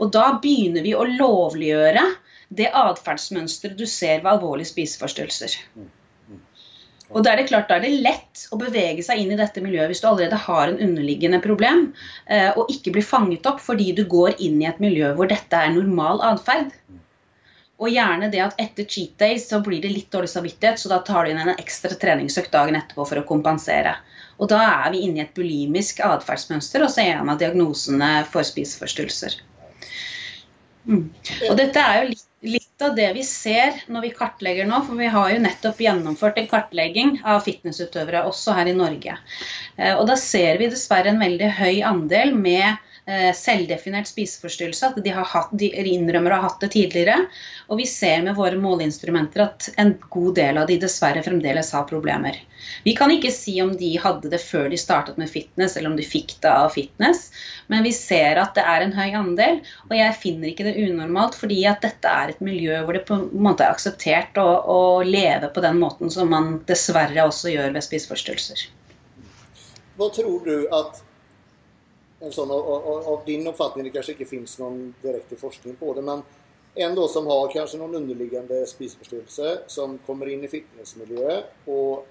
Og 0.00 0.12
da 0.14 0.26
begynner 0.42 0.84
vi 0.86 0.96
å 0.96 1.06
lovliggjøre 1.06 2.04
det 2.50 2.68
atferdsmønsteret 2.74 3.78
du 3.78 3.86
ser 3.86 4.22
ved 4.24 4.32
alvorlige 4.32 4.72
spiseforstyrrelser. 4.72 5.56
Og 7.10 7.24
da 7.26 7.32
er 7.32 7.40
det 7.40 7.48
klart, 7.50 7.66
da 7.70 7.78
er 7.78 7.86
det 7.86 8.02
lett 8.04 8.44
å 8.54 8.58
bevege 8.58 9.02
seg 9.02 9.22
inn 9.22 9.32
i 9.34 9.38
dette 9.38 9.62
miljøet 9.62 9.90
hvis 9.90 10.02
du 10.02 10.06
allerede 10.10 10.38
har 10.44 10.70
en 10.70 10.78
underliggende 10.86 11.40
problem, 11.42 11.88
eh, 12.30 12.50
og 12.54 12.70
ikke 12.70 12.92
blir 12.94 13.06
fanget 13.06 13.48
opp 13.50 13.62
fordi 13.64 13.90
du 13.98 14.04
går 14.10 14.38
inn 14.38 14.60
i 14.62 14.68
et 14.70 14.78
miljø 14.82 15.10
hvor 15.18 15.30
dette 15.30 15.58
er 15.58 15.74
normal 15.74 16.22
atferd. 16.28 16.70
Og 17.80 17.90
gjerne 17.90 18.28
det 18.30 18.42
at 18.44 18.58
etter 18.60 18.86
cheat 18.86 19.16
days 19.18 19.48
så 19.50 19.58
blir 19.64 19.82
det 19.82 19.90
litt 19.90 20.10
dårlig 20.12 20.30
samvittighet, 20.30 20.78
så 20.78 20.90
da 20.92 21.00
tar 21.02 21.26
du 21.26 21.32
inn 21.32 21.40
en 21.40 21.54
ekstra 21.56 21.96
treningsøkt 21.98 22.52
dagen 22.54 22.78
etterpå 22.78 23.06
for 23.08 23.22
å 23.22 23.26
kompensere. 23.26 23.96
Og 24.40 24.48
da 24.48 24.62
er 24.64 24.94
vi 24.94 25.04
inne 25.04 25.20
i 25.20 25.24
et 25.26 25.36
bulimisk 25.36 26.00
atferdsmønster, 26.04 26.84
og 26.84 26.92
så 26.92 27.04
er 27.04 27.18
en 27.18 27.30
av 27.32 27.38
diagnosene 27.40 28.10
for 28.32 28.46
spiseforstyrrelser. 28.46 29.36
Mm. 30.88 31.06
Og 31.50 31.56
dette 31.58 31.80
er 31.84 31.98
jo 32.00 32.10
litt, 32.14 32.26
litt 32.56 32.84
av 32.84 32.94
det 32.96 33.10
vi 33.18 33.24
ser 33.26 33.82
når 33.92 34.06
vi 34.06 34.12
kartlegger 34.16 34.68
nå, 34.68 34.80
for 34.86 34.96
vi 34.96 35.10
har 35.12 35.32
jo 35.34 35.42
nettopp 35.44 35.82
gjennomført 35.84 36.40
en 36.40 36.48
kartlegging 36.50 37.18
av 37.20 37.42
fitnessutøvere 37.44 38.24
også 38.30 38.56
her 38.56 38.70
i 38.72 38.76
Norge. 38.76 39.18
Eh, 39.76 39.92
Og 39.92 40.06
da 40.08 40.16
ser 40.16 40.56
vi 40.62 40.70
dessverre 40.72 41.12
en 41.12 41.20
veldig 41.20 41.50
høy 41.60 41.82
andel 41.86 42.32
med 42.36 42.80
selvdefinert 43.36 44.08
spiseforstyrrelse, 44.10 44.90
at 44.90 45.00
de, 45.04 45.12
har 45.14 45.26
hatt, 45.26 45.50
de 45.58 45.70
innrømmer 45.70 46.34
å 46.34 46.40
ha 46.40 46.48
hatt 46.48 46.60
det 46.62 46.70
tidligere. 46.74 47.16
Og 47.68 47.80
vi 47.80 47.86
ser 47.88 48.22
med 48.26 48.36
våre 48.38 48.58
måleinstrumenter 48.60 49.44
at 49.44 49.68
en 49.80 49.96
god 50.12 50.36
del 50.38 50.60
av 50.60 50.68
de 50.70 50.78
dessverre 50.82 51.22
fremdeles 51.26 51.72
har 51.74 51.88
problemer. 51.90 52.38
Vi 52.84 52.94
kan 52.96 53.10
ikke 53.12 53.32
si 53.34 53.56
om 53.62 53.72
de 53.76 53.90
hadde 54.00 54.30
det 54.32 54.40
før 54.42 54.68
de 54.70 54.78
startet 54.80 55.18
med 55.20 55.30
fitness, 55.32 55.76
eller 55.76 55.90
om 55.90 55.98
de 55.98 56.06
fikk 56.06 56.36
det 56.44 56.52
av 56.52 56.70
fitness, 56.74 57.26
men 57.72 57.84
vi 57.86 57.92
ser 57.96 58.40
at 58.42 58.54
det 58.58 58.64
er 58.68 58.84
en 58.84 58.96
høy 58.96 59.16
andel. 59.18 59.60
Og 59.88 59.96
jeg 59.96 60.18
finner 60.22 60.52
ikke 60.52 60.68
det 60.68 60.76
unormalt, 60.78 61.38
fordi 61.40 61.62
at 61.70 61.82
dette 61.84 62.16
er 62.22 62.34
et 62.34 62.42
miljø 62.44 62.82
hvor 62.84 62.96
det 62.96 63.06
på 63.08 63.16
en 63.16 63.28
måte 63.42 63.66
er 63.66 63.74
akseptert 63.74 64.38
å, 64.40 64.48
å 64.60 64.80
leve 65.06 65.50
på 65.54 65.64
den 65.64 65.80
måten 65.80 66.12
som 66.12 66.30
man 66.32 66.58
dessverre 66.68 67.26
også 67.26 67.54
gjør 67.54 67.74
ved 67.76 67.86
spiseforstyrrelser. 67.86 68.68
Hva 70.00 70.08
tror 70.14 70.44
du 70.46 70.68
att 70.68 71.02
en 72.20 72.32
sån, 72.32 72.50
av, 72.50 72.68
av, 72.68 73.08
av 73.08 73.20
din 73.26 73.46
uppfattning, 73.46 73.84
det 73.84 73.90
kanske 73.90 74.12
inte 74.12 74.24
finns 74.24 74.58
någon 74.58 74.94
direkt 75.02 75.40
forskning 75.40 75.76
på 75.76 75.94
det, 75.94 76.02
men 76.02 76.22
en 76.74 76.94
då 76.94 77.08
som 77.08 77.26
har 77.26 77.52
kanske 77.52 77.78
någon 77.78 77.94
underliggande 77.94 78.66
spiseforstyrrelse 78.66 79.58
som 79.66 79.98
kommer 79.98 80.28
in 80.28 80.44
i 80.44 80.48
fitnessmiljö 80.48 81.42
och 81.64 82.06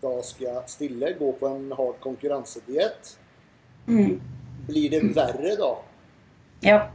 da 0.00 0.22
skal 0.22 0.62
stille 0.66 1.12
gå 1.12 1.32
på 1.32 1.46
en 1.46 1.72
hard 1.72 2.00
konkurransediett. 2.00 3.18
Mm. 3.88 4.20
Blir 4.68 4.90
det 4.90 5.00
verre 5.00 5.56
da? 5.56 5.78
Ja. 6.60 6.90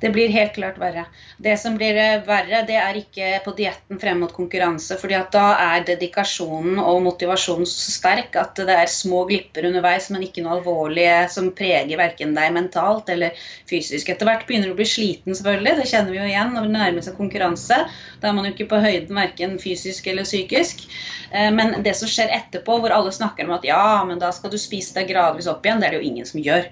Det 0.00 0.10
blir 0.14 0.28
helt 0.28 0.54
klart 0.54 0.78
verre. 0.78 1.04
Det 1.38 1.56
som 1.60 1.76
blir 1.78 1.96
eh, 1.98 2.20
verre, 2.26 2.62
det 2.66 2.76
er 2.80 2.98
ikke 2.98 3.30
på 3.44 3.54
dietten 3.58 4.00
frem 4.00 4.20
mot 4.22 4.32
konkurranse. 4.34 4.96
fordi 5.00 5.16
at 5.18 5.32
da 5.34 5.44
er 5.64 5.84
dedikasjonen 5.86 6.78
og 6.82 7.02
motivasjonen 7.04 7.66
så 7.68 7.92
sterk 7.94 8.36
at 8.40 8.58
det 8.68 8.74
er 8.74 8.90
små 8.92 9.24
glipper 9.28 9.68
underveis, 9.68 10.08
men 10.14 10.24
ikke 10.26 10.44
noe 10.44 10.58
alvorlige 10.58 11.18
som 11.34 11.50
preger 11.58 12.00
verken 12.00 12.34
deg 12.36 12.54
mentalt 12.54 13.10
eller 13.14 13.36
fysisk. 13.70 14.08
Etter 14.08 14.28
hvert 14.28 14.46
begynner 14.48 14.70
du 14.70 14.76
å 14.76 14.80
bli 14.80 14.88
sliten, 14.88 15.36
selvfølgelig. 15.36 15.76
Det 15.80 15.90
kjenner 15.92 16.14
vi 16.14 16.20
jo 16.22 16.30
igjen 16.30 16.54
når 16.54 16.68
det 16.68 16.76
nærmer 16.78 17.06
seg 17.06 17.20
konkurranse. 17.20 17.82
Da 18.22 18.30
er 18.30 18.38
man 18.38 18.48
jo 18.48 18.54
ikke 18.54 18.70
på 18.72 18.82
høyden 18.82 19.22
verken 19.22 19.58
fysisk 19.62 20.10
eller 20.10 20.28
psykisk. 20.28 20.86
Eh, 21.32 21.50
men 21.54 21.80
det 21.86 21.96
som 21.98 22.10
skjer 22.10 22.34
etterpå, 22.40 22.80
hvor 22.82 22.94
alle 22.94 23.14
snakker 23.14 23.48
om 23.48 23.56
at 23.58 23.66
ja, 23.68 24.04
men 24.08 24.22
da 24.22 24.32
skal 24.34 24.54
du 24.54 24.58
spise 24.60 24.96
deg 24.96 25.10
gradvis 25.12 25.50
opp 25.50 25.66
igjen, 25.66 25.82
det 25.82 25.90
er 25.90 25.96
det 25.96 26.02
jo 26.02 26.12
ingen 26.12 26.28
som 26.28 26.42
gjør. 26.42 26.70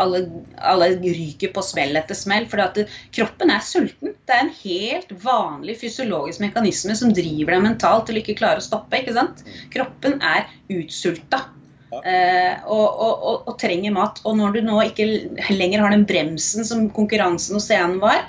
Alle, 0.00 0.22
alle, 0.56 0.88
ryker 0.96 1.52
på 1.52 1.62
smell 1.64 1.96
etter 2.00 2.16
smell. 2.16 2.46
For 2.48 2.84
kroppen 3.12 3.52
er 3.52 3.64
sulten. 3.64 4.14
Det 4.26 4.36
er 4.36 4.44
en 4.46 4.54
helt 4.62 5.10
vanlig 5.24 5.78
fysiologisk 5.82 6.44
mekanisme 6.44 6.96
som 6.98 7.12
driver 7.12 7.56
deg 7.56 7.66
mentalt 7.66 8.06
til 8.08 8.18
å 8.18 8.22
ikke 8.22 8.38
klare 8.38 8.62
å 8.62 8.64
stoppe. 8.64 9.02
ikke 9.02 9.16
sant? 9.16 9.44
Kroppen 9.74 10.20
er 10.24 10.48
utsulta. 10.72 11.44
Eh, 11.92 12.54
og, 12.64 12.86
og, 12.88 13.12
og, 13.12 13.36
og, 13.50 13.52
trenger 13.60 13.92
mat. 13.92 14.22
Og 14.24 14.38
når 14.40 14.56
du 14.56 14.62
nå 14.64 14.80
ikke 14.86 15.08
lenger 15.52 15.84
har 15.84 15.92
den 15.92 16.08
bremsen 16.08 16.64
som 16.68 16.88
konkurransen 16.96 17.60
og 17.60 17.64
scenen 17.64 18.00
var, 18.02 18.24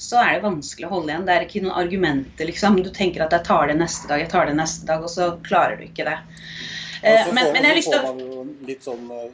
så 0.00 0.18
er 0.18 0.34
det 0.34 0.48
vanskelig 0.48 0.88
å 0.88 0.96
holde 0.96 1.12
igjen. 1.12 1.26
Det 1.28 1.34
er 1.34 1.46
ikke 1.46 1.62
noen 1.62 1.78
argumenter, 1.84 2.50
liksom. 2.50 2.82
Du 2.82 2.90
tenker 2.94 3.22
at 3.24 3.36
jeg 3.36 3.46
tar 3.46 3.70
det 3.70 3.78
neste 3.78 4.10
dag, 4.10 4.24
jeg 4.24 4.32
tar 4.34 4.50
det 4.50 4.58
neste 4.58 4.88
dag, 4.90 5.06
og 5.06 5.12
så 5.12 5.36
klarer 5.46 5.78
du 5.78 5.86
ikke 5.86 6.08
det. 6.10 6.18
Eh, 7.04 7.20
ja, 7.20 7.26
men, 7.30 7.52
men 7.54 7.62
jeg 7.62 7.70
har 7.70 7.78
lyst 7.78 7.94
til 7.94 8.02
å 8.02 8.44
litt 8.66 8.86
sånn 8.86 9.10
eh, 9.12 9.28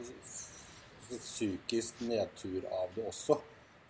psykisk 1.19 2.03
nedtur 2.07 2.63
av 2.71 2.93
det 2.95 3.03
også. 3.09 3.39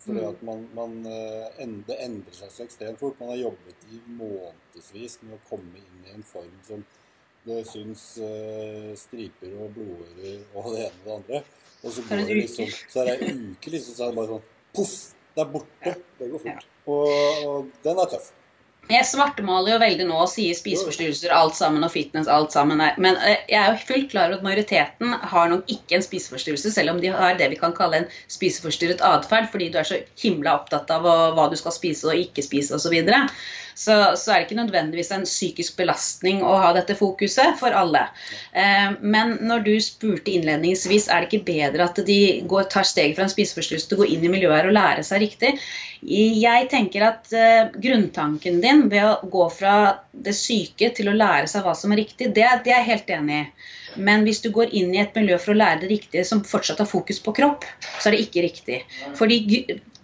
Fordi 0.01 0.17
det 0.17 0.29
at 0.31 0.41
man, 0.41 0.63
man, 0.73 0.95
eh, 1.05 1.67
Det 1.87 1.97
endrer 2.01 2.33
seg 2.33 2.49
så 2.51 2.63
ekstremt 2.65 2.99
fort. 2.99 3.19
Man 3.19 3.29
har 3.29 3.43
jobbet 3.43 3.85
i 3.93 4.01
månedsvis 4.17 5.19
med 5.21 5.37
å 5.37 5.43
komme 5.49 5.77
inn 5.77 6.07
i 6.07 6.15
en 6.15 6.25
form 6.25 6.57
som 6.65 6.83
det 7.45 7.63
syns 7.65 8.03
uh, 8.21 8.91
striper 8.97 9.53
og 9.57 9.71
blodårer 9.73 10.43
og 10.53 10.67
det 10.75 10.83
ene 10.85 10.99
og 10.99 11.05
det 11.05 11.15
andre. 11.15 11.39
Og 11.81 11.95
så 11.95 12.03
går 12.05 12.21
det 12.27 12.35
liksom, 12.37 12.67
så 12.89 13.01
er 13.01 13.07
det 13.09 13.15
ei 13.15 13.31
uke, 13.33 13.71
liksom, 13.73 13.95
så 13.97 14.03
er 14.03 14.11
det 14.11 14.17
bare 14.19 14.29
sånn 14.35 14.43
poff! 14.77 14.93
Det 15.31 15.41
er 15.41 15.49
borte. 15.49 15.95
Det 16.19 16.27
går 16.29 16.43
fort. 16.43 16.67
Og, 16.91 17.07
og 17.47 17.71
den 17.85 18.01
er 18.03 18.11
tøff. 18.11 18.27
Jeg 18.91 19.07
svartmaler 19.07 19.73
jo 19.73 19.79
veldig 19.81 20.05
nå 20.09 20.17
og 20.25 20.29
sier 20.29 20.57
spiseforstyrrelser, 20.57 21.31
alt 21.31 21.55
sammen 21.55 21.85
og 21.87 21.93
fitness, 21.93 22.27
alt 22.27 22.51
sammen. 22.51 22.81
Men 22.99 23.19
eh, 23.23 23.45
jeg 23.47 23.59
er 23.61 23.71
jo 23.71 23.85
fullt 23.87 24.09
klar 24.11 24.27
over 24.27 24.41
at 24.41 24.47
majoriteten 24.47 25.15
har 25.33 25.51
nok 25.51 25.71
ikke 25.71 25.97
en 25.97 26.05
spiseforstyrrelse, 26.05 26.73
selv 26.75 26.95
om 26.95 26.99
de 27.03 27.13
har 27.15 27.39
det 27.39 27.47
vi 27.53 27.59
kan 27.61 27.75
kalle 27.77 28.01
en 28.01 28.09
spiseforstyrret 28.31 29.03
atferd, 29.07 29.47
fordi 29.53 29.69
du 29.71 29.79
er 29.79 29.87
så 29.87 30.01
himla 30.19 30.57
opptatt 30.59 30.91
av 30.91 31.07
hva 31.07 31.47
du 31.51 31.55
skal 31.59 31.75
spise 31.75 32.09
og 32.09 32.19
ikke 32.25 32.43
spise 32.43 32.75
osv. 32.75 32.97
Så, 33.73 33.95
så, 34.19 34.31
er 34.31 34.41
det 34.41 34.47
ikke 34.49 34.59
nødvendigvis 34.61 35.11
en 35.15 35.27
psykisk 35.27 35.77
belastning 35.79 36.41
å 36.45 36.55
ha 36.61 36.71
dette 36.75 36.97
fokuset 36.99 37.57
for 37.59 37.75
alle. 37.75 38.07
Eh, 38.51 38.97
men 39.01 39.37
når 39.47 39.65
du 39.67 39.73
spurte 39.83 40.33
innledningsvis 40.33 41.07
er 41.09 41.23
det 41.23 41.31
ikke 41.31 41.49
bedre 41.51 41.87
at 41.87 42.01
de 42.07 42.19
går, 42.49 42.67
tar 42.71 42.87
steg 42.87 43.15
fra 43.17 43.27
en 43.27 43.33
spiseforstyrrelse 43.33 43.91
til 43.91 43.99
å 43.99 44.03
gå 44.03 44.11
inn 44.15 44.27
i 44.27 44.33
miljøet 44.33 44.69
og 44.69 44.77
lære 44.77 45.05
seg 45.07 45.23
riktig, 45.25 45.55
jeg 46.01 46.67
tenker 46.71 47.03
at 47.05 47.27
uh, 47.35 47.67
grunntanken 47.77 48.57
din 48.63 48.87
ved 48.89 49.05
å 49.05 49.29
gå 49.29 49.43
fra 49.53 49.75
det 50.11 50.33
syke 50.33 50.89
til 50.97 51.11
å 51.11 51.13
lære 51.13 51.49
seg 51.51 51.61
hva 51.65 51.75
som 51.77 51.93
er 51.93 52.01
riktig, 52.01 52.31
det, 52.33 52.47
det 52.65 52.73
er 52.73 52.81
jeg 52.81 52.89
helt 52.89 53.13
enig 53.17 53.37
i. 53.37 53.45
Men 54.01 54.25
hvis 54.25 54.41
du 54.41 54.49
går 54.55 54.71
inn 54.77 54.93
i 54.95 55.01
et 55.03 55.15
miljø 55.17 55.37
for 55.41 55.53
å 55.53 55.59
lære 55.59 55.83
det 55.83 55.91
riktige 55.91 56.25
som 56.27 56.43
fortsatt 56.47 56.79
har 56.81 56.89
fokus 56.89 57.19
på 57.23 57.33
kropp, 57.37 57.67
så 57.99 58.09
er 58.09 58.15
det 58.15 58.25
ikke 58.25 58.45
riktig. 58.45 58.77
Fordi 59.19 59.41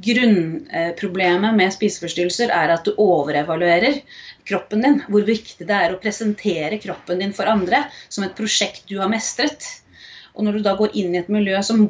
grunnproblemet 0.03 1.55
med 1.57 1.73
spiseforstyrrelser 1.73 2.53
er 2.53 2.73
at 2.75 2.85
du 2.85 2.93
overevaluerer 3.01 4.01
kroppen 4.47 4.83
din. 4.85 4.99
Hvor 5.09 5.25
viktig 5.27 5.67
det 5.67 5.77
er 5.77 5.93
å 5.93 6.01
presentere 6.01 6.79
kroppen 6.83 7.23
din 7.23 7.33
for 7.37 7.49
andre 7.49 7.85
som 8.07 8.25
et 8.27 8.35
prosjekt 8.37 8.85
du 8.91 8.99
har 9.01 9.11
mestret. 9.11 9.65
Og 10.37 10.45
når 10.45 10.59
du 10.59 10.67
da 10.67 10.75
går 10.77 10.93
inn 10.99 11.15
i 11.15 11.21
et 11.21 11.31
miljø 11.33 11.61
som 11.65 11.87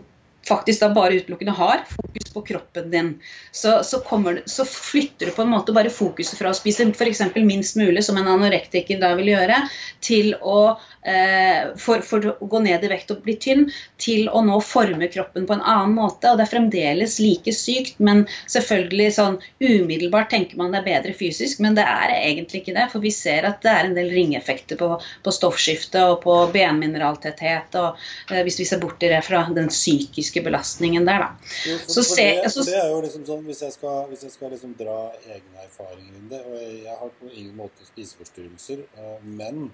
faktisk 0.48 0.84
da 0.84 0.90
bare 0.96 1.20
utelukkende 1.20 1.56
har 1.58 1.84
fokus 1.90 2.34
på 2.34 2.44
kroppen 2.52 2.92
din, 2.92 3.14
så, 3.52 3.84
så, 3.84 4.00
kommer, 4.00 4.42
så, 4.46 4.66
flytter 4.66 5.30
du 5.30 5.36
på 5.36 5.42
en 5.42 5.52
måte 5.52 5.76
bare 5.76 5.92
fokuset 5.94 6.38
fra 6.40 6.52
å 6.52 6.58
spise 6.58 6.88
f.eks. 6.94 7.24
minst 7.36 7.78
mulig, 7.80 8.04
som 8.06 8.18
en 8.20 8.30
anorektiker 8.38 9.02
da 9.02 9.14
vil 9.20 9.34
gjøre, 9.34 9.60
til 10.04 10.34
å 10.40 10.60
eh, 11.08 11.74
for, 11.80 12.04
for, 12.06 12.28
å 12.34 12.50
gå 12.50 12.62
ned 12.64 12.84
i 12.84 12.92
vekt 12.92 13.12
og 13.14 13.24
bli 13.26 13.38
tynn, 13.42 13.66
til 14.02 14.28
å 14.30 14.44
nå 14.46 14.60
forme 14.66 15.10
kroppen 15.12 15.48
på 15.48 15.58
en 15.58 15.64
annen 15.64 15.96
måte. 15.98 16.32
Og 16.32 16.40
det 16.40 16.48
er 16.48 16.54
fremdeles 16.54 17.18
like 17.24 17.54
sykt, 17.56 18.00
men 18.04 18.26
selvfølgelig 18.46 19.10
sånn 19.18 19.40
umiddelbart 19.64 20.32
tenker 20.34 20.60
man 20.60 20.74
det 20.74 20.84
er 20.84 20.90
bedre 20.90 21.16
fysisk, 21.18 21.62
men 21.64 21.78
det 21.78 21.86
er 21.88 22.14
egentlig 22.20 22.64
ikke 22.64 22.78
det. 22.78 22.88
For 22.94 23.04
vi 23.04 23.14
ser 23.16 23.48
at 23.50 23.62
det 23.66 23.74
er 23.74 23.90
en 23.90 23.98
del 23.98 24.12
ringeffekter 24.14 24.80
på, 24.80 24.94
på 25.24 25.36
stoffskifte 25.36 26.04
og 26.12 26.22
på 26.26 26.38
benmineraltetthet, 26.54 27.80
og 27.82 28.08
eh, 28.32 28.44
hvis 28.48 28.62
vi 28.62 28.70
ser 28.70 28.84
bort 28.84 28.96
fra 28.98 29.44
den 29.54 29.70
psykiske 29.72 30.37
psykiske 30.38 30.44
belastningen 30.44 31.06
der, 31.06 31.20
da. 31.20 31.30
Jo, 31.66 31.78
for, 31.78 32.04
for, 32.04 32.16
det, 32.16 32.52
for, 32.54 32.66
det, 32.66 32.78
er 32.78 32.92
jo 32.92 33.02
liksom 33.02 33.26
sånn, 33.26 33.44
Hvis 33.46 33.62
jeg 33.62 33.74
skal, 33.74 34.08
hvis 34.10 34.24
jeg 34.24 34.32
skal 34.32 34.52
liksom 34.54 34.76
dra 34.78 35.12
egne 35.26 35.66
erfaringer 35.66 36.16
inn 36.16 36.30
det 36.30 36.42
Og 36.46 36.56
jeg, 36.56 36.84
jeg 36.86 36.98
har 37.02 37.12
på 37.20 37.30
ingen 37.32 37.56
måte 37.58 37.86
spiseforstyrrelser, 37.88 38.84
uh, 38.98 39.20
men 39.24 39.70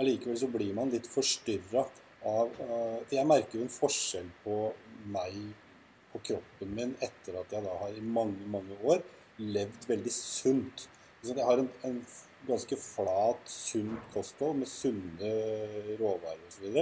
allikevel 0.00 0.38
så 0.38 0.48
blir 0.48 0.74
man 0.74 0.90
litt 0.90 1.08
forstyrra 1.10 1.84
av 2.30 2.50
uh, 2.60 3.00
jeg 3.10 3.26
merker 3.26 3.58
jo 3.58 3.64
en 3.64 3.72
forskjell 3.72 4.28
på 4.44 4.56
meg 5.10 5.36
og 6.14 6.24
kroppen 6.26 6.72
min 6.74 6.96
etter 7.00 7.38
at 7.38 7.52
jeg 7.54 7.64
da 7.64 7.76
har 7.80 7.94
i 7.94 8.02
mange, 8.02 8.42
mange 8.50 8.76
år 8.82 9.00
levd 9.40 9.86
veldig 9.88 10.12
sunt. 10.12 10.88
Så 11.22 11.36
jeg 11.36 11.46
har 11.46 11.60
en, 11.62 11.68
en 11.86 12.00
ganske 12.48 12.76
flat, 12.80 13.40
sunt 13.48 14.10
kosthold 14.14 14.58
med 14.60 14.68
sunne 14.68 15.30
råvarer 16.00 16.42
osv. 16.48 16.80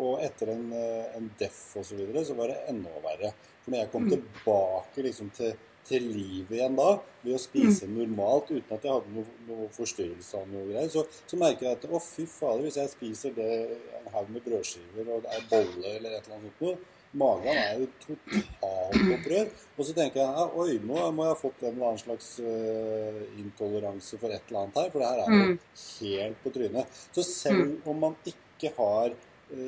Og, 0.00 0.22
etter 0.24 0.54
en, 0.54 0.70
eh, 0.76 1.16
en 1.18 1.28
deff 1.40 1.58
osv. 1.76 1.92
Så, 1.92 1.98
videre, 1.98 2.24
så 2.24 2.36
var 2.38 2.52
det 2.52 2.62
enda 2.72 2.94
verre. 3.04 3.34
For 3.62 3.74
når 3.74 3.84
jeg 3.84 3.92
kom 3.92 4.06
mm. 4.08 4.14
tilbake 4.14 5.04
liksom, 5.06 5.28
til, 5.36 5.52
til, 5.86 6.08
livet 6.14 6.56
igjen 6.56 6.78
da, 6.78 6.88
ved 7.22 7.36
å 7.36 7.42
spise 7.42 7.88
mm. 7.90 7.98
normalt 7.98 8.50
uten 8.54 8.76
at 8.76 8.88
jeg 8.88 8.96
hadde 8.96 9.12
noen 9.18 9.44
noe 9.50 9.68
forstyrrelse 9.76 10.40
av 10.40 10.48
noe 10.50 10.64
greier, 10.70 10.88
så, 10.94 11.04
så, 11.26 11.38
merker 11.38 11.68
jeg 11.68 11.78
at 11.78 11.86
å, 11.90 12.00
fy 12.02 12.26
fader, 12.30 12.64
hvis 12.66 12.80
jeg 12.80 12.94
spiser 12.94 13.36
det, 13.36 13.52
en 14.00 14.10
haug 14.16 14.32
med 14.32 14.44
brødskiver 14.48 15.12
og 15.12 15.28
er 15.30 15.46
bolle 15.52 15.96
eller 15.98 16.16
et 16.16 16.26
eller 16.26 16.38
annet 16.38 16.48
sånt 16.48 16.66
noe 16.66 17.00
Magen 17.12 17.58
er 17.60 17.80
jo 17.80 17.88
totalt 18.00 19.10
opprør. 19.16 19.50
Og 19.76 19.84
så 19.84 19.94
tenker 19.96 20.22
jeg 20.22 20.46
oi, 20.62 20.78
nå 20.80 21.10
må 21.12 21.26
jeg 21.26 21.34
ha 21.34 21.36
fått 21.36 21.64
en 21.66 21.74
eller 21.74 21.90
annen 21.90 22.00
slags 22.00 22.28
uh, 22.40 23.18
intoleranse 23.40 24.20
for 24.20 24.32
et 24.32 24.48
eller 24.48 24.62
annet 24.62 24.78
her. 24.80 24.88
For 24.94 25.02
det 25.02 25.10
her 25.10 25.20
er 25.20 25.34
jo 25.34 25.50
mm. 25.50 25.58
helt 25.98 26.40
på 26.44 26.54
trynet. 26.54 27.02
Så 27.12 27.26
selv 27.28 27.90
om 27.92 28.00
man 28.06 28.16
ikke 28.32 28.72
har 28.78 29.12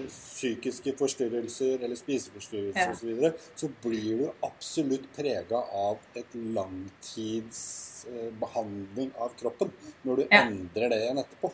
psykiske 0.09 0.93
forstyrrelser 0.99 1.79
eller 1.85 1.97
spiseforstyrrelser 1.99 2.81
ja. 2.81 2.93
osv., 2.93 3.01
så, 3.01 3.07
videre, 3.07 3.33
så 3.55 3.69
blir 3.85 4.19
du 4.23 4.31
absolutt 4.47 5.17
prega 5.17 5.59
av 5.77 5.97
et 6.17 6.35
langtidsbehandling 6.35 9.11
av 9.21 9.31
kroppen 9.41 9.71
når 10.03 10.17
du 10.17 10.23
ja. 10.25 10.29
endrer 10.45 10.89
det 10.93 10.99
igjen 11.03 11.19
etterpå. 11.25 11.49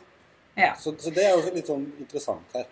Ja. 0.54 0.76
Så, 0.78 0.94
så, 0.98 1.10
det 1.14 1.24
er 1.24 1.36
også 1.38 1.52
litt 1.54 1.66
sånn 1.70 1.92
interessant 2.02 2.56
her. 2.56 2.66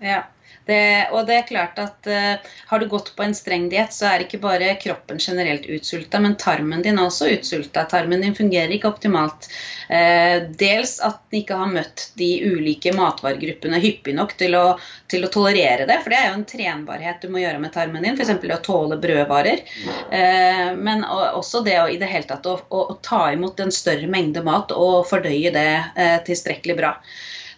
Ja, 0.00 0.22
det, 0.68 1.08
og 1.16 1.24
det 1.26 1.36
er 1.38 1.46
klart 1.48 1.78
at 1.80 2.08
uh, 2.12 2.50
har 2.68 2.80
du 2.80 2.88
gått 2.92 3.14
på 3.16 3.24
en 3.24 3.32
streng 3.34 3.70
diett, 3.72 3.94
så 3.96 4.04
er 4.10 4.24
ikke 4.24 4.40
bare 4.42 4.74
kroppen 4.76 5.16
generelt 5.22 5.64
utsulta, 5.64 6.20
men 6.20 6.34
tarmen 6.36 6.82
din 6.84 6.98
er 7.00 7.08
også 7.08 7.30
utsulta. 7.32 7.86
Tarmen 7.88 8.20
din 8.20 8.36
fungerer 8.36 8.74
ikke 8.76 8.90
optimalt. 8.90 9.48
Uh, 9.88 10.44
dels 10.60 10.98
at 11.00 11.22
den 11.30 11.40
ikke 11.40 11.56
har 11.56 11.70
møtt 11.72 12.10
de 12.20 12.28
ulike 12.50 12.92
matvaregruppene 12.92 13.80
hyppig 13.80 14.12
nok 14.18 14.34
til 14.36 14.58
å, 14.58 14.66
til 15.08 15.24
å, 15.24 15.30
tolerere 15.32 15.88
det, 15.88 16.02
for 16.04 16.12
det 16.12 16.20
er 16.20 16.28
jo 16.28 16.36
en 16.36 16.46
trenbarhet 16.52 17.24
du 17.24 17.32
må 17.32 17.40
gjøre 17.40 17.64
med 17.64 17.72
tarmen 17.72 18.04
din, 18.04 18.20
f.eks. 18.20 18.36
å 18.36 18.60
tåle 18.68 19.00
brødvarer. 19.00 19.64
Uh, 20.12 20.76
men 20.76 21.06
også 21.08 21.64
det 21.64 21.80
å 21.80 21.88
i 21.88 21.96
det 21.96 22.12
hele 22.12 22.28
tatt 22.28 22.44
å, 22.44 22.58
å, 22.68 22.84
å, 22.92 23.00
ta 23.00 23.24
imot 23.32 23.64
en 23.64 23.72
større 23.72 24.12
mengde 24.12 24.44
mat 24.44 24.76
og 24.76 25.08
fordøye 25.08 25.54
det 25.56 25.68
tilstrekkelig 26.28 26.76
bra. 26.76 26.92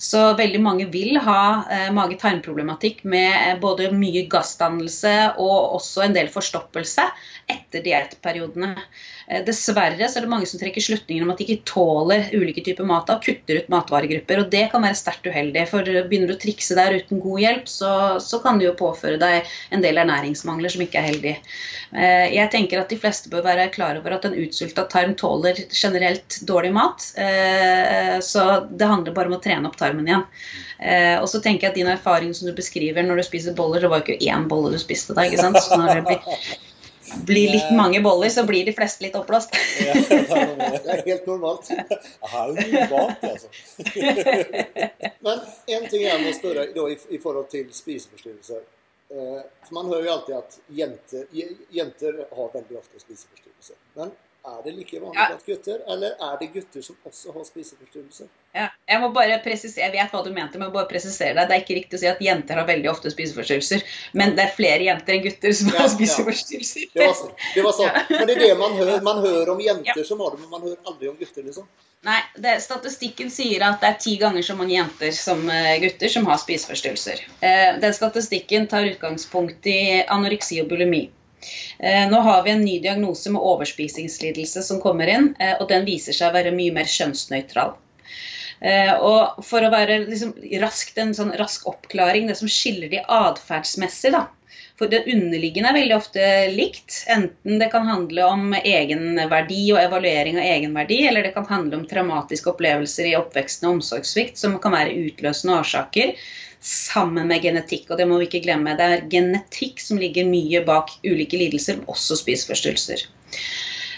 Så 0.01 0.21
veldig 0.37 0.61
mange 0.65 0.87
vil 0.89 1.19
ha 1.21 1.41
eh, 1.69 1.89
mage-tarm-problematikk 1.93 3.03
med 3.05 3.31
eh, 3.35 3.57
både 3.61 3.91
mye 3.93 4.25
gassdannelse 4.33 5.13
og 5.37 5.75
også 5.77 6.07
en 6.07 6.17
del 6.17 6.31
forstoppelse 6.33 7.05
etter 7.53 7.85
diettperiodene. 7.85 8.73
Eh, 9.31 9.45
dessverre 9.47 10.09
så 10.11 10.19
er 10.19 10.27
det 10.27 10.31
mange 10.31 10.49
som 10.51 10.59
trekker 10.61 10.83
slutninger 10.83 11.23
om 11.23 11.31
at 11.31 11.38
de 11.38 11.47
ikke 11.47 11.69
tåler 11.71 12.31
ulike 12.35 12.64
typer 12.66 12.87
mat 12.88 13.11
og 13.12 13.23
kutter 13.23 13.61
ut 13.61 13.69
matvaregrupper. 13.73 14.43
og 14.43 14.51
Det 14.51 14.64
kan 14.73 14.83
være 14.83 14.99
sterkt 14.99 15.29
uheldig. 15.31 15.66
for 15.71 15.87
Begynner 15.87 16.33
du 16.33 16.35
å 16.35 16.40
trikse 16.43 16.75
der 16.79 16.97
uten 16.99 17.23
god 17.23 17.40
hjelp, 17.45 17.69
så, 17.71 17.93
så 18.23 18.40
kan 18.43 18.59
det 18.59 18.66
jo 18.66 18.79
påføre 18.79 19.21
deg 19.21 19.51
en 19.71 19.85
del 19.85 20.01
ernæringsmangler 20.03 20.75
som 20.75 20.83
ikke 20.83 20.99
er 20.99 21.09
heldig. 21.12 21.37
Eh, 21.95 22.27
jeg 22.35 22.51
tenker 22.51 22.83
at 22.83 22.90
de 22.90 22.99
fleste 22.99 23.31
bør 23.31 23.47
være 23.47 23.71
klar 23.75 24.01
over 24.01 24.16
at 24.16 24.27
en 24.27 24.35
utsulta 24.35 24.87
tarm 24.90 25.14
tåler 25.19 25.62
generelt 25.71 26.40
dårlig 26.49 26.73
mat. 26.75 27.07
Eh, 27.14 28.19
så 28.25 28.66
det 28.71 28.91
handler 28.91 29.14
bare 29.14 29.31
om 29.31 29.39
å 29.39 29.43
trene 29.45 29.70
opp 29.70 29.78
tarmen 29.78 30.09
igjen. 30.09 30.26
Og 31.20 31.26
så 31.28 31.43
tenker 31.45 31.66
jeg 31.66 31.72
at 31.74 31.76
din 31.76 31.91
erfaring 31.93 32.31
som 32.33 32.49
du 32.49 32.55
beskriver 32.57 33.05
når 33.05 33.20
du 33.20 33.24
spiser 33.26 33.53
boller, 33.53 33.83
det 33.85 33.91
var 33.93 34.01
jo 34.01 34.14
ikke 34.14 34.33
én 34.33 34.47
bolle 34.49 34.72
du 34.72 34.81
spiste 34.81 35.12
da. 35.12 35.26
ikke 35.28 35.43
sant? 35.43 35.61
Så 35.61 35.76
når 35.76 36.01
det 36.01 36.05
blir 36.07 36.61
blir 37.27 37.53
litt 37.53 37.71
mange 37.77 38.01
boller, 38.05 38.29
så 38.33 38.45
blir 38.47 38.65
de 38.67 38.75
fleste 38.77 39.05
litt 39.05 39.17
oppblåst. 39.19 39.55
Ja, 39.81 39.95
det 40.01 40.95
er 40.95 41.03
helt 41.07 41.27
normalt. 41.31 41.71
Er 41.71 42.51
jo 42.51 42.55
normalt, 42.57 43.25
altså. 43.25 43.49
Men 45.27 45.43
en 45.77 45.89
ting 45.91 46.05
jeg 46.05 46.23
må 46.25 46.35
spørre 46.37 46.69
da, 46.75 46.87
i, 46.89 46.99
i 47.17 47.21
forhold 47.23 47.51
til 47.53 47.69
spiseforstyrrelser. 47.75 48.63
Eh, 49.11 49.39
man 49.75 49.91
hører 49.91 50.07
jo 50.07 50.17
alltid 50.17 50.37
at 50.39 50.59
jenter, 50.81 51.25
jenter 51.75 52.25
har 52.31 52.53
veldig 52.55 52.79
ofte 52.79 53.03
spiseforstyrrelser. 53.03 53.79
Men 53.99 54.13
er 54.45 54.62
det 54.64 54.72
like 54.76 55.01
vanlig 55.01 55.16
Ja. 55.20 55.38
gutter, 55.47 55.80
eller 55.93 56.14
er 56.20 56.36
det 56.41 56.53
gutter 56.55 56.82
som 56.82 56.97
også 57.07 57.32
har 57.34 57.45
spiseforstyrrelser? 57.45 58.28
Ja, 58.55 58.68
jeg 58.88 59.01
må 59.01 59.12
bare 59.14 59.36
presisere, 59.45 59.84
jeg 59.84 59.93
vet 59.93 60.11
hva 60.11 60.24
du 60.24 60.30
mente, 60.34 60.59
men 60.59 60.72
bare 60.74 60.88
presisere 60.91 61.34
deg. 61.36 61.47
Det 61.49 61.55
er 61.57 61.61
ikke 61.62 61.76
riktig 61.78 61.99
å 61.99 62.01
si 62.01 62.09
at 62.11 62.18
jenter 62.24 62.59
har 62.59 62.66
veldig 62.66 62.91
ofte 62.91 63.12
spiseforstyrrelser. 63.12 63.84
Men 64.18 64.34
det 64.34 64.47
er 64.49 64.55
flere 64.57 64.82
jenter 64.88 65.14
enn 65.14 65.22
gutter 65.22 65.53
som 65.55 65.68
Ja, 65.70 65.76
har 65.78 65.86
ja. 65.88 65.93
spiseforstyrrelser. 65.95 66.88
Det 66.95 67.07
var, 67.07 67.14
sånn. 67.14 67.36
det 67.55 67.62
var 67.68 67.72
sånn. 67.78 68.01
Men 68.11 68.26
det 68.26 68.36
er 68.36 68.41
det 68.49 68.59
man 68.59 68.72
hører. 68.80 69.01
Man 69.07 69.22
hører 69.22 69.53
om 69.55 69.61
jenter 69.61 70.03
som 70.05 70.18
har 70.24 70.34
det, 70.34 70.41
men 70.41 70.51
man 70.51 70.62
hører 70.66 70.78
aldri 70.84 71.09
om 71.12 71.16
gutter, 71.20 71.43
liksom. 71.47 71.68
Nei, 72.03 72.18
det, 72.41 72.57
statistikken 72.64 73.28
sier 73.30 73.61
at 73.62 73.82
det 73.82 73.88
er 73.93 73.97
ti 74.01 74.16
ganger 74.16 74.43
så 74.43 74.55
mange 74.57 74.72
jenter 74.72 75.11
som 75.12 75.43
eh, 75.53 75.74
gutter 75.82 76.09
som 76.09 76.24
har 76.26 76.38
spiseforstyrrelser. 76.41 77.20
Eh, 77.45 77.78
den 77.82 77.93
statistikken 77.95 78.66
tar 78.72 78.88
utgangspunkt 78.88 79.66
i 79.68 80.03
anoreksi 80.09 80.62
og 80.62 80.68
bulimi. 80.72 81.11
Eh, 81.78 82.03
nå 82.11 82.20
har 82.26 82.43
vi 82.45 82.55
en 82.55 82.64
ny 82.64 82.78
diagnose 82.84 83.32
med 83.32 83.43
overspisingslidelse 83.53 84.62
som 84.66 84.80
kommer 84.82 85.11
inn, 85.12 85.30
eh, 85.41 85.57
og 85.59 85.68
den 85.70 85.86
viser 85.88 86.16
seg 86.16 86.30
å 86.30 86.36
være 86.36 86.57
mye 86.57 86.74
mer 86.76 86.91
kjønnsnøytral. 86.91 87.76
Eh, 88.61 88.93
og 88.93 89.41
for 89.47 89.64
å 89.64 89.72
være 89.72 90.03
liksom, 90.05 90.34
raskt, 90.61 90.99
en 91.01 91.14
sånn 91.16 91.32
rask 91.41 91.64
oppklaring, 91.70 92.28
det 92.28 92.36
som 92.41 92.51
skiller 92.51 92.93
de 92.93 93.01
atferdsmessig, 93.01 94.12
da. 94.16 94.26
For 94.80 94.88
det 94.88 95.03
underliggende 95.12 95.68
er 95.68 95.76
veldig 95.76 95.97
ofte 95.97 96.26
likt. 96.55 97.03
Enten 97.12 97.59
det 97.61 97.68
kan 97.72 97.84
handle 97.88 98.24
om 98.32 98.55
egenverdi 98.57 99.66
og 99.74 99.80
evaluering 99.82 100.38
av 100.41 100.47
egenverdi, 100.55 101.03
eller 101.09 101.26
det 101.26 101.34
kan 101.34 101.49
handle 101.49 101.80
om 101.80 101.88
traumatiske 101.88 102.49
opplevelser 102.55 103.11
i 103.11 103.16
oppveksten 103.18 103.68
og 103.68 103.78
omsorgssvikt, 103.78 104.41
som 104.41 104.57
kan 104.62 104.72
være 104.76 104.97
utløsende 105.03 105.59
årsaker, 105.61 106.14
sammen 106.61 107.29
med 107.29 107.43
genetikk. 107.43 107.89
Og 107.91 107.99
det 107.99 108.07
må 108.09 108.21
vi 108.21 108.29
ikke 108.29 108.45
glemme. 108.45 108.77
Det 108.79 108.87
er 108.87 109.09
genetikk 109.13 109.81
som 109.83 110.01
ligger 110.01 110.29
mye 110.29 110.63
bak 110.67 110.93
ulike 111.07 111.41
lidelser, 111.41 111.83
også 111.91 112.19
spiseforstyrrelser. 112.21 113.07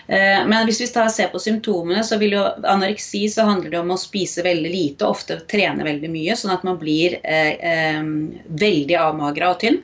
Eh, 0.06 0.46
Men 0.46 0.66
hvis 0.66 0.80
vi 0.80 0.86
ser 0.86 1.28
på 1.32 1.38
symptomene, 1.38 2.04
så 2.04 2.18
vil 2.18 2.36
jo 2.38 2.42
anoreksi 2.62 3.28
så 3.28 3.46
handler 3.48 3.70
det 3.70 3.80
om 3.80 3.94
å 3.94 4.00
spise 4.00 4.42
veldig 4.42 4.70
lite 4.70 5.06
og 5.06 5.18
ofte 5.18 5.40
trene 5.50 5.86
veldig 5.86 6.10
mye, 6.10 6.36
sånn 6.36 6.54
at 6.54 6.66
man 6.66 6.78
blir 6.78 7.18
eh, 7.22 8.02
veldig 8.46 8.98
avmagra 8.98 9.54
og 9.54 9.60
tynn. 9.62 9.82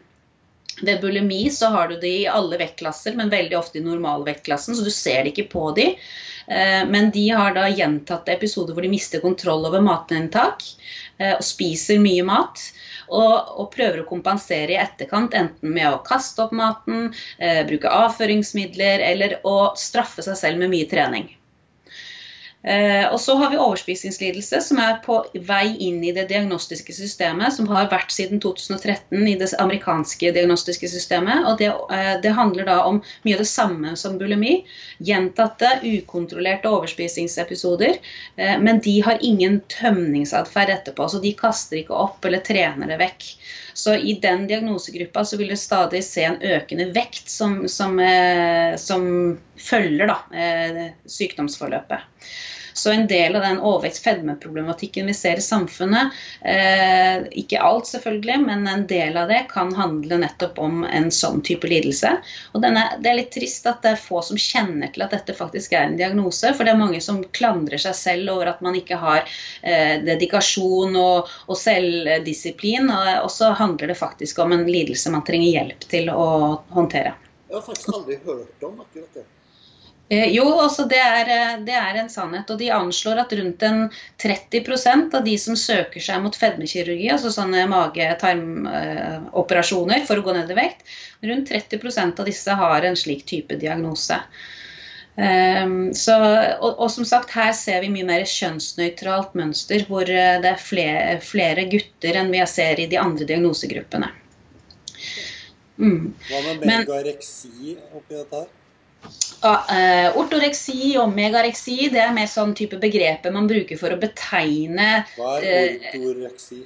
Ved 0.83 1.01
bulimi 1.03 1.51
så 1.51 1.73
har 1.75 1.89
du 1.89 1.97
det 1.99 2.15
i 2.21 2.27
alle 2.31 2.59
vektklasser, 2.61 3.17
men 3.19 3.33
veldig 3.33 3.59
ofte 3.59 3.81
i 3.81 3.83
normalvektklassen, 3.83 4.77
så 4.77 4.85
du 4.87 4.91
ser 4.95 5.25
det 5.25 5.35
ikke 5.35 5.51
på 5.51 5.71
de. 5.75 5.89
Eh, 6.51 6.87
Men 6.89 7.11
de 7.11 7.29
har 7.29 7.55
da 7.55 7.69
gjentatte 7.69 8.33
episoder 8.33 8.75
hvor 8.75 8.83
de 8.87 8.93
mister 8.93 9.21
kontroll 9.21 9.67
over 9.69 9.85
matinntak 9.85 10.65
eh, 11.19 11.35
og 11.37 11.45
spiser 11.45 12.01
mye 12.03 12.25
mat. 12.25 12.63
Og, 13.09 13.35
og 13.61 13.71
prøver 13.73 14.03
å 14.03 14.09
kompensere 14.09 14.75
i 14.75 14.81
etterkant, 14.81 15.37
enten 15.37 15.73
med 15.73 15.89
å 15.89 16.03
kaste 16.05 16.45
opp 16.45 16.53
maten, 16.57 17.09
eh, 17.41 17.63
bruke 17.69 17.89
avføringsmidler 17.89 19.05
eller 19.13 19.39
å 19.49 19.73
straffe 19.81 20.25
seg 20.25 20.37
selv 20.41 20.65
med 20.65 20.75
mye 20.75 20.89
trening. 20.91 21.31
Eh, 22.67 23.07
og 23.13 23.21
så 23.23 23.37
har 23.39 23.53
vi 23.53 23.59
overspisingslidelse, 23.63 24.59
som 24.67 24.81
er 24.83 24.97
på 25.05 25.21
vei 25.47 25.77
inn 25.87 26.01
i 26.03 26.11
det 26.15 26.25
diagnostiske 26.33 26.95
systemet, 26.97 27.55
som 27.55 27.69
har 27.71 27.87
vært 27.93 28.11
siden 28.11 28.43
2013 28.43 29.29
i 29.31 29.37
det 29.39 29.53
amerikanske 29.63 30.33
diagnostiske 30.35 30.91
systemet. 30.91 31.47
og 31.47 31.59
Det, 31.59 31.69
eh, 31.69 32.21
det 32.21 32.35
handler 32.35 32.65
da 32.65 32.81
om 32.85 33.03
mye 33.25 33.35
av 33.35 33.45
det 33.45 33.49
samme 33.53 33.97
som 33.97 34.19
bulimi. 34.19 34.65
Gjentatte, 34.99 35.81
ukontrollerte 35.85 36.67
overspisingsepisoder. 36.69 37.99
Eh, 38.37 38.59
men 38.59 38.81
de 38.81 39.01
har 39.01 39.19
ingen 39.23 39.61
tømningsatferd 39.61 40.71
etterpå, 40.71 41.09
så 41.09 41.23
de 41.23 41.33
kaster 41.33 41.79
ikke 41.79 41.95
opp 41.95 42.25
eller 42.25 42.43
trener 42.43 42.87
det 42.89 42.99
vekk. 42.99 43.25
Så 43.79 43.95
i 43.95 44.17
den 44.23 44.47
diagnosegruppa 44.51 45.23
så 45.25 45.37
vil 45.39 45.53
du 45.53 45.57
stadig 45.57 46.01
se 46.03 46.25
en 46.27 46.41
økende 46.43 46.89
vekt 46.97 47.31
som, 47.31 47.61
som, 47.71 47.93
eh, 48.03 48.75
som 48.75 49.05
følger 49.55 50.11
da, 50.11 50.17
eh, 50.35 50.81
sykdomsforløpet. 51.07 52.03
Så 52.73 52.93
en 52.93 53.07
del 53.11 53.37
av 53.37 53.43
den 53.43 53.61
overvekt-fedmeproblematikken 53.61 55.07
vi 55.07 55.15
ser 55.15 55.41
i 55.41 55.45
samfunnet, 55.45 56.15
eh, 56.43 57.25
ikke 57.41 57.63
alt 57.63 57.87
selvfølgelig, 57.91 58.39
men 58.45 58.67
en 58.69 58.87
del 58.91 59.17
av 59.17 59.29
det 59.33 59.45
kan 59.53 59.73
handle 59.75 60.21
nettopp 60.25 60.59
om 60.63 60.85
en 60.85 61.11
sånn 61.15 61.43
type 61.47 61.69
lidelse. 61.69 62.15
Og 62.53 62.63
denne, 62.65 62.85
det 63.03 63.11
er 63.11 63.19
litt 63.21 63.33
trist 63.35 63.67
at 63.71 63.83
det 63.85 63.95
er 63.95 64.03
få 64.03 64.23
som 64.25 64.41
kjenner 64.41 64.93
til 64.95 65.05
at 65.07 65.15
dette 65.15 65.37
faktisk 65.37 65.75
er 65.77 65.89
en 65.89 65.99
diagnose, 66.01 66.53
for 66.55 66.65
det 66.65 66.75
er 66.75 66.83
mange 66.83 67.01
som 67.05 67.23
klandrer 67.37 67.81
seg 67.83 67.97
selv 67.99 68.35
over 68.37 68.53
at 68.53 68.63
man 68.65 68.77
ikke 68.79 68.99
har 69.01 69.25
eh, 69.63 69.99
dedikasjon 70.05 70.97
og, 70.99 71.33
og 71.47 71.59
selvdisiplin, 71.59 72.91
og, 72.91 73.31
så 73.33 73.53
handler 73.57 73.93
det 73.93 73.99
faktisk 73.99 74.39
om 74.43 74.55
en 74.57 74.67
lidelse 74.69 75.13
man 75.13 75.25
trenger 75.27 75.51
hjelp 75.53 75.89
til 75.91 76.13
å 76.13 76.29
håndtere. 76.75 77.15
Jeg 77.49 77.57
har 77.57 77.65
faktisk 77.65 77.93
aldri 77.95 78.19
hørt 78.25 78.65
om 78.67 78.81
akkurat 78.83 79.21
det. 79.21 79.25
Eh, 80.09 80.33
jo, 80.33 80.47
altså 80.57 80.87
det 80.89 80.97
er, 81.05 81.29
eh, 81.29 81.61
det 81.67 81.75
er 81.77 81.97
en 82.01 82.09
sannhet. 82.09 82.51
Og 82.51 82.59
de 82.61 82.71
anslår 82.73 83.19
at 83.25 83.33
rundt 83.37 83.63
en 83.69 83.91
30% 84.23 85.15
av 85.19 85.25
de 85.25 85.39
som 85.41 85.57
søker 85.57 86.01
seg 86.01 86.23
mot 86.25 86.37
fedmekirurgi, 86.37 87.11
altså 87.13 87.31
sånne 87.35 87.67
mage-tarmoperasjoner 87.69 90.07
for 90.09 90.17
å 90.17 90.23
gå 90.25 90.33
ned 90.39 90.51
i 90.55 90.57
vekt, 90.57 90.81
rundt 91.29 91.51
30% 91.53 92.21
av 92.21 92.27
disse 92.29 92.53
har 92.63 92.81
en 92.89 92.97
slik 92.97 93.23
type 93.29 93.55
diagnose. 93.61 94.19
Ehm, 95.19 95.91
så, 95.99 96.15
og, 96.63 96.79
og 96.79 96.91
som 96.95 97.03
sagt, 97.09 97.33
her 97.35 97.51
ser 97.57 97.81
vi 97.83 97.89
mye 97.91 98.07
mer 98.07 98.23
kjønnsnøytralt 98.23 99.35
mønster, 99.39 99.83
hvor 99.91 100.07
eh, 100.07 100.39
det 100.41 100.51
er 100.55 100.61
flere, 100.63 101.21
flere 101.21 101.65
gutter 101.73 102.17
enn 102.21 102.31
vi 102.33 102.47
ser 102.47 102.81
i 102.81 102.87
de 102.89 102.99
andre 103.03 103.25
diagnosegruppene. 103.29 104.09
Mm. 105.79 106.15
Hva 106.31 106.39
med 106.47 106.57
megareksi 106.67 107.77
oppi 107.93 108.15
dette 108.15 108.37
her? 108.41 108.49
Ja, 109.39 109.53
eh, 109.71 110.17
ortoreksi 110.19 110.97
og 110.99 111.13
megareksi 111.15 111.93
det 111.93 112.01
er 112.03 112.15
mer 112.15 112.27
sånn 112.31 112.57
type 112.59 112.81
begreper 112.83 113.31
man 113.35 113.47
bruker 113.51 113.79
for 113.79 113.95
å 113.95 114.01
betegne 114.01 115.05
Hva 115.15 115.37
er 115.39 115.47
ortoreksi? 115.47 116.01
ortoreksi? 116.11 116.61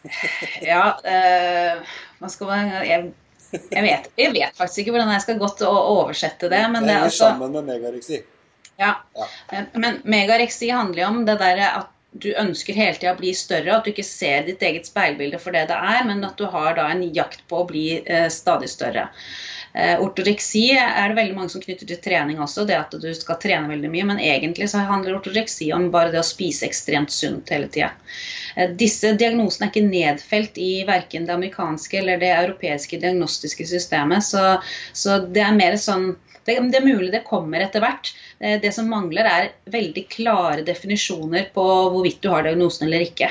Ja, 0.70 0.84
uh, 0.96 1.96
hva 2.20 2.28
skal 2.32 2.48
man 2.48 2.70
jeg, 2.88 3.10
jeg, 3.52 3.82
vet, 3.84 4.06
jeg 4.16 4.32
vet 4.32 4.56
faktisk 4.56 4.82
ikke 4.82 4.94
hvordan 4.94 5.12
jeg 5.12 5.24
skal 5.26 5.40
godt 5.40 5.64
oversette 5.66 6.48
det. 6.52 6.60
Men 6.72 6.86
det 6.86 6.94
er 6.94 7.00
henger 7.02 7.10
altså 7.10 7.30
sammen 7.32 7.56
med 7.56 7.68
megareksi. 7.68 8.20
ja. 8.80 8.94
Ja. 9.16 9.30
Men, 9.50 9.66
Men 9.74 9.98
megareksi 10.08 10.70
handler 10.72 11.02
jo 11.04 11.10
om 11.14 11.24
det 11.28 11.36
der 11.42 11.64
at 11.68 11.90
du 12.10 12.32
ønsker 12.34 12.74
hele 12.74 12.96
tida 12.98 13.12
å 13.14 13.18
bli 13.20 13.30
større, 13.36 13.76
at 13.76 13.86
du 13.86 13.92
ikke 13.92 14.06
ser 14.06 14.46
ditt 14.48 14.62
eget 14.66 14.88
speilbilde 14.88 15.38
for 15.38 15.54
det 15.54 15.68
det 15.70 15.76
er, 15.76 16.00
men 16.08 16.24
at 16.26 16.38
du 16.40 16.46
har 16.50 16.74
da 16.78 16.88
en 16.90 17.04
jakt 17.14 17.44
på 17.50 17.62
å 17.62 17.68
bli 17.68 17.84
eh, 18.00 18.26
stadig 18.32 18.70
større. 18.72 19.08
Eh, 19.72 20.00
ortoreksi 20.02 20.64
er 20.74 21.08
det 21.08 21.16
veldig 21.18 21.36
mange 21.36 21.52
som 21.52 21.62
knytter 21.62 21.86
til 21.86 22.00
trening 22.02 22.40
også, 22.42 22.64
det 22.66 22.78
at 22.78 22.94
du 23.02 23.08
skal 23.14 23.38
trene 23.42 23.70
veldig 23.70 23.90
mye. 23.92 24.06
Men 24.08 24.22
egentlig 24.22 24.70
så 24.72 24.82
handler 24.88 25.18
ortoreksi 25.18 25.70
om 25.76 25.90
bare 25.94 26.10
det 26.14 26.22
å 26.22 26.26
spise 26.26 26.66
ekstremt 26.66 27.14
sunt 27.14 27.52
hele 27.54 27.70
tida. 27.70 27.92
Eh, 28.56 28.72
disse 28.80 29.14
diagnosene 29.20 29.68
er 29.68 29.74
ikke 29.74 29.86
nedfelt 29.86 30.58
i 30.58 30.72
verken 30.88 31.28
det 31.28 31.36
amerikanske 31.36 32.00
eller 32.02 32.18
det 32.22 32.32
europeiske 32.34 32.98
diagnostiske 33.02 33.68
systemet. 33.70 34.26
Så, 34.26 34.56
så 34.92 35.20
det 35.26 35.44
er 35.46 35.56
mer 35.56 35.78
sånn 35.80 36.12
det, 36.46 36.56
det 36.72 36.80
er 36.80 36.86
mulig 36.86 37.10
det 37.12 37.26
kommer 37.26 37.62
etter 37.62 37.84
hvert. 37.84 38.10
Eh, 38.40 38.58
Det 38.62 38.72
som 38.74 38.88
mangler, 38.90 39.28
er 39.28 39.52
veldig 39.70 40.06
klare 40.10 40.66
definisjoner 40.66 41.50
på 41.54 41.66
hvorvidt 41.92 42.22
du 42.24 42.30
har 42.32 42.48
diagnosen 42.48 42.88
eller 42.88 43.06
ikke. 43.06 43.30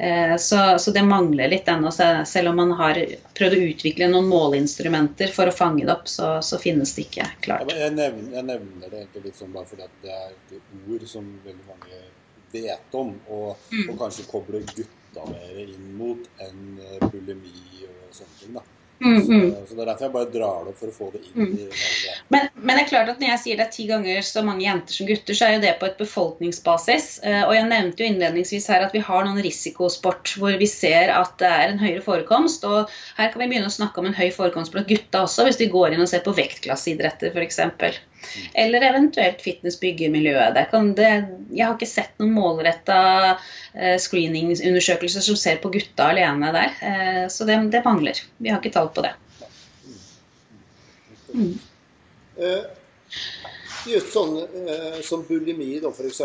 Eh, 0.00 0.36
Så, 0.38 0.78
så 0.78 0.92
det 0.94 1.02
mangler 1.02 1.48
litt 1.50 1.66
ennå. 1.68 1.90
Selv 2.26 2.48
om 2.52 2.56
man 2.56 2.70
har 2.78 2.94
prøvd 3.34 3.56
å 3.56 3.64
utvikle 3.72 4.06
noen 4.12 4.28
måleinstrumenter 4.30 5.32
for 5.34 5.50
å 5.50 5.54
fange 5.54 5.84
det 5.86 5.92
opp, 5.92 6.06
så, 6.08 6.36
så 6.42 6.58
finnes 6.62 6.94
det 6.94 7.08
ikke 7.08 7.26
klart. 7.42 7.72
Ja, 7.72 7.88
jeg, 7.88 7.96
nevner, 7.96 8.30
jeg 8.36 8.46
nevner 8.52 8.88
det 8.92 9.00
egentlig 9.02 9.24
litt 9.24 9.40
sånn 9.40 9.52
bare 9.56 9.66
fordi 9.66 9.88
det 10.04 10.14
er 10.14 10.30
et 10.54 10.92
ord 10.94 11.06
som 11.10 11.26
veldig 11.44 11.66
mange 11.66 12.04
vet 12.52 12.94
om, 12.96 13.10
og, 13.28 13.56
Mm. 13.72 13.90
og 13.90 13.98
kanskje 14.00 14.24
kobler 14.30 14.62
gutta 14.70 15.24
mer 15.28 15.58
inn 15.66 15.90
mot 15.98 16.22
enn 16.40 16.78
eh, 16.80 17.08
bulimi 17.10 17.84
og 17.88 18.14
sånne 18.14 18.38
ting. 18.40 18.54
da. 18.54 18.62
Mm, 19.00 19.18
Så, 19.22 19.32
mm. 19.32 19.50
så 19.68 19.74
Det 19.76 19.82
er 19.82 19.86
derfor 19.92 20.04
jeg 20.06 20.12
bare 20.14 20.30
drar 20.32 20.64
det 20.64 20.72
opp 20.72 20.78
for 20.78 20.88
å 20.88 20.96
få 20.96 21.10
det 21.12 21.20
inn 21.26 21.42
Mm. 21.42 21.52
i 21.52 21.66
det. 21.66 21.82
Men, 22.28 22.48
men 22.60 22.76
det 22.76 22.82
er 22.82 22.88
klart 22.90 23.08
at 23.08 23.22
når 23.22 23.30
jeg 23.30 23.40
sier 23.40 23.56
det 23.56 23.64
er 23.64 23.72
ti 23.72 23.84
ganger 23.88 24.24
så 24.26 24.42
mange 24.44 24.66
jenter 24.66 24.92
som 24.92 25.06
gutter, 25.08 25.36
så 25.36 25.46
er 25.46 25.54
jo 25.54 25.60
det 25.62 25.70
på 25.80 25.86
et 25.88 26.00
befolkningsbasis. 26.00 27.06
Eh, 27.24 27.44
Og 27.46 27.54
jeg 27.56 27.68
nevnte 27.70 28.04
jo 28.04 28.08
innledningsvis 28.10 28.66
her 28.68 28.84
at 28.84 28.92
vi 28.92 29.00
har 29.06 29.24
noen 29.24 29.40
risikosport 29.44 30.34
hvor 30.36 30.58
vi 30.60 30.68
ser 30.68 31.08
at 31.14 31.38
det 31.40 31.48
er 31.48 31.72
en 31.72 31.80
høyere 31.80 32.02
forekomst. 32.04 32.66
Og 32.68 32.92
her 33.16 33.30
kan 33.32 33.40
vi 33.40 33.48
begynne 33.48 33.70
å 33.70 33.76
snakke 33.78 34.02
om 34.02 34.10
en 34.10 34.18
høy 34.18 34.28
forekomst 34.34 34.74
blant 34.74 34.90
gutta 34.90 35.22
også, 35.24 35.46
hvis 35.48 35.60
de 35.62 35.70
går 35.72 35.96
inn 35.96 36.04
og 36.04 36.10
ser 36.10 36.20
på 36.26 36.34
vektklasseidretter 36.36 37.32
f.eks. 37.32 37.62
Eller 38.58 38.84
eventuelt 38.90 39.40
fitness-byggemiljøet. 39.40 40.58
Jeg 40.58 41.64
har 41.64 41.76
ikke 41.78 41.88
sett 41.88 42.18
noen 42.20 42.34
målretta 42.34 42.98
screeningsundersøkelser 44.04 45.24
som 45.24 45.38
ser 45.38 45.62
på 45.62 45.70
gutta 45.72 46.10
alene 46.12 46.52
der. 46.52 46.76
Eh, 46.82 47.24
Så 47.32 47.48
det, 47.48 47.56
det 47.72 47.84
mangler. 47.86 48.20
Vi 48.36 48.52
har 48.52 48.60
ikke 48.60 48.74
tall 48.76 48.92
på 48.92 49.06
det. 49.06 49.14
Mm. 51.32 51.56
Eh, 52.38 52.64
just 53.88 54.12
sånn 54.14 54.36
eh, 54.38 54.98
som 55.02 55.24
bulimi, 55.26 55.80
da, 55.82 55.90
f.eks. 55.90 56.20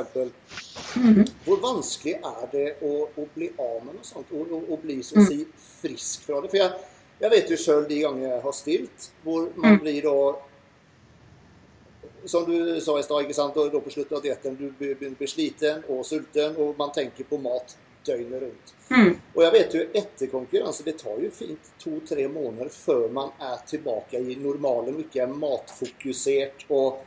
Mm. 0.97 1.23
Hvor 1.45 1.61
vanskelig 1.63 2.15
er 2.19 2.47
det 2.51 2.65
å, 2.85 2.91
å 3.17 3.27
bli 3.33 3.49
av 3.57 3.79
med 3.85 3.95
noe 3.97 4.05
sånt? 4.05 4.29
Å, 4.29 4.43
å, 4.61 4.77
bli 4.81 4.99
så 5.05 5.17
å 5.17 5.25
si 5.25 5.39
frisk 5.81 6.27
fra 6.27 6.41
det? 6.43 6.51
For 6.53 6.61
jeg, 6.61 6.71
jeg 7.23 7.33
vet 7.33 7.53
jo 7.53 7.59
sjøl 7.63 7.85
de 7.89 8.01
gangene 8.03 8.29
jeg 8.29 8.43
har 8.45 8.57
stilt, 8.57 9.07
hvor 9.25 9.47
man 9.55 9.77
Mm. 9.77 9.79
blir 9.85 10.01
da 10.05 10.17
Som 12.25 12.45
du 12.47 12.79
sa 12.79 12.93
i 12.99 13.03
stad, 13.03 13.25
ikke 13.25 13.35
sant? 13.35 13.57
og 13.59 13.71
da 13.73 13.79
på 13.83 13.91
slutten 13.91 14.15
av 14.15 14.21
dietten 14.23 14.53
du 14.55 14.69
begynner 14.79 15.11
å 15.11 15.19
bli 15.19 15.27
sliten 15.27 15.81
og 15.91 16.05
sulten, 16.07 16.55
og 16.55 16.77
man 16.79 16.93
tenker 16.95 17.27
på 17.27 17.35
mat 17.41 17.73
døgnet 18.05 18.41
rundt. 18.43 18.73
Mm. 18.89 19.11
Og 19.33 19.41
jeg 19.43 19.53
vet 19.55 19.75
jo 19.77 19.83
etter 20.01 20.31
konkurranse, 20.31 20.85
det 20.85 20.97
tar 21.01 21.21
jo 21.23 21.31
fint 21.33 21.71
to-tre 21.81 22.27
måneder 22.31 22.69
før 22.73 23.07
man 23.13 23.33
er 23.41 23.61
tilbake 23.69 24.21
i 24.21 24.37
normalen 24.41 24.97
og 24.97 25.05
ikke 25.05 25.23
er 25.25 25.33
matfokusert 25.33 26.65
og 26.69 27.01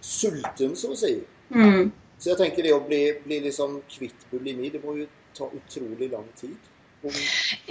sulten, 0.00 0.76
så 0.76 0.94
å 0.94 0.98
si. 0.98 1.14
Mm. 1.52 1.90
Så 2.20 2.32
jeg 2.32 2.40
tenker 2.40 2.66
det 2.66 2.74
å 2.76 2.82
bli, 2.84 3.02
bli 3.24 3.40
liksom 3.46 3.80
kvitt 3.90 4.28
bulimi, 4.30 4.70
det 4.72 4.82
må 4.84 4.96
jo 4.98 5.08
ta 5.36 5.48
utrolig 5.56 6.10
lang 6.12 6.28
tid. 6.38 6.69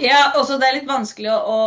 Ja, 0.00 0.32
også 0.34 0.56
det 0.58 0.66
er 0.66 0.76
litt 0.80 0.88
vanskelig 0.88 1.30
å, 1.30 1.38
å, 1.38 1.58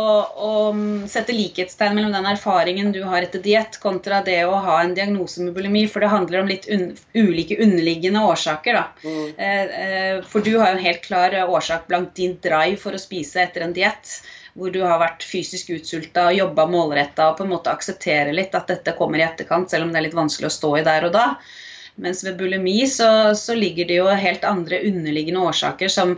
å 0.46 0.50
mm, 0.76 1.06
sette 1.08 1.32
likhetstegn 1.32 1.94
mellom 1.96 2.12
den 2.12 2.28
erfaringen 2.28 2.92
du 2.92 3.00
har 3.08 3.24
etter 3.24 3.40
diett, 3.44 3.78
kontra 3.80 4.20
det 4.26 4.42
å 4.44 4.58
ha 4.66 4.76
en 4.82 4.92
diagnose 4.96 5.40
med 5.40 5.56
bulimi, 5.56 5.86
for 5.88 6.04
det 6.04 6.12
handler 6.12 6.42
om 6.42 6.50
litt 6.52 6.68
un 6.68 6.90
ulike 7.16 7.56
underliggende 7.64 8.24
årsaker. 8.28 8.80
da. 8.80 8.84
mm, 9.04 9.34
Eh, 9.38 9.76
eh, 9.84 10.22
For 10.28 10.44
du 10.44 10.58
har 10.58 10.72
jo 10.72 10.78
en 10.78 10.84
helt 10.84 11.02
klar 11.06 11.32
eh, 11.32 11.50
årsak 11.50 11.88
blant 11.88 12.14
din 12.14 12.36
drive 12.44 12.76
for 12.80 12.92
å 12.92 13.00
spise 13.00 13.40
etter 13.46 13.64
en 13.64 13.76
diett. 13.76 14.18
Hvor 14.54 14.70
du 14.70 14.82
har 14.84 15.00
vært 15.00 15.24
fysisk 15.26 15.72
utsulta 15.74 16.28
og 16.28 16.36
jobba 16.36 16.66
målretta 16.70 17.30
og 17.30 17.38
på 17.38 17.46
en 17.46 17.54
måte 17.56 17.72
akseptere 17.72 18.34
litt 18.36 18.54
at 18.54 18.68
dette 18.70 18.94
kommer 18.94 19.18
i 19.18 19.24
etterkant, 19.26 19.72
selv 19.72 19.88
om 19.88 19.94
det 19.94 19.98
er 19.98 20.06
litt 20.06 20.20
vanskelig 20.20 20.52
å 20.52 20.58
stå 20.58 20.76
i 20.78 20.84
der 20.86 21.08
og 21.08 21.16
da. 21.16 21.24
Mens 21.96 22.24
ved 22.26 22.36
bulimi 22.38 22.84
så, 22.90 23.08
så 23.38 23.54
ligger 23.54 23.88
det 23.88 23.98
jo 24.00 24.06
helt 24.10 24.44
andre 24.46 24.80
underliggende 24.86 25.42
årsaker, 25.46 25.90
som 25.90 26.16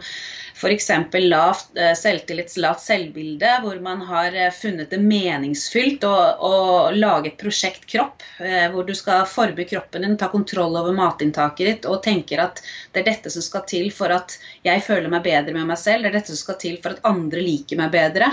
f.eks. 0.56 0.90
lavt 1.12 1.76
eh, 1.78 1.92
selvtillits, 1.92 2.56
lavt 2.56 2.80
selvbilde, 2.80 3.48
hvor 3.62 3.76
man 3.84 4.00
har 4.08 4.32
eh, 4.32 4.52
funnet 4.54 4.88
det 4.90 5.02
meningsfylt 5.04 6.04
å, 6.08 6.12
å 6.48 6.52
lage 6.96 7.28
et 7.28 7.36
prosjekt 7.40 7.84
kropp, 7.90 8.24
eh, 8.40 8.64
hvor 8.72 8.86
du 8.88 8.94
skal 8.96 9.26
forme 9.28 9.66
kroppen 9.68 10.06
din, 10.06 10.16
ta 10.16 10.30
kontroll 10.32 10.78
over 10.80 10.96
matinntaket 10.96 11.68
ditt 11.68 11.88
og 11.90 12.00
tenker 12.06 12.40
at 12.46 12.62
det 12.94 13.02
er 13.02 13.08
dette 13.10 13.32
som 13.34 13.44
skal 13.44 13.66
til 13.68 13.90
for 13.92 14.14
at 14.16 14.38
jeg 14.64 14.84
føler 14.86 15.12
meg 15.12 15.26
bedre 15.26 15.52
med 15.58 15.68
meg 15.74 15.80
selv, 15.82 16.06
det 16.06 16.14
er 16.14 16.18
dette 16.22 16.32
som 16.32 16.40
skal 16.40 16.58
til 16.64 16.80
for 16.80 16.96
at 16.96 17.04
andre 17.12 17.44
liker 17.44 17.82
meg 17.82 17.92
bedre. 17.92 18.32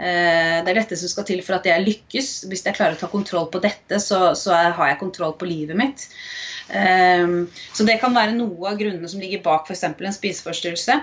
Det 0.00 0.70
er 0.70 0.76
dette 0.78 0.96
som 0.96 1.10
skal 1.12 1.26
til 1.28 1.42
for 1.44 1.58
at 1.58 1.66
jeg 1.68 1.84
lykkes. 1.84 2.28
Hvis 2.48 2.62
jeg 2.64 2.76
klarer 2.76 2.96
å 2.96 3.00
ta 3.02 3.08
kontroll 3.12 3.50
på 3.52 3.60
dette, 3.60 3.98
så, 4.00 4.32
så 4.38 4.54
har 4.56 4.90
jeg 4.90 5.00
kontroll 5.02 5.34
på 5.36 5.48
livet 5.50 5.76
mitt. 5.76 6.06
Så 6.70 7.84
det 7.84 7.98
kan 8.00 8.16
være 8.16 8.32
noe 8.38 8.70
av 8.70 8.78
grunnene 8.80 9.10
som 9.10 9.20
ligger 9.20 9.42
bak 9.44 9.68
f.eks. 9.68 9.84
en 9.90 10.16
spiseforstyrrelse. 10.16 10.96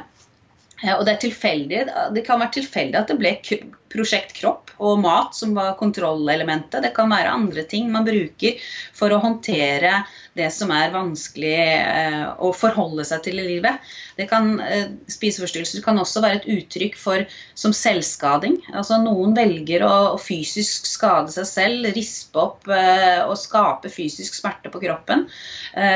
Eh, 0.84 0.94
Og 0.94 1.06
det, 1.06 1.16
er 1.16 1.24
tilfeldig, 1.26 1.84
det 2.14 2.26
kan 2.28 2.42
være 2.42 2.60
tilfeldig 2.60 3.00
at 3.00 3.12
det 3.12 3.18
ble 3.22 3.34
prosjekt 3.88 4.36
kropp 4.38 4.74
og 4.84 5.00
mat 5.02 5.36
som 5.38 5.56
var 5.58 5.78
kontrollelementet. 5.80 6.84
Det 6.84 6.94
kan 6.96 7.10
være 7.10 7.34
andre 7.34 7.64
ting 7.70 7.90
man 7.92 8.06
bruker 8.08 8.60
for 8.98 9.14
å 9.14 9.22
håndtere 9.24 10.04
det 10.38 10.48
som 10.54 10.72
er 10.74 10.94
vanskelig 10.94 11.56
eh, 11.58 12.26
å 12.44 12.52
forholde 12.56 13.06
seg 13.08 13.24
til 13.26 13.42
i 13.42 13.46
livet. 13.48 13.82
Kan, 14.30 14.56
eh, 14.64 14.92
spiseforstyrrelser 15.12 15.84
kan 15.86 16.00
også 16.02 16.22
være 16.24 16.42
et 16.42 16.50
uttrykk 16.58 16.98
for 17.00 17.26
som 17.58 17.74
selvskading. 17.76 18.60
Altså 18.74 19.00
Noen 19.04 19.36
velger 19.38 19.86
å, 19.88 19.96
fysisk 20.22 20.88
skade 20.90 21.34
seg 21.34 21.50
selv, 21.50 21.90
rispe 21.96 22.42
opp 22.42 22.70
eh, 22.74 23.24
og 23.26 23.36
skape 23.40 23.92
fysisk 23.94 24.38
smerte 24.38 24.72
på 24.74 24.82
kroppen. 24.84 25.28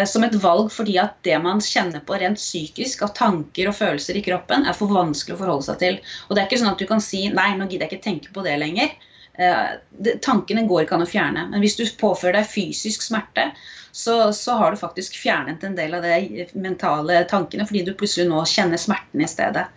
Som 0.07 0.23
et 0.25 0.35
valg 0.43 0.69
fordi 0.73 0.97
at 1.01 1.15
det 1.25 1.37
man 1.41 1.61
kjenner 1.63 2.03
på 2.05 2.17
rent 2.21 2.39
psykisk 2.39 3.01
av 3.05 3.13
tanker 3.17 3.69
og 3.71 3.77
følelser 3.77 4.19
i 4.19 4.23
kroppen, 4.25 4.67
er 4.67 4.77
for 4.77 4.91
vanskelig 4.93 5.35
å 5.35 5.41
forholde 5.41 5.67
seg 5.67 5.79
til. 5.81 6.01
Og 6.27 6.35
det 6.35 6.43
er 6.43 6.49
ikke 6.49 6.61
sånn 6.61 6.73
at 6.73 6.81
du 6.81 6.87
kan 6.89 7.01
si 7.03 7.23
nei, 7.33 7.53
nå 7.57 7.67
gidder 7.67 7.87
jeg 7.87 7.97
ikke 7.97 8.09
tenke 8.09 8.35
på 8.35 8.45
det 8.45 8.57
lenger. 8.61 8.93
Eh, 9.39 10.15
tankene 10.21 10.65
går 10.67 10.85
ikke 10.85 10.97
an 10.97 11.05
å 11.05 11.09
fjerne. 11.09 11.47
Men 11.51 11.63
hvis 11.63 11.77
du 11.79 11.85
påfører 11.99 12.41
deg 12.41 12.51
fysisk 12.51 13.05
smerte, 13.05 13.51
så, 13.91 14.33
så 14.33 14.55
har 14.59 14.71
du 14.71 14.79
faktisk 14.79 15.17
fjernet 15.19 15.63
en 15.67 15.75
del 15.75 15.93
av 15.97 16.05
de 16.05 16.45
mentale 16.53 17.23
tankene, 17.27 17.65
fordi 17.67 17.83
du 17.87 17.95
plutselig 17.97 18.29
nå 18.29 18.43
kjenner 18.47 18.79
smerten 18.79 19.23
i 19.23 19.27
stedet. 19.27 19.67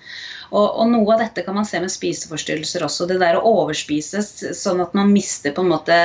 Og, 0.55 0.67
og 0.79 0.91
noe 0.91 1.15
av 1.15 1.23
dette 1.25 1.43
kan 1.43 1.57
man 1.57 1.67
se 1.67 1.81
med 1.83 1.91
spiseforstyrrelser 1.91 2.85
også. 2.87 3.09
Det 3.11 3.17
der 3.19 3.39
å 3.39 3.47
overspise 3.65 4.23
sånn 4.55 4.83
at 4.85 4.95
man 4.95 5.11
mister 5.11 5.55
på 5.57 5.65
en 5.65 5.73
måte 5.73 5.97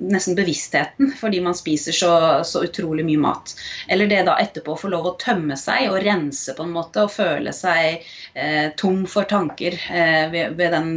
nesten 0.00 0.34
bevisstheten 0.34 1.12
fordi 1.18 1.42
man 1.44 1.54
spiser 1.54 1.94
så, 1.94 2.12
så 2.48 2.64
utrolig 2.66 3.04
mye 3.06 3.22
mat. 3.22 3.54
Eller 3.86 4.10
det 4.10 4.24
da 4.26 4.34
etterpå 4.42 4.74
å 4.74 4.80
få 4.80 4.90
lov 4.90 5.06
å 5.12 5.16
tømme 5.20 5.58
seg 5.60 5.92
og 5.92 6.00
rense 6.02 6.56
på 6.56 6.66
en 6.66 6.74
måte 6.74 7.06
og 7.06 7.14
føle 7.14 7.54
seg 7.54 8.02
eh, 8.34 8.72
tom 8.80 9.04
for 9.10 9.30
tanker 9.30 9.78
eh, 9.78 10.26
ved, 10.32 10.58
ved 10.58 10.74
den 10.74 10.94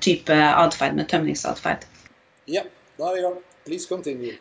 type 0.00 0.32
atferd 0.34 0.96
med 0.96 1.10
tømningsatferd. 1.10 1.84
Ja, 2.48 2.64
da 2.96 3.10
er 3.10 3.16
vi 3.16 3.20
i 3.20 3.26
gang. 3.26 3.38
please 3.64 3.88
continue. 3.88 4.38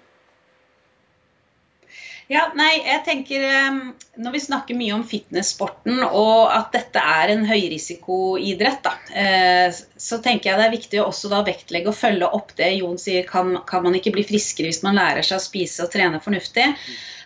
Ja, 2.31 2.45
nei, 2.55 2.71
jeg 2.79 3.01
tenker 3.03 3.43
eh, 3.43 3.79
Når 4.23 4.35
vi 4.35 4.41
snakker 4.41 4.77
mye 4.77 4.93
om 4.95 5.03
fitnesssporten 5.07 5.99
og 6.05 6.53
at 6.53 6.71
dette 6.75 7.01
er 7.01 7.33
en 7.33 7.43
høyrisikoidrett, 7.47 8.85
da, 8.85 8.93
eh, 9.19 9.67
så 9.73 10.19
tenker 10.23 10.51
jeg 10.51 10.59
det 10.59 10.67
er 10.67 10.75
viktig 10.77 11.01
å 11.01 11.07
også 11.09 11.31
da 11.33 11.41
vektlegge 11.45 11.91
og 11.91 11.97
følge 11.97 12.29
opp 12.37 12.53
det 12.59 12.71
Jon 12.77 12.99
sier. 13.01 13.27
Kan, 13.27 13.57
kan 13.67 13.83
man 13.85 13.97
ikke 13.99 14.13
bli 14.15 14.25
friskere 14.27 14.71
hvis 14.71 14.83
man 14.85 14.99
lærer 14.99 15.25
seg 15.25 15.41
å 15.41 15.43
spise 15.43 15.85
og 15.85 15.91
trene 15.93 16.21
fornuftig? 16.23 16.69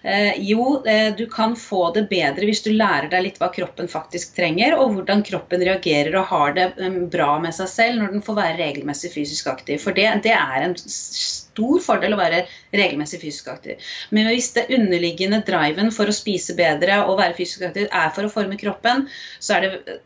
Eh, 0.02 0.34
jo, 0.38 0.84
eh, 0.86 1.16
du 1.16 1.26
kan 1.26 1.56
få 1.56 1.94
det 1.94 2.04
bedre 2.10 2.46
hvis 2.46 2.62
du 2.66 2.70
lærer 2.74 3.10
deg 3.12 3.24
litt 3.26 3.40
hva 3.42 3.50
kroppen 3.54 3.90
faktisk 3.92 4.36
trenger, 4.38 4.78
og 4.78 4.94
hvordan 4.96 5.24
kroppen 5.26 5.64
reagerer 5.66 6.20
og 6.20 6.30
har 6.32 6.58
det 6.58 6.68
eh, 6.78 7.00
bra 7.12 7.38
med 7.44 7.56
seg 7.58 7.72
selv 7.72 8.02
når 8.02 8.14
den 8.16 8.26
får 8.26 8.38
være 8.38 8.58
regelmessig 8.62 9.12
fysisk 9.16 9.50
aktiv. 9.52 9.82
For 9.84 9.98
det, 9.98 10.10
det 10.28 10.36
er 10.38 10.68
en 10.68 10.78
stor 10.78 11.82
fordel 11.84 12.14
å 12.14 12.22
være 12.22 12.44
regelmessig 12.76 13.22
fysisk 13.24 13.50
aktiv. 13.54 13.88
Men 14.14 14.30
hvis 14.30 14.52
det 14.58 14.68
underliggende 14.78 15.42
driven 15.48 15.90
for 15.96 16.10
å 16.10 16.16
spise 16.16 16.58
bedre 16.58 17.02
og 17.08 17.18
være 17.22 17.38
fysisk 17.40 17.66
aktiv 17.72 17.90
er 17.90 18.14
for 18.14 18.28
å 18.28 18.34
forme 18.34 18.60
kroppen, 18.60 19.08
så 19.40 19.58
er 19.58 19.66
det 19.66 20.00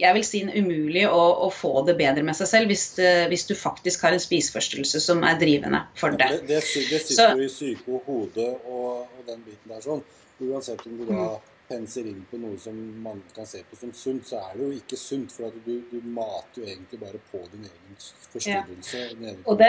jeg 0.00 0.14
vil 0.16 0.24
si 0.24 0.40
umulig 0.46 1.04
å, 1.08 1.20
å 1.46 1.50
få 1.52 1.84
det 1.86 1.94
bedre 2.00 2.22
med 2.26 2.36
seg 2.38 2.48
selv 2.50 2.72
hvis, 2.72 2.86
hvis 3.30 3.46
du 3.50 3.54
faktisk 3.58 4.02
har 4.06 4.16
en 4.16 4.22
spiseforstyrrelse 4.24 5.00
som 5.04 5.22
er 5.28 5.38
drivende 5.40 5.84
for 6.00 6.16
det. 6.16 6.28
Det, 6.40 6.46
det, 6.48 6.62
det 6.90 7.00
Så- 7.04 7.14
sitter 7.14 7.36
jo 7.36 7.46
i 7.46 7.52
syke 7.52 7.94
og 7.98 8.08
hodet 8.08 8.48
og, 8.64 9.06
og 9.18 9.22
den 9.28 9.44
biten 9.46 9.70
der 9.74 9.80
sånn. 9.84 10.02
Uansett 10.40 10.86
om 10.88 10.98
du 10.98 11.04
da 11.12 11.30
Mm. 11.70 11.76
penser 11.76 12.06
inn 12.10 12.24
på 12.26 12.38
noe 12.42 12.56
som 12.58 12.74
man 13.04 13.20
kan 13.34 13.46
se 13.46 13.60
på 13.70 13.76
som 13.78 13.92
sunt, 13.94 14.24
så 14.26 14.40
er 14.40 14.56
det 14.58 14.64
jo 14.64 14.70
ikke 14.80 14.96
sunt. 14.98 15.30
For 15.30 15.46
at 15.46 15.58
du, 15.64 15.76
du 15.92 16.00
mater 16.02 16.64
jo 16.64 16.64
egentlig 16.66 16.98
bare 16.98 17.20
på 17.30 17.44
din 17.52 17.62
egen 17.68 18.00
forstyrrelse. 18.32 19.02
Ja. 19.22 19.34
Og 19.46 19.58
det, 19.60 19.68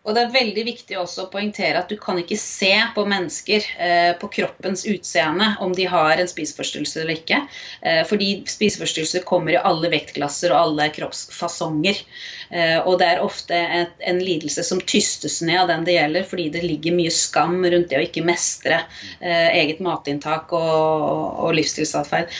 og 0.00 0.14
det 0.16 0.20
er 0.22 0.32
veldig 0.32 0.62
viktig 0.64 0.96
også 0.96 1.26
å 1.26 1.30
poengtere 1.32 1.82
at 1.82 1.90
du 1.92 1.98
kan 2.00 2.16
ikke 2.22 2.38
se 2.40 2.72
på 2.94 3.02
mennesker 3.04 3.66
eh, 3.84 4.12
på 4.16 4.30
kroppens 4.32 4.86
utseende 4.88 5.50
om 5.60 5.74
de 5.76 5.84
har 5.92 6.16
en 6.16 6.30
spiseforstyrrelse 6.30 7.02
eller 7.02 7.18
ikke. 7.18 7.42
Eh, 7.84 8.00
fordi 8.08 8.30
spiseforstyrrelser 8.48 9.26
kommer 9.28 9.52
i 9.52 9.60
alle 9.60 9.90
vektklasser 9.92 10.54
og 10.54 10.60
alle 10.62 10.88
kroppsfasonger. 10.96 12.00
Eh, 12.50 12.78
og 12.80 12.96
det 13.02 13.10
er 13.10 13.20
ofte 13.22 13.54
et, 13.54 13.92
en 14.08 14.22
lidelse 14.24 14.64
som 14.66 14.80
tystes 14.80 15.36
ned 15.44 15.60
av 15.60 15.68
den 15.70 15.84
det 15.84 15.98
gjelder, 15.98 16.24
fordi 16.32 16.48
det 16.56 16.64
ligger 16.64 16.96
mye 16.96 17.12
skam 17.14 17.60
rundt 17.60 17.92
det 17.92 18.00
å 18.00 18.02
ikke 18.06 18.24
mestre 18.24 18.80
eh, 19.20 19.52
eget 19.60 19.84
matinntak 19.84 20.50
og, 20.56 21.44
og 21.44 21.54
livsstilsatferd. 21.60 22.32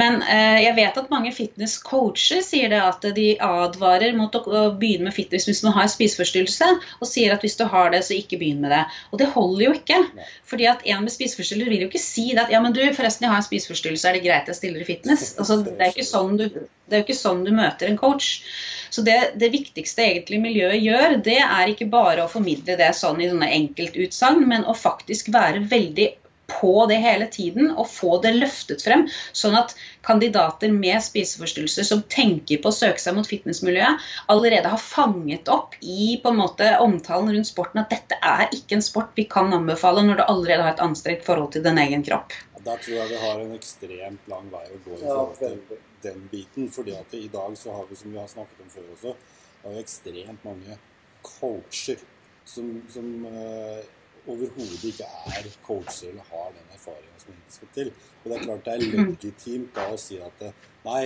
Men 0.00 0.22
eh, 0.24 0.64
jeg 0.64 0.78
vet 0.80 1.02
at 1.04 1.12
mange 1.12 1.34
fitnesscoacher 1.36 2.42
sier 2.42 2.72
det 2.72 2.80
at 2.80 3.06
de 3.14 3.28
advarer 3.44 4.16
mot 4.16 4.34
å, 4.40 4.42
begynne 4.74 5.12
med 5.12 5.14
fitness 5.14 5.46
hvis 5.50 5.62
man 5.66 5.76
har 5.76 5.92
spiseforstyrrelse, 5.92 6.72
og 7.00 7.08
sier 7.08 7.34
at 7.34 7.44
hvis 7.44 7.56
du 7.60 7.64
har 7.70 7.90
det, 7.94 8.02
så 8.06 8.16
ikke 8.16 8.38
begynn 8.40 8.62
med 8.64 8.74
det. 8.74 8.82
Og 9.12 9.20
det 9.20 9.30
holder 9.34 9.64
jo 9.66 9.74
ikke. 9.78 9.98
Fordi 10.50 10.68
at 10.70 10.84
en 10.88 11.04
med 11.04 11.14
spiseforstyrrelser 11.14 11.72
vil 11.72 11.84
jo 11.86 11.90
ikke 11.90 12.02
si 12.02 12.30
det 12.32 12.46
at 12.46 12.54
ja, 12.54 12.62
men 12.64 12.76
du, 12.76 12.80
forresten, 12.96 13.26
jeg 13.26 13.34
har 13.34 13.42
en 13.42 13.48
spiseforstyrrelse, 13.48 14.08
er 14.08 14.18
det 14.18 14.24
greit 14.26 14.50
jeg 14.50 14.60
stiller 14.60 14.84
i 14.84 14.88
fitness? 14.88 15.34
Altså, 15.38 15.60
det, 15.66 15.76
er 15.78 15.92
ikke 15.92 16.08
sånn 16.08 16.38
du, 16.40 16.46
det 16.48 16.96
er 16.96 17.02
jo 17.02 17.06
ikke 17.08 17.18
sånn 17.18 17.44
du 17.46 17.52
møter 17.56 17.90
en 17.90 18.00
coach. 18.00 18.32
Så 18.94 19.02
det, 19.06 19.16
det 19.40 19.50
viktigste 19.54 20.04
egentlig 20.04 20.42
miljøet 20.42 20.82
gjør, 20.82 21.16
det 21.26 21.40
er 21.42 21.70
ikke 21.72 21.90
bare 21.92 22.24
å 22.24 22.30
formidle 22.30 22.76
det 22.80 22.92
sånn 22.96 23.22
i 23.22 23.30
sånne 23.30 23.50
enkeltutsagn, 23.56 24.44
men 24.50 24.68
å 24.68 24.76
faktisk 24.78 25.32
være 25.34 25.64
veldig 25.70 26.12
på 26.50 26.86
det 26.90 26.98
hele 27.00 27.26
tiden 27.32 27.70
og 27.72 27.88
få 27.88 28.18
det 28.24 28.34
løftet 28.36 28.84
frem, 28.84 29.06
sånn 29.36 29.56
at 29.58 29.74
kandidater 30.04 30.72
med 30.72 31.02
spiseforstyrrelser 31.04 31.86
som 31.88 32.02
tenker 32.12 32.60
på 32.62 32.70
å 32.70 32.76
søke 32.76 33.00
seg 33.00 33.16
mot 33.16 33.28
fitnessmiljøet, 33.28 34.02
allerede 34.32 34.72
har 34.74 34.82
fanget 34.82 35.48
opp 35.52 35.78
i 35.80 36.16
på 36.22 36.32
en 36.32 36.40
måte 36.42 36.70
omtalen 36.84 37.32
rundt 37.34 37.50
sporten 37.50 37.82
at 37.84 37.92
dette 37.94 38.18
er 38.20 38.46
ikke 38.52 38.78
en 38.78 38.84
sport 38.84 39.14
vi 39.18 39.26
kan 39.30 39.52
anbefale 39.56 40.04
når 40.04 40.20
du 40.20 40.26
allerede 40.26 40.66
har 40.66 40.76
et 40.76 40.84
anstrengt 40.84 41.24
forhold 41.26 41.54
til 41.54 41.64
din 41.64 41.80
egen 41.80 42.04
kropp. 42.06 42.36
Der 42.64 42.80
tror 42.80 42.96
jeg 42.96 43.08
vi 43.10 43.16
har 43.20 43.40
en 43.42 43.56
ekstremt 43.58 44.28
lang 44.32 44.46
vei 44.52 44.62
å 44.72 44.78
gå 44.86 44.94
i 44.96 45.02
forhold 45.02 45.34
til 45.40 45.80
den 46.04 46.28
biten. 46.30 46.70
fordi 46.72 46.94
at 46.96 47.12
i 47.16 47.28
dag 47.32 47.56
så 47.60 47.72
har 47.76 47.84
vi, 47.90 47.96
som 47.96 48.12
vi 48.12 48.18
har 48.18 48.28
snakket 48.28 48.62
om 48.64 48.70
før 48.72 48.86
også, 48.94 49.16
har 49.64 49.74
vi 49.74 49.82
ekstremt 49.84 50.44
mange 50.44 50.78
coacher 51.24 52.00
som, 52.44 52.70
som 52.92 53.26
uh, 53.26 53.84
overhodet 54.26 54.84
ikke 54.88 55.06
er 55.30 55.48
coacher 55.66 56.10
eller 56.10 56.28
har 56.30 56.52
den 56.54 56.76
erfaringa 56.76 57.18
som 57.20 57.32
egentlig 57.32 57.56
skal 57.56 57.72
til. 57.74 57.90
Og 58.22 58.30
det 58.30 58.36
er 58.36 58.44
klart 58.44 58.68
det 58.68 58.74
er 58.74 58.84
legitimt 58.84 59.74
da 59.76 59.88
å 59.92 59.98
si 60.00 60.20
at 60.24 60.44
nei, 60.84 61.02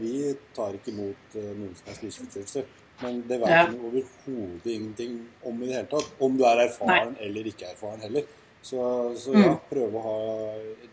vi 0.00 0.14
tar 0.56 0.78
ikke 0.78 0.92
imot 0.94 1.36
noen 1.36 1.74
som 1.76 1.90
har 1.90 1.98
spiseforstyrrelser. 1.98 2.70
Men 3.02 3.20
det 3.28 3.38
vet 3.42 3.50
ja. 3.50 3.66
overhodet 3.66 4.72
ingenting 4.76 5.18
om 5.48 5.62
i 5.62 5.68
det 5.68 5.76
hele 5.80 5.90
tatt. 5.90 6.10
Om 6.22 6.38
du 6.38 6.46
er 6.46 6.64
erfaren 6.68 7.12
nei. 7.12 7.26
eller 7.26 7.52
ikke 7.52 7.68
erfaren 7.72 8.04
heller. 8.06 8.26
Så, 8.62 8.80
så 9.18 9.32
ja, 9.34 9.48
mm. 9.50 9.62
prøve 9.68 9.98
å 9.98 10.02
ha 10.06 10.18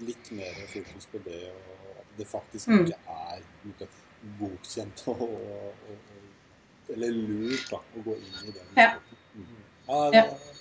litt 0.01 0.32
mer 0.34 0.55
fokus 0.71 1.05
på 1.11 1.19
det, 1.27 1.43
og 1.53 1.99
at 2.01 2.15
det 2.17 2.25
faktisk 2.25 2.71
mm. 2.71 2.80
ikke 2.88 3.19
er 3.30 3.91
godkjent 4.39 5.03
og, 5.13 5.21
og, 5.27 5.84
og, 5.93 6.15
eller 6.95 7.13
lurt 7.13 7.67
da, 7.69 7.77
å 7.77 8.05
gå 8.07 8.15
inn 8.17 8.39
i 8.49 8.55
den. 8.55 8.71
Ja. 8.73 8.95
Mm. 9.38 9.59
ja, 9.86 9.99
det, 10.09 10.23
ja 10.23 10.59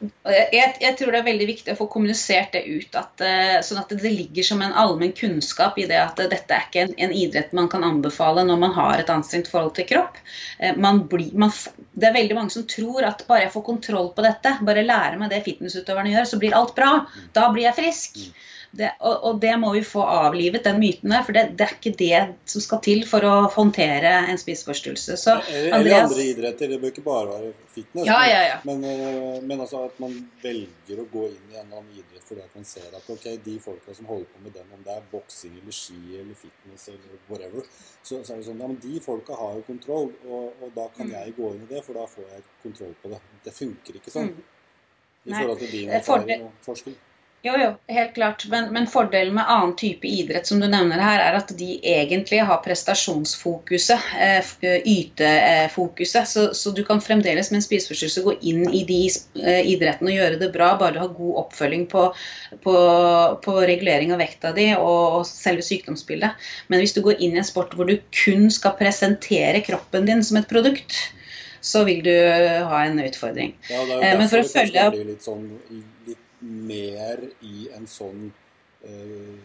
Jeg, 0.00 0.68
jeg, 0.80 0.92
tror 0.98 1.12
det 1.12 1.20
er 1.20 1.26
veldig 1.26 1.46
viktig 1.50 1.74
å 1.74 1.78
få 1.78 1.86
kommunisert 1.92 2.54
det 2.56 2.62
ut, 2.66 2.96
at, 2.98 3.24
eh, 3.24 3.56
sånn 3.66 3.80
at 3.82 3.92
det 3.92 4.12
ligger 4.12 4.46
som 4.46 4.62
en 4.64 4.76
allmenn 4.82 5.14
kunnskap 5.16 5.78
i 5.80 5.86
det 5.90 5.98
at 6.00 6.20
dette 6.32 6.56
er 6.56 6.66
ikke 6.66 6.84
en, 6.86 6.94
en, 7.06 7.14
idrett 7.16 7.54
man 7.56 7.68
kan 7.72 7.84
anbefale 7.86 8.46
når 8.48 8.60
man 8.62 8.76
har 8.76 9.02
et 9.02 9.12
anstrengt 9.12 9.50
forhold 9.52 9.74
til 9.78 9.88
kropp. 9.90 10.20
Eh, 10.58 10.76
man 10.80 11.04
blir, 11.10 11.32
man, 11.38 11.52
det 11.92 12.10
er 12.10 12.16
veldig 12.16 12.38
mange 12.38 12.54
som 12.56 12.68
tror 12.70 13.08
at 13.08 13.26
bare 13.28 13.46
jeg 13.46 13.54
får 13.56 13.66
kontroll 13.66 14.12
på 14.16 14.24
dette, 14.26 14.56
bare 14.66 14.86
lærer 14.86 15.20
meg 15.20 15.34
det 15.34 15.44
fitnessutøverne 15.48 16.14
gjør, 16.14 16.30
så 16.32 16.40
blir 16.40 16.56
alt 16.56 16.76
bra. 16.78 16.92
Da 17.36 17.50
blir 17.52 17.68
jeg 17.68 17.78
frisk. 17.82 18.22
Det, 18.70 18.92
og, 19.00 19.24
og, 19.26 19.38
det 19.42 19.50
må 19.58 19.72
vi 19.74 19.80
få 19.82 20.02
avlivet, 20.06 20.62
den 20.62 20.76
myten 20.78 21.10
der. 21.10 21.24
For 21.26 21.34
det, 21.34 21.42
det, 21.58 21.66
er 21.66 21.72
ikke 21.74 21.92
det 21.98 22.18
som 22.52 22.62
skal 22.62 22.78
til 22.84 23.00
for 23.08 23.26
å 23.26 23.32
håndtere 23.50 24.12
en 24.30 24.38
spiseforstyrrelse. 24.38 25.16
Så, 25.18 25.34
eller, 25.50 25.74
Andreas, 25.80 26.06
andre 26.06 26.26
idretter. 26.30 26.70
Det 26.70 26.78
bør 26.78 26.92
ikke 26.94 27.04
bare 27.08 27.32
være 27.32 27.50
fitness. 27.74 28.06
Ja, 28.06 28.20
ja, 28.30 28.44
ja. 28.46 28.60
Men, 28.68 28.84
eh, 28.86 29.40
men, 29.42 29.56
altså 29.58 29.82
at 29.88 29.98
man 30.02 30.14
velger 30.44 31.02
å 31.02 31.08
gå 31.10 31.24
inn 31.32 31.56
i 31.56 31.58
en 31.58 31.66
annen 31.66 31.90
idrett 31.98 32.22
fordi 32.30 32.44
at 32.44 32.54
man 32.54 32.68
ser 32.68 32.94
at 32.94 33.10
ok, 33.10 33.26
de 33.42 33.56
folka 33.58 33.96
som 33.96 34.06
holder 34.06 34.30
på 34.30 34.44
med 34.44 34.54
den, 34.54 34.70
om 34.76 34.86
det 34.86 34.94
er 34.94 35.10
boksing 35.10 35.56
eller 35.58 35.74
ski 35.74 35.98
eller 36.20 36.38
fitness 36.38 36.86
eller 36.92 37.18
whatever, 37.26 37.66
så, 38.04 38.20
så 38.22 38.36
er 38.36 38.38
det 38.38 38.46
sånn 38.46 38.62
ja, 38.62 38.70
men 38.70 38.78
de 38.84 39.02
folka 39.02 39.34
har 39.34 39.58
jo 39.58 39.66
kontroll, 39.66 40.12
og, 40.28 40.62
og 40.62 40.70
da 40.78 40.86
kan 40.94 41.10
mm. 41.10 41.16
jeg 41.16 41.34
gå 41.40 41.52
inn 41.56 41.66
i 41.66 41.70
det, 41.74 41.82
for 41.82 41.98
da 41.98 42.06
får 42.14 42.30
jeg 42.36 42.46
kontroll 42.62 42.94
på 43.02 43.10
det. 43.10 43.22
Det 43.50 43.56
funker 43.56 43.98
ikke 43.98 44.14
sånn. 44.14 44.30
Mm. 44.30 44.58
I 45.26 45.34
forhold 45.34 45.58
til 45.60 45.74
din 45.74 45.90
erfaring 45.98 46.46
og 46.46 46.62
forskning. 46.64 46.94
Jo, 47.42 47.54
jo, 47.56 47.68
helt 47.86 48.14
klart. 48.14 48.44
Men, 48.48 48.72
men, 48.72 48.86
fordelen 48.86 49.34
med 49.34 49.48
annen 49.48 49.76
type 49.76 50.08
idrett 50.08 50.46
som 50.46 50.60
du 50.60 50.66
nevner 50.68 51.00
her, 51.00 51.22
er 51.24 51.38
at 51.38 51.52
de 51.56 51.78
egentlig 51.78 52.42
har 52.44 52.58
prestasjonsfokuset, 52.60 54.10
eh, 54.20 54.50
ytefokuset. 54.84 56.28
Så, 56.28 56.44
så, 56.54 56.72
du 56.76 56.82
kan 56.84 57.00
fremdeles 57.00 57.48
med 57.50 57.62
en 57.62 57.64
spiseforstyrrelse 57.64 58.24
gå 58.26 58.34
inn 58.52 58.66
i 58.68 58.82
de 58.88 58.98
eh, 59.40 59.62
idrettene 59.72 60.12
og 60.12 60.18
gjøre 60.18 60.40
det 60.42 60.50
bra, 60.52 60.74
bare 60.80 60.98
du 60.98 61.00
har 61.00 61.14
god 61.16 61.38
oppfølging 61.46 61.86
på, 61.88 62.02
på, 62.66 62.74
på 63.46 63.54
regulering 63.72 64.12
av 64.12 64.20
vekta 64.20 64.52
di 64.56 64.68
og, 64.74 65.22
og 65.22 65.24
selve 65.28 65.64
sykdomsbildet. 65.64 66.50
Men 66.68 66.84
hvis 66.84 66.92
du 66.96 67.00
går 67.06 67.24
inn 67.24 67.38
i 67.38 67.40
en 67.40 67.48
sport 67.48 67.72
hvor 67.72 67.88
du 67.88 67.96
kun 68.12 68.50
skal 68.52 68.76
presentere 68.76 69.64
kroppen 69.64 70.04
din 70.12 70.20
som 70.26 70.42
et 70.42 70.50
produkt, 70.50 70.98
så 71.60 71.86
vil 71.88 72.04
du 72.04 72.12
ha 72.12 72.84
en 72.84 73.00
utfordring. 73.00 73.56
Ja, 73.68 73.80
det 73.88 73.96
er 73.96 73.96
jo 73.96 74.04
eh, 74.04 74.20
derfor 74.26 74.44
kanskje 74.44 74.86
blir 74.92 75.08
litt 75.14 75.24
sånn 75.24 75.48
litt 75.70 75.99
mer 76.40 77.22
i 77.46 77.68
en 77.76 77.86
sånn 77.90 78.28
uh, 78.84 79.38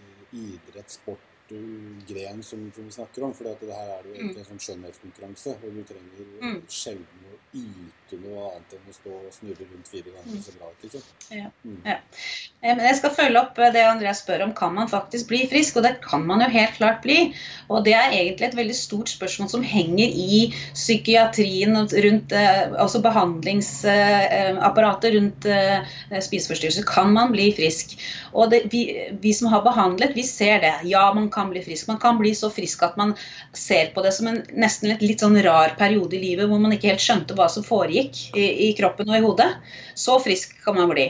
idrettssportgren 1.51 2.43
som, 2.43 2.71
som, 2.75 2.85
vi 2.85 2.91
snakker 2.91 3.23
om. 3.23 3.33
For 3.33 3.43
det 3.43 3.73
her 3.73 3.97
er 3.97 4.03
det 4.03 4.09
jo 4.09 4.15
egentlig 4.15 4.35
mm. 4.35 4.43
en 4.43 4.49
sånn 4.51 4.63
skjønnhetskonkurranse, 4.67 5.57
og 5.61 5.75
du 5.75 5.83
trenger 5.87 6.27
mm. 6.41 6.61
sjelden 6.69 7.25
å 7.25 7.35
yte 7.55 8.17
noe 8.21 8.49
annet 8.49 8.73
enn 8.75 8.89
å 8.89 8.93
stå 8.93 9.11
og 9.15 9.33
snurre 9.33 9.65
rundt 9.69 9.87
fire 9.89 10.11
ganger 10.11 10.35
så 10.35 10.41
se 10.45 10.51
bra 10.59 10.67
Ikke? 10.85 10.99
Ja. 11.33 11.47
Mm. 11.65 11.81
Ja. 11.87 11.97
Jeg 12.65 12.95
skal 12.99 13.11
følge 13.15 13.41
opp 13.41 13.55
det 13.73 13.83
Andreas 13.85 14.19
spør 14.23 14.41
om. 14.47 14.53
Kan 14.57 14.73
man 14.77 14.91
faktisk 14.91 15.25
bli 15.29 15.41
frisk? 15.49 15.71
Og 15.79 15.83
det 15.85 15.93
kan 16.03 16.21
man 16.27 16.41
jo 16.43 16.47
helt 16.51 16.75
klart 16.77 16.99
bli. 17.05 17.19
Og 17.69 17.77
det 17.85 17.93
er 17.97 18.09
egentlig 18.11 18.47
et 18.49 18.59
veldig 18.59 18.77
stort 18.77 19.09
spørsmål 19.11 19.49
som 19.51 19.63
henger 19.65 20.09
i 20.09 20.53
psykiatrien, 20.73 21.75
rundt, 21.75 22.31
eh, 22.35 22.63
altså 22.81 22.99
behandlingsapparatet 23.05 25.13
rundt 25.17 25.45
eh, 25.49 25.77
spiseforstyrrelser. 26.11 26.83
Kan 26.89 27.09
man 27.15 27.31
bli 27.35 27.47
frisk? 27.57 27.85
Og 28.33 28.43
det, 28.51 28.59
vi, 28.73 28.81
vi, 29.21 29.31
som 29.33 29.47
har 29.53 29.61
behandlet, 29.65 30.15
vi 30.17 30.23
ser 30.27 30.57
det. 30.65 30.75
Ja, 30.89 31.13
man 31.15 31.29
kan 31.36 31.51
bli 31.51 31.61
frisk. 31.65 31.88
Man 31.91 31.99
kan 32.01 32.17
bli 32.19 32.31
så 32.36 32.49
frisk 32.53 32.83
at 32.88 32.97
man 32.99 33.13
ser 33.53 33.91
på 33.95 34.03
det 34.05 34.13
som 34.15 34.29
en 34.31 34.41
nesten 34.55 34.93
litt, 34.93 35.03
litt 35.03 35.23
sånn 35.23 35.38
rar 35.43 35.75
periode 35.79 36.17
i 36.17 36.21
livet 36.23 36.49
hvor 36.49 36.61
man 36.63 36.75
ikke 36.75 36.93
helt 36.93 37.03
skjønte 37.03 37.38
hva 37.38 37.47
som 37.51 37.65
foregikk 37.67 38.21
i, 38.33 38.45
i, 38.67 38.71
kroppen 38.77 39.11
og 39.11 39.17
i 39.17 39.23
hodet. 39.25 39.49
Så 39.95 40.17
frisk 40.23 40.57
kan 40.63 40.77
man 40.79 40.91
bli. 40.91 41.07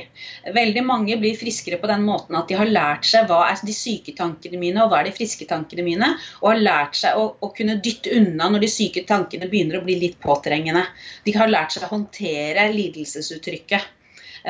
Veldig 0.56 0.86
mange 0.86 1.18
blir 1.22 1.38
friskere 1.40 1.80
på 1.82 1.90
den 1.92 2.06
måten 2.08 2.38
at 2.38 2.50
de 2.50 2.60
har 2.60 2.70
lært 2.70 3.08
seg 3.10 3.30
hva 3.30 3.44
er 3.50 3.62
de 3.66 3.76
syke 3.76 4.16
tankene 4.18 4.60
mine 4.62 4.84
og 4.84 4.92
hva 4.92 5.02
er 5.02 5.10
de 5.10 5.16
friske 5.16 5.48
tankene 5.50 5.86
mine, 5.86 6.12
og 6.42 6.52
har 6.52 6.64
lært 6.64 7.00
seg 7.00 7.18
å, 7.20 7.28
å 7.40 7.52
kunne 7.56 7.80
dytte 7.84 8.14
unna 8.18 8.50
når 8.52 8.66
de 8.66 8.72
syke 8.72 9.06
tankene 9.08 9.50
begynner 9.52 9.80
å 9.80 9.86
bli 9.86 10.00
litt 10.02 10.20
påtrengende. 10.22 10.86
De 11.26 11.36
har 11.38 11.52
lært 11.52 11.76
seg 11.76 11.86
å 11.88 11.94
håndtere 11.96 12.70
lidelsesuttrykket 12.74 13.94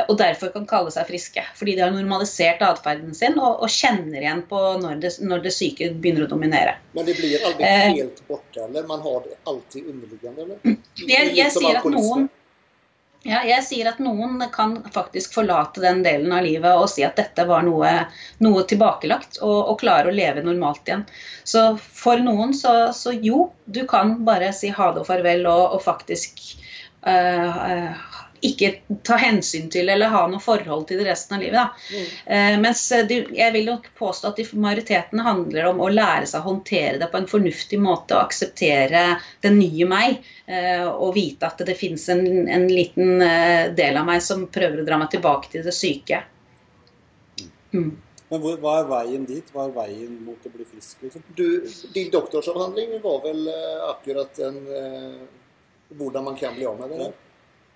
og 0.07 0.17
derfor 0.19 0.51
kan 0.53 0.67
kalle 0.69 0.91
seg 0.93 1.07
friske. 1.07 1.43
Fordi 1.55 1.75
de 1.77 1.83
har 1.85 1.93
normalisert 1.93 2.63
atferden 2.65 3.15
sin 3.15 3.37
og, 3.39 3.61
og, 3.63 3.69
kjenner 3.71 4.21
igjen 4.21 4.45
på 4.49 4.61
når 4.81 5.03
det, 5.03 5.11
når 5.23 5.45
det, 5.45 5.53
syke 5.55 5.91
begynner 5.93 6.27
å 6.27 6.31
dominere. 6.31 6.77
Men 6.97 7.07
det 7.07 7.17
blir 7.19 7.37
aldri 7.39 7.67
eh, 7.67 7.91
helt 8.01 8.23
borte, 8.27 8.63
eller? 8.67 8.87
Man 8.89 9.03
har 9.05 9.21
det 9.27 9.37
alltid 9.43 9.91
underliggende, 9.93 10.47
eller? 10.47 10.81
Jeg, 10.99 11.31
jeg 11.37 11.53
sier 11.55 11.79
at 11.79 11.87
noen 11.91 12.27
ja, 13.25 13.39
jeg 13.41 13.63
sier 13.65 13.87
at 13.89 13.97
noen 14.05 14.37
kan 14.53 14.75
faktisk 14.93 15.33
forlate 15.33 15.81
den 15.81 16.03
delen 16.05 16.29
av 16.35 16.43
livet 16.45 16.77
og 16.77 16.85
si 16.91 17.01
at 17.01 17.17
dette 17.17 17.41
var 17.49 17.63
noe, 17.65 17.89
noe 18.45 18.65
tilbakelagt, 18.69 19.39
og, 19.41 19.55
og, 19.71 19.79
klare 19.81 20.11
å 20.11 20.13
leve 20.13 20.43
normalt 20.45 20.85
igjen. 20.85 21.07
Så 21.41 21.63
for 21.81 22.21
noen 22.21 22.53
så, 22.53 22.75
så, 22.93 23.15
jo, 23.17 23.47
du 23.65 23.81
kan 23.89 24.19
bare 24.27 24.51
si 24.53 24.69
ha 24.69 24.91
det 24.93 25.01
og 25.01 25.09
farvel 25.09 25.41
og, 25.49 25.63
og 25.73 25.81
faktisk 25.81 26.37
uh, 27.01 27.97
ikke 28.47 28.99
ta 29.05 29.17
hensyn 29.19 29.67
til 29.73 29.89
eller 29.89 30.11
ha 30.13 30.25
noe 30.29 30.43
forhold 30.43 30.85
til 30.89 30.99
det 31.01 31.07
resten 31.09 31.37
av 31.37 31.43
livet. 31.43 31.81
Mm. 31.91 32.05
Eh, 32.35 32.55
mens 32.61 32.83
de, 33.09 33.19
jeg 33.37 33.53
vil 33.55 33.67
nok 33.69 33.89
påstå 33.97 34.31
at 34.31 34.41
i 34.41 34.45
majoriteten 34.53 35.23
handler 35.25 35.69
om 35.71 35.81
å 35.83 35.89
lære 35.91 36.29
seg 36.29 36.41
å 36.41 36.49
håndtere 36.49 36.99
det 37.01 37.09
på 37.11 37.21
en 37.21 37.29
fornuftig 37.29 37.79
måte 37.81 38.17
og 38.17 38.27
akseptere 38.27 39.03
den 39.45 39.59
nye 39.59 39.89
meg. 39.89 40.23
Eh, 40.45 40.85
og 40.85 41.15
vite 41.17 41.49
at 41.49 41.65
det 41.67 41.77
finnes 41.79 42.07
en, 42.13 42.25
en 42.47 42.67
liten 42.71 43.21
eh, 43.25 43.73
del 43.75 44.01
av 44.01 44.07
meg 44.07 44.23
som 44.25 44.47
prøver 44.51 44.81
å 44.81 44.87
dra 44.87 44.99
meg 45.01 45.13
tilbake 45.13 45.53
til 45.53 45.65
det 45.65 45.75
syke. 45.75 46.23
Mm. 47.75 47.93
Men 48.29 48.41
hvor, 48.41 48.57
hva 48.61 48.79
er 48.81 48.87
veien 48.89 49.25
dit? 49.29 49.49
Hva 49.53 49.67
er 49.67 49.73
veien 49.75 50.13
mot 50.25 50.45
å 50.45 50.51
bli 50.53 50.65
frisk? 50.65 50.97
Liksom? 51.05 51.25
Du, 51.37 51.47
din 51.93 52.13
doktorsavhandling 52.13 52.97
var 53.03 53.19
vel 53.25 53.43
akkurat 53.91 54.39
en 54.47 54.61
eh, 54.65 55.25
hvordan 55.89 56.23
man 56.23 56.35
kan 56.35 56.55
bli 56.55 56.65
av 56.65 56.79
med 56.79 56.89
det? 56.89 56.95
Ja. 57.03 57.11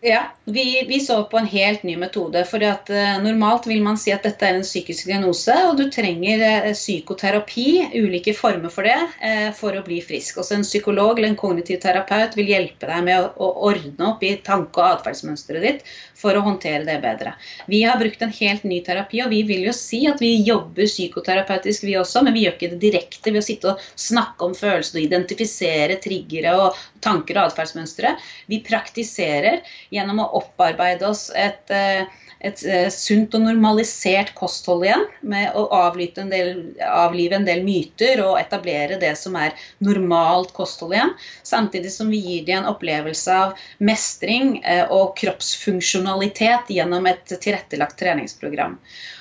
Ja, 0.02 0.32
vi, 0.46 0.86
vi, 0.88 1.00
så 1.00 1.24
på 1.24 1.38
en 1.38 1.46
helt 1.46 1.84
ny 1.84 1.98
metode. 1.98 2.46
for 2.46 2.64
at, 2.64 2.88
uh, 2.90 3.18
Normalt 3.24 3.66
vil 3.68 3.82
man 3.84 3.98
si 4.00 4.14
at 4.16 4.24
dette 4.24 4.48
er 4.48 4.56
en 4.56 4.64
psykisk 4.64 5.10
diagnose, 5.10 5.52
og 5.68 5.76
du 5.76 5.90
trenger 5.92 6.40
uh, 6.40 6.70
psykoterapi, 6.72 7.66
ulike 8.00 8.32
former 8.34 8.72
for 8.72 8.88
det, 8.88 8.96
uh, 9.20 9.50
for 9.58 9.76
å 9.76 9.84
bli 9.84 10.00
frisk. 10.00 10.40
Også 10.40 10.56
en 10.56 10.64
psykolog 10.64 11.20
eller 11.20 11.34
en 11.34 11.40
kognitiv 11.40 11.82
terapeut 11.84 12.38
vil 12.40 12.48
hjelpe 12.54 12.88
deg 12.88 13.10
med 13.10 13.26
å, 13.26 13.34
å 13.44 13.68
ordne 13.74 14.14
opp 14.14 14.24
i 14.24 14.38
tanke- 14.46 14.80
og 14.80 15.02
atferdsmønsteret 15.02 15.68
ditt 15.68 15.92
for 16.20 16.36
å 16.36 16.46
håndtere 16.48 16.88
det 16.88 16.96
bedre. 17.04 17.36
Vi 17.68 17.84
har 17.84 18.00
brukt 18.00 18.24
en 18.24 18.34
helt 18.40 18.64
ny 18.68 18.80
terapi, 18.88 19.20
og 19.26 19.36
vi 19.36 19.44
vil 19.52 19.68
jo 19.68 19.76
si 19.76 20.06
at 20.08 20.24
vi 20.24 20.32
jobber 20.48 20.88
psykoterapeutisk 20.88 21.84
vi 21.88 21.98
også, 22.00 22.24
men 22.24 22.36
vi 22.36 22.46
gjør 22.46 22.56
ikke 22.56 22.72
det 22.74 22.82
direkte 22.88 23.36
ved 23.36 23.44
å 23.44 23.48
sitte 23.50 23.74
og 23.74 23.86
snakke 24.00 24.48
om 24.48 24.56
følelser 24.56 25.00
og 25.00 25.06
identifisere 25.06 26.00
triggere 26.04 26.56
og 26.60 26.80
tanker 27.04 27.40
og 27.40 27.52
atferdsmønstre. 27.52 28.16
Vi 28.52 28.64
praktiserer 28.64 29.62
gjennom 29.94 30.22
å 30.24 30.30
opparbeide 30.42 31.08
oss 31.10 31.30
et, 31.36 31.70
eh, 31.74 32.06
et 32.40 32.62
eh, 32.64 32.88
sunt 32.94 33.34
og 33.36 33.44
normalisert 33.44 34.32
kosthold 34.38 34.86
igjen, 34.88 35.06
med 35.28 35.56
å 35.60 35.66
en 36.00 36.32
del, 36.32 36.52
avlive 36.80 37.36
en 37.36 37.48
del 37.48 37.66
myter 37.66 38.22
og 38.24 38.40
etablere 38.40 39.00
det 39.02 39.12
som 39.20 39.36
er 39.36 39.58
normalt 39.84 40.54
kosthold 40.56 40.96
igjen. 40.96 41.14
Samtidig 41.44 41.92
som 41.92 42.10
vi 42.12 42.22
gir 42.24 42.48
dem 42.48 42.64
en 42.64 42.72
opplevelse 42.72 43.36
av 43.36 43.60
mestring 43.84 44.62
eh, 44.64 44.86
og 44.88 45.18
kroppsfunksjonalitet 45.20 46.72
gjennom 46.72 47.12
et 47.12 47.28
tilrettelagt 47.28 48.00
treningsprogram. 48.00 48.80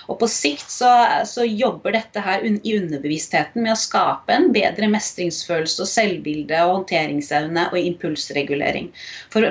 Og 0.09 0.16
på 0.23 0.29
sikt 0.31 0.71
så, 0.73 0.89
så, 1.29 1.45
jobber 1.45 1.93
dette 1.99 2.23
her 2.25 2.45
i 2.47 2.77
underbevisstheten 2.79 3.64
med 3.64 3.75
å 3.75 3.81
skape 3.81 4.33
en 4.33 4.53
bedre 4.55 4.89
mestringsfølelse 4.95 5.83
og 5.85 5.91
selvbilde 5.91 6.62
og 6.64 6.77
håndteringsevne 6.79 7.66
og 7.73 7.81
impulsregulering. 7.83 8.93
For 9.35 9.51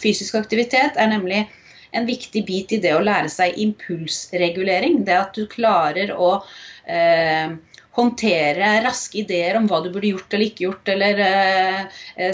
fysisk 0.00 0.38
aktivitet 0.38 0.96
er 0.96 1.10
nemlig 1.10 1.44
en 1.90 2.06
viktig 2.08 2.44
bit 2.46 2.72
i 2.76 2.80
det 2.82 2.94
å 2.96 3.04
lære 3.04 3.30
seg 3.32 3.58
impulsregulering. 3.64 5.04
Det 5.06 5.16
at 5.16 5.38
du 5.38 5.46
klarer 5.50 6.12
å 6.14 6.44
eh, 6.86 7.56
håndtere 7.98 8.82
raske 8.84 9.18
ideer 9.22 9.56
om 9.58 9.66
hva 9.70 9.78
du 9.84 9.90
burde 9.92 10.12
gjort 10.12 10.34
eller 10.34 10.46
ikke 10.50 10.66
gjort, 10.68 10.86
eller 10.94 11.14
eh, 11.24 11.80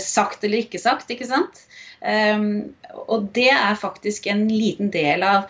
sagt 0.03 0.45
eller 0.45 0.59
ikke 0.65 0.81
sagt. 0.83 1.11
ikke 1.11 1.31
sant? 1.31 1.57
Um, 2.05 2.77
og 3.09 3.19
det 3.33 3.53
er 3.55 3.81
faktisk 3.81 4.27
en 4.29 4.49
liten 4.51 4.91
del 4.93 5.23
av 5.25 5.43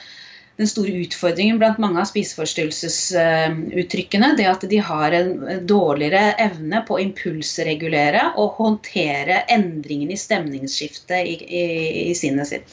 den 0.54 0.68
store 0.70 1.02
utfordringen 1.02 1.58
blant 1.58 1.80
mange 1.82 1.98
av 1.98 2.06
spiseforstyrrelsesuttrykkene. 2.06 4.36
Det 4.38 4.46
at 4.46 4.62
de 4.70 4.78
har 4.86 5.10
en 5.18 5.66
dårligere 5.66 6.38
evne 6.44 6.84
på 6.86 6.94
å 6.94 7.02
impulsregulere 7.02 8.38
og 8.38 8.54
håndtere 8.60 9.50
endringene 9.50 10.14
i 10.14 10.20
stemningsskiftet 10.20 11.26
i, 11.26 11.34
i, 11.42 11.64
i 12.12 12.14
sinnet 12.18 12.46
sitt. 12.52 12.70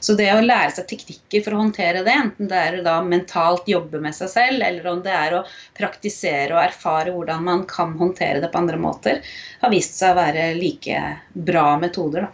Så 0.00 0.16
det 0.16 0.30
å 0.32 0.40
lære 0.40 0.72
seg 0.72 0.86
teknikker 0.88 1.42
for 1.44 1.54
å 1.54 1.60
håndtere 1.60 2.02
det, 2.06 2.14
enten 2.16 2.48
det 2.48 2.56
er 2.56 2.78
å 2.80 2.96
mentalt 3.04 3.68
jobbe 3.68 4.00
med 4.00 4.16
seg 4.16 4.30
selv, 4.32 4.62
eller 4.64 4.86
om 4.88 5.02
det 5.04 5.12
er 5.12 5.36
å 5.36 5.42
praktisere 5.76 6.56
og 6.56 6.62
erfare 6.62 7.12
hvordan 7.12 7.44
man 7.44 7.66
kan 7.68 7.92
håndtere 8.00 8.40
det 8.40 8.48
på 8.52 8.62
andre 8.62 8.80
måter, 8.80 9.20
har 9.60 9.72
vist 9.72 9.98
seg 10.00 10.14
å 10.14 10.20
være 10.22 10.46
like 10.56 11.02
bra 11.32 11.74
metoder. 11.82 12.30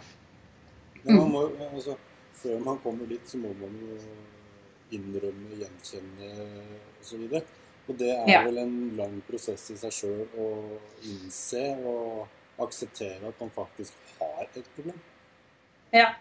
Mm. 1.03 1.17
Man 1.17 1.33
må, 1.33 1.43
altså, 1.73 1.97
før 2.39 2.63
man 2.63 2.79
kommer 2.83 3.09
dit, 3.11 3.23
så 3.27 3.39
må 3.41 3.51
man 3.59 3.75
jo 3.83 3.99
innrømme, 4.95 5.59
gjenkjenne 5.59 6.31
osv. 7.01 7.25
Og, 7.27 7.51
og 7.87 7.99
det 7.99 8.13
er 8.13 8.31
ja. 8.31 8.41
vel 8.47 8.61
en 8.63 8.77
lang 8.99 9.19
prosess 9.27 9.67
i 9.73 9.77
seg 9.79 9.95
sjøl 9.95 10.23
å 10.39 10.47
innse 11.03 11.65
og 11.83 12.63
akseptere 12.63 13.27
at 13.27 13.43
man 13.43 13.51
faktisk 13.55 14.15
har 14.21 14.47
et 14.47 14.71
problem. 14.75 15.03
Ja. 15.91 16.13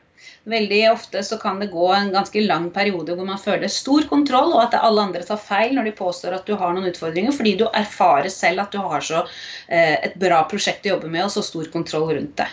Veldig 0.49 0.81
ofte 0.93 1.23
så 1.27 1.39
kan 1.43 1.59
det 1.61 1.71
gå 1.73 1.87
en 1.95 2.13
ganske 2.15 2.45
lang 2.45 2.69
periode 2.75 3.17
hvor 3.17 3.29
man 3.29 3.41
føler 3.43 3.73
stor 3.73 4.07
kontroll, 4.11 4.55
og 4.55 4.63
at 4.67 4.79
alle 4.79 5.09
andre 5.09 5.25
tar 5.27 5.41
feil 5.43 5.75
når 5.77 5.91
de 5.91 5.97
påstår 5.99 6.39
at 6.39 6.47
du 6.47 6.55
har 6.59 6.75
noen 6.75 6.91
utfordringer, 6.93 7.35
fordi 7.35 7.57
du 7.61 7.67
erfarer 7.69 8.31
selv 8.33 8.67
at 8.67 8.73
du 8.75 8.79
har 8.83 9.05
så 9.05 9.25
eh, 9.25 9.97
et 10.09 10.17
bra 10.21 10.45
prosjekt 10.51 10.87
å 10.87 10.95
jobbe 10.95 11.11
med 11.13 11.27
og 11.27 11.35
så 11.35 11.45
stor 11.47 11.69
kontroll 11.73 12.11
rundt 12.15 12.37
det. 12.41 12.49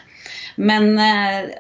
Men 0.56 0.92
eh, 1.02 1.54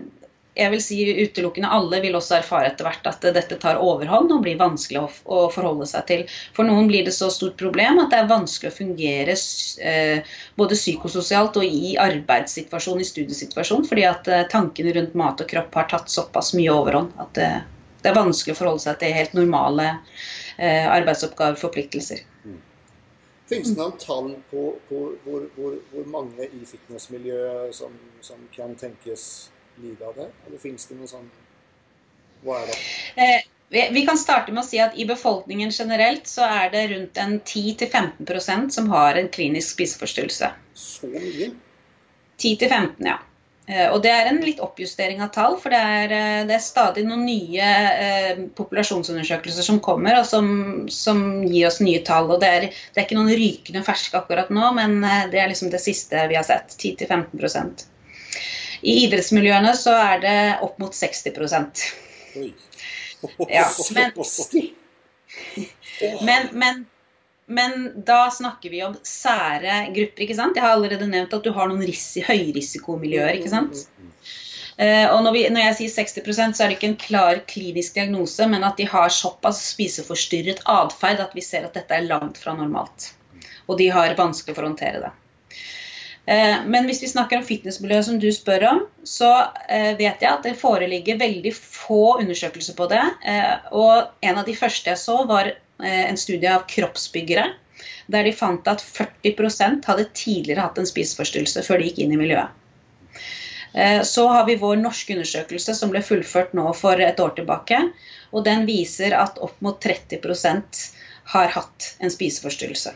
jeg 0.53 0.69
vil 0.69 0.81
si 0.85 0.97
utelukkende 1.23 1.69
alle 1.73 1.99
vil 2.03 2.15
også 2.17 2.37
erfare 2.37 2.69
etter 2.69 2.85
hvert 2.85 3.07
at 3.09 3.25
dette 3.35 3.57
tar 3.61 3.79
overhånd 3.81 4.31
og 4.35 4.43
blir 4.45 4.59
vanskelig 4.59 5.01
å, 5.01 5.39
forholde 5.53 5.87
seg 5.89 6.05
til. 6.09 6.23
For 6.53 6.67
noen 6.67 6.89
blir 6.89 7.07
det 7.07 7.15
så 7.15 7.31
stort 7.33 7.57
problem 7.57 8.01
at 8.03 8.13
det 8.13 8.19
er 8.21 8.29
vanskelig 8.29 8.69
å 8.69 8.75
fungere 8.75 9.35
eh, 9.81 10.35
både 10.59 10.77
psykososialt 10.77 11.57
og 11.57 11.65
i 11.65 11.95
arbeidssituasjon, 12.01 13.01
i 13.01 13.07
studiesituasjon, 13.09 13.87
fordi 13.89 14.05
at 14.09 14.29
eh, 14.29 14.45
tankene 14.51 14.93
rundt 14.93 15.15
mat 15.17 15.41
og 15.41 15.49
kropp 15.49 15.79
har 15.79 15.89
tatt 15.89 16.13
såpass 16.13 16.53
mye 16.57 16.73
overhånd 16.73 17.17
at 17.23 17.33
det, 17.39 17.49
det 18.03 18.11
er 18.11 18.19
vanskelig 18.19 18.53
å 18.53 18.59
forholde 18.61 18.85
seg 18.85 19.01
til 19.01 19.17
helt 19.17 19.33
normale 19.37 19.89
eh, 20.59 20.85
arbeidsoppgaver, 20.85 21.57
forpliktelser. 21.61 22.21
Mm. 22.45 22.61
Finnes 23.49 23.73
det 23.73 23.81
noen 23.81 23.97
tall 23.99 24.29
på, 24.51 24.69
på 24.87 25.01
hvor, 25.25 25.49
hvor, 25.57 25.81
hvor, 25.89 26.05
mange 26.13 26.45
i 26.45 26.61
fitnessmiljøet 26.67 27.73
som, 27.75 27.97
som 28.23 28.45
kan 28.53 28.77
tenkes 28.79 29.49
lide 29.81 30.05
av 30.07 30.15
det? 30.19 30.29
Eller 30.47 30.61
finnes 30.61 30.85
det 30.89 30.99
noe 30.99 31.09
sånn 31.09 31.25
Hva 32.43 32.61
er 32.61 32.71
det? 32.71 32.77
Eh, 33.15 33.49
vi 33.73 34.05
kan 34.05 34.19
starte 34.21 34.53
med 34.53 34.61
å 34.61 34.67
si 34.67 34.77
at 34.83 34.97
I 34.99 35.07
befolkningen 35.09 35.71
generelt 35.73 36.27
så 36.29 36.45
er 36.45 36.69
det 36.73 36.87
rundt 36.91 37.17
en 37.17 37.39
10-15% 37.39 38.75
som 38.75 38.89
har 38.93 39.17
en 39.17 39.29
klinisk 39.33 39.73
spiseforstyrrelse. 39.73 40.51
Så 40.77 41.09
mye? 41.09 41.53
10-15, 42.37 43.07
ja. 43.07 43.17
Eh, 43.65 43.87
og 43.87 44.01
Det 44.03 44.11
er 44.11 44.27
en 44.27 44.41
litt 44.43 44.59
oppjustering 44.59 45.21
av 45.23 45.31
tall, 45.31 45.55
for 45.61 45.71
det 45.71 45.79
er, 45.79 46.11
eh, 46.11 46.41
det 46.49 46.57
er 46.57 46.63
stadig 46.63 47.05
noen 47.07 47.23
nye 47.25 47.69
eh, 47.95 48.41
populasjonsundersøkelser 48.57 49.63
som 49.63 49.79
kommer, 49.79 50.19
og 50.19 50.27
som, 50.27 50.49
som, 50.91 51.23
gir 51.47 51.69
oss 51.69 51.79
nye 51.79 52.03
tall. 52.03 52.29
og 52.29 52.41
det 52.43 52.49
er, 52.49 52.67
det 52.67 52.99
er, 52.99 53.05
ikke 53.05 53.19
noen 53.19 53.31
rykende 53.31 53.85
ferske 53.87 54.19
akkurat 54.19 54.51
nå, 54.51 54.73
men 54.75 54.99
det 55.31 55.39
er 55.39 55.49
liksom 55.51 55.71
det 55.71 55.81
siste 55.81 56.27
vi 56.27 56.37
har 56.37 56.45
sett. 56.47 56.75
10-15 56.75 57.87
i 58.83 58.95
idrettsmiljøene 59.05 59.73
så 59.79 59.93
er 59.95 60.23
det 60.23 60.37
opp 60.65 60.79
mot 60.81 60.95
60 60.95 61.29
Oi. 62.33 62.49
ja, 63.47 63.67
men, 63.93 64.11
men, 66.21 66.47
men, 66.51 66.85
men, 67.45 67.75
da 68.05 68.25
snakker 68.31 68.73
vi 68.73 68.81
om 68.83 68.95
sære 69.07 69.85
grupper. 69.95 70.25
ikke 70.25 70.35
sant? 70.35 70.57
Jeg 70.57 70.65
har 70.65 70.75
allerede 70.75 71.07
nevnt 71.07 71.35
at 71.37 71.45
du 71.45 71.53
har 71.55 71.69
noen 71.71 71.85
høyrisikomiljøer. 71.85 73.37
ikke 73.37 73.53
sant? 73.53 73.85
Uh, 74.73 75.05
og 75.13 75.19
når, 75.21 75.31
vi, 75.35 75.41
når, 75.53 75.67
jeg 75.67 75.77
sier 75.79 75.95
60% 76.01 76.57
så 76.57 76.65
er 76.65 76.71
det 76.71 76.79
ikke 76.79 76.89
en 76.89 76.99
klar 76.99 77.41
klinisk 77.47 77.95
diagnose, 77.95 78.47
men 78.49 78.65
at 78.65 78.79
de 78.81 78.87
har 78.89 79.13
såpass 79.13 79.61
spiseforstyrret 79.75 80.63
atferd 80.65 81.21
at 81.21 81.35
vi 81.37 81.45
ser 81.45 81.67
at 81.67 81.77
dette 81.77 81.95
er 81.95 82.09
langt 82.09 82.41
fra 82.41 82.57
normalt. 82.57 83.13
Og 83.69 83.77
de 83.79 83.91
har 83.93 84.17
vanskelig 84.17 84.57
for 84.57 84.65
å 84.65 84.73
håndtere 84.73 85.05
det. 85.05 85.13
Eh, 86.25 86.65
men 86.65 86.85
hvis 86.85 87.03
vi 87.03 87.09
snakker 87.11 87.37
om 87.37 87.45
fitnessmiljøet 87.45 88.07
som 88.07 88.19
du 88.19 88.29
spør 88.31 88.65
om, 88.69 88.79
så 89.07 89.31
eh, 89.67 89.91
vet 89.99 90.23
jeg 90.23 90.29
at 90.29 90.45
det 90.45 90.55
foreligger 90.59 91.19
veldig 91.19 91.51
få 91.57 92.19
undersøkelser 92.21 92.77
på 92.77 92.87
det. 92.91 93.03
Eh, 93.27 93.67
og 93.75 94.23
en 94.23 94.39
av 94.39 94.47
de 94.47 94.55
første 94.55 94.93
jeg 94.93 95.01
så, 95.01 95.23
var 95.29 95.53
en 95.83 96.19
studie 96.21 96.47
av 96.47 96.67
kroppsbyggere. 96.69 97.47
Der 98.13 98.23
de 98.23 98.31
fant 98.35 98.67
at 98.69 98.79
40% 98.79 99.83
hadde 99.89 100.05
tidligere 100.15 100.63
hatt 100.63 100.77
en 100.79 100.87
spiseforstyrrelse 100.87 101.63
før 101.65 101.81
de 101.81 101.89
gikk 101.89 102.03
inn 102.03 102.13
i 102.15 102.19
miljøet. 102.19 102.53
Så 104.05 104.27
har 104.29 104.45
vi 104.45 104.55
vår 104.61 104.77
norske 104.79 105.15
undersøkelse 105.17 105.73
som 105.75 105.91
ble 105.91 106.03
fullført 106.05 106.53
nå 106.55 106.69
for 106.77 107.01
et 107.03 107.19
år 107.19 107.33
tilbake. 107.39 107.81
Og 108.31 108.45
den 108.45 108.67
viser 108.69 109.17
at 109.17 109.41
opp 109.43 109.57
mot 109.65 109.81
30% 109.83 110.83
har 111.33 111.51
hatt 111.57 111.89
en 111.99 112.13
spiseforstyrrelse. 112.13 112.93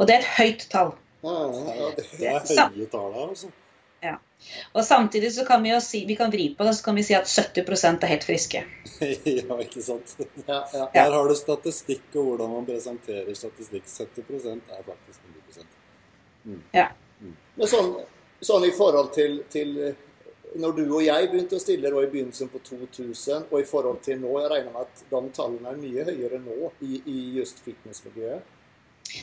Og 0.00 0.08
det 0.08 0.16
er 0.16 0.24
et 0.24 0.34
høyt 0.40 0.66
tall. 0.72 0.96
Ja, 1.22 1.92
det 1.96 2.28
er 2.28 2.68
høye 2.74 2.90
tall 2.92 3.14
her, 3.14 3.30
altså. 3.30 3.52
Ja. 4.00 4.18
Og 4.72 4.84
samtidig 4.84 5.32
så 5.32 5.44
kan 5.44 5.62
vi 5.62 5.70
jo 5.70 5.80
si, 5.80 6.04
vi 6.06 6.16
kan 6.16 6.30
vri 6.30 6.54
på 6.58 6.64
det, 6.64 6.74
så 6.74 6.84
kan 6.84 6.94
vi 6.94 7.02
si 7.02 7.14
at 7.16 7.24
70% 7.24 8.04
er 8.04 8.12
helt 8.12 8.24
friske. 8.24 8.62
ja, 9.24 9.58
ikke 9.64 9.82
sant. 9.82 10.16
Ja, 10.46 10.60
ja. 10.72 10.88
Her 10.94 11.16
har 11.16 11.28
du 11.28 11.34
statistikk 11.38 12.14
og 12.14 12.30
hvordan 12.30 12.52
man 12.52 12.68
presenterer 12.68 13.34
statistikk. 13.34 13.88
70% 13.88 14.74
er 14.76 14.82
faktisk 14.86 15.20
100 15.56 15.64
mm. 16.44 16.60
Ja. 16.76 16.90
Mm. 17.20 17.36
Men 17.56 17.70
sånn, 17.72 17.94
sånn, 18.44 18.66
i 18.68 18.74
forhold 18.76 19.14
til, 19.16 19.40
til, 19.52 19.72
når 20.60 20.76
du 20.76 20.84
og 20.84 21.00
jeg 21.02 21.30
begynte 21.32 21.56
å 21.56 21.62
stille 21.62 21.88
i 21.88 22.10
begynnelsen 22.12 22.52
på 22.52 22.60
2000, 22.68 23.48
og 23.50 23.56
i 23.60 23.66
forhold 23.66 24.02
til 24.04 24.20
nå 24.20 24.36
Jeg 24.42 24.52
regner 24.52 24.76
med 24.76 24.84
at 24.84 25.06
de 25.08 25.22
tallene 25.40 25.72
er 25.72 25.80
mye 25.80 26.04
høyere 26.10 26.42
nå 26.44 26.74
i, 26.84 27.00
i 27.00 27.18
just 27.40 27.64
fitnessmiljøet. 27.64 28.52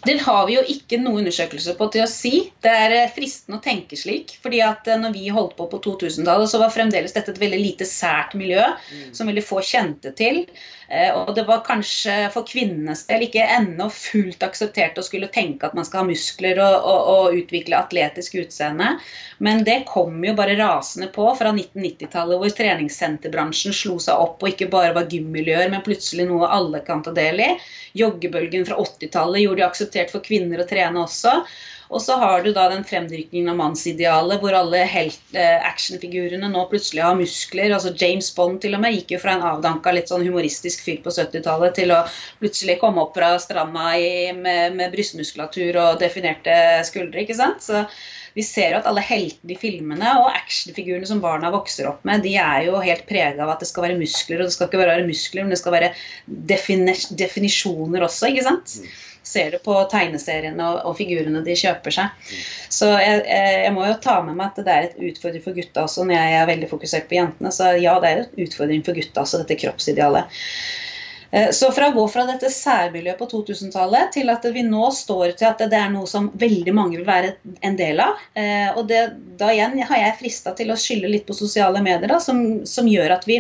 Den 0.04 0.20
har 0.20 0.46
vi 0.48 0.58
jo 0.58 0.64
ikke 0.68 1.00
noe 1.02 1.22
undersøkelse 1.22 1.76
på 1.80 1.88
til 1.94 2.04
å 2.04 2.10
si. 2.10 2.34
Det 2.64 2.72
er 2.72 2.96
eh, 2.98 3.12
fristende 3.14 3.60
å 3.60 3.64
tenke 3.64 3.98
slik. 4.00 4.38
fordi 4.44 4.62
at 4.66 4.88
eh, 4.88 5.00
når 5.00 5.16
vi 5.16 5.30
holdt 5.34 5.56
på 5.58 5.68
på 5.72 5.80
2000-tallet, 5.86 6.52
så 6.52 6.62
var 6.62 6.74
fremdeles 6.74 7.16
dette 7.16 7.34
et 7.34 7.42
veldig 7.42 7.60
lite 7.62 7.88
sært 7.88 8.36
miljø 8.40 8.64
mm. 8.64 9.12
som 9.16 9.30
veldig 9.30 9.46
få 9.46 9.62
kjente 9.64 10.14
til. 10.18 10.44
Eh, 10.90 11.12
og 11.16 11.34
det 11.38 11.46
var 11.48 11.64
kanskje 11.66 12.16
for 12.34 12.48
kvinnenes 12.48 13.06
del 13.08 13.26
ikke 13.28 13.46
ennå 13.58 13.88
fullt 13.94 14.44
akseptert 14.46 15.00
å 15.00 15.06
skulle 15.06 15.32
tenke 15.34 15.70
at 15.70 15.78
man 15.78 15.88
skal 15.88 16.04
ha 16.04 16.10
muskler 16.10 16.60
og, 16.64 16.76
og, 16.82 17.12
og 17.14 17.40
utvikle 17.44 17.80
atletisk 17.80 18.38
utseende. 18.44 18.98
Men 19.44 19.64
det 19.68 19.84
kom 19.90 20.20
jo 20.26 20.36
bare 20.38 20.58
rasende 20.60 21.10
på 21.14 21.30
fra 21.40 21.54
1990-tallet, 21.56 22.40
hvor 22.42 22.58
treningssenterbransjen 22.60 23.76
slo 23.76 23.98
seg 24.04 24.20
opp 24.20 24.44
og 24.44 24.52
ikke 24.54 24.72
bare 24.74 24.94
var 24.98 25.10
gymmiljøer, 25.12 25.72
men 25.72 25.86
plutselig 25.86 26.28
noe 26.30 26.52
alle 26.52 26.84
kan 26.86 27.04
ta 27.06 27.16
del 27.16 27.42
i. 27.44 27.50
Joggebølgen 27.98 28.66
fra 28.68 28.80
80-tallet 28.82 29.44
gjorde 29.46 29.62
det 29.62 29.70
akseptert 29.70 30.14
for 30.14 30.26
kvinner 30.26 30.64
å 30.64 30.68
trene 30.70 31.04
også. 31.04 31.44
Og 31.94 32.02
så 32.02 32.16
har 32.18 32.42
du 32.42 32.50
da 32.56 32.64
den 32.72 32.86
fremdrykningen 32.88 33.52
av 33.52 33.58
mannsidealet, 33.60 34.40
hvor 34.42 34.56
alle 34.58 34.80
eh, 34.82 35.68
actionfigurene 35.68 36.50
nå 36.50 36.64
plutselig 36.72 37.04
har 37.06 37.18
muskler. 37.20 37.74
altså 37.76 37.94
James 37.94 38.32
Bond 38.36 38.62
til 38.64 38.74
og 38.74 38.82
med 38.82 38.96
gikk 38.98 39.14
jo 39.14 39.22
fra 39.22 39.36
en 39.36 39.46
avdanka 39.52 39.94
litt 39.94 40.10
sånn 40.10 40.26
humoristisk 40.26 40.82
fyr 40.88 41.04
på 41.06 41.14
70-tallet 41.14 41.78
til 41.78 41.94
å 41.94 42.02
plutselig 42.42 42.80
komme 42.82 43.04
opp 43.04 43.14
fra 43.18 43.36
stranda 43.42 43.94
i, 44.00 44.10
med, 44.34 44.80
med 44.80 44.96
brystmuskulatur 44.96 45.78
og 45.84 46.02
definerte 46.02 46.56
skuldre. 46.90 47.28
ikke 47.28 47.38
sant? 47.38 47.62
Så 47.62 47.86
vi 48.34 48.44
ser 48.46 48.74
jo 48.74 48.80
at 48.80 48.88
alle 48.90 49.04
heltene 49.06 49.54
i 49.54 49.60
filmene 49.60 50.14
og 50.24 50.32
actionfigurene 50.34 51.08
som 51.10 51.22
barna 51.24 51.52
vokser 51.54 51.88
opp 51.90 52.04
med, 52.08 52.24
de 52.26 52.34
er 52.42 52.68
jo 52.68 52.82
helt 52.82 53.06
prega 53.10 53.46
av 53.46 53.54
at 53.54 53.64
det 53.64 53.70
skal 53.70 53.88
være 53.88 54.00
muskler. 54.00 54.42
Og 54.42 54.50
det 54.50 54.56
skal 54.56 54.70
ikke 54.70 54.82
være 54.82 55.08
muskler, 55.08 55.46
men 55.46 55.54
det 55.54 55.62
skal 55.62 55.76
være 55.76 55.92
definisjoner 57.24 58.06
også, 58.08 58.32
ikke 58.32 58.46
sant. 58.48 58.78
Mm. 58.82 58.94
Ser 59.34 59.54
det 59.54 59.62
på 59.64 59.76
tegneseriene 59.90 60.66
og, 60.66 60.82
og, 60.90 60.98
figurene 60.98 61.44
de 61.46 61.56
kjøper 61.58 61.96
seg. 61.96 62.18
Mm. 62.26 62.48
Så 62.78 62.90
jeg, 63.00 63.22
jeg, 63.30 63.74
må 63.76 63.86
jo 63.88 64.00
ta 64.04 64.18
med 64.26 64.38
meg 64.40 64.50
at 64.52 64.66
det 64.66 64.74
er 64.74 64.88
et 64.90 64.98
utfordring 65.12 65.46
for 65.46 65.58
gutta 65.58 65.86
også, 65.86 66.08
når 66.10 66.18
jeg 66.18 66.40
er 66.40 66.50
veldig 66.50 66.72
fokusert 66.74 67.08
på 67.10 67.20
jentene. 67.20 67.54
Så 67.54 67.76
ja, 67.80 67.96
det 68.04 68.10
er 68.10 68.24
et 68.26 68.42
utfordring 68.48 68.84
for 68.86 68.98
gutta 68.98 69.24
også, 69.24 69.44
dette 69.44 69.62
kroppsidealet. 69.62 70.42
Eh, 71.34 71.50
så 71.52 71.72
fra 71.72 71.88
å 71.90 71.94
gå 71.96 72.04
fra 72.14 72.28
dette 72.30 72.52
særmiljøet 72.54 73.18
på 73.18 73.26
2000-tallet 73.32 74.12
til 74.14 74.30
at 74.30 74.46
vi 74.54 74.62
nå 74.68 74.86
står 74.94 75.34
til 75.40 75.50
at 75.50 75.64
det 75.72 75.80
er 75.80 75.90
noe 75.90 76.06
som 76.10 76.28
veldig 76.38 76.76
mange 76.78 77.00
vil 77.00 77.08
være 77.08 77.34
en 77.66 77.78
del 77.80 78.04
av. 78.04 78.22
Eh, 78.38 78.70
og 78.78 78.86
det, 78.92 79.02
da 79.40 79.50
igjen 79.50 79.80
har 79.82 80.04
jeg 80.04 80.20
frista 80.20 80.54
til 80.54 80.70
å 80.70 80.78
skylde 80.78 81.10
litt 81.10 81.26
på 81.26 81.38
sosiale 81.38 81.82
medier, 81.82 82.12
da, 82.12 82.20
som, 82.22 82.44
som, 82.70 82.90
gjør 82.90 83.16
at 83.18 83.26
vi 83.26 83.40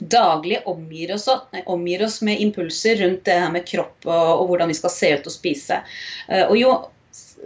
daglig 0.00 0.62
omgir 0.70 1.12
oss, 1.12 1.28
omgir 1.68 2.06
oss, 2.06 2.22
med 2.24 2.40
impulser 2.40 3.02
rundt 3.02 3.26
det 3.28 3.36
her 3.36 3.52
med 3.52 3.68
kropp 3.68 4.08
og, 4.08 4.30
og 4.40 4.46
hvordan 4.48 4.72
vi 4.72 4.78
skal 4.80 4.94
se 4.94 5.12
ut 5.18 5.28
og 5.28 5.36
spise. 5.36 5.82
Eh, 6.30 6.46
og 6.46 6.56
jo 6.56 6.72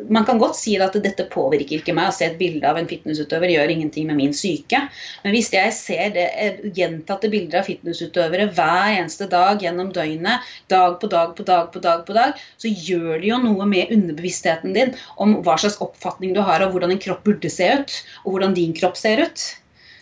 man 0.08 0.24
kan 0.26 0.38
godt 0.38 0.56
si 0.58 0.74
at 0.82 0.96
dette 1.02 1.26
påvirker 1.30 1.78
ikke 1.78 1.94
meg. 1.96 2.10
Å 2.10 2.14
se 2.16 2.26
et 2.26 2.38
bilde 2.38 2.66
av 2.68 2.78
en 2.78 2.88
fitnessutøver 2.90 3.52
gjør 3.52 3.72
ingenting 3.74 4.08
med 4.08 4.18
min 4.18 4.34
syke. 4.36 4.80
Men 5.24 5.34
hvis 5.34 5.50
jeg 5.54 5.72
ser 5.76 6.14
det, 6.16 6.26
eh, 6.34 6.60
gjentatte 6.76 7.30
bilder 7.32 7.60
av 7.60 7.68
fitnessutøvere 7.68 8.48
hver 8.56 8.98
eneste 8.98 9.28
dag 9.30 9.62
gjennom 9.62 9.92
døgnet, 9.94 10.44
dag 10.68 10.98
på 11.00 11.10
dag 11.10 11.34
på 11.36 11.46
dag 11.46 11.70
på 11.72 11.82
dag, 11.84 12.04
på 12.06 12.16
dag, 12.16 12.40
så 12.58 12.68
gjør 12.68 13.20
det 13.20 13.30
jo 13.30 13.40
noe 13.44 13.66
med 13.70 13.92
underbevisstheten 13.94 14.74
din 14.74 14.94
om 15.16 15.38
hva 15.42 15.56
slags 15.58 15.80
oppfatning 15.84 16.34
du 16.34 16.42
har 16.42 16.64
av 16.64 16.74
hvordan 16.74 16.94
en 16.94 17.02
kropp 17.02 17.24
burde 17.24 17.50
se 17.50 17.70
ut, 17.78 17.98
og 18.24 18.34
hvordan 18.34 18.54
din 18.54 18.74
kropp 18.74 18.96
ser 18.96 19.22
ut. 19.26 19.44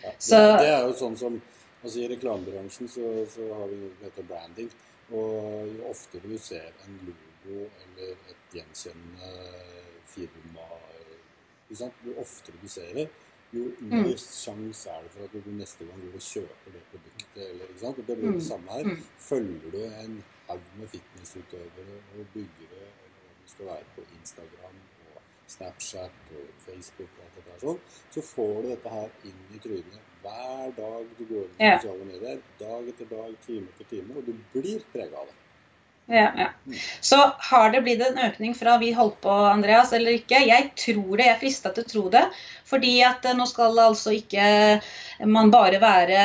Ja, 0.03 0.09
det, 0.09 0.39
det, 0.59 0.71
er 0.71 0.87
jo 0.87 0.95
sånn 0.99 1.17
som 1.19 1.37
altså 1.83 1.99
I 1.99 2.09
reklamebransjen 2.11 2.89
så, 2.89 3.11
så 3.29 3.45
har 3.53 3.69
vi 3.69 3.77
noe 3.77 3.93
som 3.93 4.09
heter 4.09 4.27
branding. 4.27 4.73
Og 5.13 5.69
jo 5.69 5.89
oftere 5.91 6.31
du 6.31 6.37
ser 6.39 6.71
en 6.87 6.99
logo 7.05 7.67
eller 7.67 8.15
et 8.31 8.55
gjenkjennende 8.55 9.82
firma 10.13 10.71
Jo 11.73 12.13
oftere 12.21 12.59
du 12.61 12.67
ser 12.69 12.91
det, 12.93 13.07
jo 13.53 13.63
mer 13.81 14.07
mm. 14.07 14.17
sjanse 14.17 14.89
er 14.89 15.03
det 15.05 15.11
for 15.13 15.25
at 15.25 15.33
du 15.45 15.51
neste 15.57 15.85
gang 15.85 15.99
går 16.01 16.17
og 16.17 16.25
kjøper 16.25 16.73
det 16.75 16.81
produktet. 16.91 17.41
Eller, 17.47 17.67
ikke 17.69 17.81
sant? 17.81 17.99
Og 18.01 18.07
det 18.07 18.15
blir 18.17 18.31
det 18.31 18.39
mm. 18.39 18.47
samme 18.47 18.77
her. 18.77 18.89
Mm. 18.89 19.03
Følger 19.27 19.75
du 19.75 19.79
en 19.83 20.15
haug 20.47 20.71
med 20.79 20.89
fitnessutøvere 20.93 21.99
og 22.13 22.31
byggere, 22.33 22.87
eller 23.03 23.19
hva 23.19 23.35
du 23.41 23.51
skal 23.53 23.69
være, 23.69 23.91
på 23.95 24.05
Instagram 24.19 24.79
og 25.13 25.21
Snapchat 25.55 26.33
og 26.39 26.49
Facebook 26.65 27.19
og 27.19 27.27
alt 27.27 27.37
dette 27.37 27.53
her 27.53 27.61
sånn, 27.67 27.79
så 28.15 28.25
får 28.31 28.55
du 28.55 28.71
dette 28.71 28.95
her 28.97 29.29
inn 29.29 29.45
i 29.53 29.61
trynet 29.67 30.11
hver 30.23 30.75
dag 30.79 31.15
du 31.19 31.23
går 31.27 31.45
inn 31.45 31.57
på 31.59 31.71
sosiale 31.83 32.09
medier. 32.09 32.43
Dag 32.61 32.91
etter 32.93 33.09
dag, 33.11 33.39
time 33.45 33.73
etter 33.73 33.89
time. 33.91 34.17
Og 34.17 34.29
du 34.29 34.33
blir 34.55 34.85
prega 34.95 35.21
av 35.21 35.29
det. 35.29 35.39
Ja, 36.05 36.31
ja. 36.37 36.49
Så 37.01 37.15
har 37.37 37.69
det 37.71 37.81
blitt 37.81 38.01
en 38.03 38.17
økning 38.19 38.55
fra 38.55 38.75
vi 38.77 38.91
holdt 38.91 39.21
på, 39.23 39.31
Andreas, 39.31 39.93
eller 39.95 40.17
ikke? 40.17 40.41
Jeg 40.43 40.73
tror 40.75 41.15
det. 41.17 41.29
Jeg 41.29 41.35
er 41.35 41.39
frista 41.39 41.71
til 41.71 41.85
å 41.85 41.91
tro 41.93 42.03
det. 42.11 42.23
Fordi 42.67 42.91
at 43.07 43.25
eh, 43.25 43.35
nå 43.37 43.45
skal 43.47 43.79
altså 43.79 44.11
ikke 44.17 44.45
man 45.29 45.51
bare 45.53 45.79
være 45.79 46.19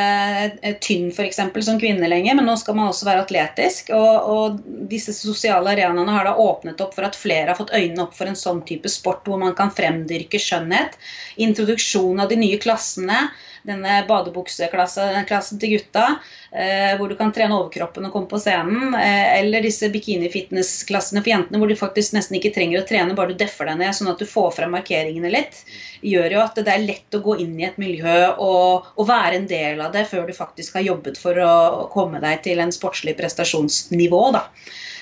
eh, 0.62 0.76
tynn 0.82 1.12
f.eks. 1.12 1.38
som 1.66 1.78
kvinne 1.78 2.10
lenger, 2.10 2.34
men 2.38 2.48
nå 2.48 2.56
skal 2.58 2.78
man 2.78 2.90
også 2.90 3.06
være 3.06 3.22
atletisk. 3.26 3.92
Og, 3.94 4.30
og 4.34 4.88
disse 4.90 5.14
sosiale 5.14 5.76
arenaene 5.76 6.14
har 6.16 6.26
da 6.26 6.34
åpnet 6.42 6.82
opp 6.82 6.96
for 6.96 7.06
at 7.06 7.18
flere 7.18 7.52
har 7.52 7.60
fått 7.60 7.74
øynene 7.76 8.08
opp 8.08 8.16
for 8.18 8.30
en 8.30 8.38
sånn 8.38 8.64
type 8.66 8.90
sport 8.90 9.28
hvor 9.28 9.38
man 9.38 9.54
kan 9.58 9.70
fremdyrke 9.74 10.42
skjønnhet. 10.42 10.98
Introduksjon 11.38 12.24
av 12.24 12.32
de 12.32 12.40
nye 12.40 12.58
klassene 12.62 13.28
denne 13.68 14.00
badebukseklassen 14.08 15.60
til 15.60 15.74
gutta, 15.74 16.04
eh, 16.52 16.94
hvor 16.98 17.10
du 17.10 17.16
kan 17.18 17.32
trene 17.34 17.56
overkroppen 17.56 18.08
og 18.08 18.14
komme 18.14 18.30
på 18.30 18.40
scenen. 18.42 18.94
Eh, 18.96 19.38
eller 19.38 19.64
disse 19.64 19.90
bikini-fitness-klassene 19.94 21.22
for 21.22 21.32
jentene, 21.32 21.60
hvor 21.60 21.70
du 21.70 21.76
faktisk 21.78 22.16
nesten 22.16 22.38
ikke 22.38 22.52
trenger 22.56 22.82
å 22.82 22.86
trene, 22.88 23.16
bare 23.18 23.34
du 23.34 23.40
deffer 23.42 23.70
deg 23.70 23.80
ned 23.82 23.96
sånn 23.96 24.10
at 24.12 24.22
du 24.22 24.26
får 24.28 24.50
frem 24.58 24.74
markeringene 24.76 25.32
litt. 25.32 25.62
Gjør 26.04 26.36
jo 26.36 26.42
at 26.44 26.58
det 26.58 26.74
er 26.74 26.86
lett 26.86 27.18
å 27.18 27.22
gå 27.24 27.38
inn 27.44 27.56
i 27.60 27.68
et 27.68 27.80
miljø 27.80 28.18
og, 28.34 28.92
og 28.96 29.08
være 29.08 29.40
en 29.40 29.48
del 29.50 29.82
av 29.84 29.94
det 29.94 30.06
før 30.10 30.28
du 30.28 30.34
faktisk 30.36 30.78
har 30.78 30.86
jobbet 30.88 31.20
for 31.20 31.38
å 31.42 31.88
komme 31.92 32.22
deg 32.24 32.42
til 32.46 32.62
en 32.64 32.74
sportslig 32.74 33.16
prestasjonsnivå. 33.20 34.22
Da. 34.36 34.46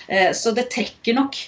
Eh, 0.09 0.33
så 0.37 0.55
det 0.57 0.71
trekker 0.75 1.17
nok 1.17 1.39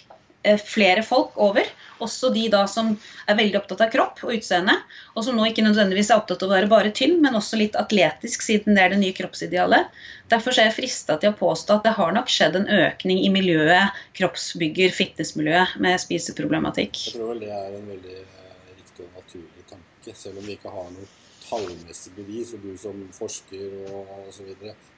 flere 0.64 1.02
folk 1.04 1.34
over. 1.36 1.66
Også 2.04 2.30
de 2.34 2.46
da 2.52 2.62
som 2.70 2.92
er 3.26 3.38
veldig 3.38 3.60
opptatt 3.60 3.84
av 3.86 3.92
kropp 3.92 4.22
og 4.26 4.34
utseende, 4.36 4.74
og 5.14 5.26
som 5.26 5.38
nå 5.38 5.48
ikke 5.50 5.64
nødvendigvis 5.66 6.12
er 6.12 6.22
opptatt 6.22 6.44
av 6.44 6.50
å 6.50 6.54
være 6.54 6.70
bare 6.70 6.94
tynn, 6.94 7.18
men 7.24 7.38
også 7.38 7.60
litt 7.60 7.78
atletisk, 7.78 8.44
siden 8.46 8.78
det 8.78 8.84
er 8.84 8.94
det 8.94 9.00
nye 9.02 9.16
kroppsidealet. 9.16 9.92
Derfor 10.32 10.54
er 10.54 10.68
jeg 10.68 10.78
frista 10.78 11.18
til 11.20 11.32
å 11.32 11.38
påstå 11.38 11.78
at 11.78 11.86
det 11.88 11.94
har 11.98 12.16
nok 12.16 12.32
skjedd 12.32 12.58
en 12.58 12.68
økning 12.80 13.22
i 13.24 13.30
miljøet, 13.34 14.02
kroppsbygger, 14.18 14.92
fitnessmiljøet, 14.96 15.78
med 15.82 16.00
spiseproblematikk. 16.02 17.04
Jeg 17.08 17.16
tror 17.16 17.32
vel 17.34 17.46
det 17.46 17.54
er 17.54 17.78
en 17.78 17.88
veldig 17.94 18.18
eh, 18.24 18.74
riktig 18.74 19.06
og 19.06 19.22
naturlig 19.22 19.64
tanke, 19.70 20.14
selv 20.14 20.42
om 20.42 20.46
vi 20.46 20.58
ikke 20.58 20.74
har 20.74 20.92
noe 20.92 21.08
tallmessig 21.48 22.12
bevis, 22.16 22.52
og 22.54 22.64
du 22.64 22.72
som 22.80 22.98
forsker 23.16 23.76
og 23.88 24.10
osv. 24.28 24.50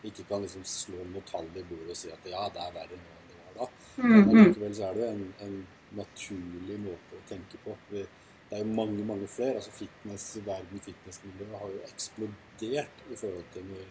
ikke 0.06 0.26
kan 0.28 0.42
liksom 0.44 0.64
slå 0.66 1.04
noe 1.12 1.22
tall 1.28 1.46
i 1.54 1.64
bordet 1.66 1.94
og 1.94 1.98
si 1.98 2.10
at 2.12 2.26
ja, 2.28 2.46
det 2.54 2.64
er 2.64 2.72
verre 2.74 2.98
nå 2.98 3.18
enn 3.18 3.28
det 3.30 3.38
var 3.44 3.60
da. 3.60 3.68
Mm, 3.96 4.08
Men 4.10 4.24
mm. 4.30 4.40
likevel 4.40 4.74
så 4.76 4.88
er 4.88 4.96
det 4.96 5.04
jo 5.04 5.10
en, 5.12 5.22
en 5.46 5.60
naturlig 5.96 6.78
måte 6.82 7.18
å 7.18 7.22
tenke 7.28 7.60
på. 7.64 7.76
Det 7.90 8.04
er 8.50 8.64
jo 8.64 8.74
mange 8.74 9.04
mange 9.06 9.26
flere. 9.30 9.54
altså 9.60 9.70
fitness, 9.70 10.38
Verden 10.46 10.80
fitnessmiljøet 10.86 11.58
har 11.62 11.74
jo 11.74 11.82
eksplodert 11.88 13.04
i 13.10 13.16
forhold 13.16 13.44
til 13.54 13.68
når 13.70 13.84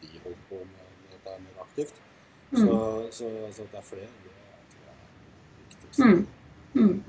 vi 0.00 0.18
holder 0.24 0.44
på 0.48 0.60
med, 0.64 0.86
dette 1.12 1.38
mer 1.46 1.62
aktivt. 1.62 2.02
Mm. 2.50 2.60
Så, 2.60 2.74
så, 3.12 3.26
at 3.48 3.72
det 3.72 3.78
er 3.78 3.88
flere. 3.92 4.12
Det 4.24 4.36
tror 4.72 4.84
jeg 4.86 4.94
er 4.96 5.64
viktig. 5.64 6.04
Mm. 6.04 6.26
Mm. 6.74 7.02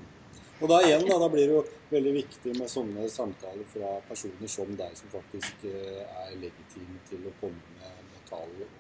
Og 0.62 0.70
da 0.70 0.78
igjen, 0.86 1.08
da, 1.10 1.18
da, 1.18 1.30
blir 1.34 1.48
det 1.48 1.56
jo 1.56 1.62
veldig 1.90 2.12
viktig 2.14 2.52
med 2.60 2.70
sånne 2.70 3.08
samtaler 3.10 3.66
fra 3.70 3.96
personer 4.06 4.50
som 4.52 4.76
deg, 4.78 4.94
som 4.98 5.10
faktisk 5.14 5.66
eh, 5.70 6.04
er 6.06 6.36
legitime 6.38 7.02
til 7.10 7.26
å 7.26 7.34
komme 7.40 7.78
med, 7.80 8.04
med 8.12 8.28
tall 8.30 8.52
og 8.62 8.76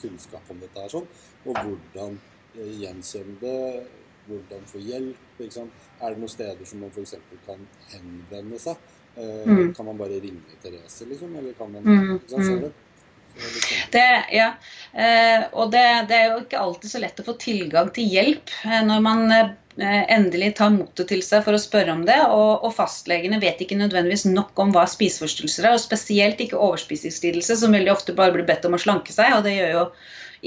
kunnskap 0.00 0.50
om 0.52 0.60
dette 0.60 0.82
her, 0.82 0.92
sånn, 0.92 1.06
og 1.46 1.56
hvordan 1.56 2.18
eh, 2.58 2.74
gjenkjenne 2.82 3.38
det 3.40 3.56
hvordan 4.28 4.66
få 4.70 4.82
hjelp. 4.82 5.40
Er 5.40 6.12
det 6.12 6.18
noen 6.20 6.32
steder 6.32 6.68
som 6.68 6.82
man 6.84 6.92
f.eks. 6.94 7.16
kan 7.46 7.66
henvende 7.92 8.60
seg? 8.62 8.80
Eh, 9.16 9.44
mm. 9.48 9.74
Kan 9.76 9.88
man 9.88 10.00
bare 10.00 10.20
ringe 10.20 10.58
Therese, 10.62 11.06
liksom? 11.08 11.36
Eller 11.36 11.52
kan 11.58 11.72
man 11.72 11.82
mm. 11.82 12.18
mm. 12.32 12.72
Det, 13.90 14.24
ja. 14.32 14.54
Eh, 14.92 15.44
og 15.52 15.70
det, 15.72 15.84
det, 16.08 16.16
er 16.16 16.32
jo 16.32 16.40
ikke 16.44 16.60
alltid 16.60 16.90
så 16.90 17.00
lett 17.02 17.20
å 17.20 17.26
få 17.26 17.36
tilgang 17.40 17.90
til 17.94 18.08
hjelp 18.08 18.52
eh, 18.64 18.80
når 18.86 19.02
man 19.04 19.24
eh, 19.34 19.50
endelig 20.16 20.54
tar 20.56 20.72
motet 20.72 21.10
til 21.12 21.20
seg 21.24 21.44
for 21.44 21.56
å 21.56 21.60
spørre 21.60 21.92
om 21.92 22.04
det. 22.08 22.18
Og, 22.32 22.64
og, 22.64 22.72
fastlegene 22.76 23.40
vet 23.42 23.60
ikke 23.60 23.78
nødvendigvis 23.78 24.26
nok 24.30 24.56
om 24.64 24.72
hva 24.76 24.86
spiseforstyrrelser 24.88 25.68
er, 25.68 25.76
og 25.76 25.84
spesielt 25.84 26.40
ikke 26.40 26.60
overspisingslidelse, 26.60 27.58
som 27.60 27.76
veldig 27.76 27.92
ofte 27.92 28.16
bare 28.16 28.34
blir 28.36 28.48
bedt 28.48 28.64
om 28.68 28.78
å 28.78 28.80
slanke 28.80 29.14
seg. 29.14 29.36
og 29.36 29.44
det 29.46 29.58
gjør 29.58 29.74
jo 29.74 29.84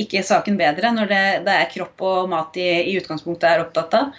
ikke 0.03 0.25
saken 0.25 0.59
bedre 0.59 0.93
når 0.95 1.09
det, 1.11 1.23
det 1.47 1.55
er 1.55 1.71
kropp 1.73 2.05
og 2.05 2.29
mat 2.31 2.53
de 2.55 2.67
i 2.91 2.95
utgangspunktet 2.99 3.49
er 3.49 3.65
opptatt 3.65 3.97
av. 3.99 4.13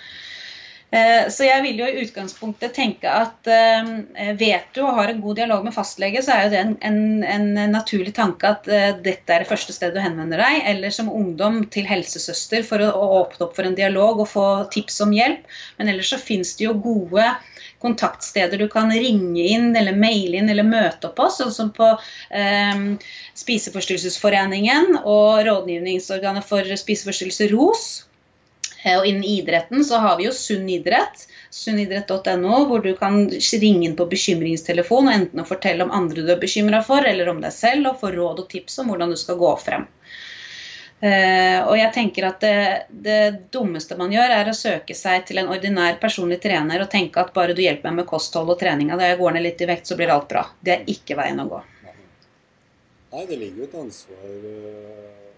Eh, 0.91 1.29
så 1.31 1.47
jeg 1.47 1.63
vil 1.63 1.79
jo 1.79 1.87
i 1.87 2.01
utgangspunktet 2.03 2.73
tenke 2.75 3.11
at 3.15 3.47
eh, 3.47 4.33
vet 4.39 4.73
du 4.75 4.81
og 4.83 4.97
har 4.97 5.13
en 5.13 5.21
god 5.23 5.39
dialog 5.39 5.63
med 5.69 5.75
fastlege, 5.77 6.23
så 6.27 6.35
er 6.35 6.43
jo 6.43 6.51
det 6.51 6.63
en, 6.65 6.73
en, 6.83 6.97
en 7.31 7.77
naturlig 7.77 8.11
tanke 8.17 8.51
at 8.51 8.67
eh, 8.67 8.89
dette 8.99 9.31
er 9.31 9.45
det 9.45 9.51
første 9.53 9.77
stedet 9.77 9.95
du 9.95 10.03
henvender 10.03 10.43
deg, 10.43 10.65
eller 10.73 10.95
som 10.95 11.13
ungdom 11.15 11.63
til 11.71 11.87
helsesøster 11.87 12.67
for 12.67 12.83
å, 12.83 13.07
åpne 13.21 13.47
opp 13.47 13.55
for 13.55 13.71
en 13.71 13.79
dialog 13.79 14.25
og 14.25 14.31
få 14.33 14.49
tips 14.75 14.99
om 15.07 15.15
hjelp. 15.15 15.47
Men 15.79 15.93
ellers 15.95 16.11
så 16.11 16.19
finnes 16.19 16.57
det 16.59 16.67
jo 16.67 16.75
gode 16.83 17.29
kontaktsteder 17.81 18.61
du 18.61 18.69
kan 18.69 18.93
ringe 18.93 19.47
inn 19.55 19.71
eller 19.77 19.97
maile 19.97 20.41
inn 20.41 20.53
eller 20.53 20.67
møte 20.69 21.09
opp 21.09 21.17
på, 21.21 21.31
sånn 21.33 21.55
som 21.55 21.73
på 21.77 21.89
eh, 22.29 22.85
Spiseforstyrrelsesforeningen 23.41 25.01
og 25.01 25.43
rådgivningsorganet 25.49 26.47
for 26.47 26.77
spiseforstyrrelser 26.85 27.53
ROS. 27.55 27.89
Eh, 28.83 28.99
og 28.99 29.07
innen 29.07 29.25
idretten 29.25 29.85
så 29.85 30.01
har 30.05 30.19
vi 30.19 30.29
jo 30.29 30.33
Sunn 30.37 30.69
idrett, 30.73 31.27
sunnidrett.no, 31.51 32.65
hvor 32.71 32.85
du 32.85 32.93
kan 32.97 33.23
ringe 33.31 33.89
inn 33.89 33.97
på 33.99 34.09
bekymringstelefon 34.13 35.09
og 35.09 35.15
enten 35.15 35.43
å 35.43 35.49
fortelle 35.49 35.85
om 35.85 35.95
andre 35.95 36.25
du 36.25 36.33
er 36.33 36.43
bekymra 36.43 36.83
for, 36.87 37.05
eller 37.05 37.33
om 37.33 37.41
deg 37.43 37.55
selv, 37.55 37.91
og 37.91 38.03
få 38.03 38.13
råd 38.15 38.45
og 38.45 38.51
tips 38.53 38.81
om 38.83 38.93
hvordan 38.93 39.13
du 39.13 39.19
skal 39.21 39.41
gå 39.41 39.55
frem. 39.65 39.89
Uh, 41.01 41.65
og 41.65 41.79
jeg 41.79 41.93
tenker 41.97 42.27
at 42.29 42.43
det, 42.45 42.57
det, 42.93 43.21
dummeste 43.55 43.97
man 43.97 44.13
gjør, 44.13 44.35
er 44.37 44.51
å 44.51 44.57
søke 44.57 44.93
seg 44.93 45.23
til 45.31 45.41
en 45.41 45.49
ordinær 45.49 45.97
personlig 46.03 46.37
trener 46.43 46.83
og 46.85 46.91
tenke 46.93 47.23
at 47.23 47.33
bare 47.33 47.55
du 47.57 47.63
hjelper 47.65 47.89
meg 47.89 48.03
med 48.03 48.09
kosthold 48.11 48.53
og 48.53 48.59
treninga, 48.61 48.99
da 49.01 49.09
jeg 49.09 49.17
går 49.17 49.33
ned 49.33 49.47
litt 49.47 49.65
i 49.65 49.69
vekt, 49.71 49.89
så 49.89 49.97
blir 49.97 50.13
alt 50.13 50.29
bra. 50.29 50.43
Det 50.61 50.75
er 50.75 50.91
ikke 50.93 51.17
veien 51.17 51.41
å 51.41 51.47
gå. 51.49 51.61
Nei, 53.11 53.25
det 53.27 53.39
ligger 53.41 53.63
jo 53.63 53.69
et 53.71 53.79
ansvar 53.81 54.35
uh, 54.45 55.31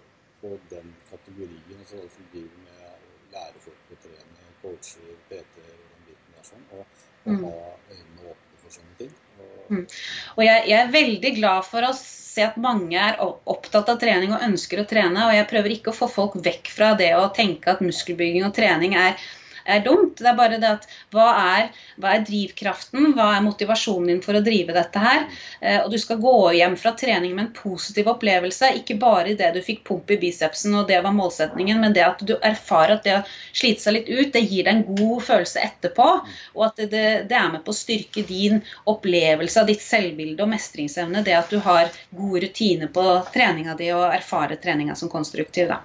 på 0.42 0.50
den 0.72 0.90
kategorien, 1.12 1.78
altså 1.78 2.00
alle 2.00 2.10
som 2.16 2.26
driver 2.34 2.64
med 2.66 2.82
å 2.82 3.36
lære 3.36 3.62
folk 3.68 3.94
å 3.94 4.00
trene, 4.02 4.50
coacher, 4.64 5.14
PT-er 5.30 5.70
og 5.76 5.86
den 5.86 6.08
biten 6.08 6.40
der 6.40 6.48
sånn, 6.50 6.66
og, 6.74 7.06
og 7.22 7.30
mm. 7.36 7.46
ha 7.46 7.54
øynene 7.94 8.34
åpne 8.34 8.64
for 8.64 8.80
sånne 8.80 8.98
ting. 8.98 9.14
Og, 9.38 9.54
mm. 9.70 9.86
og 10.34 10.44
jeg, 10.48 10.66
jeg, 10.72 10.80
er 10.80 10.92
veldig 10.98 11.32
glad 11.38 11.70
for 11.70 11.92
oss 11.92 12.02
se 12.32 12.44
at 12.46 12.58
mange 12.60 12.96
er 12.96 13.20
opptatt 13.22 13.90
av 13.92 14.00
trening 14.00 14.32
og 14.32 14.44
ønsker 14.46 14.82
å 14.82 14.88
trene. 14.88 15.28
Og 15.28 15.36
jeg 15.36 15.48
prøver 15.50 15.76
ikke 15.76 15.92
å 15.92 15.98
få 15.98 16.08
folk 16.10 16.38
vekk 16.44 16.72
fra 16.72 16.92
det 16.98 17.12
å 17.18 17.28
tenke 17.36 17.74
at 17.74 17.84
muskelbygging 17.84 18.46
og 18.48 18.54
trening 18.56 18.96
er, 18.98 19.18
er 19.64 19.84
dumt. 19.84 20.18
Det 20.18 20.28
er 20.30 20.38
bare 20.38 20.58
det 20.62 20.68
at 20.68 20.86
hva 21.14 21.28
er, 21.56 21.70
hva 22.00 22.16
er 22.16 22.24
drivkraften, 22.26 23.12
hva 23.16 23.28
er 23.36 23.44
motivasjonen 23.44 24.10
din 24.12 24.22
for 24.24 24.38
å 24.38 24.44
drive 24.44 24.74
dette 24.76 25.02
her? 25.02 25.26
Eh, 25.60 25.80
og 25.82 25.90
du 25.92 25.98
skal 26.00 26.20
gå 26.22 26.36
hjem 26.58 26.76
fra 26.80 26.94
trening 26.98 27.34
med 27.36 27.46
en 27.46 27.52
positiv 27.56 28.10
opplevelse, 28.12 28.72
ikke 28.80 28.98
bare 29.02 29.32
i 29.32 29.36
det 29.38 29.52
du 29.56 29.60
fikk 29.64 29.84
pump 29.88 30.10
i 30.12 30.18
bicepsen 30.22 30.74
og 30.78 30.88
det 30.90 31.00
var 31.04 31.16
målsetningen, 31.16 31.80
men 31.82 31.96
det 31.96 32.04
at 32.06 32.24
du 32.26 32.34
erfarer 32.38 32.96
at 32.96 33.06
det 33.06 33.16
å 33.18 33.22
slite 33.52 33.84
seg 33.84 33.98
litt 33.98 34.10
ut, 34.10 34.32
det 34.34 34.44
gir 34.44 34.66
deg 34.66 34.72
en 34.74 35.00
god 35.02 35.26
følelse 35.28 35.62
etterpå, 35.62 36.08
og 36.56 36.66
at 36.68 36.82
det, 36.82 37.06
det 37.30 37.38
er 37.38 37.52
med 37.52 37.64
på 37.66 37.74
å 37.74 37.78
styrke 37.78 38.24
din 38.28 38.62
opplevelse 38.90 39.62
av 39.62 39.70
ditt 39.70 39.84
selvbilde 39.84 40.44
og 40.44 40.52
mestringsevne, 40.52 41.24
det 41.26 41.36
at 41.38 41.52
du 41.52 41.60
har 41.64 41.92
gode 42.10 42.46
rutiner 42.46 42.90
på 42.92 43.06
treninga 43.34 43.76
di 43.78 43.92
og 43.94 44.08
erfarer 44.10 44.60
treninga 44.62 44.96
som 44.98 45.12
konstruktiv. 45.12 45.72
da. 45.72 45.82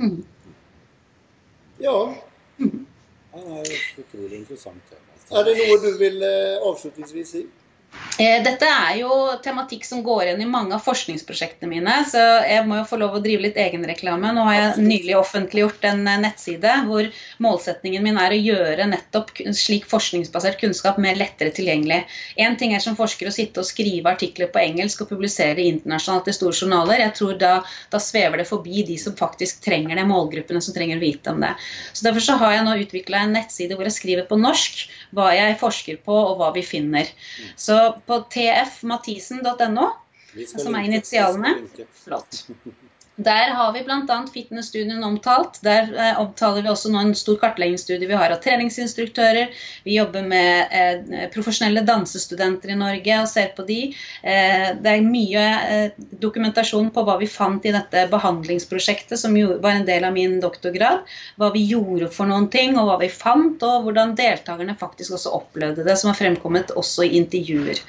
Mm. 0.00 0.22
Ja. 1.80 2.14
Det 2.60 3.40
er 3.40 3.60
et 3.62 4.02
utrolig 4.02 4.36
interessant 4.42 4.82
tema. 4.90 5.06
Er 5.30 5.46
det 5.46 5.54
noe 5.60 5.76
du 5.78 5.90
vil 6.00 6.22
eh, 6.26 6.58
avslutningsvis 6.66 7.34
si? 7.36 7.42
Eh, 8.20 8.42
Dette 8.44 8.66
er 8.68 8.98
jo 8.98 9.10
tematikk 9.40 9.86
som 9.88 10.02
går 10.04 10.26
igjen 10.26 10.42
i 10.44 10.48
mange 10.48 10.74
av 10.76 10.82
forskningsprosjektene 10.84 11.70
mine, 11.70 11.92
så 12.04 12.20
jeg 12.44 12.66
må 12.68 12.76
jo 12.80 12.88
få 12.90 12.98
lov 13.00 13.14
å 13.16 13.20
drive 13.24 13.46
litt 13.46 13.56
egenreklame. 13.60 14.34
Nå 14.36 14.42
har 14.44 14.56
jeg 14.58 14.84
nylig 14.84 15.14
offentliggjort 15.16 15.86
en 15.88 16.02
eh, 16.04 16.18
nettside 16.20 16.74
hvor 16.84 17.08
målsetningen 17.40 18.04
min 18.04 18.20
er 18.20 18.34
å 18.36 18.40
gjøre 18.40 18.88
nettopp 18.90 19.32
slik 19.56 19.88
forskningsbasert 19.88 20.60
kunnskap 20.60 21.00
mer 21.00 21.16
lettere 21.16 21.54
tilgjengelig. 21.56 22.02
Én 22.36 22.58
ting 22.60 22.74
er 22.76 22.84
som 22.84 22.98
forsker 22.98 23.30
å 23.30 23.32
sitte 23.32 23.62
og 23.64 23.68
skrive 23.70 24.12
artikler 24.12 24.52
på 24.52 24.60
engelsk 24.66 25.06
og 25.06 25.14
publisere 25.14 25.64
internasjonalt 25.70 26.28
i 26.28 26.36
store 26.36 26.60
journaler. 26.60 27.00
Jeg 27.06 27.16
tror 27.16 27.40
da, 27.40 27.54
da 27.94 28.02
svever 28.04 28.42
det 28.42 28.48
forbi 28.50 28.84
de 28.90 28.98
som 29.00 29.16
faktisk 29.16 29.64
trenger 29.64 29.96
det, 29.96 30.04
målgruppene 30.10 30.60
som 30.60 30.76
trenger 30.76 31.00
å 31.00 31.06
vite 31.06 31.32
om 31.32 31.40
det. 31.40 31.54
Så 31.94 32.04
Derfor 32.10 32.26
så 32.26 32.36
har 32.42 32.58
jeg 32.58 32.68
nå 32.68 32.76
utvikla 32.84 33.24
en 33.24 33.36
nettside 33.38 33.80
hvor 33.80 33.88
jeg 33.88 33.96
skriver 33.96 34.28
på 34.28 34.36
norsk 34.44 34.84
hva 35.16 35.32
jeg 35.32 35.56
forsker 35.62 36.04
på 36.04 36.20
og 36.20 36.36
hva 36.42 36.52
vi 36.52 36.62
finner. 36.66 37.08
Så 37.56 37.79
på 38.06 38.20
tfmathisen.no 38.34 39.88
som 40.50 40.74
er 40.78 40.86
initialene. 40.90 41.56
Flott. 42.04 42.44
Der 43.20 43.50
har 43.52 43.72
vi 43.72 43.82
bl.a. 43.84 44.16
fitnessstudien 44.32 45.04
omtalt. 45.04 45.58
Der 45.62 45.90
eh, 45.92 46.20
omtaler 46.20 46.62
vi 46.64 46.70
også 46.72 46.88
nå 46.92 47.02
en 47.02 47.14
stor 47.18 47.36
kartleggingsstudie 47.42 48.08
vi 48.08 48.16
har 48.16 48.32
av 48.32 48.38
treningsinstruktører. 48.40 49.50
Vi 49.84 49.98
jobber 49.98 50.24
med 50.24 50.72
eh, 50.72 51.26
profesjonelle 51.34 51.82
dansestudenter 51.84 52.72
i 52.72 52.78
Norge 52.80 53.18
og 53.20 53.28
ser 53.28 53.50
på 53.56 53.66
de. 53.68 53.80
Eh, 54.24 54.70
det 54.80 54.94
er 54.94 55.04
mye 55.04 55.42
eh, 55.66 55.98
dokumentasjon 56.22 56.88
på 56.94 57.04
hva 57.04 57.18
vi 57.20 57.28
fant 57.28 57.66
i 57.68 57.74
dette 57.74 58.06
behandlingsprosjektet, 58.14 59.20
som 59.20 59.36
jo 59.36 59.58
var 59.60 59.76
en 59.76 59.88
del 59.90 60.06
av 60.08 60.16
min 60.16 60.38
doktorgrad. 60.40 61.04
Hva 61.36 61.50
vi 61.52 61.66
gjorde 61.74 62.08
for 62.14 62.30
noen 62.30 62.48
ting, 62.48 62.78
og 62.80 62.88
hva 62.88 62.96
vi 63.02 63.10
fant, 63.12 63.60
og 63.60 63.84
hvordan 63.84 64.14
deltakerne 64.16 64.78
faktisk 64.80 65.18
også 65.18 65.34
opplevde 65.42 65.84
det, 65.84 65.98
som 66.00 66.14
har 66.14 66.16
fremkommet 66.22 66.72
også 66.72 67.04
i 67.04 67.18
intervjuer. 67.20 67.84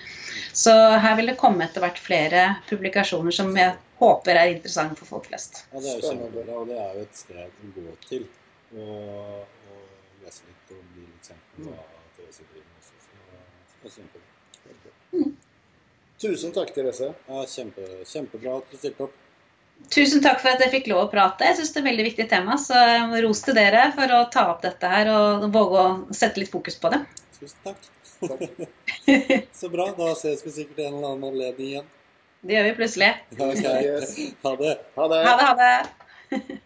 Så 0.51 0.75
her 0.75 1.15
vil 1.15 1.31
det 1.31 1.37
komme 1.39 1.63
etter 1.63 1.85
hvert 1.85 2.03
flere 2.03 2.43
publikasjoner 2.67 3.31
som 3.31 3.55
jeg 3.55 3.77
håper 4.01 4.37
er 4.37 4.55
interessant 4.55 4.97
for 4.99 5.09
folk 5.09 5.29
flest. 5.29 5.63
Ja, 5.71 5.79
det 5.79 5.93
er 5.93 5.99
jo 5.99 6.09
kjempebra, 6.09 6.57
og 6.57 6.69
det 6.71 6.77
er 6.81 6.97
jo 6.97 7.05
et 7.05 7.21
sted 7.21 7.41
å 7.45 7.71
gå 7.77 7.95
til 8.07 8.27
og, 8.71 9.47
og 9.71 10.25
lese 10.25 10.47
litt 10.49 10.75
og 10.75 10.83
bli 10.95 11.07
litt 11.07 11.31
kjent 11.31 11.57
med 11.57 11.71
hva 11.71 11.87
Therese 12.17 12.45
driver 12.49 12.67
med 12.67 12.75
også. 12.81 12.93
Så 13.05 13.09
det 13.81 13.91
er 13.91 13.97
kjempebra. 13.97 14.27
Tusen 16.21 16.53
takk, 16.53 16.69
Therese. 16.75 17.11
Ja, 17.27 17.43
kjempe, 17.49 17.87
kjempebra 18.05 18.59
at 18.59 18.71
du 18.71 18.77
stilte 18.77 19.07
opp. 19.07 19.15
Tusen 19.89 20.21
takk 20.21 20.43
for 20.43 20.53
at 20.53 20.61
jeg 20.61 20.69
fikk 20.75 20.91
lov 20.91 21.07
å 21.07 21.09
prate. 21.09 21.47
Jeg 21.49 21.57
syns 21.57 21.71
det 21.73 21.79
er 21.79 21.83
et 21.83 21.89
veldig 21.89 22.03
viktig 22.05 22.27
tema, 22.29 22.57
så 22.61 22.83
ros 23.25 23.41
til 23.45 23.57
dere 23.57 23.87
for 23.95 24.13
å 24.13 24.19
ta 24.33 24.45
opp 24.51 24.61
dette 24.61 24.91
her 24.91 25.09
og 25.09 25.47
våge 25.53 25.81
å 25.81 25.87
sette 26.13 26.43
litt 26.43 26.53
fokus 26.53 26.77
på 26.81 26.93
det. 26.93 27.01
Tusen 27.39 27.65
takk. 27.65 27.89
Så 29.59 29.69
bra. 29.73 29.87
Da 29.97 30.11
ses 30.13 30.45
vi 30.45 30.53
sikkert 30.53 30.83
en 30.85 30.99
eller 30.99 31.15
annen 31.15 31.25
anledning 31.31 31.71
igjen. 31.71 31.87
Det 32.41 32.55
gjør 32.55 32.63
vi 32.65 32.75
plutselig. 32.77 33.09
Ja, 33.37 33.47
ok. 33.47 33.65
Yes. 33.85 34.13
Ha 34.41 34.55
det. 34.57 34.71
Ha 34.95 35.07
det. 35.11 35.19
Ha 35.27 35.33
det, 35.37 35.47
ha 35.47 35.53
det. 35.59 36.59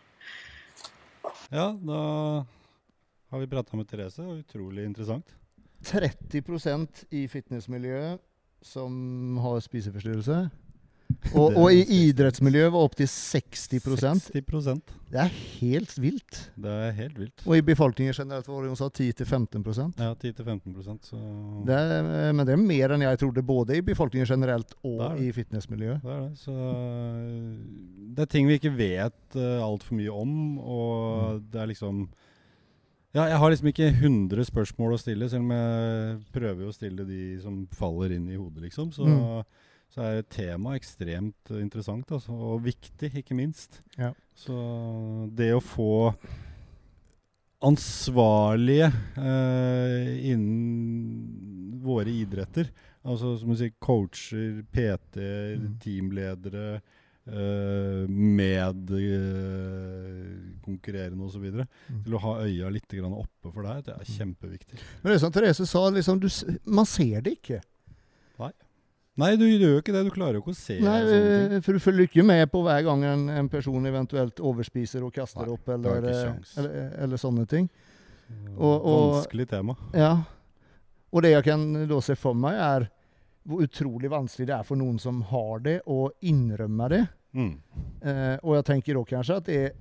Ja, 1.52 1.66
da 1.76 2.00
har 3.32 3.42
vi 3.42 3.48
prata 3.52 3.76
med 3.78 3.90
Therese. 3.90 4.24
Utrolig 4.24 4.86
interessant. 4.88 5.36
30% 5.86 7.04
i 7.12 7.26
fitnessmiljøet 7.28 8.24
som 8.66 9.38
har 9.44 9.60
spiseforstyrrelse. 9.62 10.38
Og, 11.34 11.56
og 11.58 11.74
i 11.74 11.82
idrettsmiljøet 12.10 12.72
var 12.74 12.86
opptil 12.86 13.08
60 13.10 13.64
60% 13.72 14.94
Det 15.12 15.20
er 15.22 15.32
helt 15.62 15.94
vilt. 16.02 16.40
Det 16.60 16.72
er 16.72 16.92
helt 16.98 17.18
vilt. 17.20 17.44
Og 17.48 17.58
i 17.58 17.64
befolkningen 17.66 18.14
generelt 18.14 18.48
var 18.50 18.62
det 18.64 18.70
jo 18.72 18.78
sa 18.80 18.90
10-15% 18.90 20.02
Ja, 20.02 20.12
10-15 20.14 21.00
så 21.08 21.20
det 21.66 21.76
er, 21.80 22.34
Men 22.34 22.46
det 22.46 22.54
er 22.56 22.62
mer 22.62 22.96
enn 22.96 23.06
jeg 23.06 23.20
trodde, 23.22 23.44
både 23.46 23.78
i 23.80 23.82
befolkningen 23.86 24.28
generelt 24.30 24.76
og 24.84 25.00
Det 25.00 25.10
det. 25.18 25.26
i 25.26 25.32
fitnessmiljøet. 25.40 26.04
Det 26.04 26.12
er 26.12 26.22
det. 26.28 26.38
Så 26.40 26.52
øh, 26.52 27.58
det 28.16 28.26
er 28.26 28.32
ting 28.32 28.48
vi 28.48 28.60
ikke 28.60 28.76
vet 28.78 29.36
uh, 29.36 29.60
altfor 29.66 29.96
mye 29.98 30.14
om, 30.14 30.60
og 30.60 31.42
det 31.52 31.62
er 31.62 31.72
liksom 31.74 32.08
Ja, 33.16 33.30
jeg 33.32 33.38
har 33.40 33.50
liksom 33.50 33.68
ikke 33.72 33.88
100 33.96 34.44
spørsmål 34.50 34.94
å 34.94 35.00
stille, 35.00 35.30
selv 35.32 35.46
om 35.46 35.52
jeg 35.56 36.18
prøver 36.36 36.68
å 36.68 36.74
stille 36.76 37.06
de 37.08 37.38
som 37.40 37.62
faller 37.72 38.12
inn 38.18 38.28
i 38.28 38.36
hodet, 38.36 38.66
liksom. 38.68 38.92
Så, 38.92 39.06
Mm. 39.08 39.46
Så 39.96 40.04
er 40.04 40.26
temaet 40.28 40.82
ekstremt 40.82 41.52
interessant, 41.56 42.10
altså, 42.12 42.36
og 42.36 42.66
viktig, 42.66 43.14
ikke 43.22 43.38
minst. 43.38 43.80
Ja. 43.96 44.10
Så 44.36 44.56
det 45.32 45.54
å 45.56 45.62
få 45.64 46.12
ansvarlige 47.66 48.90
eh, 49.18 50.10
innen 50.34 51.80
våre 51.86 52.12
idretter. 52.12 52.68
Altså 53.06 53.36
som 53.40 53.54
du 53.54 53.58
sier, 53.60 53.72
coacher, 53.80 54.64
PT-er, 54.74 55.56
Mm. 55.62 55.76
teamledere, 55.80 56.82
uh, 57.30 58.06
medkonkurrerende 60.66 61.26
osv. 61.26 61.46
Mm. 61.46 62.02
Til 62.06 62.16
å 62.18 62.22
ha 62.24 62.34
øya 62.46 62.72
litt 62.74 62.90
grann 62.92 63.14
oppe 63.14 63.52
for 63.54 63.62
deg, 63.66 63.86
det 63.88 63.94
er 63.96 64.10
kjempeviktig. 64.10 64.80
Men 65.04 65.12
det 65.12 65.16
er 65.20 65.24
som 65.24 65.34
Therese 65.36 65.66
sa, 65.70 65.86
liksom, 65.94 66.20
du, 66.24 66.30
man 66.66 66.86
ser 66.90 67.22
det 67.26 67.38
ikke. 67.40 67.62
Nei, 69.18 69.36
du 69.40 69.46
gjør 69.48 69.78
jo 69.78 69.82
ikke 69.82 69.94
det. 69.96 70.02
Du 70.04 70.12
klarer 70.12 70.36
jo 70.36 70.42
ikke 70.44 70.52
å 70.52 70.58
se 70.60 70.76
Nei, 70.84 70.98
sånne 71.06 71.28
ting. 71.48 71.54
eh, 71.56 71.62
for 71.64 71.72
du 71.78 71.80
følger 71.80 72.08
ikke 72.10 72.26
med 72.28 72.50
på 72.52 72.62
hver 72.66 72.82
gang 72.84 73.04
en, 73.08 73.30
en 73.30 73.48
person 73.50 73.86
eventuelt 73.88 74.42
overspiser 74.44 75.06
og 75.08 75.14
kaster 75.16 75.46
Nei, 75.48 75.54
opp, 75.56 75.70
eller, 75.72 76.04
eh, 76.10 76.34
eller, 76.58 76.76
eller 77.06 77.18
sånne 77.22 77.46
ting. 77.48 77.70
og- 78.58 78.82
og- 78.86 79.14
Vanskelig 79.22 79.48
tema. 79.48 79.76
Ja. 79.94 80.24
Og 81.14 81.22
det 81.24 81.32
jeg 81.32 81.44
kan 81.46 81.88
da 81.88 82.00
se 82.02 82.16
for 82.16 82.34
meg, 82.36 82.56
er 82.60 82.90
hvor 83.48 83.62
utrolig 83.62 84.10
vanskelig 84.10 84.48
det 84.48 84.56
er 84.60 84.64
for 84.64 84.76
noen 84.76 85.00
som 85.00 85.22
har 85.22 85.60
det, 85.60 85.82
å 85.88 86.10
innrømme 86.22 86.90
det. 86.90 87.08
Mm. 87.36 87.58
Eh, 88.02 88.38
og 88.44 88.56
jeg 88.56 88.66
tenker 88.66 88.94
da 88.96 89.04
kanskje 89.06 89.36
at 89.38 89.46
det 89.46 89.56
er 89.56 89.76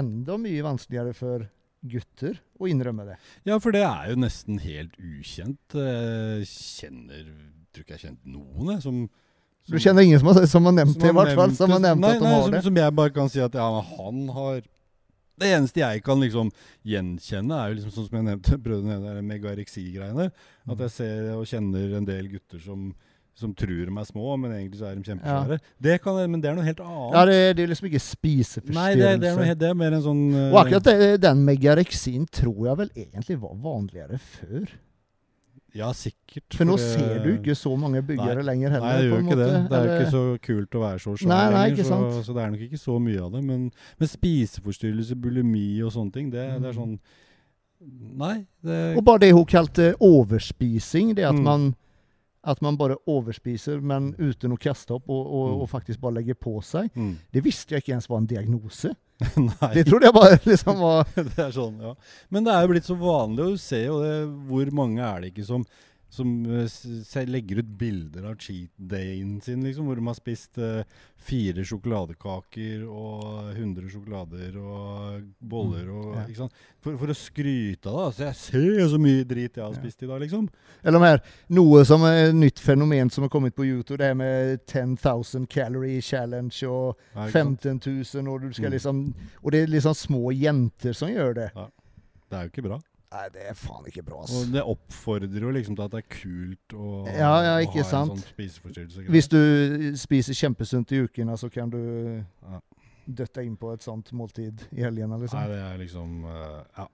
enda 0.00 0.36
mye 0.40 0.62
vanskeligere 0.64 1.14
for 1.14 1.48
gutter 1.86 2.40
å 2.58 2.66
innrømme 2.66 3.04
det. 3.06 3.16
Ja, 3.44 3.58
for 3.60 3.70
det 3.70 3.82
er 3.84 4.08
jo 4.10 4.16
nesten 4.16 4.58
helt 4.58 4.96
ukjent. 4.98 5.74
Eh, 5.76 6.42
kjenner 6.48 7.26
Tror 7.74 7.82
ikke 7.82 7.96
jeg 7.96 8.00
har 8.00 8.10
kjent 8.10 8.28
noen, 8.30 8.68
jeg, 8.74 8.82
som 8.84 9.00
Du 9.70 9.80
kjenner 9.80 10.06
ingen 10.06 10.20
som 10.22 10.30
har, 10.30 10.44
som 10.50 10.68
har 10.68 10.76
nevnt 10.76 11.00
det, 11.00 11.10
i 11.10 11.16
hvert 11.16 11.34
fall? 11.38 11.56
Som 11.58 11.74
har 11.74 11.82
nevnt 11.82 12.04
nei, 12.04 12.12
at 12.14 12.22
de 12.22 12.28
nei, 12.28 12.34
har 12.36 12.44
som, 12.44 12.54
det? 12.54 12.62
Som 12.68 12.78
jeg 12.82 12.96
bare 13.00 13.14
kan 13.16 13.32
si 13.32 13.42
at 13.42 13.56
ja, 13.58 13.70
han 13.88 14.20
har 14.36 14.60
Det 15.40 15.48
eneste 15.56 15.82
jeg 15.82 16.04
kan 16.06 16.20
liksom 16.22 16.52
gjenkjenne, 16.86 17.56
er 17.56 17.72
jo 17.72 17.80
liksom 17.80 17.96
sånn 17.96 18.06
som 18.06 18.20
jeg 18.20 18.28
nevnte, 18.28 18.58
brødrene 18.68 19.00
der 19.02 19.24
megareksi-greiene. 19.26 20.28
At 20.70 20.84
jeg 20.86 20.94
ser 20.94 21.32
og 21.34 21.48
kjenner 21.50 21.98
en 21.98 22.06
del 22.06 22.28
gutter 22.36 22.62
som, 22.62 22.92
som 23.34 23.50
tror 23.58 23.80
de 23.82 23.90
er 23.90 24.06
små, 24.06 24.36
men 24.38 24.54
egentlig 24.54 24.78
så 24.78 24.92
er 24.92 25.00
de 25.00 25.02
kjempesvære. 25.10 25.58
Det 25.88 25.98
kan, 26.04 26.22
men 26.30 26.44
det 26.44 26.52
er 26.52 26.54
noe 26.60 26.68
helt 26.68 26.84
annet. 26.86 27.18
Ja, 27.18 27.26
det, 27.26 27.40
det 27.58 27.66
er 27.66 27.74
liksom 27.74 27.90
ikke 27.90 28.04
spiseforstyrrelse. 28.06 28.78
Nei, 28.78 28.94
det, 29.00 29.10
det, 29.24 29.32
er 29.32 29.42
noe, 29.42 29.58
det 29.64 29.72
er 29.72 29.78
mer 29.82 29.98
en 29.98 30.06
sånn 30.06 30.24
uh, 30.30 30.40
Og 30.52 30.60
akkurat 30.62 30.86
det, 30.92 31.12
den 31.26 31.42
megareksin 31.50 32.30
tror 32.30 32.60
jeg 32.70 32.82
vel 32.84 32.94
egentlig 33.08 33.40
var 33.42 33.58
vanligere 33.66 34.22
før. 34.38 34.70
Ja, 35.74 35.88
sikkert. 35.92 36.54
For 36.54 36.64
nå 36.68 36.76
ser 36.78 37.16
du 37.24 37.32
ikke 37.34 37.56
så 37.58 37.72
mange 37.76 37.98
byggere 38.06 38.44
lenger 38.46 38.70
heller. 38.76 38.92
Nei, 39.00 39.08
på 39.10 39.16
gjør 39.16 39.24
ikke 39.24 39.38
det. 39.40 39.48
måte. 39.50 39.68
Det 39.72 39.78
er 39.78 39.86
jo 39.88 39.94
ikke 39.98 40.12
så 40.12 40.22
kult 40.46 40.70
å 40.78 40.82
være 40.84 41.00
så 41.02 41.14
svær 41.18 41.28
Nei, 41.32 41.50
nei, 41.50 41.64
ikke 41.72 41.84
så, 41.84 41.88
sant. 41.96 42.24
så 42.28 42.34
det 42.36 42.42
er 42.44 42.50
nok 42.54 42.62
ikke 42.68 42.78
så 42.84 42.98
mye 43.02 43.20
av 43.24 43.32
det. 43.34 43.42
Men, 43.44 43.64
men 43.98 44.08
spiseforstyrrelse, 44.12 45.16
bulimi 45.18 45.66
og 45.82 45.90
sånne 45.96 46.12
ting, 46.14 46.30
det, 46.30 46.46
det 46.62 46.70
er 46.70 46.76
Mm. 46.78 46.78
sånn 46.78 46.98
Nei. 48.16 48.46
Det, 48.64 48.96
Og 48.96 49.04
bare 49.04 49.18
det 49.20 49.32
hun 49.34 49.44
kalte 49.44 49.90
overspising, 50.00 51.14
det 51.18 51.24
at, 51.26 51.34
Mm. 51.34 51.42
man, 51.44 51.74
at 52.46 52.60
man 52.64 52.76
bare 52.76 52.96
overspiser, 53.08 53.80
men 53.80 54.12
uten 54.18 54.52
å 54.54 54.58
kaste 54.60 54.94
opp 54.96 55.08
og, 55.08 55.22
og, 55.24 55.46
Mm. 55.54 55.62
og 55.64 55.70
faktisk 55.70 56.00
bare 56.00 56.18
legge 56.18 56.34
på 56.36 56.52
seg, 56.64 56.90
mm. 56.94 57.12
det 57.32 57.42
visste 57.44 57.74
jeg 57.74 57.82
ikke 57.84 57.94
ens 57.96 58.08
var 58.10 58.20
en 58.22 58.26
diagnose. 58.30 58.92
Nei. 59.38 59.70
Det 59.76 59.86
trodde 59.86 60.08
jeg 60.08 60.14
bare 60.16 60.38
liksom 60.44 60.80
var 60.82 61.06
det 61.14 61.38
er 61.38 61.52
sånn, 61.54 61.76
ja. 61.80 61.94
Men 62.34 62.44
det 62.46 62.52
er 62.54 62.64
jo 62.66 62.72
blitt 62.74 62.88
så 62.88 62.96
vanlig, 62.98 63.44
og 63.46 63.56
du 63.56 63.62
ser 63.62 63.84
jo 63.86 63.98
det, 64.02 64.14
hvor 64.50 64.72
mange 64.74 65.02
er 65.06 65.20
det 65.22 65.32
ikke 65.32 65.46
som, 65.48 65.64
som 66.14 66.30
eh, 66.46 67.24
legger 67.26 67.58
ut 67.60 67.72
bilder 67.80 68.28
av 68.30 68.36
cheat 68.38 68.70
dayen 68.78 69.40
sin, 69.42 69.64
liksom, 69.66 69.88
hvor 69.88 69.98
de 69.98 70.04
har 70.06 70.14
spist 70.18 70.58
uh, 70.62 70.84
fire 71.24 71.64
sjokoladekaker 71.66 72.84
og 72.86 73.50
100 73.56 73.90
sjokolader 73.92 74.56
og 74.60 75.24
boller 75.40 75.90
og 75.90 76.02
Mm, 76.14 76.30
ja. 76.36 76.46
For, 76.84 76.96
for 77.00 77.10
å 77.10 77.16
skryte 77.16 77.88
av 77.90 77.96
det. 77.96 78.04
Altså, 78.06 78.24
jeg 78.28 78.36
ser 78.44 78.88
så 78.92 78.98
mye 79.00 79.24
drit 79.26 79.56
jeg 79.56 79.64
har 79.64 79.72
Ja. 79.72 79.80
spist 79.80 80.02
i 80.04 80.06
dag, 80.06 80.20
liksom. 80.22 80.48
Eller 80.84 81.00
her, 81.00 81.20
noe 81.48 81.82
som 81.88 82.04
er 82.06 82.28
et 82.28 82.34
nytt 82.36 82.60
fenomen 82.62 83.10
som 83.10 83.24
har 83.24 83.32
kommet 83.32 83.54
på 83.56 83.64
YouTube, 83.66 83.98
det 83.98 84.10
her 84.12 84.14
med 84.14 84.60
10,000 84.66 85.46
calorie 85.50 86.00
challenge 86.04 86.62
og 86.68 86.96
Er 87.16 87.26
det 87.26 87.34
ikke 87.34 87.42
sant? 87.42 87.62
15 87.62 87.80
000, 88.14 88.28
og 88.34 88.40
du 88.42 88.52
skal 88.52 88.68
Mm. 88.70 88.72
liksom 88.78 89.14
Og 89.42 89.52
det 89.52 89.62
er 89.62 89.66
liksom 89.72 89.94
små 89.94 90.30
jenter 90.32 90.92
som 90.94 91.08
gjør 91.08 91.34
det. 91.34 91.50
Det 91.54 92.38
er 92.38 92.42
jo 92.46 92.50
ikke 92.52 92.68
bra. 92.68 92.78
Nei, 93.14 93.24
det 93.30 93.44
er 93.46 93.58
faen 93.58 93.84
ikke 93.86 94.02
bra, 94.06 94.22
Ass. 94.24 94.32
Og 94.34 94.48
det 94.54 94.62
oppfordrer 94.66 95.44
jo 95.46 95.52
liksom 95.54 95.76
til 95.78 95.84
at 95.86 95.92
det 95.94 96.00
er 96.02 96.08
kult 96.16 96.74
å, 96.74 96.86
Ja, 97.06 97.34
ja, 97.46 97.52
å 97.60 97.68
ha 97.68 97.82
ha 97.84 98.00
en 98.02 98.08
sånn 98.10 98.22
spiseforstyrrelse. 98.24 99.04
Hvis 99.14 99.28
du 99.30 99.40
spiser 100.00 100.38
kjempesunt 100.38 100.94
i 100.96 101.04
ukene, 101.06 101.36
så 101.38 101.50
kan 101.52 101.70
du 101.70 101.78
Ja. 102.42 102.60
døtte 103.06 103.44
inn 103.44 103.56
på 103.60 103.72
et 103.74 103.84
sånt 103.84 104.10
måltid 104.12 104.64
i 104.72 104.82
helgene, 104.82 105.14
Nei, 105.14 105.20
liksom. 105.26 105.46
det 105.52 105.60
er 105.62 105.78
liksom 105.78 106.24
eh, 106.24 106.64
Ja. 106.78 106.88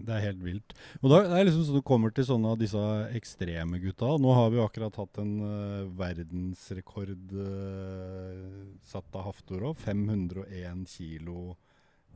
Det 0.00 0.14
er 0.14 0.20
helt 0.30 0.42
vilt. 0.44 0.72
Og 1.02 1.10
da 1.10 1.22
det 1.26 1.38
er 1.40 1.44
liksom 1.48 1.64
sånn 1.66 1.80
du 1.80 1.82
kommer 1.82 2.12
til 2.14 2.24
sånne 2.24 2.52
av 2.54 2.60
disse 2.60 2.82
ekstreme 3.18 3.80
gutta. 3.82 4.14
Nå 4.22 4.32
har 4.32 4.48
vi 4.48 4.56
jo 4.56 4.64
akkurat 4.64 4.96
hatt 4.96 5.18
en 5.20 5.32
uh, 5.42 5.88
verdensrekord 5.98 7.34
uh, 7.34 8.70
satt 8.86 9.18
av 9.18 9.26
Haftorov. 9.26 9.76
501 9.82 10.86
kilo 10.88 11.56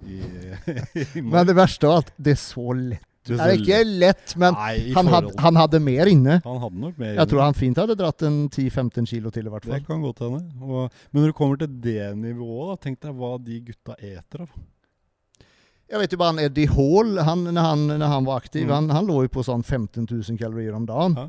i, 0.07 0.21
i 1.19 1.21
Men 1.21 1.45
det 1.51 1.57
verste 1.59 1.91
er 1.91 2.05
at 2.05 2.15
det 2.17 2.37
er 2.39 2.41
så 2.41 2.71
lett. 2.79 3.05
Det 3.25 3.39
er 3.41 3.55
ikke 3.57 3.79
lett, 3.89 4.35
men 4.37 4.53
Nei, 4.59 4.93
han 4.93 5.07
had, 5.09 5.31
han 5.41 5.57
hadde 5.57 5.81
mer 5.81 6.11
inne. 6.13 6.41
han 6.45 6.59
hadde 6.61 6.81
nok 6.83 6.99
mer 7.01 7.13
inne. 7.15 7.21
Jeg 7.23 7.31
tror 7.31 7.41
han 7.47 7.55
fint 7.57 7.79
hadde 7.81 7.97
dratt 7.97 8.23
en 8.29 8.37
10-15 8.51 9.07
kilo 9.09 9.31
til, 9.33 9.47
i 9.49 9.53
hvert 9.55 9.65
fall. 9.65 9.79
Det 9.79 9.87
kan 9.89 10.03
godt 10.05 10.21
hende. 10.27 10.43
Og, 10.61 10.91
men 11.11 11.23
når 11.25 11.33
du 11.33 11.37
kommer 11.39 11.57
til 11.63 11.73
det 11.87 12.11
nivået, 12.21 12.75
da, 12.75 12.77
tenk 12.85 13.01
deg 13.01 13.17
hva 13.17 13.33
de 13.41 13.61
gutta 13.71 13.97
eter 13.99 14.45
av. 14.45 14.53
Jeg 15.95 16.01
vet 16.01 16.13
jo 16.13 16.19
bare 16.21 16.33
han 16.35 16.43
Eddie 16.45 16.69
Hall, 16.73 17.19
han, 17.25 17.43
når, 17.49 17.67
han, 17.71 17.83
når 18.01 18.09
han 18.13 18.25
var 18.29 18.41
aktiv, 18.41 18.65
Mm. 18.67 18.73
han, 18.75 18.91
han 18.99 19.07
lå 19.09 19.23
jo 19.27 19.33
på 19.35 19.43
sånn 19.45 19.63
15 19.63 20.07
000 20.11 20.39
kalorier 20.41 20.75
om 20.77 20.87
dagen. 20.89 21.17
Ja. 21.17 21.29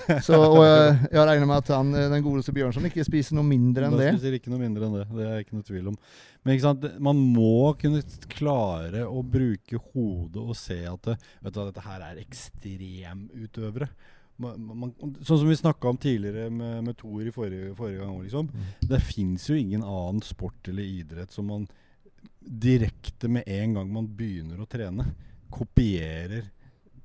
Så, 0.26 0.38
og 0.38 0.62
jeg, 0.62 1.24
regner 1.26 1.48
med 1.48 1.58
at 1.58 1.72
han, 1.74 1.92
den 1.92 2.24
godeste 2.24 2.54
Bjørnson 2.56 2.86
ikke 2.88 3.04
spiser 3.06 3.36
noe 3.38 3.46
mindre 3.46 3.88
enn 3.88 3.96
det. 3.98 4.08
Han 4.12 4.18
spiser 4.18 4.38
ikke 4.38 4.52
noe 4.52 4.62
mindre 4.62 4.88
enn 4.88 4.96
det. 5.00 5.04
Det 5.12 5.26
er 5.28 5.44
ikke 5.44 5.58
noe 5.58 5.66
tvil 5.68 5.92
om. 5.92 5.98
Men 6.42 6.56
ikke 6.56 6.66
sant? 6.66 6.88
man 7.02 7.20
må 7.34 7.74
kunne 7.80 8.02
klare 8.32 9.04
å 9.06 9.22
bruke 9.26 9.80
hodet 9.92 10.42
og 10.42 10.58
se 10.58 10.80
at 10.88 11.10
det, 11.10 11.18
vet 11.44 11.54
du, 11.54 11.62
dette 11.68 11.86
her 11.86 12.08
er 12.08 12.22
ekstremutøvere. 12.22 13.90
Man, 14.42 14.64
man, 14.64 14.94
sånn 15.20 15.42
som 15.42 15.50
vi 15.50 15.58
snakka 15.58 15.90
om 15.92 15.98
tidligere 16.00 16.48
med, 16.50 16.80
med 16.86 16.96
Thor 16.98 17.22
i 17.22 17.34
forrige, 17.34 17.74
forrige 17.78 18.02
gang. 18.02 18.16
Liksom. 18.24 18.48
Det 18.90 19.02
fins 19.04 19.46
jo 19.50 19.58
ingen 19.58 19.84
annen 19.84 20.22
sport 20.24 20.72
eller 20.72 20.88
idrett 20.88 21.34
som 21.34 21.50
man 21.52 21.68
direkte 22.42 23.28
med 23.30 23.46
en 23.46 23.76
gang 23.76 23.92
man 23.92 24.08
begynner 24.16 24.62
å 24.62 24.66
trene, 24.70 25.06
kopierer 25.52 26.48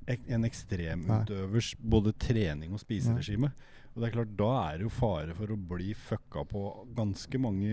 en 0.08 0.44
ekstremutøvers 0.48 1.74
både 1.78 2.12
trening 2.18 2.72
og 2.72 2.80
spiseregime. 2.82 3.52
Og 3.94 4.02
det 4.02 4.08
er 4.08 4.14
klart, 4.14 4.34
Da 4.38 4.50
er 4.70 4.78
det 4.78 4.86
jo 4.86 4.94
fare 4.94 5.34
for 5.34 5.50
å 5.50 5.56
bli 5.58 5.92
fucka 5.94 6.44
på 6.48 6.64
ganske 6.96 7.38
mange 7.42 7.70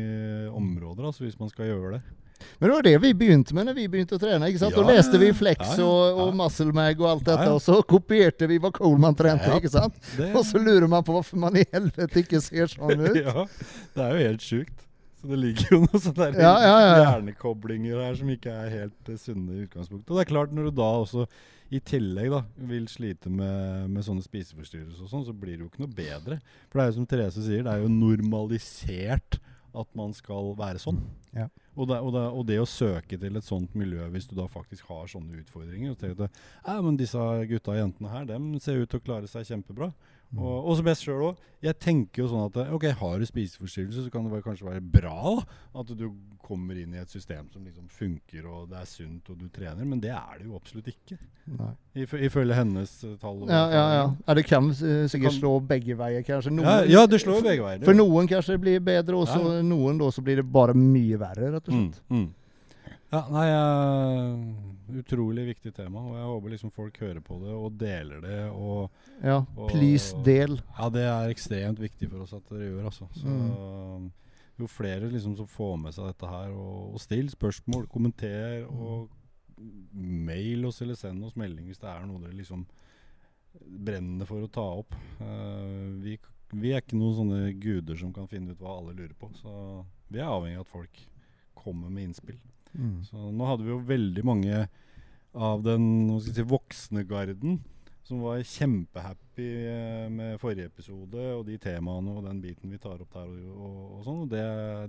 områder 0.49 1.05
altså 1.11 1.25
hvis 1.27 1.39
man 1.39 1.51
skal 1.51 1.69
gjøre 1.69 1.97
det. 1.97 2.01
Men 2.59 2.67
det 2.69 2.75
var 2.75 2.83
det 2.83 2.95
vi 3.01 3.11
begynte 3.15 3.55
med 3.55 3.67
når 3.69 3.75
vi 3.77 3.85
begynte 3.87 4.17
å 4.17 4.19
trene. 4.19 4.49
ikke 4.49 4.59
sant? 4.59 4.75
Ja, 4.75 4.81
Da 4.83 4.95
leste 4.95 5.19
vi 5.21 5.29
Flex 5.33 5.77
ja, 5.77 5.85
og, 5.85 6.19
og 6.19 6.27
Ja. 6.27 6.35
Muscle 6.41 6.73
Mag 6.75 6.99
og 6.99 7.09
alt 7.09 7.23
dette, 7.29 7.45
og 7.51 7.61
så 7.63 7.77
kopierte 7.87 8.47
vi 8.51 8.57
hva 8.59 8.71
Coleman 8.75 9.15
trente. 9.15 9.47
Ikke 9.55 9.71
sant? 9.71 9.95
det 10.17 10.33
Og 10.35 10.43
så 10.45 10.59
lurer 10.59 10.87
man 10.91 11.03
på 11.05 11.15
hvorfor 11.15 11.39
man 11.39 11.55
i 11.55 11.63
helvete 11.71 12.25
ikke 12.25 12.41
ser 12.43 12.67
sånn 12.73 12.99
ut. 13.05 13.15
ja, 13.23 13.45
det 13.95 14.03
er 14.03 14.11
jo 14.17 14.27
helt 14.29 14.43
sjukt. 14.43 14.81
Så 15.25 15.31
det 15.31 15.39
ligger 15.41 15.71
jo 15.73 15.81
noen 15.81 16.01
sånne 16.03 16.27
Ja, 16.37 16.53
ja, 16.61 16.73
ja, 16.83 16.95
hjernekoblinger 17.01 18.01
her 18.03 18.17
som 18.19 18.29
ikke 18.29 18.53
er 18.53 18.67
helt 18.69 19.09
uh, 19.09 19.17
sunne 19.17 19.55
i 19.55 19.63
utgangspunktet. 19.65 20.11
Og 20.11 20.19
det 20.19 20.25
er 20.25 20.29
klart, 20.29 20.53
når 20.53 20.69
du 20.69 20.75
da 20.77 20.89
også 20.99 21.25
i 21.73 21.79
tillegg 21.81 22.29
da 22.29 22.43
vil 22.69 22.85
slite 22.91 23.31
med, 23.33 23.89
med 23.89 24.05
sånne 24.05 24.21
spiseforstyrrelser 24.21 25.07
og 25.07 25.09
sånn, 25.09 25.25
så 25.25 25.33
blir 25.33 25.55
det 25.55 25.65
jo 25.65 25.71
ikke 25.71 25.81
noe 25.81 25.97
bedre. 25.97 26.37
For 26.69 26.77
det 26.77 26.83
er 26.83 26.91
jo 26.91 26.97
som 26.99 27.07
Therese 27.09 27.45
sier, 27.47 27.65
det 27.65 27.73
er 27.73 27.81
jo 27.81 27.89
normalisert 27.89 29.39
at 29.75 29.89
man 29.97 30.13
skal 30.15 30.53
være 30.59 30.79
sånn. 30.79 31.01
Ja. 31.33 31.49
Og, 31.73 31.89
det, 31.89 31.97
og, 31.97 32.11
det, 32.13 32.23
og 32.37 32.45
det 32.47 32.59
å 32.61 32.69
søke 32.69 33.17
til 33.19 33.39
et 33.41 33.47
sånt 33.47 33.73
miljø 33.75 34.05
hvis 34.13 34.29
du 34.29 34.35
da 34.37 34.45
faktisk 34.47 34.85
har 34.93 35.09
sånne 35.11 35.41
utfordringer 35.41 35.95
og 35.95 35.97
tenker 35.99 36.29
at 36.29 36.85
men 36.85 36.99
disse 37.01 37.25
gutta 37.49 37.73
og 37.73 37.81
jentene 37.81 38.13
her, 38.13 38.29
dem 38.29 38.53
ser 38.63 38.79
ut 38.79 38.93
til 38.93 39.01
å 39.01 39.07
klare 39.09 39.31
seg 39.31 39.49
kjempebra. 39.49 39.89
Mm. 40.33 40.39
Og, 40.41 40.65
og 40.67 40.77
som 40.77 40.87
jeg 40.89 40.97
sjøl 40.97 41.21
òg. 41.29 41.37
Jeg 41.65 41.77
tenker 41.79 42.21
jo 42.23 42.27
sånn 42.29 42.45
at 42.49 42.57
ok, 42.75 42.83
har 42.99 43.19
du 43.21 43.25
spiseforstyrrelse, 43.25 44.03
så 44.05 44.11
kan 44.11 44.25
det 44.29 44.43
kanskje 44.45 44.65
være 44.67 44.81
bra 44.81 45.37
at 45.79 45.87
du 45.97 46.11
kommer 46.45 46.77
inn 46.77 46.93
i 46.93 46.99
et 47.01 47.09
system 47.09 47.47
som 47.53 47.63
liksom 47.65 47.87
funker, 47.89 48.43
og 48.45 48.67
det 48.69 48.77
er 48.77 48.85
sunt, 48.85 49.29
og 49.31 49.39
du 49.39 49.47
trener. 49.49 49.85
Men 49.87 49.99
det 50.03 50.11
er 50.13 50.37
det 50.37 50.45
jo 50.45 50.55
absolutt 50.59 50.87
ikke. 50.91 51.17
Nei. 51.57 51.71
If, 52.03 52.13
ifølge 52.13 52.53
hennes 52.57 52.93
eh, 53.07 53.15
tall. 53.21 53.41
Ja, 53.49 53.63
ja, 53.73 53.85
ja. 53.95 54.05
Er 54.29 54.35
det 54.37 54.45
kan 54.45 54.69
eh, 54.69 55.07
sikkert 55.09 55.31
Kan- 55.31 55.39
slå 55.39 55.53
begge 55.65 55.97
veier, 55.97 56.21
kanskje. 56.27 56.53
Noen, 56.53 56.67
Ja, 56.69 56.99
ja, 56.99 57.05
det 57.09 57.21
slår 57.23 57.41
begge 57.45 57.63
veier. 57.65 57.83
For 57.87 57.97
noen 57.97 58.27
kanskje 58.29 58.57
det 58.57 58.61
blir 58.61 58.79
bedre, 58.85 59.15
og 59.23 59.27
Ja. 59.33 59.61
noen 59.65 59.97
da 59.97 60.11
så 60.13 60.21
blir 60.21 60.35
det 60.43 60.45
bare 60.51 60.73
mye 60.77 61.17
verre, 61.17 61.53
rett 61.55 61.69
og 61.69 61.73
Mm, 61.73 61.87
slett. 61.93 62.03
mm. 62.11 62.27
Ja, 63.15 63.21
nei, 63.31 63.45
uh, 63.47 64.99
utrolig 64.99 65.45
viktig 65.53 65.71
tema, 65.77 66.01
og 66.03 66.15
jeg 66.17 66.25
håper 66.27 66.51
liksom 66.55 66.71
folk 66.75 66.97
hører 66.99 67.21
på 67.23 67.37
det 67.45 67.53
og 67.55 67.77
deler 67.79 68.19
det. 68.25 68.39
og 68.51 68.91
Ja, 69.23 69.37
Og- 69.55 69.69
please 69.71 70.11
del. 70.25 70.57
Ja, 70.77 70.89
det 70.89 71.05
er 71.07 71.29
ekstremt 71.31 71.79
viktig 71.79 72.09
for 72.11 72.25
oss 72.25 72.33
at 72.35 72.43
dere 72.49 72.67
gjør, 72.73 72.85
altså. 72.89 73.07
Så 73.15 73.25
Mm. 73.25 74.11
jo 74.59 74.67
flere 74.67 75.09
liksom 75.11 75.35
som 75.37 75.47
får 75.47 75.77
med 75.81 75.93
seg 75.93 76.05
dette 76.11 76.27
her, 76.29 76.49
og, 76.51 76.93
og 76.95 76.99
still 76.99 77.29
spørsmål, 77.29 77.87
kommenter, 77.87 78.65
og 78.69 79.09
mail 79.93 80.65
oss 80.65 80.81
eller 80.81 80.95
send 80.95 81.23
oss 81.23 81.35
melding 81.35 81.65
hvis 81.69 81.79
det 81.79 81.87
er 81.87 82.05
noe 82.05 82.19
dere 82.19 82.35
liksom 82.35 82.65
brenner 83.85 84.25
for 84.27 84.41
å 84.43 84.51
ta 84.51 84.61
opp. 84.81 84.93
Uh, 85.21 85.95
vi, 86.03 86.17
vi 86.51 86.73
er 86.73 86.81
ikke 86.81 86.99
noen 86.99 87.15
sånne 87.15 87.59
guder 87.61 87.95
som 87.97 88.11
kan 88.11 88.27
finne 88.27 88.51
ut 88.51 88.59
hva 88.59 88.77
alle 88.81 88.93
lurer 88.97 89.15
på, 89.17 89.29
så 89.39 89.85
vi 90.11 90.19
er 90.19 90.27
avhengig 90.27 90.57
av 90.59 90.65
at 90.67 90.73
folk 90.73 90.99
kommer 91.55 91.89
med 91.89 92.09
innspill. 92.09 92.37
Mm. 92.75 92.97
Så 93.07 93.29
nå 93.31 93.47
hadde 93.49 93.65
vi 93.65 93.73
jo 93.73 93.79
veldig 93.87 94.25
mange 94.27 94.65
av 95.35 95.63
den 95.65 95.87
si, 96.23 96.43
voksne 96.47 97.03
garden 97.07 97.59
som 98.05 98.21
var 98.21 98.43
kjempehappy 98.45 99.47
eh, 99.65 100.07
med 100.13 100.39
forrige 100.41 100.69
episode 100.69 101.21
og 101.33 101.45
de 101.47 101.57
temaene 101.61 102.13
og 102.13 102.27
den 102.27 102.41
biten 102.43 102.71
vi 102.71 102.79
tar 102.81 103.01
opp 103.01 103.15
der. 103.15 103.31
og, 103.31 103.55
og, 103.55 103.79
og 103.97 104.03
sånn, 104.05 104.19
og 104.25 104.33
det, 104.33 104.43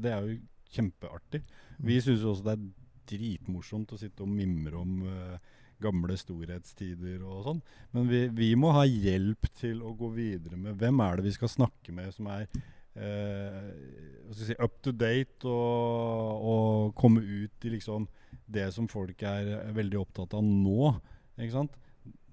det 0.05 0.12
er 0.12 0.26
jo 0.26 0.37
kjempeartig. 0.76 1.41
Vi 1.89 2.01
syns 2.05 2.24
jo 2.24 2.34
også 2.34 2.47
det 2.47 2.57
er 2.57 2.66
dritmorsomt 3.07 3.95
å 3.95 4.01
sitte 4.01 4.24
og 4.26 4.32
mimre 4.34 4.80
om 4.80 4.95
uh, 5.07 5.37
gamle 5.82 6.16
storhetstider 6.18 7.22
og 7.22 7.45
sånn. 7.47 7.61
Men 7.95 8.09
vi, 8.11 8.22
vi 8.34 8.51
må 8.59 8.72
ha 8.76 8.82
hjelp 8.89 9.49
til 9.61 9.82
å 9.84 9.95
gå 9.97 10.11
videre 10.16 10.59
med 10.61 10.76
hvem 10.80 11.03
er 11.05 11.18
det 11.18 11.28
vi 11.28 11.37
skal 11.37 11.53
snakke 11.53 11.95
med 11.95 12.12
som 12.16 12.28
er 12.32 12.49
eh, 12.97 14.36
si, 14.36 14.57
up 14.59 14.78
to 14.84 14.92
date 14.92 15.49
og, 15.49 16.47
og 16.53 16.94
komme 16.99 17.22
ut 17.22 17.66
i 17.66 17.74
liksom 17.76 18.09
det 18.47 18.68
som 18.74 18.86
folk 18.90 19.22
er 19.26 19.72
veldig 19.74 19.99
opptatt 20.01 20.36
av 20.38 20.44
nå. 20.47 20.92
Ikke 21.36 21.55
sant? 21.55 21.74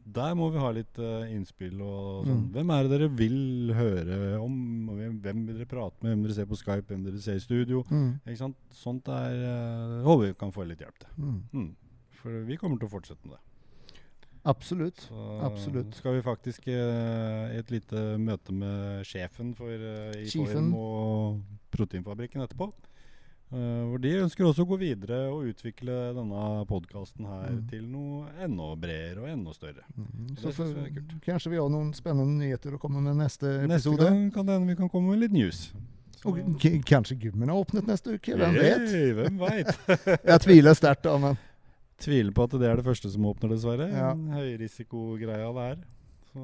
Der 0.03 0.33
må 0.35 0.49
vi 0.51 0.59
ha 0.59 0.69
litt 0.75 0.99
uh, 0.99 1.23
innspill. 1.31 1.77
og 1.79 2.25
sånn. 2.27 2.41
Mm. 2.41 2.47
Hvem 2.57 2.73
er 2.75 2.83
det 2.83 2.91
dere 2.91 3.09
vil 3.21 3.71
høre 3.77 4.17
om? 4.35 4.57
Hvem, 4.91 5.15
hvem 5.23 5.45
vil 5.47 5.61
dere 5.61 5.69
prate 5.71 6.03
med? 6.03 6.11
Hvem 6.11 6.25
dere 6.25 6.35
ser 6.37 6.49
på 6.49 6.59
Skype? 6.59 6.89
Hvem 6.91 7.05
dere 7.07 7.23
ser 7.23 7.39
i 7.39 7.43
studio? 7.43 7.85
Mm. 7.87 8.09
Ikke 8.25 8.41
sant? 8.41 8.59
Sånt 8.75 9.07
er 9.13 9.39
uh, 9.39 10.03
håper 10.05 10.27
vi 10.27 10.35
kan 10.43 10.53
få 10.55 10.67
litt 10.67 10.83
hjelp 10.83 10.99
til. 11.05 11.15
Mm. 11.23 11.39
Mm. 11.53 11.71
For 12.19 12.43
vi 12.49 12.59
kommer 12.59 12.81
til 12.81 12.91
å 12.91 12.93
fortsette 12.97 13.23
med 13.23 13.37
det. 13.37 13.41
Absolutt. 14.45 15.05
Så 15.07 15.39
Absolutt. 15.47 15.95
skal 15.95 16.17
vi 16.17 16.21
faktisk 16.25 16.65
eh, 16.67 17.53
i 17.55 17.59
et 17.61 17.69
lite 17.71 18.01
møte 18.19 18.51
med 18.51 19.05
sjefen 19.07 19.53
for 19.55 19.71
uh, 19.71 20.11
i 20.19 20.27
Form 20.33 20.73
og 20.75 21.37
Proteinfabrikken 21.71 22.43
etterpå. 22.43 22.67
Uh, 23.53 23.85
hvor 23.91 24.01
de 24.01 24.11
ønsker 24.23 24.47
også 24.49 24.63
å 24.65 24.69
gå 24.73 24.79
videre 24.81 25.19
og 25.29 25.45
utvikle 25.51 25.93
denne 26.17 26.43
podkasten 26.67 27.27
her 27.29 27.51
Mm. 27.53 27.61
til 27.69 27.83
noe 27.87 28.25
enda 28.41 28.67
bredere 28.81 29.21
og 29.21 29.29
enda 29.29 29.53
større. 29.53 29.83
Mm. 29.95 30.35
Så, 30.41 30.49
Så 30.49 30.53
for, 30.57 30.89
kanskje 31.23 31.51
vi 31.53 31.59
har 31.61 31.69
noen 31.69 31.93
spennende 31.93 32.33
nyheter 32.43 32.73
å 32.75 32.79
komme 32.81 32.99
med 33.05 33.15
neste 33.21 33.45
Neste 33.67 33.93
episode. 33.93 34.09
gang 34.09 34.31
kan 34.33 34.45
det 34.49 34.57
hende 34.57 34.67
vi 34.73 34.75
kan 34.81 34.89
komme 34.89 35.09
med 35.13 35.19
litt 35.19 35.31
news. 35.37 35.71
Så- 36.17 36.29
Og 36.33 36.39
kanskje 36.87 37.19
gymmen 37.19 37.47
har 37.49 37.55
åpnet 37.63 37.85
neste 37.87 38.15
uke, 38.17 38.33
hvem 38.35 38.53
vet? 38.55 38.89
Hey, 38.89 39.11
hvem 39.13 39.37
vet? 39.39 39.77
Jeg 40.33 40.39
tviler 40.41 40.73
sterkt, 40.73 41.03
da, 41.03 41.17
men 41.19 41.37
Tviler 42.01 42.33
på 42.35 42.43
at 42.47 42.55
det 42.59 42.69
er 42.69 42.79
det 42.79 42.85
første 42.85 43.11
som 43.11 43.25
åpner, 43.29 43.53
dessverre. 43.53 43.87
Ja. 43.91 44.13
Høyrisikogreia 44.37 45.49
der. 45.55 45.83
Så, 46.33 46.43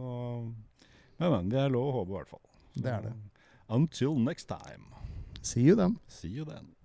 men, 1.19 1.31
men, 1.31 1.49
det 1.51 1.59
er 1.63 1.73
lov 1.73 1.89
å 1.89 1.95
håpe, 1.99 2.11
i 2.13 2.17
hvert 2.19 2.33
fall. 2.35 2.45
Det 2.75 2.91
er 2.93 3.07
det. 3.09 3.15
Until 3.69 4.19
next 4.19 4.49
time. 4.49 4.93
See 5.41 5.61
you 5.61 5.75
then. 5.75 5.99
See 6.07 6.29
you 6.29 6.45
then. 6.45 6.75